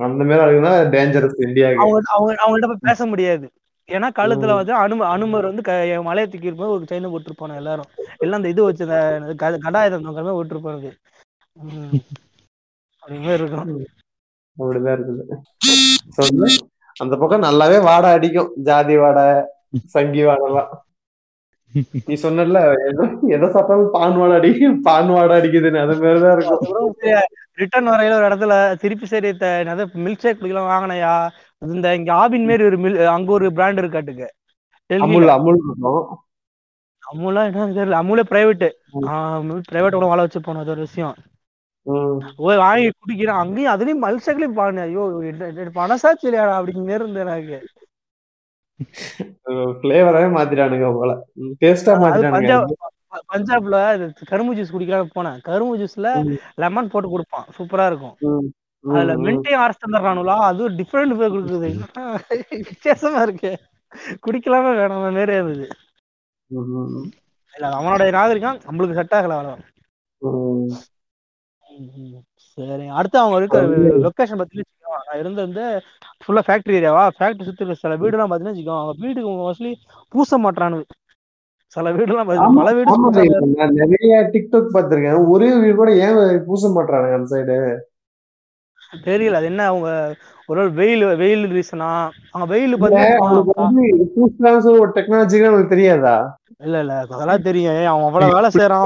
அந்த 0.06 0.22
மாதிரி 0.24 0.42
ஆளுங்க 0.44 0.70
டேஞ்சரஸ் 0.94 1.42
இந்தியாவுக்கு 1.46 1.84
அவங்க 1.84 2.10
அவங்க 2.14 2.42
அவங்கள்ட்ட 2.44 2.68
போய் 2.70 2.88
பேச 2.88 3.06
முடியாது. 3.06 3.46
ஏன்னா 3.88 4.08
கழுத்துல. 4.18 4.54
வந்து 4.60 4.72
அனும 4.74 5.06
அனுமர் 5.06 5.48
வந்து 5.50 5.62
மலையை 6.08 6.26
தூக்கி 6.28 6.50
இருப்போம் 6.50 6.72
ஒரு 6.76 6.88
செயினை 6.90 7.10
போட்டுருப்பானு 7.10 7.60
எல்லாரும். 7.60 7.90
எல்லாம் 8.22 8.38
அந்த 8.40 8.52
இது 8.54 8.64
வச்சு 8.64 8.86
அந்த 9.20 9.34
கடாயுதம் 9.66 10.06
மாதிரி 10.08 10.38
விட்டுருப்பானுங்க 10.38 10.90
ம். 11.56 12.00
அப்படி 13.02 13.18
மாதிரி 13.18 13.42
இருக்கும். 13.42 13.68
அப்படிதான் 14.56 14.96
இருக்குது. 14.96 15.22
அந்த 16.96 17.14
பக்கம் 17.20 17.46
நல்லாவே 17.46 17.78
வாடை 17.82 18.10
அடிக்கும். 18.16 18.50
ஜாதி 18.68 18.96
வாடை 18.96 19.26
சங்கி 19.94 20.22
வாடைலாம் 20.22 20.72
நீ 22.06 22.14
சொன்னல 22.22 22.58
எதோ 23.34 23.46
சாப்பிட்டாலும் 23.46 23.90
பான் 23.90 24.16
வாடை 24.18 24.34
அடிக்கும் 24.38 24.76
பான் 24.82 25.10
வாடை 25.10 25.34
அடிக்குதுன்னு 25.38 25.82
அது 25.84 25.96
மாதிரிதான் 26.02 26.36
இருக்கும். 26.36 26.94
ரிட்டர்ன் 27.60 27.90
வரையில 27.92 28.16
ஒரு 28.18 28.28
இடத்துல 28.28 28.54
திருப்பி 28.76 29.06
சரி 29.06 29.28
மில்க் 30.04 30.22
ஷேக் 30.24 30.38
குடிக்கலாம் 30.40 30.72
வாங்கினையா? 30.72 31.12
இந்த 31.62 31.94
இங்க 31.94 32.12
ஆபின் 32.22 32.46
மாரி 32.48 32.64
ஒரு 32.64 32.78
மில் 32.78 32.96
அங்க 33.16 33.30
ஒரு 33.32 33.46
பிராண்ட் 33.52 33.80
இருக்காட்டுக்கு. 33.82 34.28
அமுல் 34.90 35.28
அமுல் 35.36 35.60
அமுலா 37.02 37.42
என்ன 37.48 37.66
தெரியல. 37.76 37.98
அமுலே 38.02 38.24
பிரைவேட் 38.30 38.66
பிரைவேட் 39.68 39.96
கூட 39.98 40.06
வாழ 40.10 40.20
வச்சு 40.22 40.40
போனோம் 40.40 40.62
அது 40.64 40.74
ஒரு 40.74 40.84
விஷயம். 40.86 41.16
போய் 42.38 42.62
வாங்கி 42.64 42.86
குடிக்கிறேன். 42.92 43.40
அங்கேயும் 43.42 43.72
அதுலயும் 43.74 44.04
மல்சேக்லயும் 44.06 44.58
பாருங்க 44.60 44.82
ஐயோ 44.88 45.02
மனசாட்சி 45.80 46.26
இல்லையாடா 46.28 46.54
அப்படின்னு 46.58 46.96
இருந்தேன் 46.98 47.24
எனக்கு. 47.26 47.58
பிளேவராவே 49.82 50.28
மாத்திட்டானுங்க 50.36 50.88
போல. 50.98 51.12
டேஸ்டா 51.62 51.92
மாத்திட்டானுங்க. 52.02 52.56
பஞ்சாப்ல 53.32 53.76
கரும்பு 54.30 54.54
ஜூஸ் 54.56 54.72
குடிக்கலாம் 54.74 55.14
போனேன் 55.16 55.38
கரும்பு 55.48 55.74
ஜூஸ்ல. 55.80 56.08
லெமன் 56.62 56.90
போட்டு 56.92 57.08
கொடுப்பான். 57.10 57.46
சூப்பரா 57.56 57.86
இருக்கும். 57.90 58.16
அதுல 58.84 59.14
மின்ட்டையும் 59.24 59.62
அரைச்சு 59.62 59.82
தந்துடுறானுங்களா 59.84 60.36
அது 60.48 60.62
டிஃப்ரெண்ட் 60.80 61.18
பேர் 61.20 61.34
கொடுக்குது. 61.34 61.70
வித்தியாசமா 62.70 63.22
இருக்கு. 63.26 63.52
குடிக்கலாமே 64.24 64.72
வேணாம் 64.80 65.02
மாரி 65.04 65.34
இருந்தது 65.36 65.66
இல்ல. 67.54 67.66
அவனோட 67.78 68.04
நாகரிகம் 68.16 68.60
நம்மளுக்கு 68.66 68.98
செட் 68.98 69.16
ஆகல 69.18 69.36
அவ்வளவு 69.38 69.64
உம் 70.22 70.70
சரி 72.58 72.86
அடுத்து 72.98 73.16
அவங்க 73.20 73.58
லொகேஷன் 74.04 74.40
பத்தி 74.40 74.60
வச்சுக்கோ 74.60 74.74
நான் 75.00 75.20
இருந்த 75.22 75.40
வந்து 75.46 75.64
ஃபுல்லா 76.20 76.42
ஃபேக்டரி 76.46 76.78
ஏரியாவா 76.78 77.02
ஃபேக்டரி 77.16 77.46
சுத்தி 77.48 77.64
இருக்க 77.64 77.82
சில 77.82 77.96
வீடுலாம் 78.02 78.30
பாத்தீங்கன்னா 78.30 78.54
வச்சுக்கோ 78.54 78.76
அவங்க 78.76 78.94
வீட்டுக்கு 79.02 79.32
மோஸ்ட்லி 79.40 79.72
பூச 80.14 80.38
மாட்டானுங்க 80.44 80.86
சில 81.76 81.90
வீடுலாம் 81.96 82.26
பாத்தீங்கன்னா 82.26 82.52
ஆமா 82.52 82.62
பல 82.62 82.72
வீடு 82.76 83.82
நிறைய 83.82 84.14
டிக்டாக் 84.34 84.74
பார்த்திருக்கேன் 84.74 85.28
ஒரே 85.34 85.50
வீடு 85.56 85.74
கூட 85.76 85.92
ஏன் 86.04 86.16
பூச 86.46 86.70
மாட்டானுங்க 86.76 87.18
அந்த 87.18 87.30
சைடு 87.34 87.58
தெரியல. 89.06 89.38
அது 89.38 89.48
என்ன 89.50 89.62
அவங்க 89.68 89.88
ஒரு 90.48 90.60
வேளை 90.60 90.74
வெயில் 90.78 91.20
வெயில் 91.20 91.44
ரீசனா 91.52 91.88
அவங்க 92.32 92.46
வெயில் 92.52 92.76
பூசலாம் 94.14 94.68
ஒரு 94.74 94.90
டெக்னாலஜி 94.96 95.40
அவனுக்கு 95.42 95.72
தெரியாதா? 95.72 96.16
இல்ல 96.60 96.76
இல்ல 96.82 96.92
அதெல்லாம் 97.14 97.46
தெரியும். 97.46 97.78
அவன் 97.92 98.06
அவ்வளவு 98.08 98.34
வேலை 98.36 98.48
செய்யறான் 98.54 98.84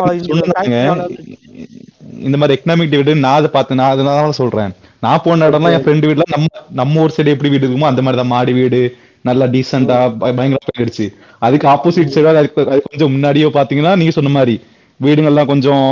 இந்த 2.26 2.36
மாதிரி 2.40 2.54
எக்கனாமிக் 2.56 2.90
டிவிடன் 2.92 3.22
நான் 3.24 3.38
அதை 3.40 3.48
பார்த்தேன் 3.54 3.78
நான் 3.80 3.92
அதனால 3.94 4.32
சொல்றேன். 4.40 4.72
நான் 5.04 5.22
போன 5.26 5.46
இடம்லாம் 5.50 5.74
என் 5.76 5.84
ஃப்ரெண்டு 5.84 6.08
வீட்ல 6.08 6.24
நம்ம 6.34 6.48
நம்ம 6.80 7.00
ஒரு 7.04 7.12
சைடு 7.16 7.34
எப்படி 7.34 7.50
வீடு 7.52 7.64
இருக்குமோ 7.66 7.90
அந்த 7.90 8.02
மாதிரி 8.04 8.20
தான் 8.20 8.32
மாடி 8.34 8.52
வீடு 8.58 8.80
நல்லா 9.28 9.46
டீசெண்டா 9.54 9.96
பயங்கர 10.38 10.60
போயிடுச்சு. 10.70 11.06
அதுக்கு 11.46 11.66
ஆப்போசிட் 11.74 12.12
சைடு 12.16 12.40
அதுக்கு 12.42 12.66
அது 12.72 12.80
கொஞ்சம் 12.90 13.12
முன்னாடியோ 13.14 13.48
பாத்தீங்கன்னா 13.58 13.94
நீங்க 14.00 14.14
சொன்ன 14.18 14.32
மாதிரி 14.38 14.54
வீடுங்கள்லாம் 15.00 15.50
கொஞ்சம் 15.52 15.86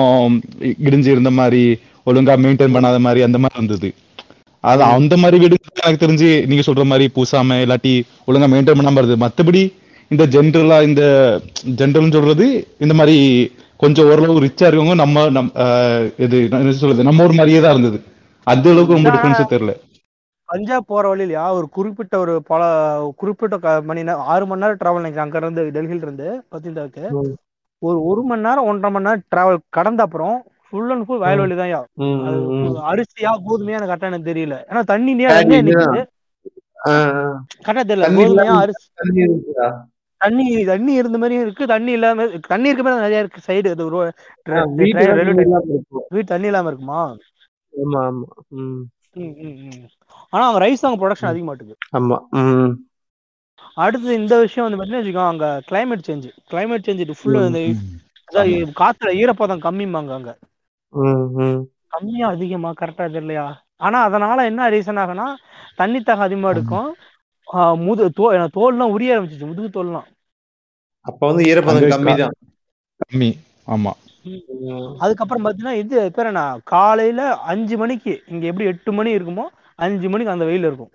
இடிஞ்சு 0.85 1.11
இருந்த 1.15 1.31
மாதிரி 1.41 1.63
ஒழுங்கா 2.07 2.35
மெயின்டைன் 2.45 2.77
பண்ணாத 2.77 2.99
மாதிரி 3.07 3.23
அந்த 3.29 3.39
மாதிரி 3.45 3.59
இருந்தது. 3.61 3.89
அது 4.65 4.83
அந்த 4.99 5.15
மாதிரி 5.23 5.37
வீடு 5.43 5.57
எனக்கு 5.83 6.05
தெரிஞ்சு 6.05 6.31
நீங்க 6.51 6.63
சொல்ற 6.69 6.85
மாதிரி 6.93 7.07
பூசாம 7.17 7.59
இல்லாட்டி 7.65 7.95
ஒழுங்கா 8.29 8.49
மெயின்டைன் 8.55 8.79
பண்ணாம 8.81 9.01
இருந்தது. 9.03 9.23
மத்தபடி 9.27 9.63
இந்த 10.11 10.25
ஜென்ரலா 10.35 10.77
இந்த 10.87 11.03
ஜென்ரல்னு 11.79 12.17
சொல்றது 12.17 12.47
இந்த 12.81 12.95
மாதிரி 12.95 13.17
கொஞ்சம் 13.81 14.09
ஓரளவு 14.11 14.45
ரிச்சா 14.45 14.69
இருக்கவங்க 14.69 14.97
நம்ம 15.01 15.27
நம் 15.37 15.51
இது 16.25 16.39
சொல்றது 16.79 17.09
நம்ம 17.09 17.25
ஒரு 17.27 17.35
மாதிரியே 17.35 17.61
தான் 17.61 17.75
இருந்தது. 17.75 17.99
அந்த 18.47 18.67
அளவுக்கு 18.71 18.97
ரொம்ப 18.97 19.11
டிஃபரன்ஸ் 19.15 19.53
தெரியல. 19.53 19.75
பஞ்சாப் 20.49 20.87
போற 20.87 21.05
வழியிலயா 21.09 21.45
ஒரு 21.57 21.67
குறிப்பிட்ட 21.69 22.15
ஒரு 22.19 22.35
பல 22.47 22.63
குறிப்பிட்ட 23.21 23.57
மணி 23.89 24.03
நேரம் 24.03 24.29
ஆறு 24.33 24.45
மணி 24.47 24.63
நேரம் 24.63 24.81
டிராவல் 24.81 25.03
நினைக்கிறேன். 25.03 25.27
அங்க 25.27 25.39
இருந்து 25.39 25.65
டெல்லியில 25.77 26.07
இருந்து 26.07 26.29
பத்திந்தாவுக்கு. 26.53 27.05
ஒரு 27.83 27.99
ஒரு 28.09 28.23
மணி 28.29 28.47
நேரம் 28.47 28.69
ஒன்றரை 28.71 28.91
மணி 28.91 29.07
நேரம் 29.07 29.25
டிராவல் 29.33 29.61
கடந்த 29.71 30.03
அப்புறம் 30.07 30.37
ஃபுல் 30.65 30.91
அண்ட் 30.95 31.07
ஃபுல் 31.07 31.23
வயல்வெளி 31.25 31.57
தான் 31.57 31.75
ம். 31.99 32.17
அரிசியா 32.91 33.33
கோதுமையா 33.45 33.79
எனக்கு 33.79 33.93
கரெக்டா 33.93 34.11
எனக்கு 34.11 34.31
தெரியல. 34.33 34.57
ஏன்னா 34.71 34.83
தண்ணி. 34.85 35.13
கரெக்டா 37.59 37.85
தெரியல. 37.85 38.07
தண்ணி 38.07 38.25
கோதுமையா 38.25 38.57
அரிசி. 38.65 38.87
தண்ணி? 40.21 40.45
தண்ணி 40.65 40.93
இருந்த 40.95 41.19
மாதிரியும் 41.19 41.45
இருக்கு. 41.45 41.65
தண்ணி 41.67 41.93
இல்லாம 41.93 42.23
தண்ணி 42.49 42.69
இருக்க 42.69 42.85
மாதிரி 42.85 43.05
நிறைய 43.05 43.19
இருக்கு. 43.19 43.41
சைடு 43.47 43.69
அது 43.73 43.85
வீட்டுல 44.79 45.07
தண்ணி 46.31 46.49
இல்லாம 46.49 46.71
இருக்கும். 46.71 46.93
ஆமா 47.75 48.01
ஆமா. 48.05 48.27
ஆனா 50.33 50.43
அவங்க 50.47 50.61
ரைஸ் 50.65 50.83
அவங்க 50.83 51.01
ப்ரொடக்ஷன் 51.03 51.31
அதிகமாட்டுது. 51.31 51.75
ஆமா 51.97 52.17
ம், 52.41 52.73
அடுத்து 53.77 54.11
இந்த 54.15 54.35
விஷயம் 54.41 54.67
வந்து 54.67 54.79
பாத்தீங்கன்னா 54.79 55.03
வச்சுக்கோ 55.03 55.25
அங்க 55.27 55.47
கிளைமேட் 55.69 56.07
சேஞ்ச் 56.09 56.27
கிளைமேட் 56.51 56.87
சேஞ்ச் 56.87 57.17
ஃபுல்லா 57.19 57.43
இந்த 57.47 57.61
காத்துல 58.79 59.11
ஈரப்பதம் 59.21 59.65
கம்மிம்பாங்க 59.65 60.13
அங்க. 60.15 60.33
கம்மியா 61.93 62.27
அதிகமா 62.29 62.71
கரெக்டா 62.81 63.05
தெரியலையா? 63.09 63.47
ஆனா 63.79 63.99
அதனால 64.03 64.45
என்ன 64.45 64.69
ரீசன் 64.71 65.01
ஆகுனா 65.03 65.27
தண்ணி 65.77 65.99
தாக 66.03 66.23
அதிகமா 66.23 66.51
எடுக்கும். 66.51 66.89
முது 67.87 68.05
தோ 68.19 68.25
எனக்கு 68.37 68.57
தோல்லாம் 68.59 68.95
உரிய 68.95 69.15
ஆரம்பிச்சிச்சு 69.15 69.51
முதுகு 69.51 69.69
தோல்லாம். 69.77 70.07
அப்ப 71.07 71.21
வந்து 71.31 71.47
ஈரப்பதம் 71.51 71.93
கம்மி 71.95 72.15
தான். 72.23 72.35
கம்மி. 73.03 73.31
ஆமா. 73.75 73.93
அதுக்கப்புறம் 75.05 75.45
பாத்தீங்கன்னா 75.45 75.75
இது 75.83 75.97
பேர் 76.17 76.31
என்ன? 76.31 76.43
காலையில 76.73 77.21
அஞ்சு 77.53 77.75
மணிக்கு 77.83 78.15
இங்க 78.33 78.45
எப்படி 78.51 78.69
எட்டு 78.73 78.91
மணி 78.99 79.17
இருக்குமோ 79.19 79.45
அஞ்சு 79.79 80.07
மணிக்கு 80.13 80.35
அந்த 80.35 80.47
வெயில் 80.51 80.69
இருக்கும். 80.69 80.93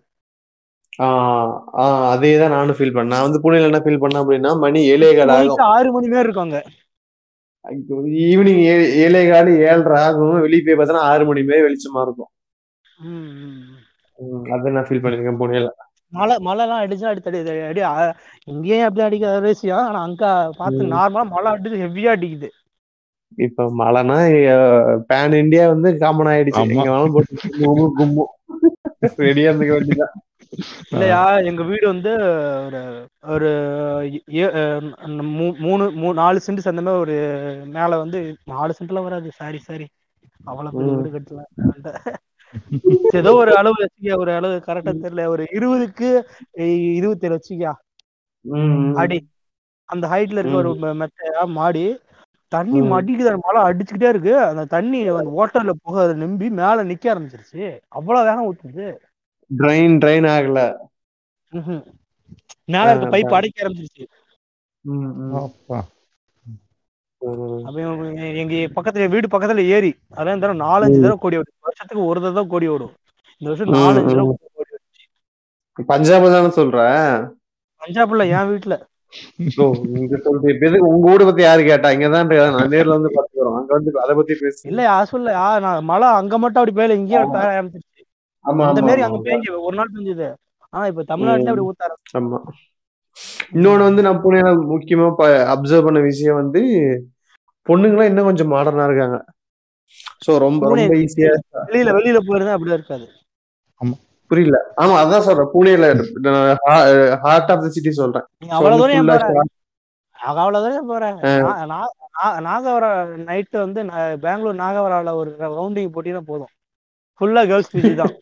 அதே 2.14 2.32
தான் 2.42 2.54
நானும் 2.56 2.78
ஃபீல் 2.78 2.94
பண்ணேன். 2.96 3.14
நான் 3.14 3.26
வந்து 3.28 3.42
புனேல 3.44 3.70
என்ன 3.70 3.82
ஃபீல் 3.86 4.02
பண்ணேன் 4.04 4.22
அப்படின்னா 4.24 4.52
மணி 4.64 4.80
ஏழே 4.94 5.10
கால் 5.20 5.32
ஆகும். 5.36 5.48
மணிக்கு 5.48 5.70
ஆறு 5.76 5.90
மணி 5.96 6.12
நேரம் 6.14 6.26
இருக்கும் 6.28 6.46
அங்க. 6.48 6.60
ஈவினிங் 8.28 8.62
ஏழே 9.06 9.22
கால் 9.32 9.50
ஏழரை 9.70 9.98
ஆகும். 10.08 10.36
வெளியே 10.46 10.64
போய் 10.68 10.78
பார்த்தோன்னா 10.80 11.08
ஆறு 11.12 11.24
மணி 11.30 11.44
மேலே 11.50 11.66
வெளிச்சமா 11.68 12.04
இருக்கும். 12.08 12.32
அதை 14.56 14.74
நான் 14.76 14.88
ஃபீல் 14.90 15.04
பண்ணிருக்கேன் 15.06 15.42
புனேல. 15.42 15.70
மழை 16.14 16.36
மழை 16.42 16.64
எல்லாம் 16.66 16.82
அடிச்சா 16.84 17.08
அடி 17.12 17.22
அடி 17.64 17.82
இங்கேயும் 18.48 18.88
அப்படி 18.88 19.06
அடிக்காத 19.06 19.40
விஷயம் 19.48 19.86
ஆனா 19.86 20.02
அங்க 20.08 20.24
பார்த்து 20.60 20.92
நார்மலா 20.94 21.26
மழை 21.34 21.52
அடிச்சு 21.54 21.84
ஹெவியா 21.84 22.14
அடிக்குது. 22.16 22.50
இப்ப 23.38 23.66
மழைனா 23.78 24.18
பேன் 25.10 25.36
இந்தியா 25.40 25.64
வந்து 25.72 25.90
காமன் 26.02 26.32
ஆயிடுச்சு. 26.32 26.64
வேணாலும் 26.80 27.16
போட்டு 27.16 27.40
கும்மு 27.98 28.26
ரெடியா 29.24 29.50
இருந்துக்க 29.50 29.74
வேண்டியதான் 29.76 30.14
இல்லையா 30.92 31.20
எங்க 31.50 31.62
வீடு 31.70 31.86
வந்து 31.90 32.12
ஒரு 32.66 32.80
ஒரு 33.34 33.50
மூணு 35.62 35.86
மூணு 35.96 36.14
நாலு 36.16 36.44
சென்ட் 36.46 36.62
மாதிரி 36.80 37.02
ஒரு 37.04 37.16
மேல 37.76 37.92
வந்து 38.04 38.20
நாலு 38.52 38.76
சென்ட்ல 38.78 39.04
வராது. 39.06 39.30
Sorry 39.40 39.60
sorry. 39.62 39.88
அவ்வளவு. 40.48 40.74
வீடு 40.92 41.12
கட்டல 41.16 41.42
ஏதோ 43.20 43.32
ஒரு 43.34 43.52
அளவு 43.58 43.76
வச்சுக்க 43.80 44.18
ஒரு 44.18 44.32
அளவு 44.34 44.56
கரெக்டா 44.66 44.94
தெரியல. 44.98 45.26
ஒரு 45.26 45.44
இருபதுக்கு 45.52 46.10
இருபத்தி 46.96 47.28
ஏழு 47.28 47.38
வச்சுக்கா. 47.38 47.72
ம், 48.46 48.74
ம். 48.80 48.96
அடி 48.96 49.20
அந்த 49.90 50.06
ஹைட்ல 50.08 50.42
இருக்க 50.42 50.56
ஒரு 50.56 50.72
மெத்தையா 51.02 51.44
மாடி 51.52 51.86
தண்ணி. 52.52 52.80
மடிக்குது. 52.92 53.32
அந்த 53.32 53.44
மழை 53.44 53.62
அடிச்சுக்கிட்டே 53.62 54.10
இருக்கு. 54.10 54.34
அந்த 54.44 54.64
தண்ணி 54.66 55.00
அந்த 55.14 55.32
ஓட்டர்ல 55.40 55.74
போக 55.84 56.06
நம்பி 56.16 56.50
மேல 56.54 56.84
நிக்க 56.84 57.06
ஆரம்பிச்சிருச்சு. 57.14 57.66
அவ்வளவு 57.90 58.28
வேகம் 58.28 58.48
ஊத்துது. 58.50 58.88
ட்ரைன் 59.52 59.96
ட்ரைன் 60.04 60.28
ஆகல. 60.30 60.60
மேல 62.66 62.86
இருக்க 62.90 63.08
பைப் 63.08 63.36
அடைக்க 63.36 63.58
ஆரம்பிச்சிருச்சு 63.64 64.06
ம், 64.86 65.12
ம். 65.22 65.34
அப்பா. 65.40 65.80
ம். 66.44 66.60
அப்ப 67.00 67.12
எங்க- 67.24 68.70
பக்கத்துல 68.76 69.10
வீடு 69.10 69.28
பக்கத்துல 69.28 69.64
ஏரி 69.70 69.92
அதான் 70.18 70.36
இந்த 70.36 70.46
தடவை 70.46 70.60
நாலஞ்சு 70.64 70.98
தடவை 70.98 71.18
கோடி 71.20 71.38
ஓடும் 71.38 71.58
வருஷத்துக்கு 71.62 72.06
ஒரு 72.06 72.20
தடவை 72.22 72.44
கோடி 72.48 72.68
ஓடும். 72.68 72.94
இந்த 73.42 73.50
வருஷம் 73.52 73.74
நாலஞ்சு. 73.76 74.12
தடவை 74.12 74.34
கோடி 74.34 74.72
ஓடும் 75.76 75.88
பஞ்சாப் 75.90 76.26
தானே 76.28 76.50
சொல்ற? 76.58 76.80
பஞ்சாப்ல 77.82 78.26
என் 78.32 78.50
வீட்டுல 78.50 78.76
உங்க 80.88 81.08
வீடு 81.08 81.26
பத்தி 81.26 81.42
யாரு 81.44 81.62
கேட்டா? 81.64 81.90
இங்கதான்? 81.92 82.28
நான் 82.54 82.72
நேர்ல 82.72 82.96
வந்து 82.96 83.12
பாத்துக்கிறோம் 83.14 83.58
அங்க 83.58 83.72
வந்து 83.74 83.92
அதை 84.04 84.14
பத்தி 84.16 84.34
பேசு 84.40 84.62
இல்ல 84.70 84.82
யா 84.88 84.98
சொல்ல 85.10 85.34
யா 85.38 85.48
நான் 85.62 85.86
மழை 85.86 86.08
அங்க 86.14 86.38
மட்டும் 86.38 86.62
அப்படி 86.62 86.76
பெய்யல 86.78 86.98
இங்கேயும் 86.98 87.34
பெய்ய 87.34 87.52
ஆரம்பிச்சிருச்சு. 87.52 88.04
ஆமா 88.46 88.64
மாதிரி 88.82 89.04
அங்க. 89.04 89.20
பெய்ஞ்சு 89.28 89.52
ஒரு 89.62 89.76
நாள் 89.76 89.94
பெஞ்சது. 89.94 90.28
ஆனா 90.74 90.86
இப்ப 90.88 91.04
தமிழ்நாட்டுல 91.06 91.52
அப்படி 91.52 91.66
ஊத்த 91.68 91.88
ஆரம்பிச்சு 91.88 92.18
ஆமா. 92.20 92.40
இன்னொன்னு 93.54 93.88
வந்து 93.88 94.02
நான் 94.02 94.22
புனேல 94.22 94.52
முக்கியமா 94.70 95.08
அப்சர்வ் 95.54 95.86
பண்ண 95.86 96.00
விஷயம் 96.04 96.40
வந்து 96.40 96.62
பொண்ணுங்களாம் 97.70 98.04
இன்னும் 98.04 98.26
கொஞ்சம் 98.26 98.52
மாடர்னா 98.52 98.86
இருக்காங்க. 98.86 99.18
சோ 100.26 100.38
ரொம்ப 100.38 100.68
ரொம்ப 100.68 100.94
ஈஸியா 100.94 101.32
வெளியில 101.68 101.92
வெளியில 101.98 102.20
போயிருந்தா 102.28 102.56
அப்படிதான் 102.56 102.74
இருக்காது. 102.74 103.08
புரியல. 104.28 104.58
ஆமா 104.78 104.96
அதான் 105.04 105.20
சொல்றேன். 105.20 105.50
புனேல 105.54 105.86
ஹார்ட் 107.16 107.52
ஆஃப் 107.52 107.60
த 107.60 107.70
சிட்டி 107.70 107.92
சொல்றேன். 107.92 108.24
அவ்வளவு 108.50 108.82
தூரம் 108.82 109.06
நான் 109.06 109.48
அவ்வளவு 110.20 110.70
தூரம் 110.70 110.88
போறேன்? 110.88 111.16
நாகவரா 112.46 112.90
நைட்டு 113.28 113.58
வந்து 113.58 113.84
நான் 113.84 114.20
பெங்களூர் 114.20 114.56
நாகவரால 114.56 115.14
ஒரு 115.14 115.36
ரவுண்டிங் 115.40 115.92
போட்டீங்கன்னா 115.96 116.20
போதும். 116.20 116.52
ஃபுல்லா 117.20 117.48
கேர்ள்ஸ் 117.48 117.72
பீச் 117.72 117.96
தான். 117.96 118.14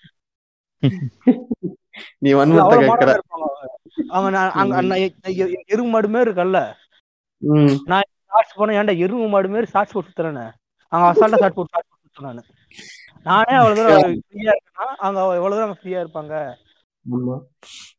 நீ 2.18 2.34
வன்மத்தை 2.34 2.78
இருப்பாங்க. 2.78 3.18
அவங்க. 4.10 4.30
நான் 4.30 4.52
அங்க 4.52 4.76
அங்க 4.76 5.00
எ- 5.00 5.16
எ- 5.28 5.64
எருமை 5.66 5.92
மாடு 5.92 6.10
மாரி 6.10 6.32
இருக்கல்ல 6.32 6.74
ம். 7.38 7.76
ஷார்ட்ஸ் 8.32 8.58
போனா 8.58 8.78
ஏன்டா 8.80 8.94
எருமை 9.04 9.28
மாடு 9.30 9.54
மாரி 9.54 9.70
ஷார்ட்ஸ் 9.72 9.96
போட்டு 9.96 10.12
சுத்துறேன்னு. 10.12 10.46
அங்க 10.92 11.06
அசால்ட்டா 11.12 11.40
ஷார்ட் 11.44 11.58
போட்டு 11.58 11.74
ஷார்ட் 11.74 11.90
போட்டு 11.90 12.08
சுத்துறேன் 12.10 12.40
நானு 13.26 13.54
அவ்வளவு 13.58 13.80
தூரம் 13.80 14.20
ஃப்ரீயா 14.26 14.54
இருக்கேன்னா 14.54 14.86
அவங்க 15.02 15.38
எவ்வளவு 15.40 15.60
தூரம் 15.60 15.80
ஃப்ரீயா 15.80 16.00
இருப்பாங்க? 16.04 16.34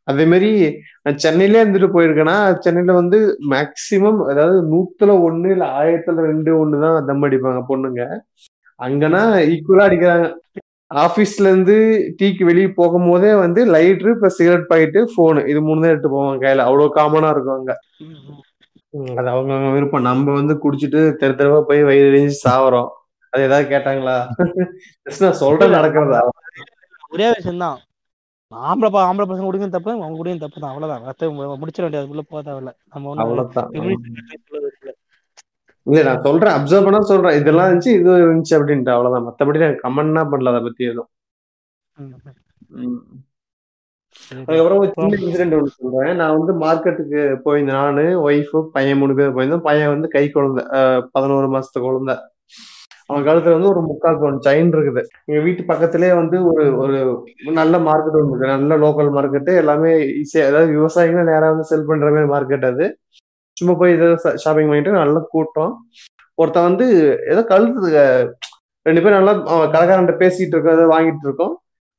அதே 0.08 0.24
மாதிரி 0.30 0.50
நான் 1.04 1.20
சென்னையிலே 1.22 1.60
இருந்துட்டு 1.62 1.88
போயிருக்கேன்னா 1.94 2.34
சென்னையில 2.64 2.92
வந்து 2.98 3.18
மேக்சிமம் 3.52 4.20
அதாவது 4.30 4.58
நூத்துல 4.70 5.14
ஒண்ணு 5.26 5.48
இல்ல 5.54 5.66
ஆயிரத்துல 5.78 6.26
ரெண்டு 6.28 6.52
ஒண்ணுதான் 6.60 7.08
தம் 7.08 7.24
அடிப்பாங்க 7.28 7.62
பொண்ணுங்க. 7.70 8.02
அங்கன்னா 8.80 9.22
ஈக்குவலா 9.52 9.86
அடிக்கிறாங்க. 9.88 10.28
ஆபீஸ்ல 10.90 11.50
இருந்து 11.50 11.76
டீக்கு 12.18 12.42
வெளியே 12.44 12.68
போகும்போதே 12.78 13.30
வந்து 13.44 13.60
லைட்ரு 13.74 14.10
இப்ப 14.16 14.30
சிகரெட் 14.36 14.70
பாக்கெட்டு 14.70 15.02
போனு 15.14 15.42
இது 15.50 15.60
மூணு 15.62 15.82
தான் 15.82 15.92
எடுத்து 15.92 16.10
போவாங்க 16.10 16.42
கையில. 16.44 16.66
அவ்வளவு 16.68 16.96
காமனா 16.98 17.30
இருக்கும் 17.34 17.58
அங்க. 17.58 17.74
அது 19.16 19.28
அவங்க 19.28 19.70
விருப்பம். 19.70 20.02
நம்ம 20.02 20.32
வந்து 20.32 20.54
குடிச்சிட்டு 20.54 21.14
தெரு 21.14 21.32
தெருவா 21.32 21.62
போய் 21.62 21.84
வயிறு 21.84 22.18
எரிஞ்சு 22.18 22.48
சாவறோம். 22.48 22.88
அது 23.30 23.42
ஏதாவது 23.42 23.76
கேட்டாங்களா? 23.76 24.28
நான் 25.18 25.32
சொல்றேன் 25.32 25.70
நடக்கிறதா? 25.70 26.28
ஒரே 27.08 27.32
விஷயம் 27.34 27.58
தான் 27.58 27.78
ஆம்பளை 28.54 28.90
ப- 28.90 29.14
ஆம்பளை 29.14 29.16
பசங்க 29.16 29.44
குடிக்கும் 29.44 29.70
தப்பு 29.70 29.92
அவங்க 29.92 30.16
குடிக்கும் 30.16 30.48
தப்பு 30.48 30.60
தான் 30.60 30.70
அவ்வளவுதான் 30.70 31.04
ரத்த 31.04 31.26
முடிச்சிட 31.26 31.80
வேண்டியது 31.80 32.14
அதுக்குள்ள 32.14 32.20
போக 32.28 32.50
தேவையில்ல. 32.50 32.72
நம்ம 32.90 33.14
அவ்வளவுதான். 33.16 33.70
இல்ல. 35.82 36.02
நான் 36.02 36.22
சொல்றேன். 36.22 36.52
அப்சர்வ் 36.52 36.84
பண்ணா 36.84 37.00
சொல்றேன். 37.00 37.40
இதெல்லாம் 37.40 37.70
இருந்துச்சு 37.70 37.86
இது 37.86 38.10
இருந்துச்சு 38.16 38.50
அப்படின்ட்டு. 38.50 38.90
அவ்வளவுதான். 38.90 39.34
மத்தபடி 39.34 39.78
நான் 39.78 39.96
கமெண்ட்னா 39.96 40.34
பண்ணல. 40.34 40.48
அதை 40.48 40.60
பத்தி 40.60 40.84
எதுவும். 40.84 41.08
அதுக்கப்புறம் 44.46 44.80
ஒரு 44.82 44.90
சின்ன 44.96 45.18
இன்சிடென்ட் 45.24 45.56
ஒன்று 45.58 45.76
சொல்றேன். 45.78 46.12
நான் 46.20 46.36
வந்து 46.38 46.52
மார்க்கெட்டுக்கு 46.64 47.22
போயிருந்தேன் 47.44 47.80
நானு 47.82 48.04
ஒய்ஃபு 48.26 48.60
பையன் 48.76 49.00
மூணு 49.00 49.16
பேர் 49.18 49.34
போயிருந்தோம். 49.36 49.66
பையன் 49.68 49.92
வந்து 49.94 50.08
கை 50.16 50.24
குழந்தை 50.36 50.64
பதினோரு 51.16 51.48
மாசத்து 51.54 51.80
குழந்தை. 51.86 52.16
அவன் 53.08 53.26
கழுத்துல 53.26 53.56
வந்து 53.56 53.70
ஒரு 53.72 53.80
முக்கால் 53.88 54.20
பவுன் 54.20 54.38
செயின் 54.46 54.70
இருக்குது. 54.74 55.02
எங்க 55.28 55.40
வீட்டு 55.46 55.62
பக்கத்துலயே 55.70 56.12
வந்து 56.20 56.36
ஒரு 56.50 56.64
ஒரு 56.82 56.98
நல்ல 57.60 57.78
மார்க்கெட் 57.88 58.18
ஒன்று 58.18 58.32
இருக்கு. 58.32 58.52
நல்ல 58.54 58.76
லோக்கல் 58.84 59.10
மார்க்கெட்டு 59.16 59.54
எல்லாமே 59.62 59.90
ஈஸியா 60.20 60.44
அதாவது 60.50 60.70
விவசாயிகள் 60.76 61.30
நேரா 61.30 61.48
வந்து 61.52 61.68
செல் 61.70 61.88
பண்ற 61.90 62.10
மாதிரி 62.14 62.30
மார்க்கெட் 62.34 62.66
அது. 62.70 62.86
சும்மா 63.56 63.74
போய் 63.80 63.94
இதை 63.96 64.06
ஷாப்பிங் 64.44 64.70
பண்ணிட்டு 64.70 65.00
நல்ல 65.02 65.18
கூட்டம். 65.34 65.72
ஒருத்தன் 66.42 66.68
வந்து 66.68 66.86
ஏதோ 67.32 67.42
கழுத்து 67.52 67.90
ரெண்டு 68.86 69.02
பேரும் 69.02 69.18
நல்லா 69.20 69.34
கடைக்காரன்ட்ட 69.74 70.14
பேசிட்டு 70.22 70.54
இருக்கோம் 70.54 70.94
வாங்கிட்டு 70.94 71.26
இருக்கோம். 71.28 71.52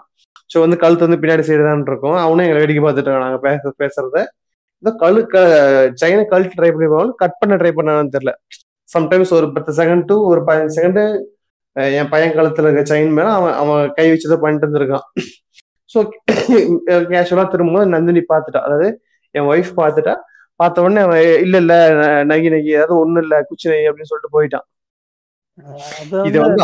ஸோ 0.49 0.59
வந்து 0.63 0.77
கழுத்து 0.81 1.05
வந்து 1.05 1.21
பின்னாடி 1.21 1.43
சைடு 1.47 1.63
தான் 1.65 1.83
இருக்கோம் 1.87 2.17
அவனும் 2.23 2.45
எங்களை 2.45 2.61
வேடிக்கை 2.61 2.83
பார்த்துட்டு 2.83 3.09
இருக்கான். 3.09 3.27
நாங்க 3.27 3.41
பேச 3.45 3.73
பேசுறத. 3.81 4.17
ஏதோ 4.83 4.91
கழு 5.01 5.21
சைனை 6.01 6.23
கழுத்து 6.31 6.57
ட்ரை 6.59 6.69
பண்ணி 6.71 6.87
போவாங்க 6.89 7.13
கட் 7.21 7.39
பண்ண 7.41 7.55
ட்ரை 7.61 7.71
பண்ணான்னு 7.77 8.13
தெரியல. 8.15 8.33
சம்டைம்ஸ் 8.89 9.33
ஒரு 9.37 9.47
பத்து 9.55 9.71
செகண்ட் 9.79 10.05
டு 10.09 10.17
ஒரு 10.31 10.41
பதினஞ்சு 10.47 10.77
செகண்டு 10.77 11.03
என் 11.95 12.09
பையன் 12.09 12.35
கழுத்துல 12.37 12.67
இருக்க 12.67 12.83
செயின் 12.89 13.13
மேல 13.17 13.27
அவன் 13.35 13.53
அவன் 13.61 13.91
கை 13.97 14.05
வச்சுதான் 14.09 14.41
பண்ணிட்டு 14.41 14.65
இருந்திருக்கான். 14.67 15.05
ஸோ 15.91 15.99
கேஷுவலா 17.11 17.45
திரும்பும்போது 17.53 17.93
நந்தினி 17.93 18.21
பார்த்துட்டா. 18.27 18.61
அதாவது 18.67 18.87
என் 19.35 19.47
ஒய்ஃப் 19.49 19.71
பார்த்துட்டா. 19.77 20.13
பார்த்த 20.59 20.83
உடனே 20.83 21.01
அவன் 21.01 21.21
இல்ல 21.43 21.55
இல்ல 21.63 21.73
நகி 22.31 22.49
நகி. 22.53 22.69
ஏதாவது 22.75 22.95
ஒன்றும் 22.99 23.23
இல்ல. 23.25 23.35
குச்சி 23.49 23.67
நகி 23.69 23.87
அப்படின்னு 23.89 24.11
சொல்லிட்டு 24.11 24.35
போயிட்டான். 24.35 24.65
இது 26.27 26.37
வந்து 26.45 26.63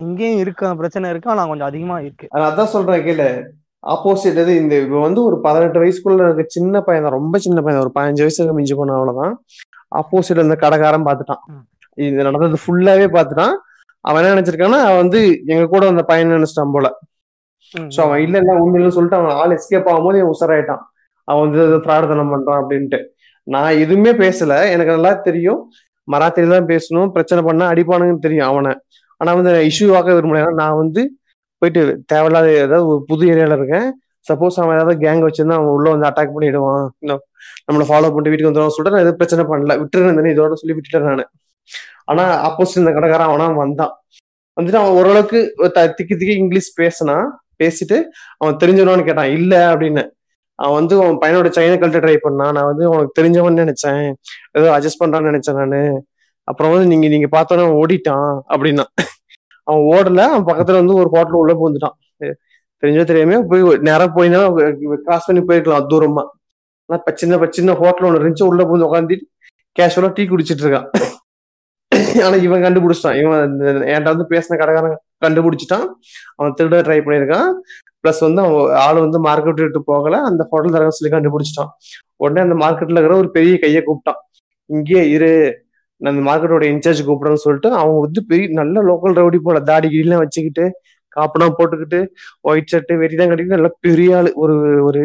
இங்கேயும் 0.00 0.40
இருக்கு 0.42 0.66
அந்த 0.66 0.78
பிரச்சனை 0.80 1.10
இருக்கு 1.10 1.30
ஆனா 1.30 1.42
கொஞ்சம் 1.46 1.70
அதிகமா 1.70 1.96
இருக்கு. 2.00 2.26
அதான் 2.48 2.72
சொல்றேன் 2.74 3.02
கேளு. 3.06 3.26
ஆப்போசிட் 3.84 4.38
இது 4.42 4.52
இந்த 4.56 4.74
இவன் 4.84 5.06
வந்து 5.06 5.20
ஒரு 5.22 5.36
பதினெட்டு 5.40 5.80
வயசுக்குள்ள 5.82 6.24
இருக்க 6.26 6.44
சின்ன 6.48 6.80
பையன் 6.80 7.02
தான் 7.02 7.16
ரொம்ப 7.18 7.38
சின்ன 7.38 7.58
பையன் 7.60 7.82
ஒரு 7.84 7.92
பதினஞ்சு 7.98 8.24
வயசுக்கு 8.24 8.56
மிஞ்சி 8.56 8.74
போன 8.74 8.94
அவ்வளவுதான் 8.94 9.34
ஆப்போசிட் 9.94 10.40
இருந்த 10.40 10.56
கடைக்காரன் 10.56 11.06
பார்த்துட்டான். 11.06 11.42
ம். 11.48 11.64
இது 11.98 12.22
நடந்தது 12.22 12.58
ஃபுல்லாவே 12.64 13.06
பார்த்துட்டான். 13.16 13.54
அவன் 14.04 14.20
என்ன 14.22 14.34
நினைச்சிருக்கான்னா 14.34 14.80
அவன் 14.80 15.02
வந்து 15.04 15.20
எங்க 15.46 15.64
கூட 15.66 15.82
வந்த 15.84 16.02
பையன் 16.02 16.34
நினைச்சிட்டான் 16.36 16.74
போல. 16.74 16.88
சோ 17.94 18.00
அவன் 18.02 18.20
இல்ல 18.20 18.38
இல்ல 18.38 18.52
இல்லைன்னு 18.58 18.96
சொல்லிட்டு 18.96 19.18
அவன் 19.18 19.36
ஆள் 19.40 19.56
எஸ்கேப் 19.56 19.90
ஆகும்போது 19.90 20.20
இவன் 20.20 20.34
உசராயிட்டான் 20.38 20.82
அவன் 21.28 21.42
வந்து 21.46 21.80
பிரார்த்தனம் 21.80 22.32
பண்றான் 22.34 22.60
அப்படின்ட்டு. 22.62 22.98
நான் 23.46 23.78
எதுவுமே 23.78 24.12
பேசல. 24.22 24.52
எனக்கு 24.70 24.92
நல்லா 24.92 25.12
தெரியும். 25.28 25.60
மராத்தியில 26.08 26.54
தான் 26.56 26.70
பேசணும். 26.72 27.10
பிரச்சனை 27.16 27.42
பண்ணா 27.48 27.66
அடிப்பானுங்கன்னு 27.72 28.26
தெரியும் 28.26 28.46
அவனை. 28.46 28.72
ஆனா 29.20 29.30
வந்து 29.38 29.52
இஷ்யூ 29.70 29.88
ஆக்க 29.96 30.12
விரும்பல. 30.12 30.42
ஏன்னா 30.42 30.54
நான் 30.62 30.80
வந்து 30.82 31.02
போயிட்டு 31.62 31.82
தேவையில்லாத 32.06 32.46
ஏதாவது 32.52 32.86
ஒரு 32.86 33.00
புது 33.06 33.24
ஏரியால 33.32 33.56
இருக்கேன். 33.58 33.88
சப்போஸ் 34.28 34.56
அவன் 34.62 34.76
ஏதாவது 34.76 34.94
கேங் 35.04 35.22
வச்சிருந்தா 35.26 35.58
அவன் 35.58 35.74
உள்ள 35.76 35.86
வந்து 35.94 36.08
அட்டாக் 36.08 36.34
பண்ணிடுவான். 36.34 36.86
நம்மளை 37.66 37.84
ஃபாலோ 37.90 38.08
பண்ணிட்டு 38.08 38.32
வீட்டுக்கு 38.32 38.50
வந்துடுவான் 38.50 38.74
சொல்லிட்டு 38.76 38.96
நான் 38.96 39.04
எதுவும் 39.04 39.20
பிரச்சனை 39.22 39.44
பண்ணல. 39.50 39.74
விட்டுருந்தேன் 39.82 40.32
இதோட 40.34 40.56
சொல்லி 40.62 40.76
விட்டுட்டேன் 40.76 41.08
நான். 41.10 41.30
ஆனா 42.04 42.24
ஆப்போசிட் 42.48 42.82
இந்த 42.82 42.92
கடைக்காரன் 42.92 43.30
அவனா 43.30 43.46
வந்தான். 43.62 43.92
வந்துட்டு 44.56 44.80
அவன் 44.80 44.96
ஓரளவுக்கு 45.00 45.40
திக்கி 45.98 46.14
திக்கி 46.20 46.34
இங்கிலீஷ் 46.42 46.70
பேசினான் 46.74 47.26
பேசிட்டு 47.62 47.96
அவன் 48.36 48.58
தெரிஞ்சிடணும்னு 48.62 49.08
கேட்டான். 49.08 49.32
இல்ல 49.38 49.54
அப்படின்னு. 49.74 50.04
அவன் 50.60 50.74
வந்து 50.74 50.98
உன் 50.98 51.18
பையனோட 51.18 51.50
செயனை 51.50 51.78
கல்ட்டு 51.78 51.92
ட்ரை 51.92 52.16
பண்ணான். 52.22 52.52
நான் 52.52 52.64
வந்து 52.64 52.88
உனக்கு 52.88 53.22
தெரிஞ்சவன் 53.22 53.54
நினைச்சேன். 53.54 54.12
ஏதோ 54.52 54.78
அட்ஜஸ்ட் 54.78 55.04
பண்றான்னு 55.04 55.40
நினைச்சேன் 55.40 55.54
நானு. 55.54 56.06
அப்புறம் 56.44 56.72
வந்து 56.72 56.86
நீங்க 56.86 57.08
நீங்க 57.08 57.40
பார்த்தோன்னே 57.40 57.82
ஓடிட்டான் 57.82 58.38
அப்படின்னா. 58.48 58.84
அவன் 59.64 59.82
ஓடல. 59.82 60.18
அவன் 60.18 60.56
பக்கத்துல 60.56 60.72
வந்து 60.72 60.94
ஒரு 60.94 61.08
ஹோட்டல் 61.08 61.32
உள்ள 61.32 61.54
போந்துட்டான் 61.54 62.32
தெரிஞ்சோ 62.86 63.04
தெரியாம 63.04 63.42
போய் 63.42 63.76
நேரம் 63.76 64.16
போயினா 64.16 64.94
கிராஸ் 64.94 65.26
பண்ணி 65.26 65.42
போயிருக்கலாம் 65.42 65.86
தூரமா. 65.88 66.26
ஆனா 66.86 67.02
சின்ன 67.14 67.46
சின்ன 67.50 67.74
ஹோட்டல் 67.74 68.08
ஒன்று 68.08 68.28
இருந்துச்சு. 68.28 68.48
உள்ள 68.48 68.64
போய் 68.64 68.80
உட்காந்துட்டு 68.80 69.20
கேஷுவலா 69.80 70.10
டீ 70.14 70.24
குடிச்சிட்டு 70.24 70.88
இருக்கான். 71.94 72.22
ஆனா 72.22 72.34
இவன் 72.34 72.62
கண்டுபிடிச்சிட்டான். 72.62 73.22
இவன் 73.22 73.50
இந்த- 73.50 73.72
என்கிட்ட 73.72 74.16
வந்து 74.16 74.24
பேசின 74.30 74.56
கடைக்காரன் 74.56 74.98
கண்டுபிடிச்சிட்டான். 75.26 75.86
அவன் 76.36 76.54
திருட 76.60 76.74
ட்ரை 76.74 77.00
பண்ணியிருக்கான். 77.00 77.52
ப்ளஸ் 78.04 78.20
வந்து 78.20 78.40
அவன் 78.42 78.74
ஆள் 78.78 79.00
வந்து 79.00 79.18
மார்க்கெட் 79.20 79.62
விட்டு 79.62 79.82
போகல. 79.84 80.16
அந்த 80.22 80.42
ஹோட்டல் 80.50 80.74
தரக 80.76 80.92
சொல்லி 80.98 81.12
கண்டுபிடிச்சிட்டான். 81.16 81.72
உடனே 82.16 82.40
அந்த 82.40 82.56
மார்க்கெட்ல 82.64 82.98
இருக்கிற 82.98 83.16
ஒரு 83.16 83.30
பெரிய 83.30 83.58
கையை 83.58 83.82
கூப்பிட்டான். 83.82 84.20
இங்கேயே 84.70 85.04
இரு. 85.10 85.32
நான் 86.00 86.12
அந்த 86.14 86.22
மார்க்கெட்டோட 86.28 86.64
இன்சார்ஜ் 86.72 87.00
கூப்பிடுறேன்னு 87.06 87.44
சொல்லிட்டு 87.44 87.70
அவங்க 87.74 87.98
வந்து 88.00 88.20
பெரிய 88.26 88.48
நல்ல 88.52 88.82
லோக்கல் 88.82 89.16
ரவுடி 89.18 89.38
போல 89.42 89.60
தாடி 89.60 89.88
கீழெல்லாம் 89.88 90.22
வச்சுக்கிட்டு 90.24 90.64
காப்பனா 91.16 91.46
போட்டுக்கிட்டு 91.58 92.00
ஒயிட் 92.40 92.70
ஷர்ட் 92.72 92.92
வெட்டிதான் 93.02 93.30
கட்டிக்கிட்டு 93.30 93.56
நல்லா 93.56 93.72
பெரிய 93.80 94.16
ஆள். 94.16 94.30
ஒரு 94.34 94.54
ஒரு 94.84 95.02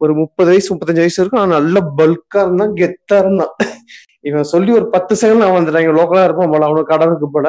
ஒரு 0.00 0.12
முப்பது 0.14 0.48
வயசு 0.50 0.68
முப்பத்தஞ்சு 0.74 1.04
வயசு 1.04 1.20
இருக்கும் 1.22 1.42
ஆனா 1.42 1.52
நல்ல 1.58 1.78
பல்கா 1.98 2.40
இருந்தான் 2.44 2.74
கெத்தா 2.74 3.16
இருந்தான். 3.18 3.52
இவன் 4.20 4.42
சொல்லி 4.44 4.70
ஒரு 4.72 4.86
பத்து 4.88 5.14
செகண்ட் 5.22 5.44
அவன் 5.46 5.58
வந்துட்டான். 5.58 5.98
லோக்கலா 5.98 6.24
இருப்பான் 6.24 6.52
போல 6.52 6.64
அவனுக்கு 6.64 6.92
கடனுக்கு 6.94 7.28
போல. 7.30 7.48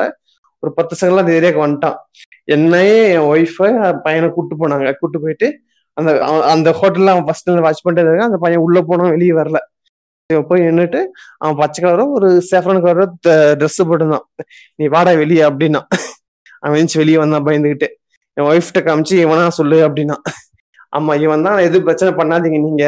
ஒரு 0.64 0.72
பத்து 0.78 0.94
செகண்ட்ல 1.00 1.24
அந்த 1.24 1.34
ஏரியாவுக்கு 1.40 1.66
வந்துட்டான். 1.66 1.98
என்னையே 2.56 2.98
என் 3.16 3.28
ஒய்ஃபை 3.34 3.70
பையனை 4.06 4.28
கூட்டு 4.38 4.56
போனாங்க. 4.62 4.94
கூட்டு 5.02 5.20
போயிட்டு 5.24 5.48
அந்த 5.98 6.12
அந்த 6.54 6.70
ஹோட்டல்ல 6.80 7.14
அவன் 7.14 7.28
ஃபர்ஸ்ட் 7.28 7.50
வாட்ச் 7.66 7.84
பண்ணிட்டு 7.86 8.08
இருந்தாங்க 8.08 8.30
அந்த 8.30 8.40
பையன் 8.44 8.64
உள்ள 8.66 8.80
போனவன் 8.90 9.14
வெளியே 9.16 9.34
வரல. 9.42 9.60
இவன் 10.30 10.48
போய் 10.50 10.62
நின்றுட்டு 10.68 11.00
அவன் 11.38 11.58
பச்சை 11.62 11.80
கலரும் 11.84 12.14
ஒரு 12.18 12.28
சேஃப்ரன் 12.52 12.82
கலர் 12.86 13.12
ட்ரெஸ் 13.60 13.80
போட்டிருந்தான். 13.90 14.26
நீ 14.76 14.86
வாடா 14.96 15.14
வெளியே 15.24 15.44
அப்படின்னா. 15.50 15.82
அவன் 16.64 16.78
எந்திச்சு 16.80 17.02
வெளியே 17.04 17.18
வந்தான் 17.24 17.46
பயந்துகிட்டு. 17.46 17.88
என் 18.38 18.48
ஒய்ஃப்ட்ட 18.52 18.82
காமிச்சு 18.88 19.16
இவனா 19.26 19.48
சொல்லு 19.60 19.78
அப்படின்னா. 19.88 20.18
ஆமா 20.98 21.14
இவன் 21.26 21.46
தான் 21.48 21.60
எதுவும் 21.68 21.88
பிரச்சனை 21.88 22.12
பண்ணாதீங்க 22.20 22.60
நீங்க. 22.68 22.86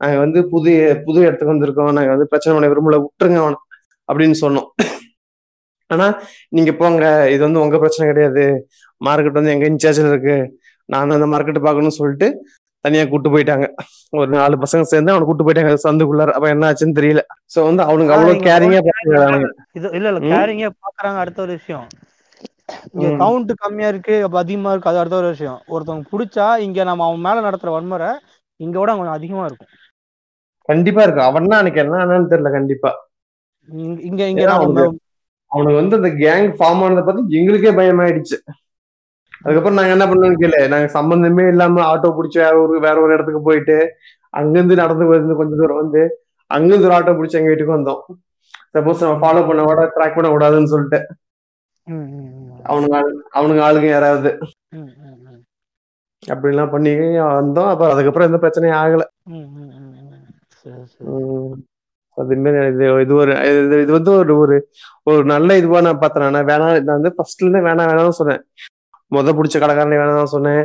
நாங்க 0.00 0.16
வந்து 0.24 0.40
புது 0.52 0.72
புது 1.06 1.18
இடத்துக்கு 1.26 1.54
வந்திருக்கோம். 1.54 1.92
நாங்க 1.96 2.10
வந்து 2.14 2.30
பிரச்சனை 2.32 2.52
பண்ண 2.56 2.70
விரும்பல 2.72 2.96
விட்டுருங்க 3.04 3.38
அவன் 3.44 3.58
அப்படின்னு 4.08 4.36
சொன்னோம். 4.44 4.68
ஆனா 5.90 6.06
நீங்க 6.56 6.72
போங்க 6.80 7.04
இது 7.34 7.42
வந்து 7.46 7.62
உங்க 7.64 7.76
பிரச்சனை 7.82 8.06
கிடையாது. 8.10 8.44
மார்க்கெட் 9.00 9.38
வந்து 9.38 9.54
எங்க 9.54 9.66
இன்சார்ஜ்ல 9.72 10.12
இருக்கு. 10.12 10.36
நான் 10.88 11.16
அந்த 11.16 11.28
மார்க்கெட் 11.32 11.66
பார்க்கணும்னு 11.66 11.98
சொல்லிட்டு 12.00 12.28
தனியா 12.84 13.04
கூட்டு 13.10 13.28
போயிட்டாங்க. 13.34 13.66
ஒரு 14.18 14.28
நாலு 14.34 14.54
பசங்க 14.62 14.84
சேர்ந்து 14.90 15.12
அவனை 15.12 15.26
கூட்டு 15.28 15.44
போயிட்டாங்க. 15.44 15.74
சந்துக்குள்ளார. 15.86 16.32
அப்ப 16.36 16.48
என்ன 16.54 16.68
ஆச்சுன்னு 16.70 16.98
தெரியல. 16.98 17.22
சோ 17.54 17.60
வந்து 17.68 17.82
அவனுக்கு 17.88 18.14
அவ்வளவு 18.16 18.42
கேரிங்கா 18.48 18.80
பாத்துக்கிறாங்க 18.88 19.46
இது 19.78 19.86
இல்ல 19.98 20.08
இல்ல. 20.12 20.20
கேரிங்கே 20.32 20.70
பாக்குறாங்க 20.84 21.20
அடுத்த 21.24 21.40
ஒரு 21.46 21.54
விஷயம். 21.58 21.86
இங்க. 22.94 23.08
கவுண்ட் 23.22 23.52
கம்மியா 23.62 23.88
இருக்கு 23.92 24.14
அப்ப 24.26 24.36
அதிகமா 24.42 24.70
இருக்கு 24.74 24.90
அது 24.90 25.00
அடுத்த 25.02 25.16
ஒரு 25.22 25.30
விஷயம். 25.34 25.58
ஒருத்தவங்க 25.72 26.06
புடிச்சா 26.12 26.46
இங்க 26.66 26.84
நம்ம 26.90 27.06
அவன் 27.08 27.24
மேல 27.26 27.46
நடத்துற 27.48 27.72
வன்முறை 27.74 28.10
இங்க 28.60 28.76
விட 28.80 28.90
கொஞ்சம் 28.98 29.18
அதிகமா 29.18 29.44
இருக்கும். 29.48 29.70
கண்டிப்பா 30.68 31.02
இருக்கு 31.06 31.22
அவன் 31.28 31.50
தான் 31.50 31.62
எனக்கு 31.64 31.82
என்ன 31.82 32.02
என்னன்னு 32.04 32.30
தெரியல 32.32 32.50
கண்டிப்பா. 32.56 32.90
இங்க 34.08 34.22
இங்க 34.32 34.44
அவனுக்கு 35.54 35.80
வந்து 35.80 35.98
அந்த 36.00 36.10
கேங் 36.22 36.48
ஃபார்ம் 36.58 36.82
ஆனதை 36.84 37.02
பார்த்து 37.06 37.36
எங்களுக்கே 37.38 37.72
பயமாயிடுச்சு. 37.80 38.36
அதுக்கப்புறம் 39.44 39.78
நாங்க 39.78 39.94
என்ன 39.96 40.06
பண்ணோம்னு 40.10 40.40
கேளு 40.42 40.60
நாங்க 40.72 40.88
சம்பந்தமே 40.96 41.44
இல்லாம 41.52 41.82
ஆட்டோ 41.92 42.10
பிடிச்சி 42.18 42.38
வேற 42.44 42.54
ஒரு 42.64 42.76
வேற 42.86 42.96
ஒரு 43.04 43.14
இடத்துக்கு 43.16 43.42
போயிட்டு 43.48 43.76
அங்கிருந்து 44.40 44.74
நடந்து 44.82 45.04
வந்து 45.10 45.38
கொஞ்ச 45.40 45.52
தூரம் 45.60 45.80
வந்து 45.82 46.02
அங்கிருந்து 46.50 46.88
ஒரு 46.88 46.96
ஆட்டோ 46.98 47.14
பிடிச்சி 47.18 47.38
எங்க 47.40 47.50
வீட்டுக்கு 47.52 47.76
வந்தோம். 47.76 48.00
சப்போஸ் 48.74 49.02
நம்ம 49.04 49.18
ஃபாலோ 49.22 49.42
பண்ண 49.48 49.62
விட 49.68 49.82
ட்ராக் 49.96 50.16
பண்ண 50.16 50.28
கூடாதுன்னு 50.30 50.72
சொல்லிட்டு. 50.72 51.00
அவனுங்க 52.70 52.96
அவனுங்க 53.36 53.62
ஆளுங்க 53.66 53.88
யாராவது. 53.90 54.30
அப்படிலாம் 56.22 56.72
பண்ணி 56.74 56.92
வந்தோம். 57.38 57.70
அப்புறம் 57.72 57.92
அதுக்கப்புறம் 57.94 58.28
எந்த 58.30 58.40
பிரச்சனையும் 58.44 58.80
ஆகல. 58.82 59.04
ம், 62.16 62.24
ம், 62.24 62.32
ம், 62.32 62.32
ம். 62.32 62.32
சரி 62.32 62.32
சரி 62.32 62.32
உம் 62.32 62.32
அது 62.32 62.36
மாரி 62.42 62.58
இது 62.72 63.04
இது 63.04 63.14
ஒரு 63.22 63.32
இது 63.84 63.92
வந்து 63.98 64.10
ஒரு 64.20 64.32
ஒரு 64.42 64.56
ஒரு 65.10 65.22
நல்ல 65.32 65.56
இதுவா 65.60 65.80
நான் 65.86 66.00
பார்த்தேன். 66.02 66.26
நான் 66.36 66.48
வேணாம் 66.50 66.74
நான் 66.88 66.98
வந்து 66.98 67.12
ஃபர்ஸ்ட்ல 67.16 67.44
இருந்தே 67.44 67.62
வேணாம் 67.68 67.90
வேணாம்னு 67.90 68.18
சொன்னேன். 68.20 68.42
முத 69.12 69.32
பிடிச்ச 69.38 69.56
கடைக்காரனே 69.62 70.00
வேணாம் 70.02 70.20
தான் 70.22 70.34
சொன்னேன். 70.36 70.62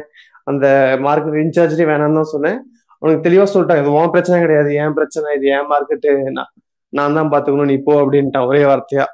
அந்த 0.48 0.66
மார்க்கெட் 1.06 1.42
இன்சார்ஜ்லயும் 1.44 1.92
வேணாம் 1.94 2.20
தான் 2.20 2.34
சொன்னேன். 2.36 2.60
அவனுக்கு 3.02 3.26
தெளிவா 3.28 3.46
சொல்லிட்டாங்க 3.54 3.84
இது 3.84 3.98
உன் 4.00 4.14
பிரச்சனை 4.16 4.38
கிடையாது 4.46 4.72
ஏன் 4.84 4.96
பிரச்சனை 4.98 5.36
இது 5.38 5.48
ஏன் 5.58 5.70
மார்க்கெட்டு 5.72 6.10
நான் 6.38 6.52
நான் 6.94 7.18
தான் 7.18 7.32
பாத்துக்கணும் 7.34 7.72
நீ 7.72 7.78
போ 7.88 7.94
அப்படின்ட்டான் 8.04 8.48
ஒரே 8.50 8.62
வார்த்தையா. 8.70 9.06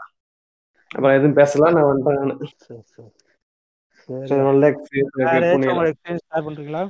அப்புறம் 0.92 1.16
எதுவும் 1.18 1.38
பேசலாம் 1.40 1.76
நான் 1.78 1.90
வந்துட்டேன் 1.90 2.20
நானு. 2.22 2.36
நல்ல 4.50 4.66
எக்ஸ்பீரியன்ஸ் 4.72 5.16
ஷேர் 6.26 6.46
பண்றீங்களா? 6.48 6.82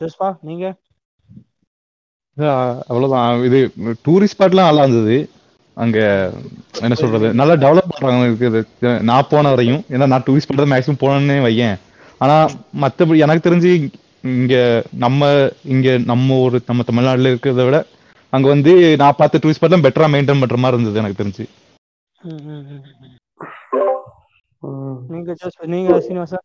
ஜோஸ்பா 0.00 0.28
நீங்க? 0.48 0.66
அவ்வளவுதான். 2.90 3.42
இது 3.48 3.58
டூரிஸ்ட் 4.06 4.36
ஸ்பாட்லாம் 4.36 4.70
நல்லா 4.70 4.84
இருந்தது. 4.86 5.16
அங்க 5.76 5.98
என்ன 6.84 6.94
சொல்றது 7.00 7.26
நல்லா 7.40 7.54
டெவலப் 7.64 7.90
பண்றாங்க. 7.90 8.28
இருக்குது 8.30 8.60
நான் 9.10 9.28
போன 9.32 9.50
வரையும். 9.52 9.82
ஏன்னா 9.94 10.06
நான் 10.12 10.24
டூரிஸ்ட் 10.26 10.50
பண்றது 10.50 10.72
மேக்ஸிமம் 10.72 11.02
போனேன்னே 11.02 11.38
வையேன். 11.46 11.76
ஆனா 12.22 12.36
மத்தபடி 12.82 13.24
எனக்கு 13.26 13.46
தெரிஞ்சு 13.46 13.72
இங்க 14.38 14.54
நம்ம 15.04 15.28
இங்க 15.74 15.88
நம்ம 16.10 16.38
ஒரு 16.46 16.58
நம்ம 16.70 16.84
தமிழ்நாட்டுல 16.88 17.32
இருக்கிறத 17.32 17.64
விட 17.66 17.78
அங்க 18.32 18.46
வந்து 18.54 18.72
நான் 19.02 19.18
பார்த்த 19.18 19.40
டூரிஸ்ட் 19.42 19.60
ஸ்பாட்லாம் 19.60 19.84
பெட்டரா 19.84 20.08
மெயின்டைன் 20.14 20.42
பண்ற 20.42 20.56
மாதிரி 20.62 20.76
இருந்தது 20.76 21.00
எனக்கு 21.02 21.20
தெரிஞ்சு. 21.20 21.44
நீங்க 25.12 25.34
நீங்க 25.74 25.98
சீனிவாசா? 26.06 26.38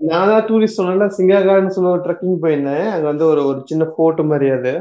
நான் 0.00 0.30
தான் 0.32 0.44
டூரிஸ்ட் 0.48 0.78
சொன்னேன்ல 0.78 1.06
சிங்காகார்டன் 1.16 1.74
சொல்ல 1.76 1.94
ஒரு 1.94 2.02
ட்ரெக்கிங் 2.04 2.38
போயிருந்தேன். 2.44 2.86
அங்க 2.94 3.06
வந்து 3.12 3.24
ஒரு 3.32 3.40
ஒரு 3.50 3.60
சின்ன 3.70 3.84
ஃபோர்ட் 3.92 4.22
மாதிரி 4.32 4.48
அது. 4.58 4.74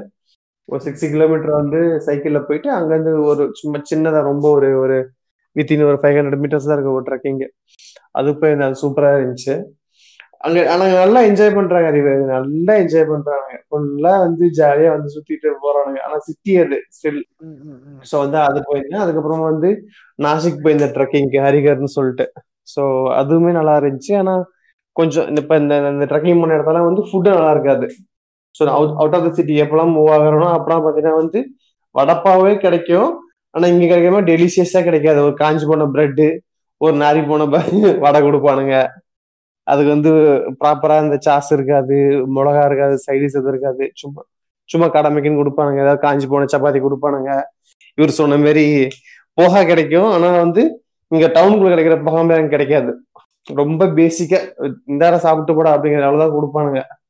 ஒரு 0.69 0.81
சிக்ஸ்டி 0.85 1.07
கிலோமீட்டர் 1.13 1.59
வந்து 1.61 1.79
சைக்கிள்ல 2.07 2.39
போயிட்டு 2.47 2.69
அங்கேருந்து 2.77 3.13
ஒரு 3.31 3.43
சும்மா 3.59 3.79
சின்னதா 3.91 4.21
ரொம்ப 4.31 4.45
ஒரு 4.57 4.69
ஒரு 4.83 4.97
வித்தின் 5.55 5.87
ஒரு 5.89 5.99
ஃபைவ் 6.01 6.17
ஹண்ட்ரட் 6.17 6.41
மீட்டர்ஸ் 6.43 6.67
தான் 6.69 6.77
இருக்கு 6.77 6.95
ஒரு 6.97 7.05
ட்ரெக்கிங் 7.09 7.39
அது 8.19 8.29
போய் 8.39 8.55
அது 8.67 8.81
சூப்பரா 8.83 9.09
இருந்துச்சு. 9.17 9.53
அங்க 10.45 10.57
ஆனா 10.73 10.85
நல்லா 11.01 11.19
என்ஜாய் 11.29 11.55
பண்றாங்க 11.55 11.87
அறிவு. 11.91 12.11
நல்லா 12.33 12.73
என்ஜாய் 12.81 13.07
பண்றாங்க. 13.11 13.53
ஃபுல்லா 13.67 14.11
வந்து 14.25 14.45
ஜாலியா 14.59 14.89
வந்து 14.95 15.09
சுத்திட்டு 15.15 15.49
போறானுங்க. 15.63 15.99
ஆனா 16.07 16.17
சிட்டி 16.27 16.53
அது 16.63 16.77
ஸ்டில். 16.97 17.21
ஸோ 18.09 18.15
வந்து 18.23 18.39
அது 18.49 18.59
போயிருந்தேன். 18.67 19.03
அதுக்கப்புறமா 19.05 19.45
வந்து 19.53 19.69
நாசிக் 20.19 20.61
போயிருந்தேன் 20.65 20.93
ட்ரெக்கிங்க்கு 20.97 21.39
ஹரிகர்னு 21.45 21.91
சொல்லிட்டு. 21.97 22.27
ஸோ 22.73 22.83
அதுவுமே 23.21 23.51
நல்லா 23.59 23.75
இருந்துச்சு. 23.81 24.13
ஆனா 24.21 24.35
கொஞ்சம் 24.95 25.27
இந்த 25.31 25.41
இப்போ 25.43 25.55
இந்த 25.63 25.73
இந்த 25.93 26.05
ட்ரெக்கிங் 26.11 26.41
பண்ண 26.41 26.57
இடத்துல 26.57 26.83
வந்து 26.89 27.01
ஃபுட்டு 27.09 27.35
நல்லா 27.35 27.51
இருக்காது. 27.55 27.87
So 28.57 28.61
out 28.77 28.93
out 29.01 29.15
of 29.17 29.25
the 29.27 29.29
city 29.37 29.55
எப்பெல்லாம் 29.63 29.93
மூவ் 29.97 30.11
ஆகிறோம் 30.15 30.53
அப்பெல்லாம் 30.57 30.83
பார்த்தீங்கன்னா 30.83 31.19
வந்து 31.21 31.39
வடப்பாவே 31.95 32.53
கிடைக்கும். 32.65 33.09
ஆனா 33.55 33.67
இங்க 33.73 33.85
கிடைக்காம 33.85 34.21
டெலிஷியஸா 34.31 34.81
கிடைக்காது. 34.87 35.19
ஒரு 35.27 35.35
காஞ்சி 35.43 35.65
போன 35.65 35.87
பிரெட்டு 35.95 36.27
ஒரு 36.81 36.95
நாரி 37.03 37.21
போன 37.29 37.45
வடை 38.05 38.19
கொடுப்பானுங்க. 38.27 38.75
அதுக்கு 39.67 39.91
வந்து 39.95 40.11
ப்ராப்பரா 40.61 40.97
இந்த 41.05 41.17
சாஸ் 41.27 41.51
இருக்காது 41.57 41.95
மிளகா 42.35 42.63
இருக்காது 42.69 42.95
சைடிஸ் 43.05 43.37
எதுவும் 43.39 43.53
இருக்காது. 43.53 43.85
சும்மா 44.01 44.21
சும்மா 44.69 44.87
கடமைக்குன்னு 44.95 45.41
கொடுப்பானுங்க. 45.41 45.79
ஏதாவது 45.85 46.01
காஞ்சி 46.05 46.27
போன 46.27 46.47
சப்பாத்தி 46.53 46.79
கொடுப்பானுங்க. 46.85 47.31
இவர் 47.97 48.19
சொன்ன 48.19 48.37
மாதிரி 48.37 48.65
போகா 49.37 49.61
கிடைக்கும். 49.71 50.09
ஆனா 50.15 50.29
வந்து 50.43 50.61
இங்க 51.11 51.25
டவுனுக்குள்ள 51.35 51.71
கிடைக்கிற 51.73 51.97
போகாம 52.07 52.33
அங்க 52.37 52.51
கிடைக்காது. 52.55 52.91
ரொம்ப 53.47 53.83
பேசிக்கா 53.99 54.39
இந்தார 54.91 55.15
சாப்பிட்டு 55.25 55.53
போடா 55.57 55.73
அப்படிங்கிற 55.75 56.07
அளவுதான் 56.09 56.35
கொடுப்பானுங்க. 56.37 56.79
ம், 56.81 56.95
ம். 56.95 57.06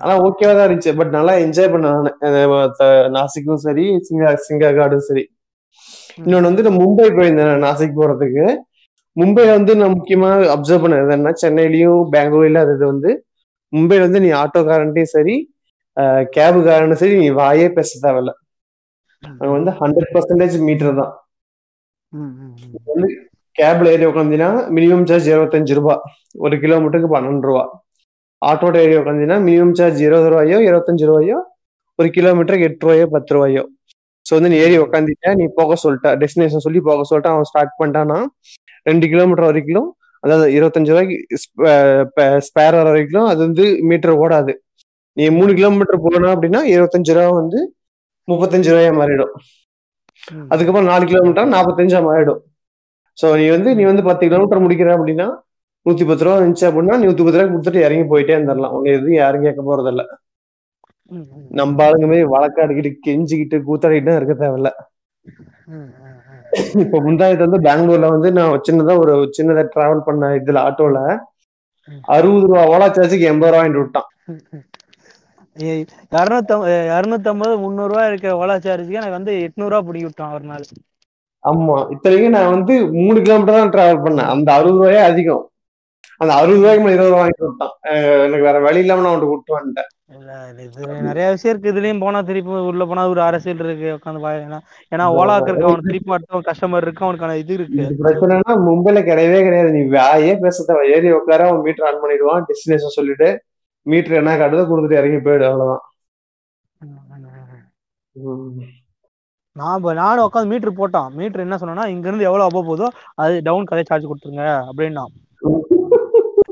ஆனா 0.00 0.12
ஓகேவா 0.24 0.52
தான் 0.52 0.66
இருந்துச்சு. 0.66 0.92
பட் 0.98 1.12
நல்லா 1.16 1.32
என்ஜாய் 1.44 1.72
பண்ண 1.72 1.86
நானு. 1.94 2.10
அஹ் 2.26 2.48
த- 2.78 2.88
நாசிக்கும் 3.16 3.62
சரி 3.64 3.84
சிங்கா 4.06 4.28
சிங்கா 4.44 4.70
காடும் 4.76 5.06
சரி. 5.08 5.24
இன்னொன்னு 6.18 6.48
வந்து 6.50 6.64
நான் 6.66 6.78
மும்பை 6.80 7.06
போயிருந்தேன் 7.10 7.64
நாசிக் 7.64 7.98
போறதுக்கு. 7.98 8.44
மும்பைல 9.16 9.50
வந்து 9.56 9.72
நான் 9.76 9.94
முக்கியமா 9.94 10.28
அப்சர்வ் 10.54 10.84
பண்ணது 10.84 11.14
என்ன 11.16 11.32
சென்னையிலயும் 11.42 12.02
பெங்களூர்ல 12.12 12.60
அது 12.64 12.74
இது 12.76 12.86
வந்து 12.86 13.10
மும்பைல 13.72 14.04
வந்து 14.06 14.20
நீ 14.24 14.30
ஆட்டோக்காரன்ட்டையும் 14.40 15.12
சரி 15.12 15.34
கேபுக்காரனும் 16.34 17.00
சரி 17.00 17.14
நீ 17.16 17.28
வாயே 17.38 17.66
பேச 17.74 17.90
தேவையில்ல. 18.04 18.32
அங்க 19.22 19.50
வந்து 19.56 19.72
ஹண்ட்ரட் 19.80 20.12
பர்சன்டேஜ் 20.14 20.56
மீட்டர் 20.68 20.98
தான். 21.00 21.12
கேப்ல 23.58 23.90
ஏறி 23.90 24.04
உட்காந்தீங்கன்னா 24.06 24.48
மினிமம் 24.76 25.06
சார்ஜ் 25.08 25.28
இருபத்தஞ்சு 25.30 25.74
ரூபா 25.78 25.94
ஒரு 26.38 26.54
கிலோமீட்டருக்கு 26.62 27.14
பன்னெண்டு 27.14 27.48
ரூபா 27.48 27.64
ஆட்டோட 28.48 28.76
ஏறி 28.84 28.94
உட்காந்தீங்கன்னா 29.00 29.38
மினிமம் 29.46 29.76
சார்ஜ் 29.78 30.00
இருபது 30.08 30.28
ரூபாயோ 30.32 30.58
இருபத்தஞ்சு 30.68 31.04
ரூபாயோ 31.10 31.38
ஒரு 31.98 32.08
கிலோமீட்டருக்கு 32.16 32.68
எட்டு 32.70 32.84
ரூபாயோ 32.86 33.06
பத்து 33.14 33.32
ரூபாயோ. 33.36 33.62
ஸோ 34.26 34.32
வந்து 34.36 34.50
நீ 34.52 34.56
ஏறி 34.64 34.76
உட்காந்துட்ட 34.84 35.30
நீ 35.40 35.44
போக 35.58 35.76
சொல்லிட்ட 35.82 36.10
டெஸ்டினேஷன் 36.22 36.64
சொல்லி 36.66 36.80
போக 36.88 37.04
சொல்லிட்டு 37.10 37.30
அவன் 37.32 37.48
ஸ்டார்ட் 37.50 37.74
பண்ணிட்டான்னா 37.80 38.18
ரெண்டு 38.90 39.06
கிலோமீட்டர் 39.12 39.48
வரைக்கும் 39.50 39.88
அதாவது 40.24 40.46
இருபத்தஞ்சு 40.56 40.92
ரூபாய்க்கு 40.92 41.16
ஸ்பேர் 42.48 42.76
வர 42.78 42.86
வரைக்கும் 42.92 43.28
அது 43.30 43.40
வந்து 43.46 43.64
மீட்டர் 43.90 44.14
ஓடாது. 44.24 44.52
நீ 45.16 45.24
மூணு 45.38 45.52
கிலோமீட்டர் 45.58 46.04
போனா 46.04 46.28
அப்படின்னா 46.34 46.60
இருபத்தஞ்சு 46.74 47.14
ரூபா 47.18 47.32
வந்து 47.40 47.60
முப்பத்தஞ்சு 48.28 48.70
ரூபாயா 48.72 48.92
மாறிடும். 49.00 49.32
அதுக்கப்புறம் 50.52 50.88
நாலு 50.90 51.04
கிலோமீட்டர் 51.10 51.52
நாற்பத்தஞ்சா 51.54 52.00
மாறிடும். 52.08 52.40
ஸோ 53.18 53.26
நீ 53.40 53.46
வந்து 53.56 53.70
நீ 53.78 53.82
வந்து 53.90 54.04
பத்து 54.10 54.28
கிலோமீட்டர் 54.30 54.64
முடிக்கிற 54.66 54.90
அப்படின்னா 54.98 55.28
நூத்தி 55.86 56.04
பத்து 56.08 56.24
ரூபா 56.24 56.36
இருந்துச்சு 56.38 56.66
அப்படின்னா 56.68 56.96
நூத்தி 57.04 57.22
பத்து 57.24 57.38
ரூபாய் 57.38 57.52
கொடுத்துட்டு 57.52 57.84
இறங்கி 57.86 58.04
போயிட்டே 58.12 58.34
இருந்துடலாம். 58.36 58.74
உன்னை 58.76 58.90
எதுவும் 58.96 59.20
யாரும் 59.22 59.46
கேட்க 59.46 59.62
போறதில்ல. 59.68 60.02
நம்ம 61.58 61.82
ஆளுங்க 61.86 62.06
மாதிரி 62.10 62.26
வழக்காடிக்கிட்டு 62.34 62.90
கெஞ்சிக்கிட்டு 63.06 63.56
கூத்தாடிக்கிட்டு 63.68 64.18
இருக்க 64.20 64.34
தேவையில்ல. 64.42 64.70
இப்ப 66.84 66.98
முந்தாயத்து 67.06 67.46
வந்து 67.46 67.60
பெங்களூர்ல 67.66 68.08
வந்து 68.14 68.28
நான் 68.38 68.62
சின்னதா 68.66 68.94
ஒரு 69.02 69.14
சின்னதா 69.36 69.62
டிராவல் 69.74 70.06
பண்ண 70.08 70.30
இதுல 70.40 70.62
ஆட்டோல 70.68 70.98
அறுபது 72.16 72.46
ரூபா 72.50 72.62
ஓலா 72.72 72.88
சார்ஜுக்கு 72.96 73.28
எண்பது 73.30 73.52
ரூபா 73.52 73.62
விட்டான். 73.82 74.08
இருநூத்தம்பது 76.98 77.54
முந்நூறு 77.62 77.90
ரூபாய் 77.92 78.10
இருக்க 78.10 78.36
ஓலா 78.42 78.56
சார்ஜுக்கு 78.66 79.00
எனக்கு 79.00 79.18
வந்து 79.18 79.32
எட்நூறு 79.46 79.72
ரூபா 79.72 79.80
பிடிக்கி 79.88 80.08
விட்டான் 80.08 80.34
ஒரு 80.36 80.46
நாள். 80.52 80.66
ஆமா 81.44 81.76
இத்தனைக்கும் 81.94 82.36
நான் 82.36 82.52
வந்து 82.56 82.74
மூணு 83.00 83.18
கிலோமீட்டர் 83.24 83.58
தான் 83.60 83.72
டிராவல் 83.74 84.04
பண்ணேன். 84.04 84.30
அந்த 84.34 84.48
அறுபது 84.58 84.78
ரூபாயே 84.80 85.00
அதிகம். 85.10 85.44
அந்த 86.22 86.32
அறுபது 86.40 86.58
ரூபாய்க்கு 86.58 86.84
மேல 86.84 86.94
இருபது 86.96 87.10
ரூபா 87.10 87.20
வாங்கிட்டு 87.20 87.46
விட்டான் 87.46 87.74
எனக்கு 88.26 88.46
வேற 88.48 88.58
வழி 88.66 88.80
இல்லாம 88.82 89.02
நான் 89.04 89.10
அவன்கிட்ட 89.12 89.32
விட்டு 89.32 89.56
வந்துட்டேன். 89.56 89.90
இல்ல 90.16 90.30
நிறைய 91.06 91.26
விஷயம் 91.34 91.52
இருக்கு. 91.52 91.70
இதுலயும் 91.72 92.02
போனா 92.04 92.18
திருப்பி 92.28 92.58
உள்ள 92.70 92.84
போனா 92.90 93.04
ஒரு 93.12 93.20
அரசியல் 93.28 93.62
இருக்கு. 93.66 93.88
உட்காந்து 93.98 94.22
பாய் 94.24 94.40
ஏன்னா 94.92 95.06
ஓலாக்கு 95.18 95.50
இருக்கு 95.50 95.68
அவனுக்கு 95.68 95.90
திருப்பி 95.90 96.14
அடுத்தவன் 96.16 96.48
கஸ்டமர் 96.48 96.86
இருக்கு 96.86 97.06
அவனுக்கான 97.06 97.36
இது 97.42 97.54
இருக்கு. 97.58 97.84
பிரச்சனைனா 98.02 98.54
மும்பைல 98.66 99.02
கிடையவே 99.10 99.40
கிடையாது. 99.46 99.70
நீ 99.76 99.82
வாயே 99.96 100.34
பேச 100.44 100.66
ஏறி 100.96 101.10
உட்கார 101.18 101.48
அவன் 101.48 101.64
மீட்டர் 101.66 101.88
ஆன் 101.90 102.02
பண்ணிடுவான். 102.04 102.44
டெஸ்டினேஷன் 102.50 102.96
சொல்லிட்டு 102.98 103.30
மீட்டர் 103.86 104.20
என்ன 104.20 104.36
காட்டுதோ 104.40 104.64
கொடுத்துட்டு 104.70 105.00
இறங்கி 105.00 105.20
போயிடு. 105.26 105.46
அவ்வளவுதான். 105.50 105.82
நான் 109.56 109.82
நானும் 110.02 110.26
உட்காந்து 110.26 110.50
மீட்டர் 110.52 110.78
போட்டான். 110.78 111.10
மீட்டர் 111.18 111.44
என்ன 111.46 111.56
சொன்னா 111.62 111.84
இங்க 111.94 112.06
இருந்து 112.08 112.28
எவ்வளவு 112.28 112.48
அபோ 112.48 112.62
போதோ 112.68 112.86
அது 113.22 113.34
டவுன் 113.48 113.68
கதை 113.70 113.84
சார்ஜ் 113.90 114.10
கொடுத்துருங்க 114.10 114.46
அப்படின்னா 114.70 115.04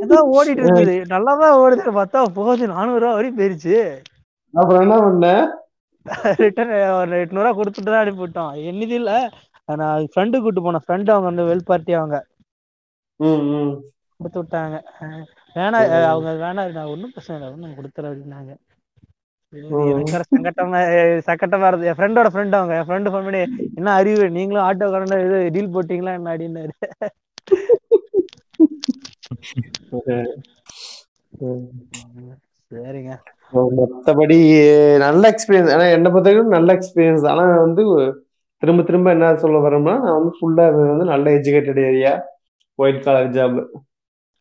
ஏதோ 0.04 0.18
ஓடிட்டு 0.36 0.62
இருக்குது. 0.64 0.96
நல்லாதான் 1.14 1.58
ஓடுது. 1.62 1.90
பார்த்தா 1.98 2.20
போகுது. 2.38 2.72
நானூறு 2.74 3.02
ரூபா 3.02 3.14
வரையும் 3.16 3.38
போயிருச்சு. 3.40 3.76
அப்புறம் 4.54 4.82
என்ன 4.84 4.96
பண்ண? 5.04 5.28
ரிட்டர்ன் 6.42 6.74
ஒரு 7.00 7.16
எட்நூறு 7.22 7.46
ரூபா 7.46 7.56
கொடுத்துட்டு 7.58 7.90
தான் 7.90 8.02
அனுப்பி 8.02 8.22
விட்டோம் 8.24 8.52
என்னது 8.70 8.94
இல்ல? 9.00 9.12
நான் 9.80 10.08
ஃப்ரெண்டு 10.12 10.36
கூட்டு 10.44 10.60
போனேன் 10.62 10.84
ஃப்ரெண்டு 10.84 11.12
அவங்க 11.14 11.28
வந்து 11.30 11.48
வெல் 11.50 11.68
பார்ட்டி 11.70 11.92
அவங்க. 11.98 12.16
கொடுத்து 14.20 14.40
விட்டாங்க. 14.40 14.76
வேணா 15.56 15.78
அவங்க 16.10 16.30
வேணா 16.44 16.62
நான் 16.78 16.90
ஒன்றும் 16.94 17.12
பிரச்சனை 17.14 17.36
இல்லை. 17.36 17.50
ஒன்றும் 17.54 17.76
கொடுத்துற 17.78 18.10
அப்படின்னாங்க. 18.10 18.52
சங்கட்டமா 20.32 20.80
சங்கட்டமா 21.28 21.68
இருந்தது. 21.68 21.88
என் 21.90 21.98
ஃப்ரெண்டோட 21.98 22.28
ஃப்ரெண்ட் 22.32 22.56
அவங்க. 22.58 22.74
என் 22.80 22.88
ஃப்ரெண்டு 22.88 23.12
ஃபோன் 23.12 23.26
பண்ணி 23.28 23.40
என்ன 23.78 23.94
அறிவு? 24.00 24.26
நீங்களும் 24.36 24.66
ஆட்டோ 24.66 24.88
கரண்ட் 24.94 25.24
இது 25.26 25.38
டீல் 25.56 25.74
போட்டீங்களா? 25.76 26.14
என்ன? 26.18 26.32
அப்படின்னாரு. 26.34 26.74
சரிங்க. 32.72 33.12
மத்தபடி 33.78 34.36
நல்ல 35.04 35.22
எக்ஸ்பீரியன்ஸ் 35.32 35.72
ஆனா 35.74 35.84
என்ன 35.96 36.08
பொறுத்த 36.08 36.28
வரைக்கும் 36.28 36.56
நல்ல 36.56 36.74
எக்ஸ்பீரியன்ஸ் 36.78 37.24
ஆனா 37.30 37.44
வந்து 37.64 37.82
திரும்ப 38.62 38.80
திரும்ப 38.82 39.14
என்ன 39.16 39.28
சொல்ல 39.42 39.60
வரோம்னா 39.66 39.94
நான் 40.04 40.18
வந்து 40.18 40.32
ஃபுல்லா 40.38 40.64
வந்து 40.90 41.06
நல்ல 41.12 41.26
educated 41.38 41.80
area 41.90 42.12
white 42.78 43.04
collar 43.06 43.32
job 43.36 43.58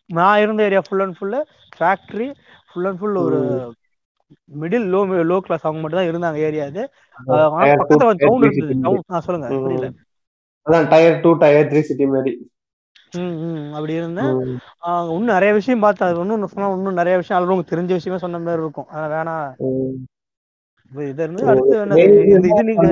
நான் 0.10 0.42
இருந்த 0.44 0.62
area 0.68 0.82
full 0.88 1.04
and 1.06 1.18
full 1.18 1.40
factory 1.78 2.28
full 2.70 2.88
and 2.90 3.00
full 3.02 3.18
ஒரு 3.24 3.40
மிடில் 4.62 4.88
லோ 4.94 5.00
லோ 5.32 5.38
கிளாஸ் 5.46 5.66
அவங்க 5.66 5.82
மட்டும் 5.82 6.00
தான் 6.00 6.10
இருந்தாங்க 6.12 6.40
ஏரியா 6.48 6.66
two, 6.68 6.84
பக்கத்துல 7.80 8.16
டவுன் 8.24 8.44
இருந்தது 8.48 8.76
டவுன் 8.86 9.04
ஆ 9.12 9.20
சொல்லுங்க. 9.28 9.48
புரியல. 9.64 9.88
அதான் 10.66 10.88
tier 10.92 11.22
two 11.24 11.32
tier 11.44 11.70
three 11.72 11.82
city 11.88 12.06
மாதிரி. 12.14 12.34
அப்படி. 13.74 13.94
ஆஹ் 14.84 15.08
இன்னும் 15.08 15.34
நிறைய 15.34 15.52
விஷயம் 15.54 15.80
பார்த்தேன் 15.80 16.10
அது 16.10 16.20
இன்னும் 16.20 16.48
சொன்னா 16.48 16.70
இன்னும் 16.74 16.94
நிறைய 16.94 17.18
விஷயம் 17.18 17.38
அதில் 17.38 17.52
உங்களுக்கு 17.52 17.74
தெரிஞ்ச 17.74 17.94
விஷயமே 17.94 18.18
சொன்ன 18.18 18.40
மாதிரி 18.40 18.64
இருக்கும். 18.64 18.90
அதான் 18.94 19.12
வேணாம் 19.14 19.48
ம். 19.68 19.98
இப்ப 20.92 21.02
இது 21.04 21.24
இருந்து 21.24 21.44
அடுத்து 21.46 21.74
என்னது 21.80 22.04
இந்த 22.28 22.48
இது 22.50 22.64
நீங்க 22.70 22.86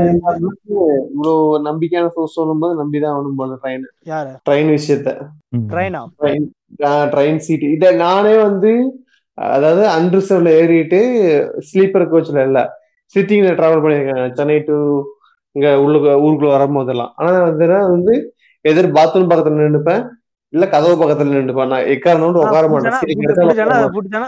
இவ்வளவு 1.07 1.35
நம்பிக்கையான 1.65 2.09
சோர்ஸ் 2.09 2.33
சொல்லும்போது 2.33 2.73
நம்பிதான் 2.81 3.13
ஆகணும் 3.13 3.39
போல 3.39 3.57
ட்ரெயின் 3.61 3.85
யாரு? 4.05 4.33
ட்ரெயின் 4.45 4.71
விஷயத்த. 4.75 5.11
ட்ரெயினா 5.69 6.01
ட்ரெயின் 7.13 7.37
சீட் 7.37 7.65
இத 7.69 7.91
நானே 7.97 8.37
வந்து 8.39 8.71
அதாவது 9.37 9.83
அன்ரிசர்வ்ல 9.89 10.51
ஏறிட்டு 10.59 10.99
ஸ்லீப்பர் 11.67 12.11
கோச்ல 12.11 12.43
இல்ல 12.43 12.59
சிட்டிங்ல 13.15 13.51
டிராவல் 13.57 13.83
பண்ணியிருக்கேன். 13.83 14.33
சென்னை 14.33 14.59
டு 14.61 14.77
இங்க 15.55 15.67
உள்ளுக்கு 15.81 16.09
ஊருக்குள்ள 16.23 16.51
வரும்போதெல்லாம். 16.55 17.11
ஆனா 17.15 17.29
வந்து 17.87 18.15
எதிர் 18.69 18.95
பாத்ரூம் 18.95 19.29
பக்கத்துல 19.29 19.61
நின்னுப்பேன். 19.61 20.03
இல்ல 20.53 20.65
கதவு 20.67 20.95
பக்கத்துல 20.95 21.35
நின்னுப்பேன். 21.35 21.71
நான் 21.73 21.87
எக்காரணம் 21.93 22.27
உட்கார 22.37 22.65
மாட்டேன். 22.67 22.97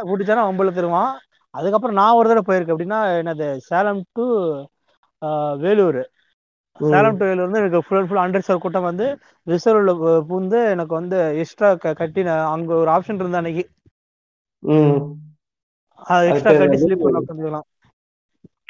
பிடிச்சானா 0.10 0.44
அம்பளை 0.50 0.72
தருவான். 0.72 1.12
அதுக்கப்புறம் 1.54 1.98
நான் 2.00 2.18
ஒரு 2.18 2.30
தடவை 2.30 2.44
போயிருக்கேன். 2.48 2.76
அப்படின்னா 2.76 3.00
என்னது 3.22 3.48
சேலம் 3.70 4.02
டு 4.12 4.26
வேலூர். 5.64 6.02
சேலம் 6.90 7.18
டு 7.18 7.26
வேலூர் 7.26 7.46
வந்து 7.46 7.62
எனக்கு 7.62 7.80
full 7.86 8.00
and 8.00 8.10
full 8.10 8.22
under 8.22 8.46
serve 8.48 8.64
கூட்டம் 8.64 8.88
வந்து 8.88 9.08
ரிசர்வ்ல 9.48 9.94
பூந்து 10.30 10.60
எனக்கு 10.74 10.94
வந்து 11.00 11.18
எக்ஸ்ட்ரா 11.42 11.70
கட்டி 11.94 12.22
அங்க 12.54 12.72
ஒரு 12.82 12.92
ஆப்ஷன் 12.96 13.22
இருந்த 13.22 13.42
அன்னைக்கு. 13.42 13.66
எக்ஸ்ட்ரா 16.30 16.54
கட்டி 16.56 16.78
ஸ்லீப் 16.84 17.06
பண்ண 17.06 17.20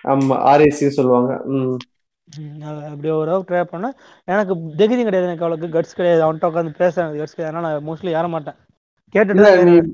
ஆமா 0.05 0.35
ஆர்ஏசி 0.51 0.87
சொல்லுவாங்க. 0.97 1.31
அப்படி 2.87 3.09
ஒரு 3.09 3.45
ட்ரை 3.47 3.63
பண்ணேன். 3.71 3.95
எனக்கு 4.23 4.55
தைரியம் 4.77 5.03
கிடையாது 5.03 5.29
எனக்கு 5.29 5.45
அவளுக்கு 5.45 5.79
கட்ஸ் 5.79 5.95
கிடையாது. 5.95 6.23
அவன்கிட்ட 6.23 6.49
உட்காந்து 6.49 6.73
பேச 6.77 7.01
எனக்கு 7.01 7.19
கட்ஸ் 7.19 7.35
கிடையாது. 7.35 7.67
நான் 7.67 7.87
மோஸ்ட்லி 7.87 8.07
ஏற 8.07 8.27
மாட்டேன். 8.27 8.53
கேட்டுட்டு 9.15 9.91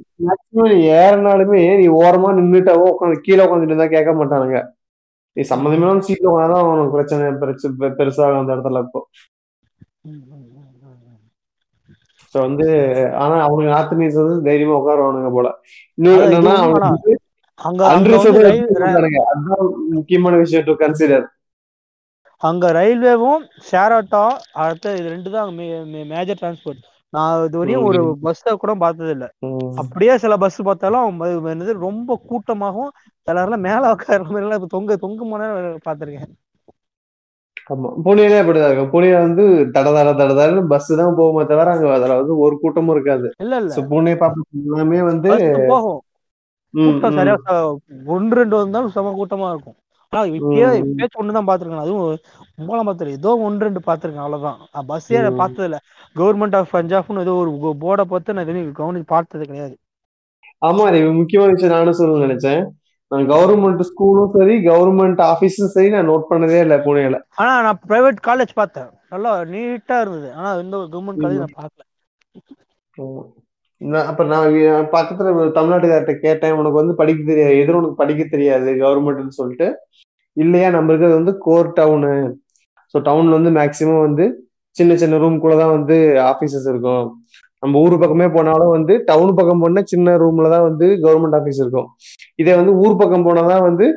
ஏறினாலுமே 0.95 1.77
நீ 1.77 1.87
ஓரமா 1.87 2.29
நின்னுட்டாவோ 2.37 2.91
உட்காந்து 2.99 3.19
கீழே 3.19 3.45
உட்காந்துட்டு 3.45 3.63
இருந்தா 3.63 3.87
கேட்க 3.87 4.11
மாட்டானுங்க. 4.11 4.65
நீ 5.31 5.41
சம்மந்தமான 5.41 5.99
சீட்ல 5.99 6.25
உட்காந்து 6.25 6.57
அவனுக்கு 6.57 6.91
பிரச்சனை 6.91 7.25
பெருசு 7.25 7.73
பெ- 7.79 7.93
பெருசாகும் 7.97 8.39
அந்த 8.39 8.55
இடத்துல 8.55 8.79
இப்போ. 8.79 9.07
ஸோ 12.33 12.39
வந்து 12.39 12.67
ஆனா 13.15 13.41
அவனுக்கு 13.41 13.73
நார்த் 13.73 13.91
மீன்ஸ் 13.91 14.25
வந்து 14.27 14.43
தைரியமா 14.43 14.79
உட்காருவானுங்க 14.79 15.31
போல. 15.31 15.51
இன்னொரு 15.93 16.25
என்னன்னா 16.25 16.73
முக்கியமான 19.89 20.37
விஷயம் 20.37 20.65
டு 20.65 20.71
கன்சிடர் 20.71 21.25
அங்க 22.41 22.65
ரயில்வேவும் 22.73 23.43
ஷேர் 23.67 23.93
ஆட்டோ 23.95 24.23
அடுத்து 24.63 24.89
இது 24.97 25.13
ரெண்டு 25.13 25.29
தான் 25.35 25.49
மேஜர் 26.11 26.39
டிரான்ஸ்போர்ட் 26.41 26.81
நான் 27.13 27.43
இது 27.47 27.57
வரையும் 27.59 27.85
ஒரு 27.89 28.01
பஸ்ஸை 28.23 28.53
கூட 28.57 28.73
பார்த்தது 28.81 29.11
இல்ல 29.15 29.25
அப்படியே 29.81 30.13
சில 30.23 30.35
பஸ் 30.43 30.57
பார்த்தாலும் 30.69 31.21
என்னது 31.53 31.73
ரொம்ப 31.85 32.17
கூட்டமாகவும் 32.25 32.93
எல்லாரும் 33.27 33.65
மேல 33.67 33.91
உட்கார 33.95 34.25
மாதிரி 34.29 34.67
தொங்க 34.69 34.97
தொங்க 35.03 35.29
போன 35.31 35.51
பார்த்திருக்கேன். 35.85 36.33
ஆமா. 37.69 37.89
புனேலே 38.05 38.39
அப்படிதான் 38.41 38.67
இருக்கும். 38.69 38.91
புனேல 38.91 39.21
வந்து 39.21 39.43
தட 39.75 39.87
தட 39.95 40.09
தட 40.11 40.31
தடன்னு 40.31 40.63
பஸ் 40.73 40.89
தான் 40.99 41.17
போகுமே 41.19 41.43
தவிர 41.51 41.71
அங்க 41.71 41.87
அதுல 41.95 42.17
வந்து 42.19 42.33
ஒரு 42.43 42.55
கூட்டமும் 42.61 42.93
இருக்காது. 42.95 43.27
இல்ல 43.43 43.53
இல்ல. 43.61 43.85
புனே 43.91 44.13
பாப்பா 44.21 44.43
எல்லாமே 44.59 44.99
வந்து 45.07 45.31
போகும். 45.71 46.01
ஒன்று 48.13 48.37
ரெண்டு 48.39 48.55
வந்தாலும் 48.57 48.93
செம 48.95 49.13
கூட்டமா 49.17 49.49
இருக்கும். 49.53 49.77
ஆனா 50.13 50.23
இப்பயே. 50.35 50.67
இப்பயாச்சும் 50.81 51.21
ஒண்ணுதான் 51.21 51.47
பாத்திருக்கேன் 51.49 51.83
அதுவும் 51.83 52.05
ரொம்பலாம் 52.59 52.87
பார்த்திருக்கேன் 52.87 53.19
ஏதோ 53.21 53.31
ஒன்று 53.47 53.65
ரெண்டு 53.67 53.81
பாத்திருக்கேன் 53.87 54.25
அவ்வளவுதான். 54.25 54.59
பஸ்ஸே. 54.89 55.19
பார்த்தது 55.41 55.67
இல்ல 55.69 55.79
கவர்மெண்ட் 56.15 56.57
ஆஃப் 56.59 56.73
பஞ்சாப்னு 56.75 57.25
ஏதோ 57.25 57.35
ஒரு 57.41 57.51
போர்டை 57.83 58.05
பார்த்து 58.13 58.35
நான் 58.37 58.45
எதுவும் 58.45 58.79
கவனிச்சு 58.81 59.13
பார்த்தது 59.15 59.45
கிடையாது. 59.49 59.75
ஆமா 60.61 60.83
இது 60.91 61.07
முக்கியமான 61.19 61.53
விஷயம் 61.53 61.75
நானும் 61.75 61.97
சொல்ல 61.99 62.25
நினைச்சேன். 62.25 62.61
நான் 63.11 63.25
கவர்மெண்ட் 63.31 63.81
ஸ்கூலும் 63.89 64.31
சரி 64.35 64.53
கவர்மெண்ட் 64.67 65.19
ஆபீஸும் 65.31 65.73
சரி 65.73 65.89
நான் 65.95 66.09
நோட் 66.11 66.29
பண்ணதே 66.29 66.59
இல்லை 66.65 66.77
புனேல 66.85 67.17
ஆனா 67.41 67.53
நான் 67.61 67.81
பிரைவேட் 67.89 68.19
காலேஜ் 68.29 68.53
பார்த்தேன். 68.55 68.89
நல்லா 69.13 69.31
நீட்டா 69.53 69.97
இருந்தது. 70.01 70.29
ஆனா 70.33 70.51
இந்த 70.63 70.77
கவர்மெண்ட் 70.93 71.23
காலேஜ் 71.23 71.43
நான் 71.43 71.57
பார்க்கல. 71.59 71.83
அப்ப 74.09 74.23
நான் 74.23 74.53
பக்கத்துல 74.93 75.31
தமிழ்நாட்டுக்கார்ட்ட 75.57 76.13
கேட்டேன் 76.25 76.57
உனக்கு 76.59 76.81
வந்து 76.81 76.93
படிக்க 77.01 77.19
தெரியாது 77.31 77.55
எதிரும் 77.61 77.79
உனக்கு 77.81 78.01
படிக்க 78.01 78.23
தெரியாது 78.25 78.69
கவர்மெண்ட்னு 78.83 79.37
சொல்லிட்டு. 79.39 79.67
இல்லையா 80.37 80.69
நம்ம 80.75 80.91
இருக்கிறது 80.91 81.19
வந்து 81.19 81.33
கோர் 81.45 81.69
டவுனு 81.79 82.13
ஸோ 82.93 82.97
டவுன்ல 83.07 83.37
வந்து 83.39 83.51
மேக்சிமம் 83.59 84.05
வந்து 84.07 84.25
சின்ன 84.75 84.95
சின்ன 85.01 85.17
ரூம் 85.17 85.37
கூட 85.39 85.53
தான் 85.61 85.73
வந்து 85.77 85.95
ஆபீசஸ் 86.31 86.67
இருக்கும். 86.71 87.05
நம்ம 87.63 87.79
ஊர் 87.83 87.95
பக்கமே 88.01 88.27
போனாலும் 88.37 88.73
வந்து 88.77 88.93
டவுன் 89.09 89.37
பக்கம் 89.37 89.61
போனா 89.63 89.83
சின்ன 89.93 90.15
ரூம்ல 90.23 90.49
தான் 90.55 90.65
வந்து 90.69 90.87
கவர்மெண்ட் 91.05 91.37
ஆபீஸ் 91.39 91.61
இருக்கும். 91.63 91.87
இதே 92.41 92.55
வந்து 92.59 92.73
ஊர் 92.83 92.99
பக்கம் 93.01 93.27
போனாதான் 93.27 93.65
வந்து 93.69 93.87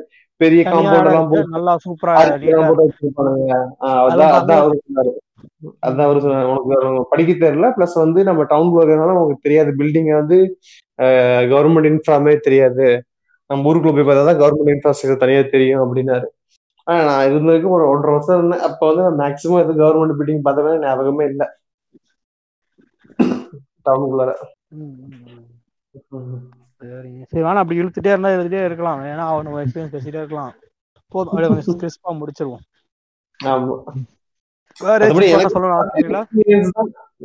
பெரிய 0.40 0.62
காம்பவுண்ட் 0.64 1.10
எல்லாம் 1.10 1.54
நல்லா 1.56 1.74
சூப்பரா 1.84 2.14
அதான் 5.86 6.06
அவரு 6.06 6.20
உனக்கு 6.52 7.04
படிக்க 7.12 7.32
தெரியல. 7.44 7.68
பிளஸ் 7.76 7.96
வந்து 8.04 8.20
நம்ம 8.28 8.44
டவுன் 8.52 8.72
இருக்கிறதுனால 8.72 9.16
உனக்கு 9.18 9.44
தெரியாது. 9.46 9.70
பில்டிங் 9.80 10.10
வந்து 10.20 10.38
கவர்மெண்ட் 11.52 11.90
இன்ஃப்ராமே 11.92 12.34
தெரியாது. 12.46 12.86
நம்ம 13.50 13.68
ஊருக்குள்ள 13.70 13.94
போய் 13.96 14.08
பார்த்தா 14.08 14.24
தான் 14.30 14.40
கவர்மெண்ட் 14.42 14.74
இன்ஃப்ராஸ்ட்ரக்சர் 14.74 15.22
தனியா 15.24 15.42
தெரியும் 15.54 15.82
அப்படின்னாரு. 15.84 16.26
ஆனா 16.86 17.00
நான் 17.08 17.26
இருந்த 17.28 17.48
வரைக்கும் 17.50 17.76
ஒரு 17.76 17.84
ஒன்றரை 17.92 18.12
வருஷம் 18.14 18.38
இருந்தேன். 18.38 18.64
அப்ப 18.68 18.80
வந்து 18.88 19.02
நான் 19.06 19.20
மேக்ஸிமம் 19.22 19.62
எது 19.64 19.80
கவர்மெண்ட் 19.82 20.18
பில்டிங் 20.20 20.44
பார்த்தவே 20.46 20.72
ஞாபகமே 20.84 21.26
இல்லை. 21.32 21.48
டவுனுக்குள்ளார 23.86 24.30
சரி 27.30 27.42
வேணா 27.44 27.62
அப்படி 27.62 27.80
இழுத்துட்டே 27.82 28.12
இருந்தா 28.12 28.34
எழுதிட்டே 28.36 28.60
இருக்கலாம். 28.68 29.00
ஏன்னா 29.12 29.24
அவனு 29.30 29.62
எக்ஸ்பீரியன்ஸ் 29.62 29.94
பேசிட்டே 29.94 30.20
இருக்கலாம். 30.22 30.52
போதும். 31.14 31.30
அப்படியே 31.32 31.50
கொஞ்சம் 31.52 31.80
கிறிஸ்பா 31.82 32.12
முடிச்சிருவோம். 32.20 32.64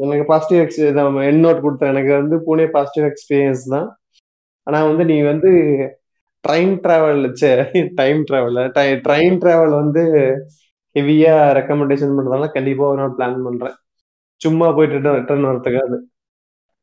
எனக்கு 0.03 0.25
பாசிட்டிவ் 0.31 0.61
எக்ஸ்பீரியன்ஸ் 0.63 1.19
என் 1.29 1.43
நோட் 1.45 1.63
கொடுத்தேன். 1.65 1.91
எனக்கு 1.93 2.11
வந்து 2.21 2.35
புனே 2.47 2.65
பாசிட்டிவ் 2.75 3.05
எக்ஸ்பீரியன்ஸ் 3.09 3.63
தான். 3.73 3.87
ஆனா 4.67 4.79
வந்து 4.89 5.03
நீ 5.11 5.17
வந்து 5.31 5.51
train 6.43 6.73
travel 6.83 7.21
time 7.99 8.21
travel 8.29 8.57
train 9.07 9.37
travel 9.43 9.75
வந்து 9.81 10.03
ஹெவியா 10.95 11.35
ரெக்கமெண்டேஷன் 11.57 12.15
பண்றதால 12.17 12.47
கண்டிப்பா 12.55 12.83
ஒரு 12.89 12.99
நாள் 13.01 13.15
பிளான் 13.19 13.45
பண்றேன். 13.47 13.77
சும்மா 14.41 14.67
போயிட்டு 14.77 15.15
ரிட்டர்ன் 15.19 15.49
வரதுக்காது 15.49 15.97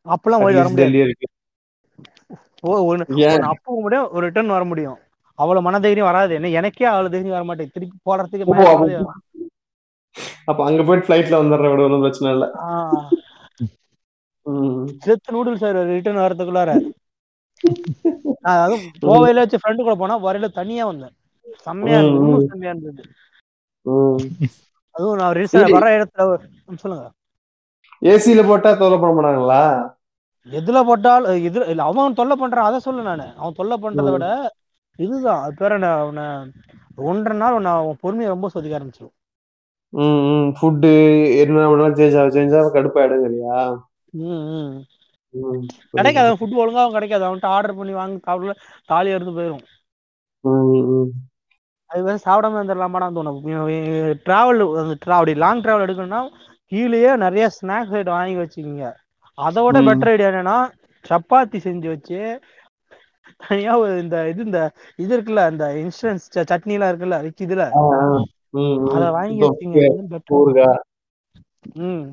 அப்பெல்லாம் 0.06 0.42
ஓடி 0.44 0.58
வர 0.60 0.68
முடியாது. 0.70 1.14
அப்போ 3.52 3.70
முடியும் 3.84 4.08
ஒரு 4.14 4.22
ரிட்டர்ன் 4.26 4.54
வர 4.56 4.64
முடியும். 4.70 4.98
அவ்வளவு 5.38 5.66
மனதைரியம் 5.66 6.08
வராது. 6.10 6.32
என்ன 6.38 6.48
எனக்கே 6.60 6.86
அவ்வளவு 6.92 7.12
தைரியம் 7.12 7.36
வர 7.36 7.44
மாட்டேங்குது 7.48 7.76
திருப்பி 7.76 7.96
போடுறதுக்கு 8.08 8.46
அப்ப- 10.44 10.64
அங்க 10.64 10.82
போயிட்டு 10.82 11.06
ஃபிளைட்ல 11.06 11.40
வந்துடுற 11.40 11.68
விட 11.70 11.82
ஒன்றும் 11.82 12.00
பிரச்சனை 12.00 12.30
இல்ல. 12.32 12.46
செத்து 15.00 15.34
நூடுல்ஸ் 15.34 15.64
ரிட்டர்ன் 15.90 16.22
வரதுக்குள்ளார 16.22 16.70
நான் 18.44 18.60
அதுவும் 18.60 18.84
கோவையில 19.02 19.42
வச்சு 19.42 19.58
ஃப்ரெண்டு 19.58 19.82
கூட 19.82 19.94
போனா 19.94 20.16
வரையில 20.18 20.48
தனியா 20.52 20.84
வந்தேன். 20.86 21.14
செம்மையா 21.64 21.98
இருந்தது 22.00 22.46
செம்மையா 22.46 22.72
இருந்தது. 22.72 23.02
அதுவும் 24.94 25.18
நான் 25.18 25.34
ரீசன். 25.34 25.72
வர 25.72 25.88
இடத்துல 25.96 26.26
சொல்லுங்க. 26.76 27.06
ஏசில 28.02 28.46
போட்டா 28.46 28.70
தொலை 28.74 28.98
பண்ண 28.98 29.12
மாட்டாங்களா? 29.16 29.62
எதுல 30.48 30.84
போட்டால் 30.84 31.24
எதுல 31.42 31.68
இல்ல 31.68 31.82
அவன் 31.82 32.14
தொல்லை 32.14 32.36
பண்றான் 32.40 32.68
அதை 32.68 32.78
சொல்லு 32.78 33.02
நானு. 33.02 33.26
அவன் 33.36 33.52
தொல்லை 33.52 33.76
பண்றதை. 33.82 34.12
விட 34.12 34.28
இதுதான். 34.98 35.42
அது 35.42 35.54
பேர் 35.54 35.76
ஒன்றரை 37.04 37.36
நாள் 37.38 37.56
அவன் 37.72 37.98
பொறுமையை 38.00 38.28
ரொம்ப 38.28 38.48
சொதிக்க 38.54 38.78
ஆரம்பிச்சிடும் 38.78 39.16
ம் 39.92 40.50
ஃபுட்டு 40.56 40.90
என்ன 41.42 41.64
சேஞ்ச் 41.98 42.18
ஆகும் 42.18 42.34
சேஞ்ச் 42.34 42.56
ஆக 42.58 42.68
கடுப்பாயிடுங்கறியா? 42.74 43.56
ம் 44.20 44.44
ம். 44.52 44.74
ம் 45.34 45.64
கிடைக்காது 45.94 46.30
ஃபுட் 46.38 46.60
ஒழுங்கா 46.60 46.82
அவன் 46.82 46.96
கிடைக்காது. 46.96 47.24
அவன்கிட்ட 47.26 47.48
ஆர்டர் 47.56 47.78
பண்ணி 47.78 47.92
வாங்கி 47.94 48.16
சாப்பிடல 48.20 48.54
தாலி 48.88 49.10
எடுத்து 49.10 49.32
போயிடும் 49.32 49.64
ம், 50.44 50.64
ம். 50.94 51.10
அது 51.90 52.00
வந்து 52.02 52.24
சாப்பிடாம 52.24 52.58
இருந்துடலாமாடா 52.58 53.06
தோணும். 53.12 53.38
டிராவல் 54.24 54.60
அப்படி 55.10 55.32
லாங் 55.36 55.62
டிராவல் 55.62 55.84
எடுக்கணும்னா 55.86 56.20
கீழேயே 56.72 57.12
நிறைய 57.22 57.44
ஸ்நாக்ஸ் 57.56 57.94
ஐட்டம் 57.98 58.16
வாங்கி 58.16 58.36
வச்சுக்கோங்க. 58.40 58.88
அதை 59.38 59.60
விட 59.64 59.78
ம். 59.78 59.86
பெட்டர் 59.88 60.12
ஐடியா 60.12 60.30
என்னன்னா 60.30 60.58
சப்பாத்தி 61.04 61.58
செஞ்சு 61.66 61.88
வச்சு 61.88 62.18
தனியா 63.40 63.72
ஒரு 63.78 63.92
இந்த 64.02 64.16
இது 64.30 64.40
இந்த 64.44 64.60
இது 64.98 65.12
இருக்குல்ல 65.16 65.42
இந்த 65.52 65.66
இன்ஸ்டன்ஸ் 65.82 66.24
சட்னி 66.50 66.74
எல்லாம் 66.76 66.90
இருக்குல்ல 66.92 67.18
இதுல. 67.38 67.64
ஆ, 67.74 67.82
ஆ. 67.98 68.08
அத 68.94 69.10
வாங்கி 69.10 69.40
வச்சுங்க. 69.40 69.78
ம். 71.78 72.04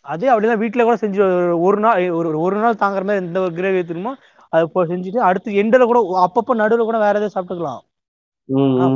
அதே 0.00 0.28
அப்படிதான் 0.28 0.58
வீட்ல 0.58 0.82
கூட 0.82 0.96
செஞ்சு 0.96 1.20
ஒரு- 1.60 1.78
நாள் 1.78 2.10
ஒரு 2.10 2.40
ஒரு 2.40 2.56
நாள் 2.56 2.74
தாங்குற 2.74 3.04
மாதிரி 3.04 3.26
எந்த 3.26 3.40
ஒரு 3.40 3.54
கிரேவி 3.54 3.84
திரும்ப 3.84 4.16
அதை 4.48 4.70
செஞ்சுட்டு 4.74 5.16
அடுத்து 5.18 5.52
எண்டில் 5.52 5.84
கூட 5.84 6.00
அப்பப்போ 6.24 6.54
நடுவில் 6.54 6.84
கூட 6.84 6.98
வேற 6.98 7.18
எதாவது 7.18 7.34
சாப்பிட்டுக்கலாம். 7.34 7.82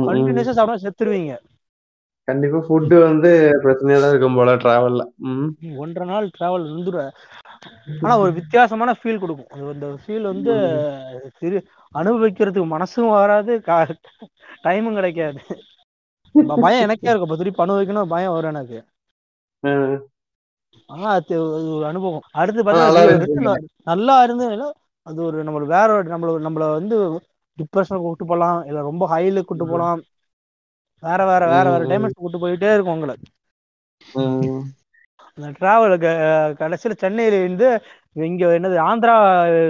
கண்டினியூஸா 0.09 0.49
சாப்பிட்டா 0.49 0.89
செத்துருவீங்க. 0.89 1.37
கண்டிப்பா 2.23 2.57
ஃபுட் 2.57 3.01
வந்து 3.01 3.31
பிரச்சனையா 3.63 3.99
தான் 3.99 4.09
இருக்கும் 4.09 4.35
போல 4.35 4.55
டிராவல்ல 4.55 5.03
ஒன்றரை 5.77 6.09
நாள் 6.09 6.29
டிராவல் 6.39 6.67
வந்துரு 6.69 7.03
ஆனா 8.01 8.13
ஒரு 8.17 8.31
வித்தியாசமான 8.33 8.91
ஃபீல் 8.99 9.19
கொடுக்கும். 9.19 9.49
அந்த 9.73 9.87
ஃபீல் 10.01 10.25
வந்து 10.25 10.53
திரு 11.39 11.59
அனுபவிக்கிறதுக்கு 11.95 12.67
மனசும் 12.75 13.13
வராது 13.15 13.53
டைமும் 14.63 14.93
கிடைக்காது. 14.93 15.39
பயம் 16.61 16.83
எனக்கே 16.85 17.09
இருக்கும். 17.09 17.27
இப்ப 17.27 17.39
திருப்பி 17.41 17.63
அனுபவிக்கணும் 17.63 18.13
பயம் 18.13 18.35
வரும் 18.35 18.53
எனக்கு. 18.53 18.79
ஆனா 20.89 21.07
அது 21.17 21.35
ஒரு 21.71 21.85
அனுபவம். 21.85 22.25
அடுத்து 22.33 22.61
பார்த்தா 22.63 22.85
நல்லா 23.85 24.15
இருந்ததுன்னா 24.23 24.67
அது 25.07 25.19
ஒரு 25.23 25.37
நம்மள 25.43 25.65
வேற 25.67 25.89
நம்மள 26.11 26.31
நம்மள 26.45 26.65
வந்து 26.73 26.97
டிப்ரெஷனுக்கு 27.57 28.07
கூட்டு 28.07 28.25
போகலாம் 28.25 28.59
இல்ல 28.65 28.81
ரொம்ப 28.81 29.03
ஹைல 29.11 29.43
கூட்டு. 29.43 29.65
போகலாம். 29.65 30.01
வேற 31.03 31.19
வேற 31.25 31.43
வேற 31.47 31.65
வேற. 31.69 31.83
டைமென்ஷன் 31.87 32.23
கூட்டு 32.23 32.39
போயிட்டே 32.39 32.73
இருக்கும் 32.73 32.95
உங்களை. 32.95 33.15
டிராவல் 35.39 35.95
கடைசியில 36.59 36.95
சென்னையில 36.97 37.37
இருந்து 37.37 37.81
இங்க 38.13 38.45
என்னது 38.59 38.77
ஆந்திரா 38.91 39.15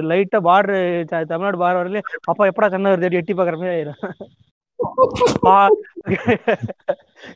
லைட்டா 0.09 0.37
பார்டர் 0.43 1.25
தமிழ்நாடு 1.25 1.57
பார்டர் 1.57 1.79
வரலையும் 1.79 2.03
அப்பா 2.23 2.45
எப்படா 2.45 2.69
சென்னை 2.69 2.91
வருது 2.91 3.11
எட்டி 3.11 3.33
பாக்குற 3.33 3.57
மாதிரி 3.57 3.75
ஆயிரும். 3.75 4.13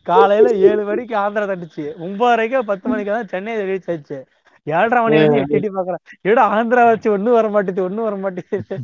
காலையில 0.03 0.49
ஏழு 0.49 0.83
மணிக்கு 0.83 1.15
ஆந்திரா 1.17 1.47
தட்டுச்சு. 1.51 1.85
ஒன்பதரைக்கு 2.01 2.59
பத்து 2.59 2.89
மணிக்கு 2.89 3.11
தான் 3.11 3.27
சென்னை 3.27 3.55
ரீச் 3.57 3.91
ஆச்சு 3.91 4.25
ஏழரை 4.63 5.01
மணி 5.01 5.27
வந்து 5.27 5.45
எட்டி 5.49 5.69
பாக்குறேன். 5.69 6.03
ஏடா 6.21 6.43
ஆந்திரா 6.53 6.83
வச்சு 6.85 7.11
ஒண்ணும் 7.11 7.33
வர 7.33 7.47
மாட்டேது 7.49 7.81
ஒண்ணும் 7.81 8.07
வர 8.09 8.15
மாட்டேது. 8.15 8.77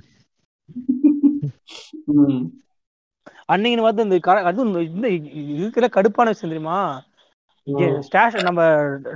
ம். 2.05 2.45
அன்னைக்கு 3.45 3.81
பார்த்து 3.81 4.03
இந்த 4.03 4.31
அதுவும் 4.31 4.76
இந்த- 4.76 5.07
இதுக்குள்ள 5.07 5.88
கடுப்பான 5.89 6.30
விஷயம் 6.34 6.55
தெரியுமா. 6.55 7.01
ஸ்டேஷன் 8.01 8.43
நம்ம 8.43 8.63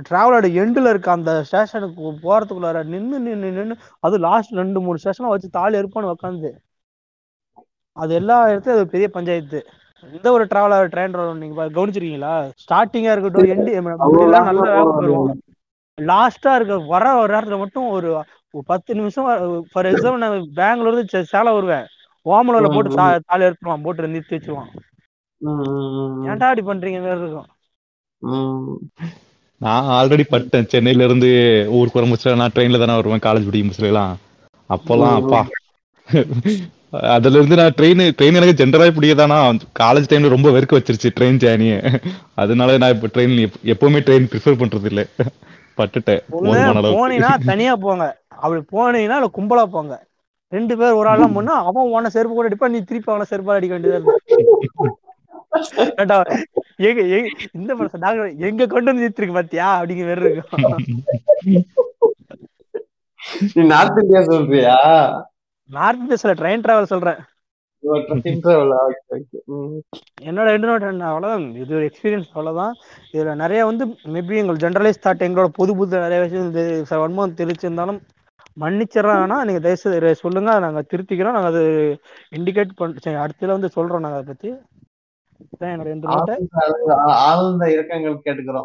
டிராவலோட 0.08 0.46
எண்டுல 0.54 0.88
இருக்க 0.88 1.10
அந்த 1.10 1.42
ஸ்டேஷனுக்கு 1.42 2.02
போறதுக்குள்ளார 2.22 2.84
நின்னு 2.84 3.20
நின்னு 3.20 3.52
நின்னு 3.52 3.76
அது 4.00 4.18
லாஸ்ட் 4.18 4.52
ரெண்டு 4.52 4.80
மூணு 4.80 4.98
ஸ்டேஷனா 5.04 5.28
வச்சு 5.28 5.50
தாலி 5.50 5.78
இருப்பான்னு 5.78 6.14
உட்காந்து 6.14 6.50
அது 7.96 8.14
எல்லா 8.14 8.48
இடத்துலயும் 8.48 8.70
அது 8.70 8.88
பெரிய 8.88 9.08
பஞ்சாயத்து. 9.08 9.66
எந்த 10.12 10.32
ஒரு 10.32 10.44
டிராவலர் 10.44 10.88
ட்ரெயின் 10.88 11.38
நீங்க 11.38 11.64
பா- 11.64 11.72
கவனிச்சிருக்கீங்களா? 11.72 12.32
ஸ்டார்டிங்கா 12.62 13.12
இருக்கட்டும் 13.12 13.44
எண்டு 13.44 13.74
நல்ல 14.44 14.62
போயிடும் 14.84 15.40
லாஸ்டா 15.98 16.54
இருக்க 16.54 16.78
வர 16.86 17.16
ஒரு 17.16 17.34
நேரத்துல 17.34 17.58
மட்டும் 17.58 17.88
ஒரு 17.88 18.22
பத்து 18.66 18.94
நிமிஷம் 18.94 19.24
ஃபார் 19.72 19.86
எக்ஸாம்பிள் 19.86 20.16
நான் 20.16 20.48
பெங்களூர்ல 20.56 20.92
இருந்து 20.92 21.18
சே- 21.18 21.22
சேலம் 21.22 21.54
வருவேன். 21.54 21.86
ஓமலூர்ல 22.26 22.74
போட்டு 22.74 22.94
தாலி 23.26 23.44
எடுத்துருவான் 23.44 23.82
போட்டு 23.82 24.08
நிறுத்தி 24.08 24.36
வச்சிருவான். 24.36 24.70
ஏன்டா 26.26 26.48
அப்படி 26.48 26.62
பண்றீங்க 26.62 27.22
இருக்கும். 27.22 27.46
நான் 29.60 29.88
ஆல்ரெடி 29.96 30.24
பட்டேன். 30.30 30.68
சென்னையில 30.72 31.06
இருந்து 31.08 31.28
ஊருக்கு 31.78 31.98
வர 31.98 32.06
முடிச்சல 32.10 32.40
நான் 32.40 32.54
ட்ரெயின்ல 32.54 32.80
தானே 32.82 32.96
வருவேன். 32.98 33.24
காலேஜ் 33.26 33.46
படிக்கும் 33.48 33.68
முடிச்சலாம் 33.70 34.14
அப்போல்லாம் 34.70 35.16
அப்பா. 35.20 35.40
அதுல 37.14 37.38
இருந்து 37.38 37.58
நான் 37.60 37.76
ட்ரெயின் 37.78 38.02
ட்ரெயின் 38.18 38.38
எனக்கு 38.38 38.58
ஜென்ரலாக 38.60 38.92
பிடிக்கதானா? 38.96 39.38
காலேஜ் 39.82 40.08
டைம்ல 40.10 40.34
ரொம்ப 40.34 40.50
வெறுக்க 40.56 40.78
வச்சிருச்சு 40.78 41.08
ட்ரெயின் 41.16 41.40
ஜேர்னியை 41.44 41.78
அதனால 42.42 42.76
நான் 42.82 42.94
இப்போ 42.96 43.08
ட்ரெயின் 43.14 43.34
எப்பவுமே 43.74 44.00
ட்ரெயின் 44.08 44.28
ப்ரிஃபர் 44.32 44.60
பண்றது 44.62 44.88
இல்ல 44.92 45.02
பட்டுட்டேன் 45.78 46.22
போனீங்கன்னா 46.98 47.32
தனியா 47.50 47.72
போங்க. 47.86 48.04
அப்படி 48.42 48.60
போனீங்கன்னா 48.74 49.30
கும்பலா 49.38 49.64
போங்க. 49.76 49.94
ரெண்டு 50.52 50.74
பேர் 50.80 50.98
ஒரு 50.98 51.08
ஆள்லாம் 51.12 51.36
போனா 51.36 51.54
அவன் 51.68 51.90
உன்னை 51.96 52.10
செருப்பு 52.16 52.34
கூட 52.36 52.48
அடிப்பா 52.50 52.68
நீ 52.74 52.80
திருப்பி 52.90 53.12
அவனை 53.12 53.26
செருப்பால் 53.30 53.58
அடிக்க 53.58 53.74
வேண்டியதா 53.76 54.14
எங்க 56.76 57.02
இந்த 57.52 57.74
படம் 57.74 58.00
டாக்டர் 58.00 58.36
எங்க 58.36 58.66
கொண்டு 58.66 58.94
வந்து 58.94 59.04
நிறுத்திருக்கு 59.08 59.32
பாத்தியா? 59.32 59.82
அப்படிங்கிற 59.82 60.08
மாதிரி 60.08 60.30
இருக்கும். 60.30 60.76
நீ 63.54 63.62
நார்த் 63.66 63.98
இந்தியா 64.02 64.24
சொல்றியா? 64.24 64.76
நார்த் 65.70 66.12
ட்ரெயின் 66.24 66.64
டிராவல் 66.66 66.92
சொல்றேன். 66.92 67.20
ட்ரெயின் 67.82 68.40
டிராவல் 68.42 68.74
ம். 69.44 69.78
என்னோட 70.22 70.82
அவ்வளவுதான். 70.82 71.54
இது 71.54 71.74
ஒரு 71.74 71.90
எக்ஸ்பீரியன்ஸ் 71.90 72.26
அவ்வளவுதான். 72.26 72.74
இதுல 73.12 73.34
நிறைய 73.34 73.64
வந்து 73.66 73.86
மேபி 73.86 74.34
எங்கள் 74.36 74.56
ஜென்ரலைஸ் 74.56 75.02
தாட் 75.04 75.24
எங்களோட 75.26 75.46
புது 75.46 75.76
புது 75.76 75.98
நிறைய 75.98 76.20
விஷயம் 76.22 77.18
வன்மம் 77.18 77.36
தெரிச்சிருந்தாலும் 77.40 78.00
மன்னிச்சிடறோம் 78.60 79.22
ஆனா 79.24 79.44
நீங்க 79.44 79.60
தயவுசெய்து 79.60 80.14
சொல்லுங்க. 80.14 80.58
நாங்க 80.58 80.84
திருத்திக்கிறோம். 80.90 81.36
நாங்க 81.36 81.46
அது 81.46 81.62
இண்டிகேட் 82.36 82.76
பண்ண 82.76 83.26
அடுத்துல 83.26 83.46
வந்து 83.46 83.70
சொல்றோம் 83.76 84.00
நாங்க 84.04 84.18
அதை 84.18 84.24
பத்தி. 84.26 84.48
என்னோட 85.60 86.92
ஆழ்ந்த- 86.94 87.66
இறக்கங்கள் 87.66 88.20
கேட்டுக்கிறோம். 88.24 88.64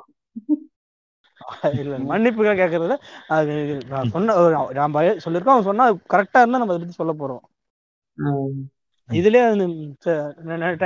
இல்ல 1.73 1.97
மன்னிப்புக்காக 1.99 2.57
கேக்குறதுல 2.57 2.95
அது 3.27 3.77
நான் 3.89 4.09
சொன்ன 4.09 4.67
நான் 4.71 4.91
பய 4.91 5.17
சொல்லிருக்கோம் 5.25 5.49
அவன் 5.49 5.63
சொன்னா 5.63 5.91
கரெக்டா 5.91 6.39
இருந்தா 6.39 6.45
நம்ம 6.45 6.73
அதை 6.73 6.77
பத்தி 6.77 6.91
சொல்ல 6.91 7.13
போறோம். 7.13 7.47
இதுலயே 9.11 9.51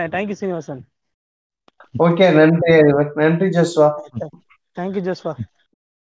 தேங்க்யூ 0.07 0.31
சீனிவாசன். 0.31 0.87
ஓகே 1.99 2.35
நன்றி 2.35 2.81
நன்றி 3.15 3.47
ஜஸ்வா. 3.47 3.91
தேங்க்யூ 4.75 5.13
ஜஸ்வா. 5.13 5.33